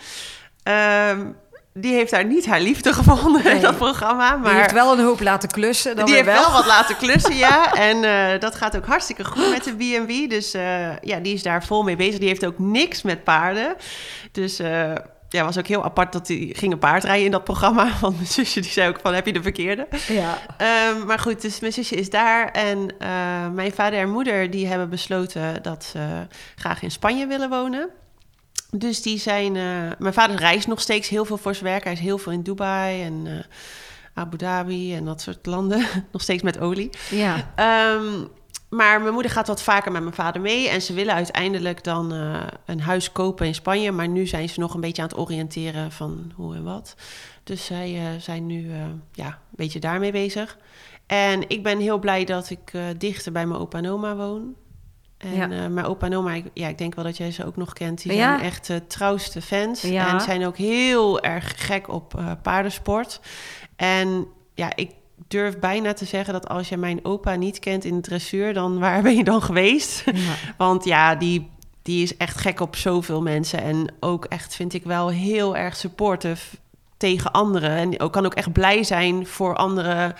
Ehm, 0.63 1.27
die 1.75 1.93
heeft 1.95 2.11
daar 2.11 2.25
niet 2.25 2.47
haar 2.47 2.61
liefde 2.61 2.93
gevonden 2.93 3.45
in 3.45 3.53
Nee. 3.53 3.61
dat 3.61 3.77
programma. 3.77 4.37
Maar 4.37 4.51
Die 4.51 4.61
heeft 4.61 4.73
wel 4.73 4.93
een 4.93 5.05
hoop 5.05 5.21
laten 5.21 5.49
klussen. 5.49 5.97
Dan 5.97 6.05
die 6.05 6.15
heeft 6.15 6.27
wel 6.27 6.53
wat 6.53 6.67
laten 6.67 6.97
klussen, 6.97 7.37
ja. 7.37 7.73
En 7.89 8.05
eh, 8.05 8.41
dat 8.41 8.55
gaat 8.55 8.77
ook 8.77 8.87
hartstikke 8.87 9.25
goed 9.25 9.51
met 9.51 9.65
de 9.65 9.75
B&B. 9.75 10.31
Dus 10.31 10.55
eh, 10.55 10.97
ja, 11.01 11.19
die 11.19 11.35
is 11.35 11.43
daar 11.43 11.65
vol 11.65 11.83
mee 11.83 11.97
bezig. 11.97 12.19
Die 12.19 12.29
heeft 12.29 12.47
ook 12.47 12.59
niks 12.59 13.03
met 13.03 13.25
paarden. 13.25 13.77
Dus 14.33 14.59
eh 14.59 14.93
ja, 15.29 15.45
was 15.45 15.59
ook 15.59 15.67
heel 15.67 15.85
apart 15.85 16.13
dat 16.13 16.27
die 16.27 16.55
gingen 16.55 16.79
paardrijden 16.79 17.25
in 17.25 17.31
dat 17.31 17.45
programma. 17.45 17.93
Want 18.01 18.15
mijn 18.15 18.27
zusje 18.27 18.61
die 18.61 18.71
zei 18.71 18.89
ook 18.89 19.01
van, 19.03 19.15
heb 19.15 19.27
je 19.27 19.33
de 19.33 19.43
verkeerde? 19.43 19.89
Ja. 20.09 20.39
Ehm, 20.57 21.07
maar 21.07 21.19
goed, 21.19 21.41
dus 21.43 21.61
mijn 21.61 21.73
zusje 21.73 21.95
is 21.95 22.11
daar. 22.11 22.51
En 22.51 22.99
eh, 22.99 23.49
mijn 23.49 23.73
vader 23.73 23.99
en 23.99 24.11
moeder 24.11 24.51
die 24.51 24.67
hebben 24.67 24.89
besloten 24.89 25.63
dat 25.63 25.85
ze 25.85 26.27
graag 26.55 26.83
in 26.83 26.91
Spanje 26.91 27.27
willen 27.27 27.49
wonen. 27.49 27.89
Dus 28.71 29.03
die 29.03 29.19
zijn... 29.19 29.57
eh, 29.57 29.63
mijn 29.99 30.15
vader 30.15 30.37
reist 30.37 30.67
nog 30.67 30.81
steeds 30.81 31.09
heel 31.09 31.25
veel 31.25 31.37
voor 31.37 31.55
zijn 31.55 31.71
werk. 31.71 31.85
Hij 31.85 31.93
is 31.93 32.01
heel 32.01 32.19
veel 32.19 32.33
in 32.33 32.43
Dubai 32.43 33.03
en 33.03 33.23
eh, 33.27 33.33
Abu 34.15 34.37
Dhabi 34.37 34.95
en 34.95 35.05
dat 35.05 35.21
soort 35.21 35.47
landen. 35.47 35.87
nog 36.13 36.23
steeds 36.23 36.43
met 36.43 36.59
olie. 36.59 36.91
Ja. 37.11 37.53
Ehm, 37.55 38.25
maar 38.69 39.01
mijn 39.01 39.13
moeder 39.13 39.31
gaat 39.33 39.47
wat 39.47 39.63
vaker 39.63 39.93
met 39.93 40.03
mijn 40.03 40.15
vader 40.15 40.41
mee. 40.41 40.69
En 40.69 40.83
ze 40.83 40.93
willen 40.93 41.15
uiteindelijk 41.15 41.85
dan 41.85 42.13
eh, 42.13 42.47
een 42.65 42.81
huis 42.81 43.13
kopen 43.13 43.47
in 43.47 43.55
Spanje. 43.55 43.93
Maar 43.93 44.09
nu 44.09 44.27
zijn 44.27 44.49
ze 44.49 44.61
nog 44.61 44.75
een 44.75 44.81
beetje 44.81 45.03
aan 45.03 45.09
het 45.09 45.19
oriënteren 45.19 45.93
van 45.93 46.33
hoe 46.35 46.55
en 46.55 46.65
wat. 46.65 46.95
Dus 47.45 47.65
zij 47.65 47.95
eh, 47.97 48.21
zijn 48.21 48.47
nu 48.47 48.71
eh, 48.73 48.77
ja, 49.13 49.27
een 49.27 49.35
beetje 49.57 49.81
daarmee 49.81 50.13
bezig. 50.13 50.59
En 51.07 51.49
ik 51.49 51.63
ben 51.63 51.79
heel 51.79 51.99
blij 51.99 52.25
dat 52.25 52.51
ik 52.51 52.73
dichter 52.99 53.33
bij 53.33 53.47
mijn 53.47 53.61
opa 53.61 53.79
en 53.79 53.89
oma 53.91 54.17
woon. 54.17 54.55
En 55.19 55.35
Ja. 55.35 55.69
mijn 55.69 55.87
opa 55.87 56.07
en 56.07 56.17
oma, 56.17 56.33
ik, 56.33 56.45
ja, 56.55 56.69
ik 56.69 56.79
denk 56.79 56.95
wel 56.95 57.05
dat 57.05 57.17
jij 57.17 57.31
ze 57.31 57.47
ook 57.47 57.57
nog 57.57 57.73
kent. 57.73 58.03
Die 58.03 58.13
Ja. 58.15 58.37
zijn 58.37 58.41
echt 58.51 58.67
de 58.67 58.87
trouwste 58.87 59.43
fans. 59.43 59.81
Ja. 59.81 60.13
En 60.13 60.21
zijn 60.21 60.47
ook 60.47 60.57
heel 60.57 61.21
erg 61.21 61.67
gek 61.67 61.89
op 61.89 62.21
paardensport. 62.43 63.21
En 63.77 64.27
ja, 64.55 64.77
ik 64.77 64.91
durf 65.29 65.59
bijna 65.59 65.93
te 65.93 66.05
zeggen 66.05 66.33
dat 66.33 66.49
als 66.49 66.69
je 66.69 66.77
mijn 66.77 67.05
opa 67.05 67.35
niet 67.35 67.59
kent 67.59 67.85
in 67.85 67.95
het 67.95 68.03
dressuur, 68.03 68.55
dan 68.55 68.79
waar 68.79 69.03
ben 69.03 69.17
je 69.17 69.25
dan 69.25 69.43
geweest? 69.43 70.03
Ja. 70.05 70.35
Want 70.57 70.85
ja, 70.85 71.15
die, 71.15 71.51
die 71.83 72.03
is 72.03 72.17
echt 72.17 72.39
gek 72.39 72.61
op 72.61 72.77
zoveel 72.77 73.23
mensen. 73.23 73.63
En 73.63 73.95
ook 74.01 74.25
echt, 74.25 74.55
vind 74.55 74.75
ik 74.75 74.85
wel, 74.85 75.09
heel 75.09 75.57
erg 75.57 75.77
supportive 75.77 76.57
tegen 76.97 77.33
anderen. 77.33 77.71
En 77.71 78.01
ook, 78.01 78.13
kan 78.13 78.27
ook 78.27 78.35
echt 78.35 78.53
blij 78.53 78.83
zijn 78.83 79.27
voor 79.27 79.57
anderen 79.57 80.15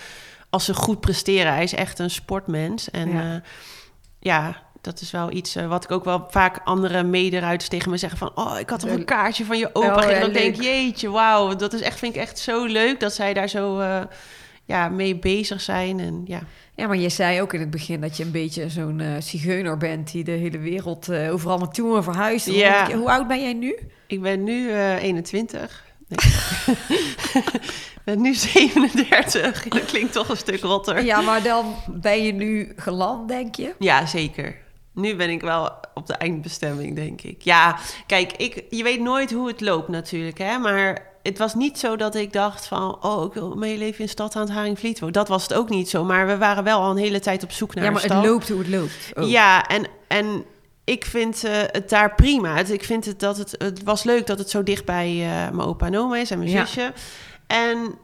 als 0.51 0.65
ze 0.65 0.75
goed 0.75 1.01
presteren. 1.01 1.53
Hij 1.53 1.63
is 1.63 1.75
echt 1.75 1.99
een 1.99 2.11
sportmens. 2.11 2.91
En 2.91 3.11
Ja. 3.11 3.23
ja, 3.23 3.43
ja 4.21 4.67
dat 4.81 5.01
is 5.01 5.11
wel 5.11 5.33
iets 5.33 5.57
eh, 5.57 5.67
wat 5.67 5.85
ik 5.85 5.91
ook 5.91 6.05
wel 6.05 6.27
vaak 6.31 6.61
andere 6.65 7.03
mederuiters 7.03 7.69
tegen 7.69 7.91
me 7.91 7.97
zeggen 7.97 8.19
van... 8.19 8.31
oh, 8.35 8.59
ik 8.59 8.71
had 8.71 8.81
toch 8.81 8.91
een 8.91 9.05
kaartje 9.05 9.45
van 9.45 9.59
je 9.59 9.71
opa. 9.73 9.95
Oh, 9.95 10.05
en 10.05 10.11
ja, 10.11 10.21
dan 10.21 10.33
denk 10.33 10.55
ik, 10.55 10.63
jeetje, 10.63 11.11
wauw. 11.11 11.57
Dat 11.57 11.73
is 11.73 11.81
echt, 11.81 11.99
vind 11.99 12.15
ik 12.15 12.21
echt 12.21 12.39
zo 12.39 12.65
leuk 12.65 13.01
dat 13.01 13.13
zij 13.13 13.35
daar 13.35 13.49
zo 13.49 13.79
eh, 13.79 14.01
ja, 14.69 14.89
mee 14.89 15.17
bezig 15.17 15.61
zijn. 15.61 16.01
En 16.01 16.23
ja, 16.25 16.41
ja, 16.75 16.87
maar 16.87 16.97
je 16.97 17.09
zei 17.09 17.41
ook 17.41 17.53
in 17.53 17.61
het 17.61 17.71
begin 17.71 18.01
dat 18.01 18.17
je 18.17 18.25
een 18.25 18.31
beetje 18.31 18.69
zo'n 18.69 19.01
eh 19.01 19.21
zigeuner 19.21 19.77
bent... 19.77 20.13
die 20.13 20.25
de 20.25 20.31
hele 20.31 20.59
wereld 20.59 21.09
eh, 21.09 21.33
overal 21.33 21.59
naartoe 21.59 22.03
verhuist. 22.03 22.47
Ja. 22.47 22.93
Hoe 22.93 23.11
oud 23.11 23.29
ben 23.29 23.41
jij 23.41 23.53
nu? 23.53 23.79
Ik 24.07 24.21
ben 24.23 24.45
nu 24.45 24.71
eh 24.71 25.03
21. 25.03 25.85
Nee. 26.09 26.19
ik 27.97 28.03
ben 28.05 28.21
nu 28.21 28.35
37. 28.35 29.69
Dat 29.69 29.85
klinkt 29.85 30.13
toch 30.13 30.29
een 30.29 30.37
stuk 30.37 30.61
rotter. 30.61 31.05
Ja, 31.05 31.21
maar 31.21 31.43
dan 31.43 31.75
ben 31.87 32.23
je 32.23 32.33
nu 32.33 32.73
geland, 32.77 33.29
denk 33.29 33.55
je? 33.55 33.75
Ja, 33.79 34.07
zeker. 34.07 34.57
Nu 34.95 35.17
ben 35.17 35.31
ik 35.31 35.41
wel 35.41 35.73
op 35.95 36.07
de 36.07 36.15
eindbestemming, 36.15 36.97
denk 36.97 37.23
ik. 37.23 37.43
Ja, 37.43 37.79
kijk, 38.07 38.33
ik, 38.33 38.65
je 38.71 38.83
weet 38.83 39.01
nooit 39.01 39.33
hoe 39.33 39.49
het 39.49 39.61
loopt 39.61 39.89
natuurlijk, 39.89 40.39
hè. 40.39 40.59
Maar 40.59 41.08
het 41.29 41.39
was 41.39 41.55
niet 41.55 41.79
zo 41.79 41.97
dat 41.97 42.15
ik 42.15 42.33
dacht 42.33 42.67
van... 42.67 43.05
oh, 43.05 43.25
ik 43.25 43.33
wil 43.33 43.55
mijn 43.55 43.79
leven 43.79 44.01
in 44.01 44.09
stad 44.09 44.37
aan 44.37 44.43
het 44.43 44.51
Haringvliet 44.51 44.99
wonen. 44.99 45.15
Dat 45.15 45.29
was 45.29 45.43
het 45.43 45.55
ook 45.55 45.69
niet 45.69 45.89
zo. 45.89 46.05
Maar 46.05 46.27
we 46.27 46.37
waren 46.39 46.65
wel 46.65 46.81
al 46.81 46.91
een 46.91 46.97
hele 46.97 47.21
tijd 47.21 47.43
op 47.43 47.51
zoek 47.53 47.75
naar 47.75 47.85
ja, 47.85 47.91
maar 47.91 48.03
het 48.03 48.13
loopt 48.13 48.49
hoe 48.49 48.59
het 48.59 48.69
loopt. 48.69 49.11
ook. 49.15 49.29
Ja, 49.29 49.67
en, 49.67 49.87
en 50.09 50.45
ik 50.85 51.05
vind 51.05 51.45
eh, 51.45 51.53
het 51.57 51.89
daar 51.89 52.15
prima. 52.15 52.55
Het, 52.57 52.71
ik 52.71 52.85
vind 52.85 53.05
het 53.05 53.21
dat 53.21 53.37
het, 53.37 53.55
het 53.59 53.83
was 53.83 54.03
leuk 54.05 54.27
dat 54.27 54.39
het 54.39 54.51
zo 54.51 54.63
dicht 54.63 54.85
bij 54.85 55.07
eh, 55.09 55.27
mijn 55.55 55.69
opa 55.69 55.87
en 55.87 55.99
oma 55.99 56.17
is 56.17 56.31
en 56.31 56.39
mijn 56.39 56.51
Ja. 56.51 56.65
zusje. 56.65 56.93
En 57.47 57.95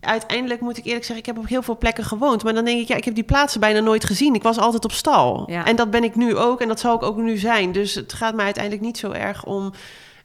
uiteindelijk 0.00 0.60
moet 0.60 0.76
ik 0.76 0.84
eerlijk 0.84 1.04
zeggen, 1.04 1.26
ik 1.26 1.26
heb 1.34 1.38
op 1.38 1.48
heel 1.48 1.62
veel 1.62 1.78
plekken 1.78 2.04
gewoond. 2.04 2.44
Maar 2.44 2.54
dan 2.54 2.64
denk 2.64 2.80
ik, 2.80 2.88
ja, 2.88 2.96
ik 2.96 3.04
heb 3.04 3.14
die 3.14 3.24
plaatsen 3.24 3.60
bijna 3.60 3.80
nooit 3.80 4.04
gezien. 4.04 4.34
Ik 4.34 4.42
was 4.42 4.58
altijd 4.58 4.84
op 4.84 4.92
stal. 4.92 5.42
Ja. 5.46 5.64
En 5.64 5.76
dat 5.76 5.90
ben 5.90 6.04
ik 6.04 6.14
nu 6.14 6.36
ook 6.36 6.60
en 6.60 6.68
dat 6.68 6.80
zal 6.80 6.94
ik 6.94 7.02
ook 7.02 7.16
nu 7.16 7.36
zijn. 7.36 7.72
Dus 7.72 7.94
het 7.94 8.12
gaat 8.12 8.34
mij 8.34 8.44
uiteindelijk 8.44 8.84
niet 8.84 8.98
zo 8.98 9.10
erg 9.10 9.44
om... 9.44 9.72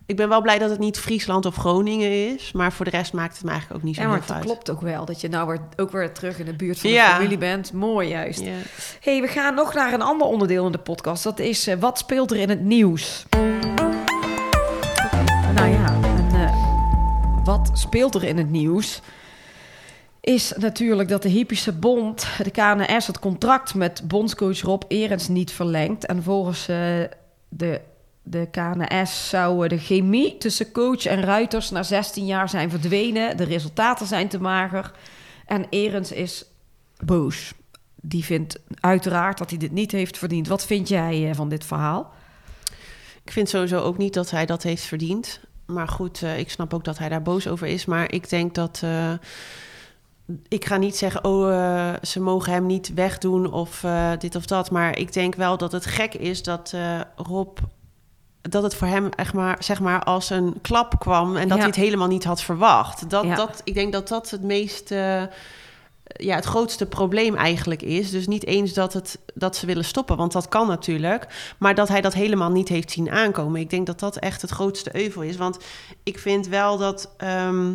Ik 0.08 0.16
ben 0.16 0.30
wel 0.30 0.42
blij 0.42 0.58
dat 0.60 0.70
het 0.70 0.80
niet 0.80 1.00
Friesland 1.00 1.46
of 1.46 1.56
Groningen 1.56 2.34
is. 2.34 2.52
Maar 2.52 2.72
voor 2.74 2.86
de 2.86 2.92
rest 2.92 3.14
maakt 3.14 3.34
het 3.36 3.44
me 3.44 3.50
eigenlijk 3.50 3.80
ook 3.80 3.86
niet 3.88 3.96
zo 3.96 4.02
Ja, 4.02 4.08
maar 4.08 4.20
het 4.20 4.32
uit. 4.32 4.44
klopt 4.44 4.70
ook 4.72 4.82
wel 4.82 5.06
dat 5.06 5.22
je 5.22 5.28
nou 5.30 5.48
weer, 5.48 5.60
ook 5.78 5.92
weer 5.92 6.12
terug 6.14 6.40
in 6.40 6.46
de 6.46 6.54
buurt 6.56 6.80
van 6.80 6.90
de 6.90 6.96
Ja. 6.96 7.16
familie 7.16 7.38
bent. 7.38 7.74
Mooi 7.74 8.08
juist. 8.10 8.40
Ja. 8.40 8.52
hey, 9.00 9.22
we 9.22 9.28
gaan 9.28 9.56
nog 9.56 9.74
naar 9.74 9.94
een 9.94 10.02
ander 10.02 10.28
onderdeel 10.28 10.66
in 10.66 10.72
de 10.72 10.78
podcast. 10.78 11.24
Dat 11.24 11.40
is 11.40 11.68
eh, 11.68 11.76
wat 11.80 11.98
speelt 11.98 12.32
er 12.32 12.38
in 12.38 12.50
het 12.50 12.62
nieuws? 12.62 13.26
Nou 15.56 15.68
ja, 15.70 16.00
en, 16.04 16.30
eh, 16.34 16.56
wat 17.44 17.70
speelt 17.74 18.16
er 18.16 18.24
in 18.24 18.38
het 18.38 18.50
nieuws? 18.50 19.02
is 20.22 20.54
natuurlijk 20.58 21.10
dat 21.10 21.22
de 21.22 21.30
Hypische 21.30 21.72
Bond, 21.74 22.28
de 22.44 22.52
KNS, 22.52 23.08
het 23.08 23.20
contract 23.20 23.74
met 23.76 24.02
bondscoach 24.08 24.62
Rob 24.62 24.82
Erens 24.88 25.28
niet 25.28 25.52
verlengt. 25.52 26.06
En 26.06 26.24
volgens 26.24 26.68
eh, 26.68 26.78
de, 27.50 27.82
de 28.28 28.48
KNS 28.52 29.30
zou 29.30 29.64
eh, 29.64 29.70
de 29.70 29.78
chemie 29.78 30.38
tussen 30.38 30.72
coach 30.72 31.06
en 31.06 31.22
ruiters 31.22 31.70
na 31.70 31.84
16 31.84 32.26
jaar 32.26 32.50
zijn 32.50 32.70
verdwenen. 32.70 33.38
De 33.38 33.44
resultaten 33.44 34.08
zijn 34.08 34.28
te 34.28 34.40
mager. 34.40 34.92
En 35.46 35.66
Erens 35.70 36.12
is 36.12 36.46
boos. 37.04 37.54
Die 37.96 38.24
vindt 38.24 38.60
uiteraard 38.80 39.38
dat 39.38 39.50
hij 39.50 39.60
dit 39.60 39.72
niet 39.72 39.92
heeft 39.92 40.18
verdiend. 40.18 40.48
Wat 40.48 40.66
vind 40.66 40.88
jij 40.88 41.30
eh, 41.30 41.36
van 41.36 41.50
dit 41.50 41.66
verhaal? 41.66 42.14
Ik 43.24 43.32
vind 43.32 43.50
sowieso 43.50 43.80
ook 43.82 43.98
niet 43.98 44.14
dat 44.14 44.32
hij 44.32 44.46
dat 44.46 44.64
heeft 44.64 44.84
verdiend. 44.84 45.40
Maar 45.66 45.88
goed, 45.88 46.22
eh, 46.22 46.40
ik 46.40 46.50
snap 46.50 46.74
ook 46.74 46.84
dat 46.84 46.98
hij 46.98 47.10
daar 47.10 47.22
boos 47.22 47.48
over 47.48 47.68
is. 47.68 47.86
Maar 47.86 48.12
ik 48.12 48.30
denk 48.30 48.56
dat. 48.56 48.84
ik 50.48 50.66
ga 50.66 50.78
niet 50.78 50.98
zeggen, 50.98 51.24
oh, 51.24 51.94
ze 52.02 52.20
mogen 52.20 52.54
hem 52.54 52.66
niet 52.66 52.94
wegdoen 52.94 53.52
of 53.52 53.86
dit 54.18 54.36
of 54.36 54.46
dat. 54.46 54.72
Maar 54.72 54.98
ik 54.98 55.14
denk 55.14 55.36
wel 55.36 55.58
dat 55.58 55.72
het 55.72 55.86
gek 55.86 56.14
is 56.14 56.44
dat 56.44 56.74
Rob. 57.16 57.58
Dat 58.50 58.64
het 58.64 58.76
voor 58.76 58.88
hem 58.88 59.10
echt 59.10 59.34
maar, 59.34 59.58
zeg 59.60 59.80
maar 59.80 60.04
als 60.04 60.30
een 60.30 60.58
klap 60.62 61.00
kwam 61.00 61.36
en 61.36 61.42
dat 61.48 61.58
Ja. 61.58 61.64
hij 61.64 61.66
het 61.66 61.76
helemaal 61.76 62.08
niet 62.08 62.24
had 62.24 62.42
verwacht. 62.42 63.10
Dat, 63.10 63.24
Ja. 63.24 63.36
dat, 63.36 63.62
ik 63.64 63.74
denk 63.74 63.92
dat 63.94 64.08
dat 64.08 64.30
het 64.30 64.42
meest. 64.44 64.92
eh, 64.92 65.24
ja, 66.18 66.36
het 66.36 66.46
grootste 66.46 66.86
probleem 66.86 67.36
eigenlijk 67.36 67.82
is. 67.82 68.12
Dus 68.12 68.28
niet 68.28 68.46
eens 68.46 68.74
dat, 68.74 68.94
het, 68.94 69.20
dat 69.34 69.56
ze 69.56 69.66
willen 69.66 69.86
stoppen, 69.86 70.18
want 70.18 70.32
dat 70.32 70.50
kan 70.50 70.68
natuurlijk. 70.68 71.54
Maar 71.58 71.76
dat 71.76 71.88
hij 71.88 72.02
dat 72.02 72.14
helemaal 72.14 72.52
niet 72.52 72.70
heeft 72.70 72.92
zien 72.92 73.12
aankomen. 73.12 73.62
Ik 73.62 73.70
denk 73.70 73.86
dat 73.86 74.00
dat 74.00 74.18
echt 74.18 74.42
het 74.42 74.52
grootste 74.52 74.96
euvel 75.04 75.22
is. 75.22 75.36
Want 75.38 75.58
ik 76.04 76.20
vind 76.20 76.48
wel 76.48 76.78
dat 76.78 77.10
ehm, 77.18 77.74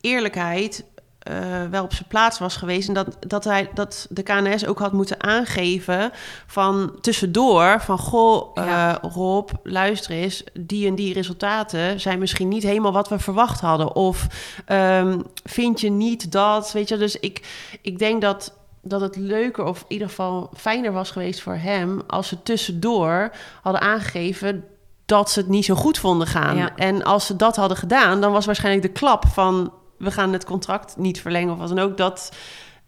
eerlijkheid 0.00 0.84
eh, 1.24 1.36
wel 1.70 1.84
op 1.84 1.92
zijn 1.94 2.08
plaats 2.08 2.38
was 2.38 2.56
geweest. 2.56 2.88
En 2.88 2.94
dat, 2.94 3.16
dat, 3.20 3.44
hij, 3.44 3.70
dat 3.74 4.06
de 4.10 4.22
KNS 4.22 4.66
ook 4.66 4.78
had 4.78 4.92
moeten 4.92 5.22
aangeven 5.22 6.10
van 6.46 6.98
tussendoor... 7.00 7.80
van 7.80 7.98
goh, 7.98 8.50
Ja. 8.54 9.00
eh, 9.02 9.10
Rob, 9.10 9.50
luister 9.62 10.10
eens... 10.10 10.44
die 10.52 10.86
en 10.86 10.94
die 10.94 11.14
resultaten 11.14 12.00
zijn 12.00 12.18
misschien 12.18 12.48
niet 12.48 12.62
helemaal 12.62 12.92
wat 12.92 13.08
we 13.08 13.18
verwacht 13.18 13.60
hadden. 13.60 13.94
Of 13.94 14.26
ehm, 14.66 15.20
vind 15.44 15.80
je 15.80 15.90
niet 15.90 16.32
dat... 16.32 16.72
Weet 16.72 16.88
je, 16.88 16.96
dus 16.96 17.20
ik, 17.20 17.46
ik 17.82 17.98
denk 17.98 18.20
dat 18.22 18.52
dat 18.82 19.00
het 19.00 19.16
leuker 19.16 19.64
of 19.64 19.78
in 19.80 19.84
ieder 19.88 20.08
geval 20.08 20.50
fijner 20.56 20.92
was 20.92 21.10
geweest 21.10 21.40
voor 21.40 21.56
hem... 21.56 22.00
als 22.06 22.28
ze 22.28 22.42
tussendoor 22.42 23.30
hadden 23.62 23.82
aangegeven 23.82 24.64
dat 25.04 25.30
ze 25.30 25.38
het 25.40 25.48
niet 25.48 25.64
zo 25.64 25.74
goed 25.74 25.98
vonden 25.98 26.26
gaan. 26.26 26.56
Ja. 26.56 26.76
En 26.76 27.02
als 27.04 27.26
ze 27.26 27.36
dat 27.36 27.56
hadden 27.56 27.76
gedaan, 27.76 28.20
dan 28.20 28.32
was 28.32 28.46
waarschijnlijk 28.46 28.86
de 28.86 28.92
klap 28.92 29.26
van... 29.26 29.72
we 30.04 30.10
gaan 30.10 30.32
het 30.32 30.44
contract 30.44 30.96
niet 30.96 31.20
verlengen 31.20 31.52
of 31.52 31.58
wat 31.58 31.68
dan 31.68 31.78
ook... 31.78 31.96
dat 31.96 32.30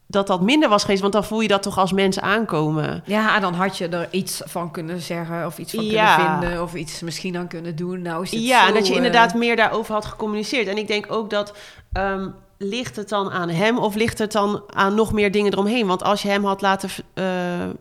dat, 0.09 0.27
dat 0.27 0.41
minder 0.41 0.69
was 0.69 0.83
geweest, 0.83 1.01
want 1.01 1.13
dan 1.13 1.25
voel 1.25 1.41
je 1.41 1.49
dat 1.49 1.63
toch 1.63 1.79
als 1.79 1.93
mensen 1.93 2.23
aankomen. 2.23 3.03
Ja, 3.07 3.35
en 3.35 3.41
dan 3.41 3.55
had 3.55 3.79
je 3.79 3.89
er 3.89 4.09
iets 4.11 4.43
van 4.45 4.71
kunnen 4.71 5.01
zeggen 5.01 5.47
of 5.47 5.59
iets 5.59 5.75
van 5.75 5.85
Ja. 5.85 6.17
kunnen 6.17 6.39
vinden 6.41 6.63
of 6.63 6.75
iets 6.75 7.01
misschien 7.01 7.37
aan 7.37 7.49
kunnen 7.49 7.77
doen. 7.77 8.03
Nou 8.03 8.23
is 8.23 8.31
het 8.31 8.41
Ja, 8.43 8.61
zo, 8.63 8.69
en 8.69 8.75
dat 8.75 8.87
je 8.87 8.91
eh, 8.91 8.97
inderdaad 8.97 9.35
meer 9.35 9.57
daarover 9.57 9.95
had 9.95 10.05
gecommuniceerd. 10.05 10.67
En 10.69 10.77
ik 10.79 10.87
denk 10.87 11.13
ook 11.13 11.31
dat... 11.31 11.53
ehm, 11.93 12.29
ligt 12.59 12.97
het 12.97 13.09
dan 13.09 13.31
aan 13.31 13.49
hem 13.49 13.79
of 13.79 13.95
ligt 13.95 14.19
het 14.19 14.33
dan 14.33 14.63
aan 14.67 14.95
nog 14.95 15.13
meer 15.13 15.31
dingen 15.31 15.53
eromheen? 15.53 15.87
Want 15.87 16.03
als 16.03 16.23
je 16.23 16.29
hem 16.29 16.45
had 16.45 16.61
laten, 16.61 16.91
eh, 17.15 17.25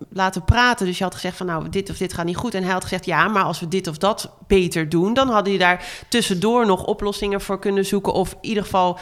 laten 0.10 0.44
praten, 0.44 0.86
dus 0.86 0.98
je 0.98 1.04
had 1.04 1.14
gezegd 1.14 1.38
van 1.38 1.46
nou, 1.46 1.70
dit 1.70 1.90
of 1.90 1.98
dit 1.98 2.14
gaat 2.14 2.26
niet 2.26 2.36
goed. 2.36 2.54
En 2.54 2.64
hij 2.64 2.74
had 2.74 2.84
gezegd 2.84 3.06
ja, 3.06 3.28
maar 3.28 3.44
als 3.44 3.60
we 3.60 3.68
dit 3.68 3.88
of 3.88 3.98
dat 3.98 4.30
beter 4.48 4.90
doen, 4.90 5.14
dan 5.14 5.30
hadden 5.30 5.54
je 5.54 5.60
daar 5.60 5.86
tussendoor 6.10 6.66
nog 6.66 6.86
oplossingen 6.86 7.42
voor 7.42 7.60
kunnen 7.60 7.86
zoeken. 7.86 8.14
Of 8.14 8.32
in 8.32 8.38
ieder 8.42 8.64
geval 8.64 9.00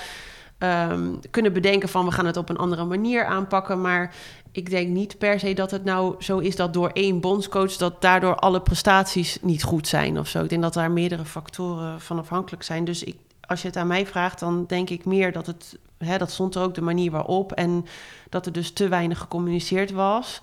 ehm, 0.57 1.13
kunnen 1.31 1.53
bedenken 1.53 1.89
van 1.89 2.05
we 2.05 2.11
gaan 2.11 2.25
het 2.25 2.37
op 2.37 2.49
een 2.49 2.57
andere 2.57 2.85
manier 2.85 3.25
aanpakken. 3.25 3.81
Maar 3.81 4.15
ik 4.51 4.69
denk 4.69 4.89
niet 4.89 5.17
per 5.17 5.39
se 5.39 5.53
dat 5.53 5.71
het 5.71 5.83
nou 5.83 6.15
zo 6.19 6.37
is 6.37 6.55
dat 6.55 6.73
door 6.73 6.89
één 6.89 7.19
bondscoach 7.19 7.75
dat 7.75 8.01
daardoor 8.01 8.35
alle 8.35 8.61
prestaties 8.61 9.37
niet 9.41 9.63
goed 9.63 9.87
zijn 9.87 10.19
of 10.19 10.27
zo. 10.27 10.43
Ik 10.43 10.49
denk 10.49 10.61
dat 10.61 10.73
daar 10.73 10.91
meerdere 10.91 11.25
factoren 11.25 12.01
van 12.01 12.19
afhankelijk 12.19 12.63
zijn. 12.63 12.85
Dus 12.85 13.03
ik, 13.03 13.15
als 13.53 13.61
je 13.61 13.67
het 13.67 13.77
aan 13.77 13.87
mij 13.87 14.05
vraagt, 14.05 14.39
dan 14.39 14.65
denk 14.67 14.89
ik 14.89 15.05
meer 15.05 15.31
dat 15.31 15.45
het, 15.47 15.77
hè, 15.97 16.17
dat 16.17 16.31
stond 16.31 16.55
er 16.55 16.61
ook 16.61 16.75
de 16.75 16.81
manier 16.81 17.11
waarop 17.11 17.51
en 17.51 17.85
dat 18.29 18.45
er 18.45 18.51
dus 18.51 18.71
te 18.71 18.87
weinig 18.87 19.19
gecommuniceerd 19.19 19.91
was 19.91 20.41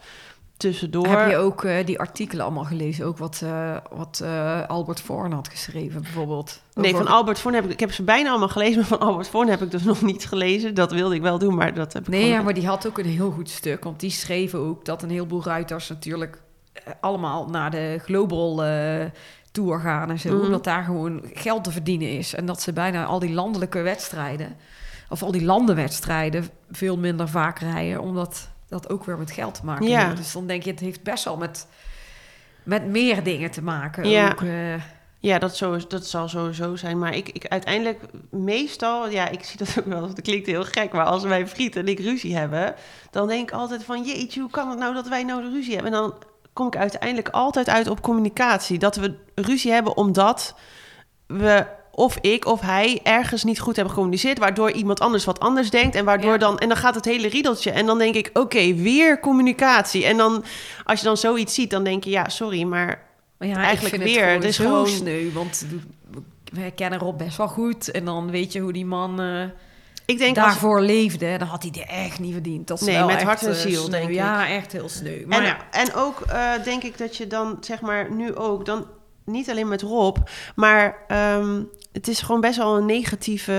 tussendoor. 0.61 1.07
Heb 1.07 1.31
je 1.31 1.37
ook 1.37 1.65
eh, 1.65 1.87
die 1.87 1.99
artikelen 1.99 2.45
allemaal 2.45 2.65
gelezen? 2.65 3.07
Ook 3.07 3.19
wat, 3.19 3.41
eh, 3.45 3.77
wat 3.91 4.21
eh, 4.25 4.67
Albert 4.67 5.01
Voorn 5.01 5.33
had 5.33 5.49
geschreven 5.49 6.03
bijvoorbeeld? 6.03 6.63
Nee, 6.75 6.95
van 6.97 7.07
Albert 7.07 7.39
Voorn 7.39 7.55
heb 7.55 7.65
ik, 7.65 7.71
ik 7.71 7.81
heb 7.81 7.93
ze 7.93 8.03
bijna 8.03 8.31
allemaal 8.31 8.49
gelezen, 8.49 8.77
maar 8.77 8.87
van 8.87 8.99
Albert 9.01 9.29
Voorn 9.29 9.49
heb 9.49 9.63
ik 9.63 9.71
dus 9.71 9.83
nog 9.93 10.03
niet 10.03 10.27
gelezen. 10.27 10.75
Dat 10.75 10.93
wilde 10.93 11.15
ik 11.15 11.23
wel 11.23 11.39
doen, 11.39 11.55
maar 11.55 11.75
dat 11.75 11.93
heb 11.93 12.03
ik 12.03 12.09
Nee, 12.09 12.21
gewoon- 12.21 12.37
ja, 12.37 12.43
maar 12.43 12.55
die 12.55 12.67
had 12.67 12.87
ook 12.87 12.99
een 12.99 13.05
heel 13.07 13.31
goed 13.31 13.51
stuk. 13.51 13.85
Want 13.85 14.01
die 14.01 14.11
schreven 14.11 14.59
ook 14.59 14.85
dat 14.85 15.03
een 15.03 15.11
heleboel 15.11 15.45
ruiters 15.45 15.89
natuurlijk 15.89 16.43
allemaal 17.01 17.49
naar 17.49 17.71
de 17.71 17.99
Global 18.03 18.63
Tour 19.65 19.81
gaan 19.81 20.11
en 20.11 20.19
zo. 20.19 20.35
Mhm. 20.35 20.45
Omdat 20.45 20.65
daar 20.65 20.85
gewoon 20.85 21.23
geld 21.35 21.65
te 21.65 21.71
verdienen 21.71 22.09
is. 22.19 22.35
En 22.35 22.47
dat 22.47 22.63
ze 22.63 22.73
bijna 22.73 23.05
al 23.05 23.19
die 23.19 23.33
landelijke 23.33 23.81
wedstrijden, 23.83 24.57
of 25.09 25.23
al 25.23 25.33
die 25.33 25.45
landenwedstrijden, 25.45 26.49
veel 26.71 26.97
minder 26.97 27.29
vaak 27.29 27.59
rijden. 27.59 28.01
Omdat 28.01 28.49
dat 28.69 28.91
ook 28.91 29.05
weer 29.05 29.19
met 29.19 29.31
geld 29.31 29.55
te 29.55 29.65
maken 29.65 29.87
Ja. 29.87 30.05
heeft. 30.05 30.17
Dus 30.17 30.33
dan 30.33 30.47
denk 30.47 30.63
je, 30.63 30.71
het 30.71 30.81
heeft 30.81 31.03
best 31.03 31.25
wel 31.25 31.37
met, 31.37 31.67
met 32.63 32.87
meer 32.87 33.23
dingen 33.23 33.51
te 33.51 33.63
maken. 33.63 34.09
Ja. 34.09 34.31
Ook, 34.31 34.43
eh, 34.43 34.75
Ja, 35.23 35.39
dat, 35.39 35.57
zo, 35.57 35.77
dat 35.89 36.07
zal 36.07 36.29
sowieso 36.29 36.77
zijn. 36.77 36.99
Maar 36.99 37.15
ik, 37.17 37.29
ik 37.29 37.47
uiteindelijk, 37.47 38.01
meestal, 38.31 39.09
ja, 39.11 39.29
ik 39.29 39.45
zie 39.45 39.59
dat 39.59 39.77
ook 39.79 39.85
wel, 39.85 40.01
dat 40.01 40.21
klinkt 40.23 40.47
heel 40.47 40.65
gek, 40.65 40.93
maar 40.93 41.05
als 41.05 41.23
mijn 41.25 41.49
vriend 41.49 41.77
en 41.77 41.89
ik 41.89 41.99
ruzie 41.99 42.37
hebben, 42.37 42.75
dan 43.11 43.29
denk 43.29 43.49
ik 43.51 43.55
altijd 43.55 43.85
van, 43.85 44.05
jeetje, 44.05 44.41
hoe 44.41 44.51
kan 44.51 44.69
het 44.71 44.79
nou 44.79 44.95
dat 44.95 45.09
wij 45.09 45.23
nou 45.25 45.43
de 45.43 45.51
ruzie 45.51 45.75
hebben? 45.75 45.93
En 45.93 45.99
dan 45.99 46.15
kom 46.61 46.69
ik 46.69 46.77
uiteindelijk 46.77 47.29
altijd 47.29 47.69
uit 47.69 47.89
op 47.89 48.03
communicatie. 48.03 48.79
Dat 48.79 48.97
we 48.97 49.15
ruzie 49.35 49.73
hebben 49.73 49.97
omdat 49.97 50.55
we, 51.27 51.67
of 51.91 52.17
ik 52.21 52.47
of 52.47 52.61
hij, 52.61 53.01
ergens 53.03 53.45
niet 53.45 53.61
goed 53.61 53.75
hebben 53.75 53.93
gecommuniceerd, 53.95 54.39
waardoor 54.39 54.71
iemand 54.71 55.01
anders 55.01 55.25
wat 55.25 55.41
anders 55.41 55.71
denkt 55.71 55.95
en 55.95 56.05
waardoor 56.05 56.33
Ja. 56.33 56.39
dan, 56.39 56.59
en 56.59 56.69
dan 56.69 56.77
gaat 56.77 56.95
het 56.95 57.05
hele 57.05 57.29
riedeltje. 57.29 57.71
En 57.71 57.87
dan 57.87 57.99
denk 57.99 58.15
ik, 58.15 58.31
oké, 58.33 58.75
weer 58.75 59.21
communicatie. 59.21 60.05
En 60.05 60.17
dan, 60.17 60.45
als 60.85 60.99
je 61.01 61.07
dan 61.07 61.17
zoiets 61.17 61.55
ziet, 61.55 61.71
dan 61.71 61.85
denk 61.85 62.05
je, 62.05 62.11
ja, 62.11 62.29
sorry, 62.29 62.63
maar 62.63 63.09
Maar 63.39 63.49
ja, 63.49 63.57
Eigenlijk 63.57 63.95
ik 63.95 64.01
vind 64.03 64.15
weer, 64.17 64.27
Het 64.27 64.35
het 64.35 64.45
is 64.45 64.57
gewoon- 64.57 64.87
sneu, 64.87 65.31
want 65.33 65.67
we 66.53 66.71
kennen 66.75 66.99
Rob 66.99 67.19
best 67.19 67.37
wel 67.37 67.49
goed. 67.49 67.91
En 67.91 68.05
dan 68.05 68.31
weet 68.31 68.53
je 68.53 68.61
hoe 68.61 68.73
die 68.73 68.87
man 68.87 69.21
eh, 69.21 69.45
ik 70.11 70.19
denk 70.19 70.37
als, 70.37 70.47
daarvoor 70.47 70.81
leefde. 70.81 71.37
Dan 71.39 71.49
had 71.49 71.63
hij 71.63 71.71
dit 71.71 71.87
echt 71.87 72.19
niet 72.19 72.33
verdiend. 72.33 72.67
Dat 72.69 72.81
is 72.81 72.87
Nee, 72.87 72.97
wel 72.97 73.07
met 73.07 73.15
echt, 73.17 73.25
hart 73.25 73.43
en 73.43 73.49
eh, 73.51 73.55
ziel, 73.55 73.83
sneu. 73.83 73.91
denk 73.91 74.09
ik. 74.09 74.15
Ja, 74.15 74.49
echt 74.49 74.73
heel 74.73 74.89
sneu. 74.89 75.25
Maar 75.27 75.39
En, 75.39 75.45
ja, 75.45 75.57
en 75.71 75.95
ook 75.95 76.21
eh, 76.21 76.51
denk 76.65 76.83
ik 76.83 76.99
dat 76.99 77.17
je 77.17 77.27
dan, 77.27 77.57
zeg 77.61 77.81
maar, 77.81 78.13
nu 78.13 78.35
ook, 78.35 78.65
dan 78.67 78.87
niet 79.25 79.51
alleen 79.51 79.69
met 79.69 79.83
Rob, 79.83 80.17
maar 80.55 80.97
ehm, 81.09 81.63
het 81.93 82.09
is 82.09 82.21
gewoon 82.21 82.41
best 82.41 82.57
wel 82.57 82.77
een 82.77 82.87
negatieve 82.87 83.53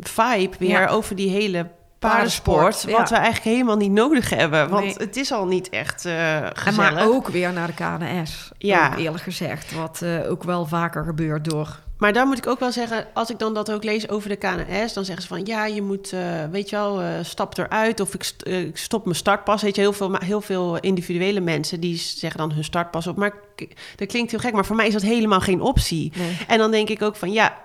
vibe 0.00 0.56
weer 0.58 0.68
Ja. 0.80 0.86
over 0.86 1.16
die 1.16 1.30
hele 1.30 1.68
paardensport. 1.98 2.84
Wat 2.84 2.90
ja. 2.90 3.04
we 3.04 3.14
eigenlijk 3.14 3.44
helemaal 3.56 3.76
niet 3.76 3.90
nodig 3.90 4.30
hebben. 4.30 4.68
Want 4.68 4.84
Nee. 4.84 4.94
het 4.96 5.16
is 5.16 5.32
al 5.32 5.46
niet 5.46 5.68
echt 5.68 6.04
eh 6.04 6.36
en 6.36 6.56
gezellig. 6.56 6.92
maar 6.94 7.06
ook 7.08 7.28
weer 7.28 7.52
naar 7.52 7.66
de 7.66 7.72
KNS. 7.74 8.50
Ja. 8.58 8.86
Ook 8.92 8.98
eerlijk 8.98 9.22
gezegd. 9.24 9.72
Wat 9.74 10.02
eh, 10.02 10.30
ook 10.30 10.42
wel 10.44 10.66
vaker 10.66 11.04
gebeurt 11.04 11.44
door... 11.50 11.78
Maar 12.02 12.12
dan 12.12 12.26
moet 12.28 12.38
ik 12.38 12.46
ook 12.46 12.58
wel 12.60 12.72
zeggen, 12.72 13.06
als 13.14 13.30
ik 13.30 13.38
dan 13.38 13.54
dat 13.54 13.72
ook 13.72 13.84
lees 13.84 14.08
over 14.08 14.28
de 14.28 14.36
KNS, 14.36 14.92
dan 14.92 15.04
zeggen 15.04 15.22
ze 15.22 15.28
van 15.28 15.44
ja, 15.44 15.66
je 15.66 15.82
moet, 15.82 16.12
eh, 16.12 16.20
weet 16.50 16.70
je 16.70 16.76
wel, 16.76 17.00
eh, 17.00 17.08
stap 17.22 17.58
eruit 17.58 18.00
of 18.00 18.14
ik, 18.14 18.22
st- 18.22 18.42
eh, 18.42 18.60
ik 18.60 18.76
stop 18.76 19.04
mijn 19.04 19.16
startpas. 19.16 19.62
Weet 19.62 19.74
je, 19.74 19.80
heel 19.80 19.92
veel, 19.92 20.10
maar 20.10 20.24
heel 20.24 20.40
veel 20.40 20.78
individuele 20.80 21.40
mensen 21.40 21.80
die 21.80 21.96
zeggen 21.96 22.38
dan 22.40 22.52
hun 22.52 22.64
startpas 22.64 23.06
op. 23.06 23.16
Maar 23.16 23.34
dat 23.96 24.08
klinkt 24.08 24.30
heel 24.30 24.40
gek, 24.40 24.52
maar 24.52 24.64
voor 24.64 24.76
mij 24.76 24.86
is 24.86 24.92
dat 24.92 25.02
helemaal 25.02 25.40
geen 25.40 25.60
optie. 25.60 26.12
Nee. 26.16 26.36
En 26.48 26.58
dan 26.58 26.70
denk 26.70 26.88
ik 26.88 27.02
ook 27.02 27.16
van 27.16 27.32
ja, 27.32 27.58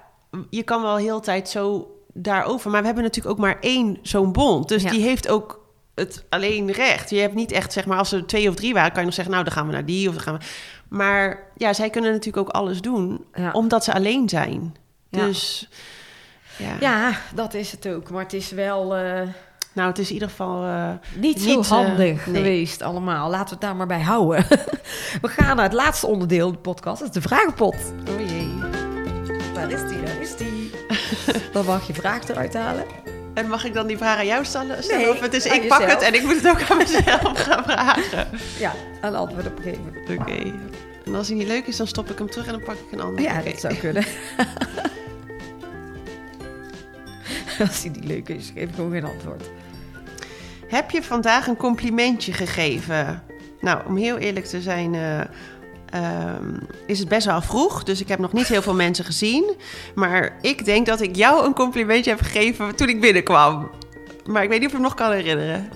je 0.50 0.64
kan 0.64 0.82
wel 0.82 0.96
heel 0.96 1.20
tijd 1.20 1.50
zo 1.50 1.92
daarover, 2.14 2.72
maar 2.72 2.80
we 2.80 2.86
hebben 2.86 3.04
natuurlijk 3.04 3.36
ook 3.36 3.42
maar 3.42 3.58
één 3.60 3.98
zo'n 4.02 4.32
bond. 4.32 4.68
Dus 4.68 4.84
Ja. 4.84 4.90
die 4.90 5.02
heeft 5.02 5.28
ook 5.28 5.66
het 5.98 6.24
alleen 6.30 6.72
recht. 6.72 7.10
Je 7.10 7.20
hebt 7.20 7.34
niet 7.34 7.52
echt, 7.52 7.74
zeg 7.74 7.86
maar, 7.86 7.98
als 7.98 8.12
er 8.12 8.26
twee 8.26 8.50
of 8.50 8.56
drie 8.56 8.74
waren, 8.74 8.90
kan 8.92 9.00
je 9.00 9.06
nog 9.06 9.14
zeggen, 9.14 9.34
nou, 9.34 9.46
dan 9.46 9.54
gaan 9.54 9.66
we 9.68 9.74
naar 9.74 9.86
die 9.86 10.08
of 10.10 10.14
dan 10.14 10.24
gaan 10.24 10.38
we. 10.38 10.46
Maar 10.88 11.44
ja, 11.56 11.74
zij 11.74 11.90
kunnen 11.90 12.12
natuurlijk 12.12 12.48
ook 12.48 12.54
alles 12.56 12.82
doen, 12.82 13.26
Ja. 13.34 13.52
omdat 13.52 13.84
ze 13.84 13.94
alleen 13.94 14.30
zijn. 14.30 14.76
Ja. 15.10 15.26
Dus 15.26 15.70
ja. 16.58 16.76
Ja, 16.80 17.12
dat 17.34 17.54
is 17.54 17.72
het 17.72 17.88
ook. 17.88 18.10
Maar 18.10 18.24
het 18.24 18.34
is 18.34 18.52
wel 18.52 18.96
eh, 18.96 19.22
nou, 19.74 19.90
het 19.90 19.98
is 20.00 20.08
in 20.08 20.14
ieder 20.14 20.30
geval. 20.30 20.64
eh, 20.66 20.90
niet 21.16 21.42
zo 21.42 21.56
Niet, 21.56 21.66
eh, 21.66 21.72
handig 21.72 21.98
nee. 22.26 22.36
geweest 22.36 22.82
allemaal. 22.82 23.30
Laten 23.30 23.46
we 23.48 23.52
het 23.52 23.62
daar 23.62 23.76
maar 23.76 23.88
bij 23.88 24.02
houden. 24.02 24.46
we 25.22 25.28
gaan 25.28 25.56
naar 25.56 25.66
het 25.66 25.74
laatste 25.74 26.08
onderdeel 26.08 26.44
van 26.46 26.52
de 26.56 26.60
podcast. 26.60 27.00
Dat 27.00 27.08
is 27.08 27.22
de 27.22 27.28
vragenpot. 27.30 27.76
oh 28.10 28.30
jee. 28.30 28.54
Waar 29.54 29.72
is 29.72 29.88
die? 29.90 30.02
Daar 30.04 30.22
is 30.22 30.36
die. 30.36 30.72
Dan 31.54 31.66
mag 31.66 31.88
je 31.88 31.94
vraag 31.94 32.28
eruit 32.28 32.54
halen. 32.54 32.86
En 33.38 33.48
mag 33.48 33.66
ik 33.66 33.74
dan 33.74 33.88
die 33.88 33.98
vraag 33.98 34.18
aan 34.18 34.26
jou 34.26 34.46
stellen? 34.46 34.78
Nee, 34.88 35.10
of 35.10 35.20
het 35.20 35.34
is 35.34 35.46
ik 35.46 35.68
pak 35.68 35.82
het 35.82 36.02
en 36.02 36.14
ik 36.14 36.24
moet 36.24 36.36
het 36.36 36.48
ook 36.48 36.70
aan 36.70 36.78
mezelf 36.78 37.40
gaan 37.40 37.64
vragen. 37.64 38.28
Ja, 38.60 38.74
een 39.02 39.16
antwoord 39.16 39.48
op 39.48 39.60
geven. 39.60 39.94
Oké. 40.20 40.54
En 41.06 41.16
als 41.16 41.28
hij 41.28 41.38
niet 41.38 41.48
leuk 41.48 41.68
is, 41.68 41.78
dan 41.78 41.88
stop 41.88 42.10
ik 42.10 42.18
hem 42.18 42.30
terug 42.30 42.46
en 42.46 42.52
dan 42.52 42.64
pak 42.64 42.76
ik 42.76 42.92
een 42.92 43.02
ander. 43.02 43.22
Ja, 43.24 43.42
dat 43.42 43.60
zou 43.60 43.76
kunnen. 43.76 44.04
Als 47.68 47.82
die 47.82 47.92
niet 47.92 48.06
leuk 48.06 48.30
is, 48.30 48.52
geef 48.54 48.70
ik 48.70 48.76
gewoon 48.76 48.92
geen 48.92 49.06
antwoord. 49.06 49.50
Heb 50.68 50.92
je 50.92 51.04
vandaag 51.04 51.48
een 51.48 51.58
complimentje 51.58 52.34
gegeven? 52.34 53.24
Nou, 53.62 53.82
om 53.88 53.98
heel 53.98 54.18
eerlijk 54.18 54.46
te 54.46 54.62
zijn, 54.62 54.96
eh, 54.96 55.22
ehm, 55.90 56.54
is 56.86 57.00
het 57.00 57.08
best 57.08 57.26
wel 57.26 57.42
vroeg. 57.42 57.84
Dus 57.84 58.02
ik 58.02 58.08
heb 58.08 58.20
nog 58.20 58.34
niet 58.34 58.48
heel 58.48 58.62
veel 58.62 58.74
mensen 58.74 59.06
gezien. 59.06 59.56
Maar 59.96 60.38
ik 60.42 60.66
denk 60.66 60.86
dat 60.86 61.02
ik 61.02 61.16
jou 61.16 61.46
een 61.46 61.54
complimentje 61.54 62.10
heb 62.10 62.22
gegeven 62.22 62.76
toen 62.76 62.90
ik 62.90 63.02
binnenkwam. 63.02 63.70
Maar 64.26 64.44
ik 64.44 64.50
weet 64.50 64.60
niet 64.60 64.68
of 64.68 64.74
ik 64.74 64.80
me 64.80 64.84
nog 64.86 64.96
kan 64.96 65.12
herinneren. 65.12 65.70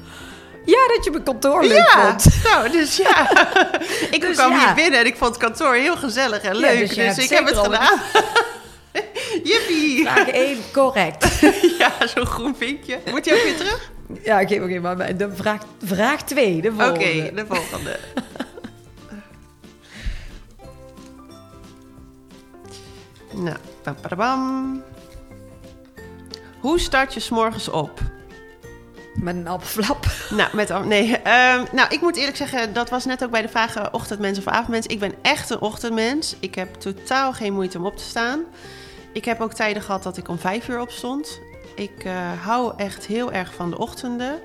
Ja, 0.66 0.88
dat 0.96 1.04
je 1.04 1.12
mijn 1.12 1.24
kantoor 1.24 1.62
leuk 1.64 1.78
ja, 1.78 2.10
vond. 2.20 2.44
nou, 2.44 2.70
dus 2.72 2.98
ja. 2.98 3.30
ik 4.12 4.22
Dus 4.22 4.36
kwam 4.38 4.52
ja. 4.52 4.58
hier 4.66 4.74
binnen 4.76 5.00
en 5.00 5.06
ik 5.06 5.16
vond 5.18 5.36
het 5.36 5.44
kantoor 5.44 5.74
heel 5.74 5.98
gezellig 5.98 6.42
en 6.42 6.56
leuk. 6.56 6.80
dus 6.96 6.96
dus 7.16 7.18
ik 7.18 7.30
heb 7.30 7.46
het 7.46 7.58
gedaan. 7.58 8.00
Jippie! 9.44 10.02
Vraag 10.08 10.28
1, 10.28 10.58
correct. 10.74 11.40
Ja, 11.80 11.92
zo'n 12.16 12.26
groen 12.26 12.56
vinkje. 12.58 13.00
Moet 13.12 13.26
je 13.26 13.34
ook 13.34 13.44
weer 13.44 13.56
terug? 13.58 13.92
Ja, 14.24 14.42
oké, 14.42 14.62
oké, 14.64 14.80
maar 14.80 15.18
de 15.18 15.30
vraag, 15.36 15.62
vraag 15.84 16.24
2, 16.24 16.62
de 16.62 16.68
Oké, 16.68 16.84
volgende. 16.84 17.32
de 17.34 17.46
volgende. 17.48 18.00
Nou, 23.34 23.58
pam, 23.82 23.96
pam. 24.16 24.84
Hoe 26.60 26.80
start 26.80 27.14
je 27.14 27.20
s'morgens 27.20 27.70
op? 27.70 28.00
Met 29.14 29.36
een 29.36 29.48
appelflap. 29.48 30.06
Nou, 30.30 30.56
met, 30.56 30.86
nee, 30.86 31.18
ehm, 31.18 31.66
nou, 31.72 31.90
ik 31.90 32.02
moet 32.02 32.18
eerlijk 32.18 32.38
zeggen, 32.38 32.74
dat 32.74 32.90
was 32.90 33.06
net 33.06 33.24
ook 33.24 33.32
bij 33.32 33.42
de 33.42 33.50
vraag 33.50 33.76
eh, 33.76 33.86
ochtendmens 33.92 34.38
of 34.38 34.48
avondmens. 34.48 34.88
Ik 34.88 35.00
ben 35.00 35.14
echt 35.22 35.50
een 35.50 35.60
ochtendmens. 35.60 36.36
Ik 36.40 36.56
heb 36.56 36.74
totaal 36.74 37.34
geen 37.34 37.54
moeite 37.54 37.78
om 37.78 37.86
op 37.86 37.98
te 37.98 38.04
staan. 38.04 38.44
Ik 39.14 39.26
heb 39.26 39.42
ook 39.42 39.54
tijden 39.54 39.82
gehad 39.82 40.04
dat 40.04 40.18
ik 40.18 40.28
om 40.28 40.40
vijf 40.40 40.68
uur 40.68 40.80
opstond. 40.80 41.40
Ik 41.76 42.04
eh, 42.04 42.42
hou 42.44 42.74
echt 42.78 43.06
heel 43.06 43.32
erg 43.32 43.54
van 43.54 43.70
de 43.70 43.78
ochtenden. 43.78 44.40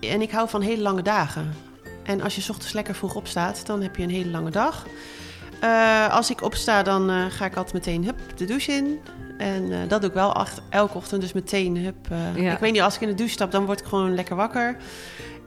En 0.00 0.22
ik 0.22 0.30
hou 0.30 0.48
van 0.48 0.60
hele 0.60 0.82
lange 0.82 1.02
dagen. 1.02 1.54
En 2.02 2.20
als 2.20 2.34
je 2.34 2.40
's 2.40 2.48
ochtends 2.48 2.72
lekker 2.72 2.94
vroeg 2.94 3.14
opstaat, 3.14 3.66
dan 3.66 3.82
heb 3.82 3.96
je 3.96 4.02
een 4.02 4.10
hele 4.10 4.30
lange 4.30 4.50
dag. 4.50 4.86
Eh, 5.60 6.14
als 6.14 6.30
ik 6.30 6.42
opsta, 6.42 6.82
dan 6.82 7.10
eh, 7.10 7.24
ga 7.28 7.44
ik 7.44 7.56
altijd 7.56 7.74
meteen 7.74 8.04
hup, 8.04 8.18
de 8.36 8.44
douche 8.44 8.72
in. 8.72 9.00
En 9.38 9.72
eh, 9.72 9.78
dat 9.88 10.00
doe 10.00 10.10
ik 10.10 10.16
wel 10.16 10.34
echt 10.34 10.60
elke 10.68 10.96
ochtend. 10.96 11.20
Dus 11.20 11.32
meteen 11.32 11.76
hup. 11.76 12.08
Ja. 12.34 12.52
Ik 12.52 12.58
weet 12.58 12.72
niet, 12.72 12.80
als 12.80 12.94
ik 12.94 13.00
in 13.00 13.08
de 13.08 13.14
douche 13.14 13.32
stap, 13.32 13.50
dan 13.50 13.64
word 13.64 13.80
ik 13.80 13.86
gewoon 13.86 14.14
lekker 14.14 14.36
wakker. 14.36 14.76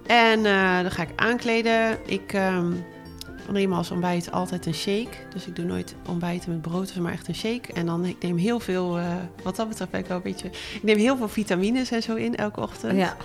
En 0.05 0.43
dan 0.83 0.91
ga 0.91 1.01
ik 1.01 1.09
aankleden. 1.15 1.97
Ik 2.05 2.33
ehm 2.33 2.71
neem 3.51 3.73
als 3.73 3.91
ontbijt 3.91 4.31
altijd 4.31 4.65
een 4.65 4.73
shake. 4.73 5.17
Dus 5.33 5.45
ik 5.45 5.55
doe 5.55 5.65
nooit 5.65 5.95
ontbijten 6.07 6.51
met 6.51 6.61
brood, 6.61 6.95
maar 6.95 7.11
echt 7.11 7.27
een 7.27 7.35
shake. 7.35 7.73
En 7.73 7.85
dan 7.85 8.05
ik 8.05 8.15
neem 8.21 8.37
heel 8.37 8.59
veel, 8.59 8.99
wat 9.43 9.55
dat 9.55 9.69
betreft 9.69 9.91
ben 9.91 9.99
ik 9.99 10.05
wel 10.05 10.17
een 10.17 10.23
beetje... 10.23 10.47
Ik 10.47 10.83
neem 10.83 10.97
heel 10.97 11.17
veel 11.17 11.27
vitamines 11.27 11.91
en 11.91 12.03
zo 12.03 12.15
in 12.15 12.35
elke 12.35 12.61
ochtend. 12.61 12.97
Ja. 12.97 13.15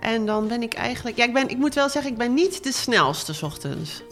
En 0.00 0.26
dan 0.26 0.48
ben 0.48 0.62
ik 0.62 0.74
eigenlijk... 0.74 1.16
Ja, 1.16 1.24
ik, 1.24 1.32
ben, 1.32 1.48
ik 1.48 1.56
moet 1.56 1.74
wel 1.74 1.88
zeggen, 1.88 2.10
ik 2.10 2.18
ben 2.18 2.34
niet 2.34 2.64
de 2.64 2.72
snelste 2.72 3.32
's 3.32 3.42
ochtends. 3.42 4.02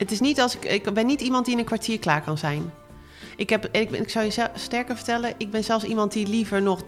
Het 0.00 0.10
is 0.10 0.20
niet 0.20 0.40
als 0.40 0.56
ik... 0.56 0.64
Ik 0.64 0.94
ben 0.94 1.06
niet 1.06 1.20
iemand 1.20 1.44
die 1.44 1.54
in 1.54 1.60
een 1.60 1.66
kwartier 1.66 1.98
klaar 1.98 2.22
kan 2.22 2.38
zijn. 2.38 2.72
Ik, 3.36 3.50
heb, 3.50 3.68
ik, 3.72 3.90
ben- 3.90 4.02
ik 4.02 4.10
zou 4.10 4.24
je 4.24 4.48
sterker 4.54 4.96
vertellen, 4.96 5.32
ik 5.36 5.50
ben 5.50 5.64
zelfs 5.64 5.84
iemand 5.84 6.12
die 6.12 6.26
liever 6.26 6.62
nog 6.62 6.80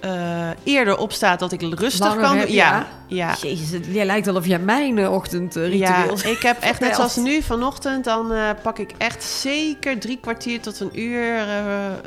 eh, 0.00 0.48
eerder 0.64 0.98
opstaat 0.98 1.38
dat 1.38 1.52
ik 1.52 1.60
rustig 1.60 2.06
Langer 2.06 2.22
kan 2.22 2.36
heb-. 2.36 2.48
Ja, 2.48 2.88
ja. 3.06 3.36
Jezus, 3.40 3.70
het 3.70 3.86
lijkt 3.86 4.26
wel 4.26 4.36
of 4.36 4.46
jij 4.46 4.58
mijn 4.58 4.98
eh, 4.98 5.12
ochtendritueel... 5.12 5.78
Ja, 6.16 6.24
ik 6.24 6.42
heb 6.42 6.60
echt 6.60 6.80
net 6.80 6.94
zoals 6.94 7.16
nu 7.16 7.42
vanochtend, 7.42 8.04
dan 8.04 8.32
eh, 8.32 8.50
pak 8.62 8.78
ik 8.78 8.90
echt 8.98 9.24
zeker 9.24 9.98
drie 9.98 10.18
kwartier 10.20 10.60
tot 10.60 10.80
een 10.80 11.00
uur 11.00 11.46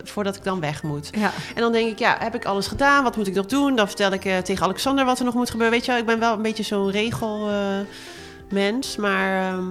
voordat 0.03 0.35
ik 0.35 0.43
dan 0.43 0.59
weg 0.59 0.83
moet. 0.83 1.09
Ja. 1.11 1.31
En 1.55 1.61
dan 1.61 1.71
denk 1.71 1.89
ik, 1.89 1.99
ja, 1.99 2.17
heb 2.19 2.35
ik 2.35 2.45
alles 2.45 2.67
gedaan? 2.67 3.03
Wat 3.03 3.17
moet 3.17 3.27
ik 3.27 3.33
nog 3.33 3.45
doen? 3.45 3.75
Dan 3.75 3.87
vertel 3.87 4.11
ik 4.11 4.21
tegen 4.21 4.63
Alexander 4.63 5.05
wat 5.05 5.19
er 5.19 5.25
nog 5.25 5.33
moet 5.33 5.49
gebeuren. 5.49 5.75
Weet 5.75 5.85
je 5.85 5.91
wel, 5.91 5.99
ik 5.99 6.05
ben 6.05 6.19
wel 6.19 6.33
een 6.33 6.41
beetje 6.41 6.63
zo'n 6.63 6.91
regelmens. 6.91 7.85
maar 8.97 9.53
ehm, 9.53 9.65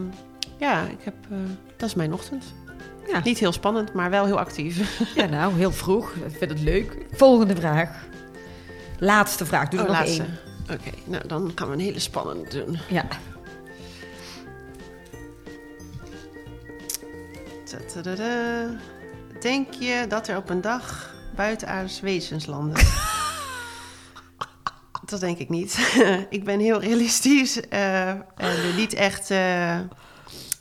ja, 0.61 0.83
ik 0.87 0.99
heb, 1.05 1.15
eh, 1.31 1.37
dat 1.77 1.89
is 1.89 1.95
mijn 1.95 2.13
ochtend. 2.13 2.45
Ja. 3.07 3.21
Niet 3.25 3.39
heel 3.39 3.53
spannend, 3.53 3.93
maar 3.93 4.11
wel 4.11 4.25
heel 4.25 4.39
actief. 4.39 4.99
ja, 5.17 5.27
nou, 5.27 5.55
heel 5.57 5.73
vroeg. 5.73 6.13
Ik 6.13 6.37
vind 6.39 6.51
het 6.51 6.61
leuk. 6.61 7.07
Volgende 7.13 7.57
vraag. 7.57 7.89
Laatste 8.99 9.47
vraag. 9.47 9.69
Doe 9.69 9.81
er 9.81 9.85
Oh, 9.87 9.91
nog 9.91 10.01
laatste. 10.01 10.23
één. 10.23 10.39
Oké, 10.79 10.91
nou 11.05 11.27
dan 11.27 11.53
gaan 11.55 11.67
we 11.69 11.73
een 11.75 11.81
hele 11.81 11.99
spannende 11.99 12.65
doen. 12.65 12.79
Ja. 12.89 13.05
Denk 19.41 19.75
je 19.75 20.05
dat 20.09 20.29
er 20.29 20.37
op 20.37 20.51
een 20.51 20.61
dag 20.61 21.15
buitenaardse 21.37 22.03
wezens 22.03 22.47
landen? 22.47 22.85
dat 25.07 25.21
denk 25.21 25.39
ik 25.39 25.49
niet. 25.49 25.95
ik 26.31 26.45
ben 26.45 26.61
heel 26.61 26.81
realistisch 26.81 27.61
eh, 27.69 28.09
en 28.09 28.77
niet 28.77 28.95
echt. 28.95 29.31
eh, 29.31 29.79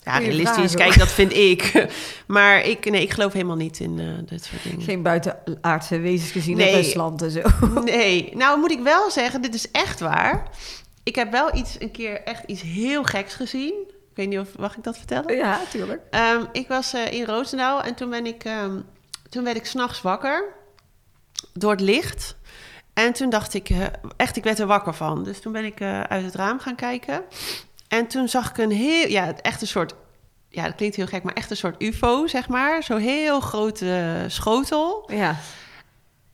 ja, 0.03 0.17
realistisch, 0.17 0.75
kijk, 0.75 0.97
dat 0.97 1.11
vind 1.11 1.33
ik. 1.33 1.87
maar 2.27 2.65
ik, 2.65 2.89
nee, 2.89 3.01
ik 3.01 3.11
geloof 3.11 3.33
helemaal 3.33 3.55
niet 3.55 3.79
in 3.79 3.99
eh, 3.99 4.05
dit 4.29 4.43
soort 4.43 4.63
dingen. 4.63 4.81
Geen 4.81 5.01
buitenaardse 5.03 5.99
wezens 5.99 6.31
gezien 6.31 6.57
Nee. 6.57 6.69
in 6.69 6.75
Rusland 6.75 7.21
en 7.21 7.31
zo. 7.31 7.41
Nee, 7.83 8.31
nou 8.35 8.59
moet 8.59 8.71
ik 8.71 8.79
wel 8.79 9.11
zeggen, 9.11 9.41
dit 9.41 9.53
is 9.53 9.71
echt 9.71 9.99
waar. 9.99 10.49
Ik 11.03 11.15
heb 11.15 11.31
wel 11.31 11.55
iets, 11.55 11.75
een 11.79 11.91
keer 11.91 12.21
echt 12.23 12.43
iets 12.45 12.61
heel 12.61 13.03
geks 13.03 13.33
gezien. 13.33 13.73
Ik 13.87 14.15
weet 14.15 14.27
niet 14.27 14.39
of, 14.39 14.57
mag 14.57 14.77
ik 14.77 14.83
dat 14.83 14.97
vertellen? 14.97 15.35
Ja, 15.35 15.59
tuurlijk. 15.69 16.01
Ehm, 16.09 16.43
ik 16.51 16.67
was 16.67 16.93
eh, 16.93 17.11
in 17.13 17.25
Roosendaal 17.25 17.83
en 17.83 17.95
toen 17.95 18.09
ben 18.09 18.25
ik, 18.25 18.43
ehm, 18.43 18.79
toen 19.29 19.43
werd 19.43 19.57
ik 19.57 19.65
s'nachts 19.65 20.01
wakker 20.01 20.43
door 21.53 21.71
het 21.71 21.81
licht. 21.81 22.37
En 22.93 23.13
toen 23.13 23.29
dacht 23.29 23.53
ik, 23.53 23.69
eh, 23.69 23.85
echt, 24.17 24.35
ik 24.37 24.43
werd 24.43 24.59
er 24.59 24.67
wakker 24.67 24.93
van. 24.93 25.23
Dus 25.23 25.39
toen 25.39 25.51
ben 25.51 25.65
ik 25.65 25.81
uit 25.81 26.23
het 26.25 26.35
raam 26.35 26.59
gaan 26.59 26.75
kijken. 26.75 27.23
En 27.89 28.07
toen 28.07 28.27
zag 28.27 28.49
ik 28.49 28.57
een 28.57 28.71
heel, 28.71 29.07
ja, 29.07 29.33
echt 29.41 29.61
een 29.61 29.67
soort, 29.67 29.93
ja, 30.49 30.63
dat 30.63 30.75
klinkt 30.75 30.95
heel 30.95 31.07
gek, 31.07 31.23
maar 31.23 31.33
echt 31.33 31.49
een 31.49 31.57
soort 31.57 31.81
UFO, 31.81 32.27
zeg 32.27 32.47
maar. 32.47 32.83
Zo'n 32.83 32.97
heel 32.97 33.39
grote 33.39 34.25
schotel. 34.27 35.09
Ja. 35.13 35.35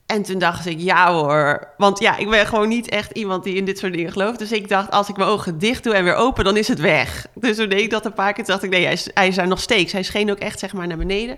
En 0.06 0.24
toen 0.24 0.40
dacht 0.40 0.66
ik, 0.66 0.80
ja 0.80 1.14
hoor. 1.14 1.68
Want 1.78 2.00
ja, 2.00 2.18
ik 2.18 2.30
ben 2.30 2.48
gewoon 2.48 2.68
niet 2.68 2.90
echt 2.90 3.12
iemand 3.12 3.44
die 3.44 3.56
in 3.56 3.66
dit 3.66 3.78
soort 3.78 3.94
dingen 3.94 4.12
gelooft. 4.12 4.40
Dus 4.40 4.52
ik 4.52 4.70
dacht, 4.70 4.92
als 4.92 5.10
ik 5.10 5.18
mijn 5.18 5.30
ogen 5.30 5.60
dicht 5.60 5.84
doe 5.84 5.94
en 5.94 6.04
weer 6.04 6.16
open, 6.16 6.44
dan 6.44 6.58
is 6.58 6.68
het 6.68 6.80
weg. 6.80 7.28
Dus 7.34 7.58
toen 7.58 7.70
deed 7.70 7.82
ik 7.82 7.90
dat 7.90 8.06
een 8.06 8.14
paar 8.14 8.34
keer. 8.34 8.44
Toen 8.44 8.54
dacht 8.54 8.64
ik, 8.64 8.70
nee, 8.70 8.84
hij 8.84 8.94
is, 8.94 9.10
hij 9.14 9.28
is 9.28 9.36
daar 9.36 9.48
nog 9.48 9.60
steeds. 9.60 9.94
Hij 9.94 10.04
scheen 10.04 10.32
ook 10.32 10.40
echt, 10.40 10.60
zeg 10.60 10.74
maar, 10.74 10.88
naar 10.88 10.98
beneden. 10.98 11.38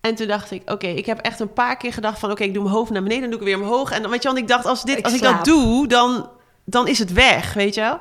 En 0.00 0.14
toen 0.14 0.26
dacht 0.26 0.50
ik, 0.50 0.70
oké, 0.70 0.86
ik 0.86 1.06
heb 1.06 1.18
echt 1.18 1.40
een 1.40 1.52
paar 1.52 1.76
keer 1.76 1.92
gedacht 1.92 2.18
van... 2.18 2.30
oké, 2.30 2.42
ik 2.42 2.54
doe 2.54 2.62
mijn 2.62 2.74
hoofd 2.74 2.90
naar 2.90 3.02
beneden, 3.02 3.30
dan 3.30 3.30
doe 3.30 3.48
ik 3.48 3.54
weer 3.54 3.64
omhoog. 3.64 3.90
En 3.90 4.02
dan, 4.02 4.10
weet 4.10 4.22
je, 4.22 4.28
want 4.28 4.40
ik 4.40 4.48
dacht, 4.48 4.66
als, 4.66 4.82
dit, 4.82 4.98
Ik 4.98 5.04
als 5.04 5.14
ik 5.14 5.22
dat 5.22 5.44
doe, 5.44 5.86
dan, 5.86 6.28
dan 6.64 6.88
is 6.88 6.98
het 6.98 7.12
weg, 7.12 7.52
weet 7.52 7.74
je 7.74 7.80
wel. 7.80 8.00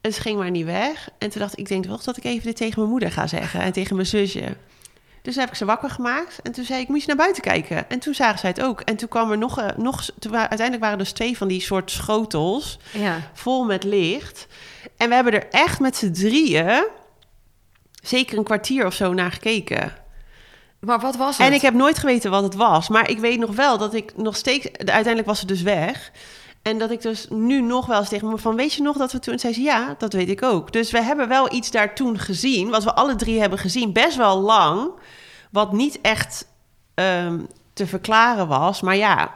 Het 0.00 0.18
ging 0.18 0.38
maar 0.38 0.50
niet 0.50 0.64
weg. 0.64 1.08
En 1.18 1.30
toen 1.30 1.40
dacht 1.40 1.52
ik, 1.52 1.58
ik 1.58 1.68
denk 1.68 1.84
wel 1.84 2.00
dat 2.04 2.16
ik 2.16 2.24
even 2.24 2.44
dit 2.44 2.56
tegen 2.56 2.78
mijn 2.78 2.90
moeder 2.90 3.12
ga 3.12 3.26
zeggen... 3.26 3.60
en 3.60 3.72
tegen 3.72 3.94
mijn 3.96 4.08
zusje. 4.08 4.56
Dus 5.22 5.32
toen 5.34 5.42
heb 5.42 5.52
ik 5.52 5.58
ze 5.58 5.64
wakker 5.64 5.90
gemaakt. 5.90 6.42
En 6.42 6.52
toen 6.52 6.64
zei 6.64 6.80
ik, 6.80 6.88
moet 6.88 7.00
je 7.00 7.06
naar 7.06 7.16
buiten 7.16 7.42
kijken? 7.42 7.90
En 7.90 7.98
toen 7.98 8.14
zagen 8.14 8.38
zij 8.38 8.50
het 8.50 8.62
ook. 8.62 8.80
En 8.80 8.96
toen 8.96 9.08
kwam 9.08 9.30
er 9.30 9.38
nog... 9.38 9.58
eh, 9.58 9.68
nog 9.76 10.04
toen 10.18 10.36
uiteindelijk 10.36 10.80
waren 10.80 10.98
er 10.98 11.04
dus 11.04 11.12
twee 11.12 11.36
van 11.36 11.48
die 11.48 11.60
soort 11.60 11.90
schotels... 11.90 12.78
Ja. 12.92 13.30
vol 13.32 13.64
met 13.64 13.84
licht. 13.84 14.46
En 14.96 15.08
we 15.08 15.14
hebben 15.14 15.32
er 15.32 15.48
echt 15.50 15.80
met 15.80 15.96
z'n 15.96 16.12
drieën... 16.12 16.86
zeker 18.02 18.38
een 18.38 18.44
kwartier 18.44 18.86
of 18.86 18.94
zo 18.94 19.12
naar 19.12 19.32
gekeken. 19.32 19.92
Maar 20.80 21.00
wat 21.00 21.16
was 21.16 21.38
het? 21.38 21.46
En 21.46 21.52
ik 21.52 21.60
heb 21.60 21.74
nooit 21.74 21.98
geweten 21.98 22.30
wat 22.30 22.42
het 22.42 22.54
was. 22.54 22.88
Maar 22.88 23.10
ik 23.10 23.18
weet 23.18 23.38
nog 23.38 23.54
wel 23.54 23.78
dat 23.78 23.94
ik 23.94 24.16
nog 24.16 24.36
steeds... 24.36 24.66
Uiteindelijk 24.72 25.26
was 25.26 25.38
het 25.38 25.48
dus 25.48 25.62
weg. 25.62 26.10
En 26.62 26.78
dat 26.78 26.90
ik 26.90 27.02
dus 27.02 27.26
nu 27.28 27.60
nog 27.60 27.86
wel 27.86 27.98
eens 27.98 28.08
tegen 28.08 28.28
me 28.28 28.38
van... 28.38 28.56
weet 28.56 28.72
je 28.72 28.82
nog 28.82 28.96
dat 28.96 29.12
we 29.12 29.18
toen... 29.18 29.32
En 29.32 29.38
zei 29.38 29.52
ze, 29.52 29.60
ja, 29.60 29.94
dat 29.98 30.12
weet 30.12 30.28
ik 30.28 30.42
ook. 30.42 30.72
Dus 30.72 30.90
we 30.90 31.02
hebben 31.02 31.28
wel 31.28 31.52
iets 31.52 31.70
daar 31.70 31.94
toen 31.94 32.18
gezien... 32.18 32.70
wat 32.70 32.84
we 32.84 32.94
alle 32.94 33.14
drie 33.14 33.40
hebben 33.40 33.58
gezien, 33.58 33.92
best 33.92 34.16
wel 34.16 34.40
lang... 34.40 34.90
wat 35.50 35.72
niet 35.72 36.00
echt 36.00 36.46
ehm, 36.94 37.40
te 37.72 37.86
verklaren 37.86 38.48
was. 38.48 38.80
Maar 38.80 38.96
ja, 38.96 39.34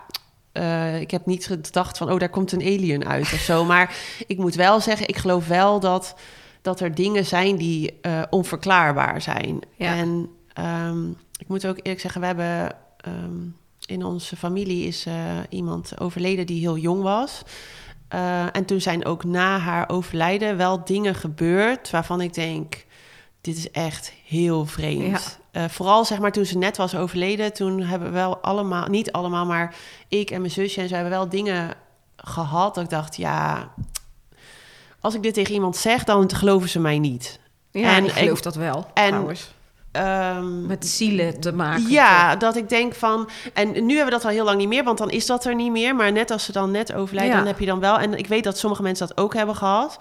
eh, 0.53 1.01
ik 1.01 1.11
heb 1.11 1.27
niet 1.27 1.47
gedacht 1.47 1.99
van... 1.99 2.11
oh, 2.11 2.19
daar 2.19 2.29
komt 2.29 2.53
een 2.53 2.61
alien 2.61 3.07
uit 3.07 3.33
of 3.33 3.41
zo. 3.41 3.65
Maar 3.65 3.97
ik 4.27 4.39
moet 4.39 4.55
wel 4.55 4.81
zeggen, 4.81 5.09
ik 5.09 5.17
geloof 5.17 5.47
wel 5.47 5.81
dat... 5.81 6.15
dat 6.63 6.81
er 6.81 6.95
dingen 6.95 7.27
zijn 7.27 7.57
die 7.57 8.01
eh, 8.01 8.23
onverklaarbaar 8.31 9.23
zijn. 9.23 9.61
Ja. 9.77 9.95
En 9.95 10.29
ehm, 10.53 11.11
ik 11.37 11.49
moet 11.49 11.67
ook 11.67 11.77
eerlijk 11.77 12.01
zeggen, 12.01 12.21
we 12.21 12.27
hebben... 12.27 12.77
ehm, 12.97 13.64
in 13.86 14.05
onze 14.05 14.36
familie 14.36 14.86
is 14.86 15.06
eh, 15.06 15.15
iemand 15.48 16.01
overleden 16.01 16.47
die 16.47 16.61
heel 16.61 16.77
jong 16.77 17.02
was. 17.02 17.43
Eh, 18.09 18.56
en 18.56 18.65
toen 18.65 18.81
zijn 18.81 19.05
ook 19.05 19.24
na 19.24 19.59
haar 19.59 19.89
overlijden 19.89 20.56
wel 20.56 20.85
dingen 20.85 21.15
gebeurd 21.15 21.90
waarvan 21.90 22.20
ik 22.20 22.35
denk, 22.35 22.85
dit 23.40 23.56
is 23.56 23.70
echt 23.70 24.12
heel 24.27 24.66
vreemd. 24.66 25.39
Eh, 25.51 25.65
vooral 25.69 26.05
zeg 26.05 26.19
maar 26.19 26.32
toen 26.32 26.44
ze 26.44 26.59
net 26.59 26.77
was 26.77 26.94
overleden, 26.97 27.52
toen 27.52 27.81
hebben 27.82 28.09
we 28.09 28.15
wel 28.15 28.36
allemaal, 28.39 28.89
niet 28.89 29.12
allemaal, 29.12 29.47
maar 29.47 29.74
ik 30.09 30.31
en 30.31 30.40
mijn 30.40 30.52
zusje 30.52 30.81
en 30.81 30.89
zo 30.89 30.94
hebben 30.94 31.12
wel 31.12 31.28
dingen 31.28 31.74
gehad 32.16 32.74
dat 32.74 32.85
ik 32.85 32.90
dacht, 32.90 33.16
ja, 33.16 33.69
als 35.01 35.15
ik 35.15 35.23
dit 35.23 35.35
tegen 35.35 35.55
iemand 35.55 35.77
zeg, 35.77 36.05
dan 36.05 36.35
geloven 36.35 36.69
ze 36.69 36.81
mij 36.81 36.98
niet. 36.98 37.39
Ja, 37.70 37.97
en 37.97 38.05
ik 38.05 38.11
geloof 38.11 38.39
ik- 38.39 38.44
dat 38.44 38.55
wel, 38.55 38.86
en- 38.94 39.06
trouwens. 39.09 39.53
Ehm, 39.95 40.66
Met 40.66 40.87
zielen 40.87 41.41
te 41.41 41.53
maken. 41.53 41.89
ja, 41.91 42.37
dat 42.37 42.57
ik 42.57 42.69
denk 42.69 42.95
van... 42.95 43.29
En 43.53 43.73
nu 43.73 43.95
hebben 43.97 44.05
we 44.05 44.11
dat 44.11 44.25
al 44.25 44.31
heel 44.31 44.45
lang 44.45 44.59
niet 44.59 44.69
meer, 44.69 44.85
want 44.85 44.99
dan 44.99 45.11
is 45.11 45.27
dat 45.27 45.45
er 45.45 45.55
niet 45.55 45.71
meer. 45.73 45.95
Maar 45.95 46.12
net 46.12 46.31
als 46.31 46.45
ze 46.45 46.53
dan 46.53 46.71
net 46.71 46.93
overlijdt, 46.93 47.31
Ja. 47.31 47.37
dan 47.39 47.47
heb 47.47 47.59
je 47.59 47.66
dan 47.66 47.81
wel... 47.81 47.99
En 47.99 48.15
ik 48.19 48.27
weet 48.27 48.45
dat 48.45 48.59
sommige 48.59 48.83
mensen 48.83 49.07
dat 49.09 49.16
ook 49.19 49.35
hebben 49.35 49.57
gehad. 49.57 49.99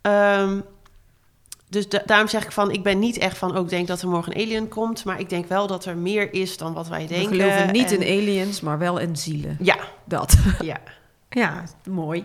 Ehm, 0.00 0.60
dus 1.68 1.88
da- 1.88 2.02
daarom 2.06 2.28
zeg 2.28 2.44
ik 2.44 2.52
van, 2.52 2.70
ik 2.70 2.82
ben 2.82 2.98
niet 2.98 3.18
echt 3.18 3.38
van... 3.38 3.56
ook 3.56 3.68
denk 3.68 3.86
dat 3.86 4.02
er 4.02 4.08
morgen 4.08 4.36
een 4.36 4.42
alien 4.46 4.68
komt. 4.68 5.04
Maar 5.04 5.20
ik 5.20 5.28
denk 5.28 5.46
wel 5.48 5.66
dat 5.66 5.84
er 5.84 5.96
meer 5.96 6.32
is 6.34 6.56
dan 6.56 6.72
wat 6.72 6.88
wij 6.88 7.02
We 7.02 7.06
denken. 7.14 7.28
geloven 7.40 7.72
niet 7.72 7.92
En- 7.92 8.00
in 8.02 8.18
aliens, 8.20 8.60
maar 8.60 8.78
wel 8.78 8.98
in 8.98 9.16
zielen. 9.16 9.56
Ja, 9.60 9.76
Dat. 10.04 10.36
ja. 10.60 10.76
Ja, 11.34 11.64
mooi. 11.90 12.24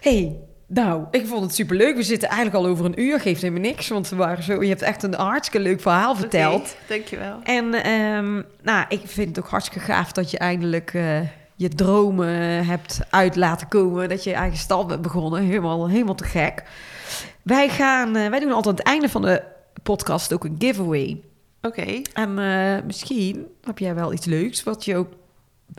hey, 0.00 0.36
nou, 0.74 1.04
ik 1.10 1.26
vond 1.26 1.42
het 1.42 1.54
superleuk. 1.54 1.96
We 1.96 2.02
zitten 2.02 2.28
eigenlijk 2.28 2.64
al 2.64 2.70
over 2.70 2.84
een 2.84 3.00
uur. 3.00 3.20
Geeft 3.20 3.42
helemaal 3.42 3.62
niks, 3.62 3.88
want 3.88 4.08
we 4.08 4.16
waren 4.16 4.44
zo... 4.44 4.62
Je 4.62 4.68
hebt 4.68 4.82
echt 4.82 5.02
een 5.02 5.14
hartstikke 5.14 5.68
leuk 5.68 5.80
verhaal 5.80 6.16
verteld. 6.16 6.76
Dankjewel. 6.88 7.38
En 7.42 7.74
ehm, 7.74 8.42
nou, 8.62 8.84
ik 8.88 9.00
vind 9.04 9.36
het 9.36 9.44
ook 9.44 9.50
hartstikke 9.50 9.84
gaaf 9.84 10.12
dat 10.12 10.30
je 10.30 10.38
eindelijk 10.38 10.94
eh, 10.94 11.20
je 11.54 11.68
dromen 11.68 12.66
hebt 12.66 13.00
uit 13.10 13.36
laten 13.36 13.68
komen. 13.68 14.08
Dat 14.08 14.24
je 14.24 14.30
je 14.30 14.36
eigen 14.36 14.58
stal 14.58 14.86
bent 14.86 15.02
begonnen. 15.02 15.42
Helemaal, 15.42 15.88
helemaal 15.88 16.14
te 16.14 16.24
gek. 16.24 16.62
Wij, 17.42 17.68
gaan, 17.68 18.16
eh, 18.16 18.28
wij 18.28 18.40
doen 18.40 18.52
altijd 18.52 18.66
aan 18.66 18.84
het 18.84 18.86
einde 18.86 19.08
van 19.08 19.22
de 19.22 19.42
podcast 19.82 20.32
ook 20.32 20.44
een 20.44 20.56
giveaway. 20.58 21.20
Oké. 21.62 22.02
En 22.12 22.38
eh, 22.38 22.84
misschien 22.84 23.46
heb 23.64 23.78
jij 23.78 23.94
wel 23.94 24.12
iets 24.12 24.26
leuks 24.26 24.62
wat 24.62 24.84
je 24.84 24.96
ook 24.96 25.12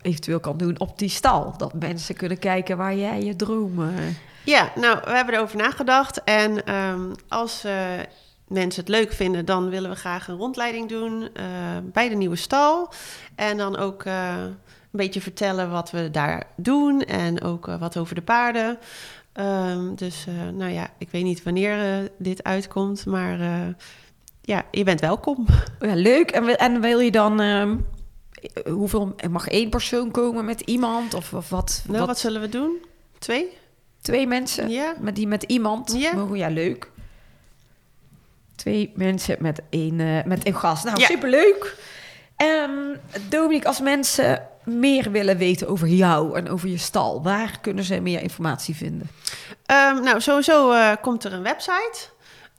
eventueel 0.02 0.40
kan 0.40 0.58
doen 0.58 0.80
op 0.80 1.00
die 1.00 1.10
stal. 1.10 1.54
Dat 1.58 1.74
mensen 1.74 2.16
kunnen 2.16 2.40
kijken 2.40 2.78
waar 2.78 2.96
jij 2.96 3.22
je 3.22 3.36
dromen... 3.36 3.94
Ja, 4.46 4.72
nou, 4.76 5.00
we 5.04 5.12
hebben 5.12 5.34
erover 5.36 5.58
nagedacht. 5.58 6.24
En 6.24 6.66
ehm, 6.66 7.12
als 7.28 7.64
eh, 7.64 7.86
mensen 8.48 8.82
het 8.82 8.90
leuk 8.90 9.14
vinden, 9.14 9.46
dan 9.46 9.70
willen 9.70 9.90
we 9.90 9.96
graag 9.96 10.28
een 10.28 10.38
rondleiding 10.38 10.90
doen 10.90 11.30
eh, 11.34 11.46
bij 11.84 12.10
de 12.10 12.16
nieuwe 12.16 12.36
stal. 12.36 12.94
En 13.36 13.58
dan 13.58 13.78
ook 13.78 14.04
eh, 14.04 14.36
een 14.44 14.56
beetje 14.92 15.22
vertellen 15.22 15.72
wat 15.72 15.92
we 15.92 16.12
daar 16.12 16.44
doen 16.56 17.02
en 17.02 17.42
ook 17.42 17.66
wat 17.66 17.98
over 17.98 18.16
de 18.16 18.22
paarden. 18.22 18.78
Ehm, 19.34 19.96
dus 19.96 20.26
nou 20.54 20.72
ja, 20.72 20.88
ik 20.98 21.10
weet 21.12 21.24
niet 21.24 21.44
wanneer 21.44 22.10
dit 22.18 22.44
uitkomt, 22.44 23.06
maar 23.06 23.38
ja, 24.42 24.66
je 24.72 24.84
bent 24.84 25.00
welkom. 25.02 25.46
Ja, 25.80 25.94
leuk. 25.96 26.32
En, 26.32 26.46
wil- 26.46 26.56
en 26.56 26.82
wil 26.82 27.00
je 27.00 27.12
dan... 27.12 27.40
ehm, 27.42 27.78
hoeveel... 28.72 29.16
Mag 29.30 29.48
één 29.48 29.70
persoon 29.70 30.12
komen 30.12 30.46
met 30.46 30.62
iemand? 30.62 31.14
Of, 31.14 31.34
of 31.34 31.50
wat? 31.50 31.84
Nou, 31.88 32.06
wat 32.06 32.20
zullen 32.20 32.42
we 32.42 32.50
doen? 32.50 32.86
Twee? 33.20 33.58
Twee 34.04 34.28
mensen? 34.28 34.70
Ja. 34.70 34.94
Met 35.00 35.16
die 35.16 35.28
met 35.28 35.44
iemand? 35.44 35.94
Ja. 35.98 36.14
Mogen, 36.14 36.38
ja, 36.38 36.48
leuk. 36.50 36.90
Twee 38.56 38.92
mensen 38.96 39.36
met 39.40 39.62
één, 39.70 40.00
eh, 40.00 40.24
met 40.26 40.44
één 40.44 40.56
gast. 40.56 40.84
Nou, 40.84 41.00
Ja. 41.00 41.06
superleuk. 41.06 41.78
Ehm 42.38 42.72
Dominique, 43.30 43.68
als 43.68 43.80
mensen 43.80 44.48
meer 44.64 45.12
willen 45.12 45.38
weten 45.38 45.68
over 45.68 45.88
jou 45.88 46.38
en 46.38 46.50
over 46.50 46.70
je 46.70 46.78
stal... 46.78 47.24
waar 47.24 47.58
kunnen 47.62 47.84
ze 47.84 48.00
meer 48.00 48.22
informatie 48.22 48.76
vinden? 48.76 49.10
Ehm, 49.66 50.04
nou, 50.04 50.22
sowieso 50.22 50.72
eh, 50.72 50.92
komt 51.02 51.24
er 51.24 51.34
een 51.34 51.44
website. 51.44 52.00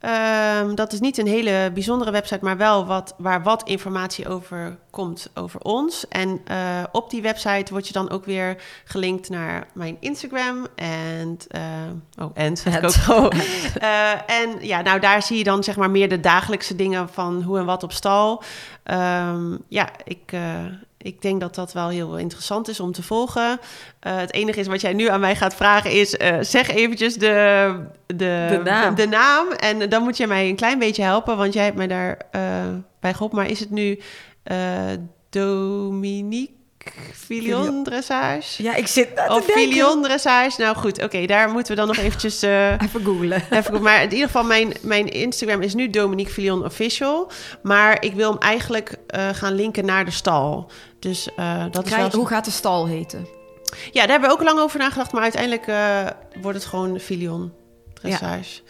Ehm, 0.05 0.75
dat 0.75 0.93
is 0.93 0.99
niet 0.99 1.17
een 1.17 1.27
hele 1.27 1.71
bijzondere 1.73 2.11
website, 2.11 2.43
maar 2.43 2.57
wel 2.57 2.85
wat, 2.85 3.13
waar 3.17 3.43
wat 3.43 3.67
informatie 3.67 4.27
over 4.27 4.77
komt 4.89 5.29
over 5.33 5.59
ons. 5.59 6.07
En 6.07 6.41
eh, 6.45 6.83
op 6.91 7.09
die 7.09 7.21
website 7.21 7.71
word 7.73 7.87
je 7.87 7.93
dan 7.93 8.09
ook 8.09 8.25
weer 8.25 8.61
gelinkt 8.83 9.29
naar 9.29 9.67
mijn 9.73 9.97
Instagram. 9.99 10.67
En, 10.75 11.37
eh, 11.47 11.61
oh, 12.19 12.31
en 12.33 12.57
zeg 12.57 12.77
ik 12.77 13.09
ook. 13.09 13.33
Eh, 13.75 14.11
en 14.11 14.57
ja, 14.59 14.81
nou 14.81 14.99
daar 14.99 15.21
zie 15.23 15.37
je 15.37 15.43
dan 15.43 15.63
zeg 15.63 15.75
maar 15.75 15.91
meer 15.91 16.09
de 16.09 16.19
dagelijkse 16.19 16.75
dingen 16.75 17.09
van 17.09 17.41
hoe 17.41 17.59
en 17.59 17.65
wat 17.65 17.83
op 17.83 17.91
stal. 17.91 18.43
Ehm, 18.83 19.57
ja, 19.67 19.89
ik, 20.03 20.31
eh, 20.31 20.41
ik 21.05 21.21
denk 21.21 21.39
dat 21.41 21.55
dat 21.55 21.73
wel 21.73 21.89
heel 21.89 22.17
interessant 22.17 22.67
is 22.67 22.79
om 22.79 22.91
te 22.91 23.03
volgen. 23.03 23.59
Eh, 23.99 24.17
het 24.17 24.33
enige 24.33 24.59
is 24.59 24.67
wat 24.67 24.81
jij 24.81 24.93
nu 24.93 25.07
aan 25.07 25.19
mij 25.19 25.35
gaat 25.35 25.55
vragen 25.55 25.91
is... 25.91 26.17
eh, 26.17 26.37
zeg 26.41 26.69
eventjes 26.69 27.13
de, 27.13 27.75
de, 28.05 28.47
De 28.49 28.61
naam. 28.63 28.95
de 28.95 29.07
naam. 29.07 29.51
En 29.51 29.89
dan 29.89 30.03
moet 30.03 30.17
je 30.17 30.27
mij 30.27 30.49
een 30.49 30.55
klein 30.55 30.79
beetje 30.79 31.03
helpen, 31.03 31.37
want 31.37 31.53
jij 31.53 31.63
hebt 31.63 31.75
mij 31.77 31.87
daar 31.87 32.17
eh, 32.31 32.41
bij 32.99 33.13
geholpen. 33.13 33.37
Maar 33.37 33.49
is 33.49 33.59
het 33.59 33.69
nu 33.71 33.99
Dominique 35.29 36.55
Filion 37.13 37.83
Dressage? 37.83 38.63
Ja, 38.63 38.75
ik 38.75 38.87
zit 38.87 39.07
Of 39.09 39.45
denken. 39.45 39.53
Filion 39.53 40.03
Dressage? 40.03 40.61
Nou 40.61 40.75
goed, 40.75 41.03
oké, 41.03 41.25
daar 41.25 41.49
moeten 41.49 41.71
we 41.71 41.77
dan 41.77 41.87
nog 41.87 41.97
eventjes... 41.97 42.41
eh, 42.41 42.71
Even 42.85 43.03
googlen. 43.03 43.43
Even 43.49 43.81
maar 43.81 44.03
in 44.03 44.11
ieder 44.11 44.25
geval, 44.25 44.43
mijn, 44.43 44.73
mijn 44.81 45.07
Instagram 45.07 45.61
is 45.61 45.73
nu 45.73 45.89
Dominique 45.89 46.33
Filion 46.33 46.65
Official. 46.65 47.31
Maar 47.61 48.03
ik 48.03 48.13
wil 48.13 48.29
hem 48.29 48.39
eigenlijk 48.39 48.95
eh, 49.07 49.29
gaan 49.29 49.53
linken 49.53 49.85
naar 49.85 50.05
de 50.05 50.11
stal. 50.11 50.71
Dus 50.99 51.29
eh, 51.35 51.63
dat 51.71 51.85
is 51.85 51.95
wel... 51.95 52.09
hoe 52.11 52.27
gaat 52.27 52.45
de 52.45 52.51
stal 52.51 52.87
heten? 52.87 53.27
Ja, 53.91 54.01
daar 54.01 54.09
hebben 54.09 54.29
we 54.29 54.35
ook 54.35 54.43
lang 54.43 54.59
over 54.59 54.79
nagedacht. 54.79 55.11
Maar 55.11 55.21
uiteindelijk 55.21 55.65
wordt 56.41 56.57
het 56.57 56.67
gewoon 56.67 56.99
Filion 56.99 57.53
Dressage. 57.93 58.61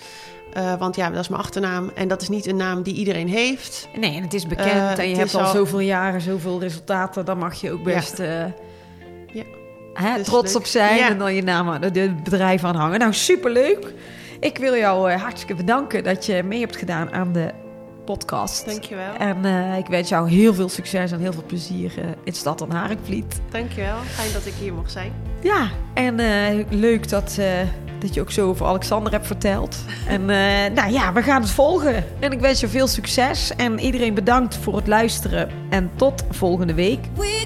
Eh, 0.56 0.74
want 0.80 0.96
ja, 0.96 1.10
dat 1.10 1.20
is 1.20 1.28
mijn 1.28 1.42
achternaam. 1.42 1.92
En 1.96 2.08
dat 2.08 2.22
is 2.22 2.30
niet 2.30 2.48
een 2.48 2.56
naam 2.56 2.84
die 2.84 2.94
iedereen 2.96 3.28
heeft. 3.28 3.88
Nee, 4.00 4.16
en 4.16 4.22
het 4.24 4.34
is 4.34 4.48
bekend 4.48 4.68
Eh, 4.72 4.98
en 5.00 5.10
je 5.10 5.16
hebt 5.16 5.36
al 5.36 5.46
zoveel 5.52 5.80
jaren, 5.80 6.22
zoveel 6.22 6.60
resultaten. 6.60 7.26
Dan 7.26 7.38
mag 7.38 7.54
je 7.62 7.72
ook 7.72 7.78
Ja. 7.80 7.84
best 7.84 8.20
eh, 8.20 8.40
Ja. 9.34 9.44
hè, 9.94 10.16
Dus 10.18 10.26
trots 10.26 10.48
leuk. 10.54 10.62
op 10.62 10.66
zijn 10.68 10.96
Ja. 10.98 11.10
en 11.10 11.18
dan 11.18 11.36
je 11.36 11.44
naam 11.44 11.70
aan 11.70 11.82
het 11.82 12.24
bedrijf 12.24 12.64
aan 12.64 12.76
hangen. 12.76 13.00
Nou, 13.00 13.14
superleuk. 13.14 13.94
Ik 14.40 14.58
wil 14.58 14.76
jou 14.76 15.12
hartstikke 15.12 15.56
bedanken 15.56 16.04
dat 16.04 16.26
je 16.26 16.44
mee 16.44 16.60
hebt 16.60 16.76
gedaan 16.76 17.12
aan 17.14 17.32
de 17.32 17.52
podcast. 18.06 18.66
Dankjewel. 18.66 19.14
En 19.18 19.46
eh, 19.46 19.78
ik 19.78 19.88
wens 19.88 20.10
jou 20.10 20.30
heel 20.30 20.54
veel 20.54 20.70
succes 20.70 21.12
en 21.12 21.20
heel 21.20 21.34
veel 21.34 21.44
plezier 21.48 21.94
eh, 21.98 22.06
in 22.24 22.34
Stad 22.34 22.62
en 22.62 22.72
Haringvliet. 22.72 23.42
Dankjewel. 23.52 23.98
Fijn 24.06 24.34
dat 24.34 24.46
ik 24.46 24.54
hier 24.60 24.74
mocht 24.74 24.92
zijn. 24.92 25.14
Ja, 25.42 25.70
en 25.94 26.20
eh, 26.20 26.66
leuk 26.70 27.10
dat, 27.10 27.36
eh, 27.40 27.48
dat 28.00 28.14
je 28.14 28.22
ook 28.22 28.32
zo 28.32 28.48
over 28.50 28.66
Alexander 28.66 29.12
hebt 29.12 29.28
verteld. 29.28 29.78
En 30.08 30.30
eh, 30.30 30.72
nou 30.74 30.92
ja, 30.92 31.14
we 31.14 31.22
gaan 31.22 31.42
het 31.42 31.52
volgen. 31.52 32.04
En 32.20 32.32
ik 32.32 32.40
wens 32.40 32.60
je 32.60 32.68
veel 32.68 32.88
succes. 32.88 33.52
En 33.56 33.80
iedereen 33.80 34.14
bedankt 34.14 34.56
voor 34.56 34.76
het 34.76 34.88
luisteren. 34.88 35.50
En 35.70 35.92
tot 35.96 36.24
volgende 36.30 36.74
week. 36.74 37.00
We 37.16 37.46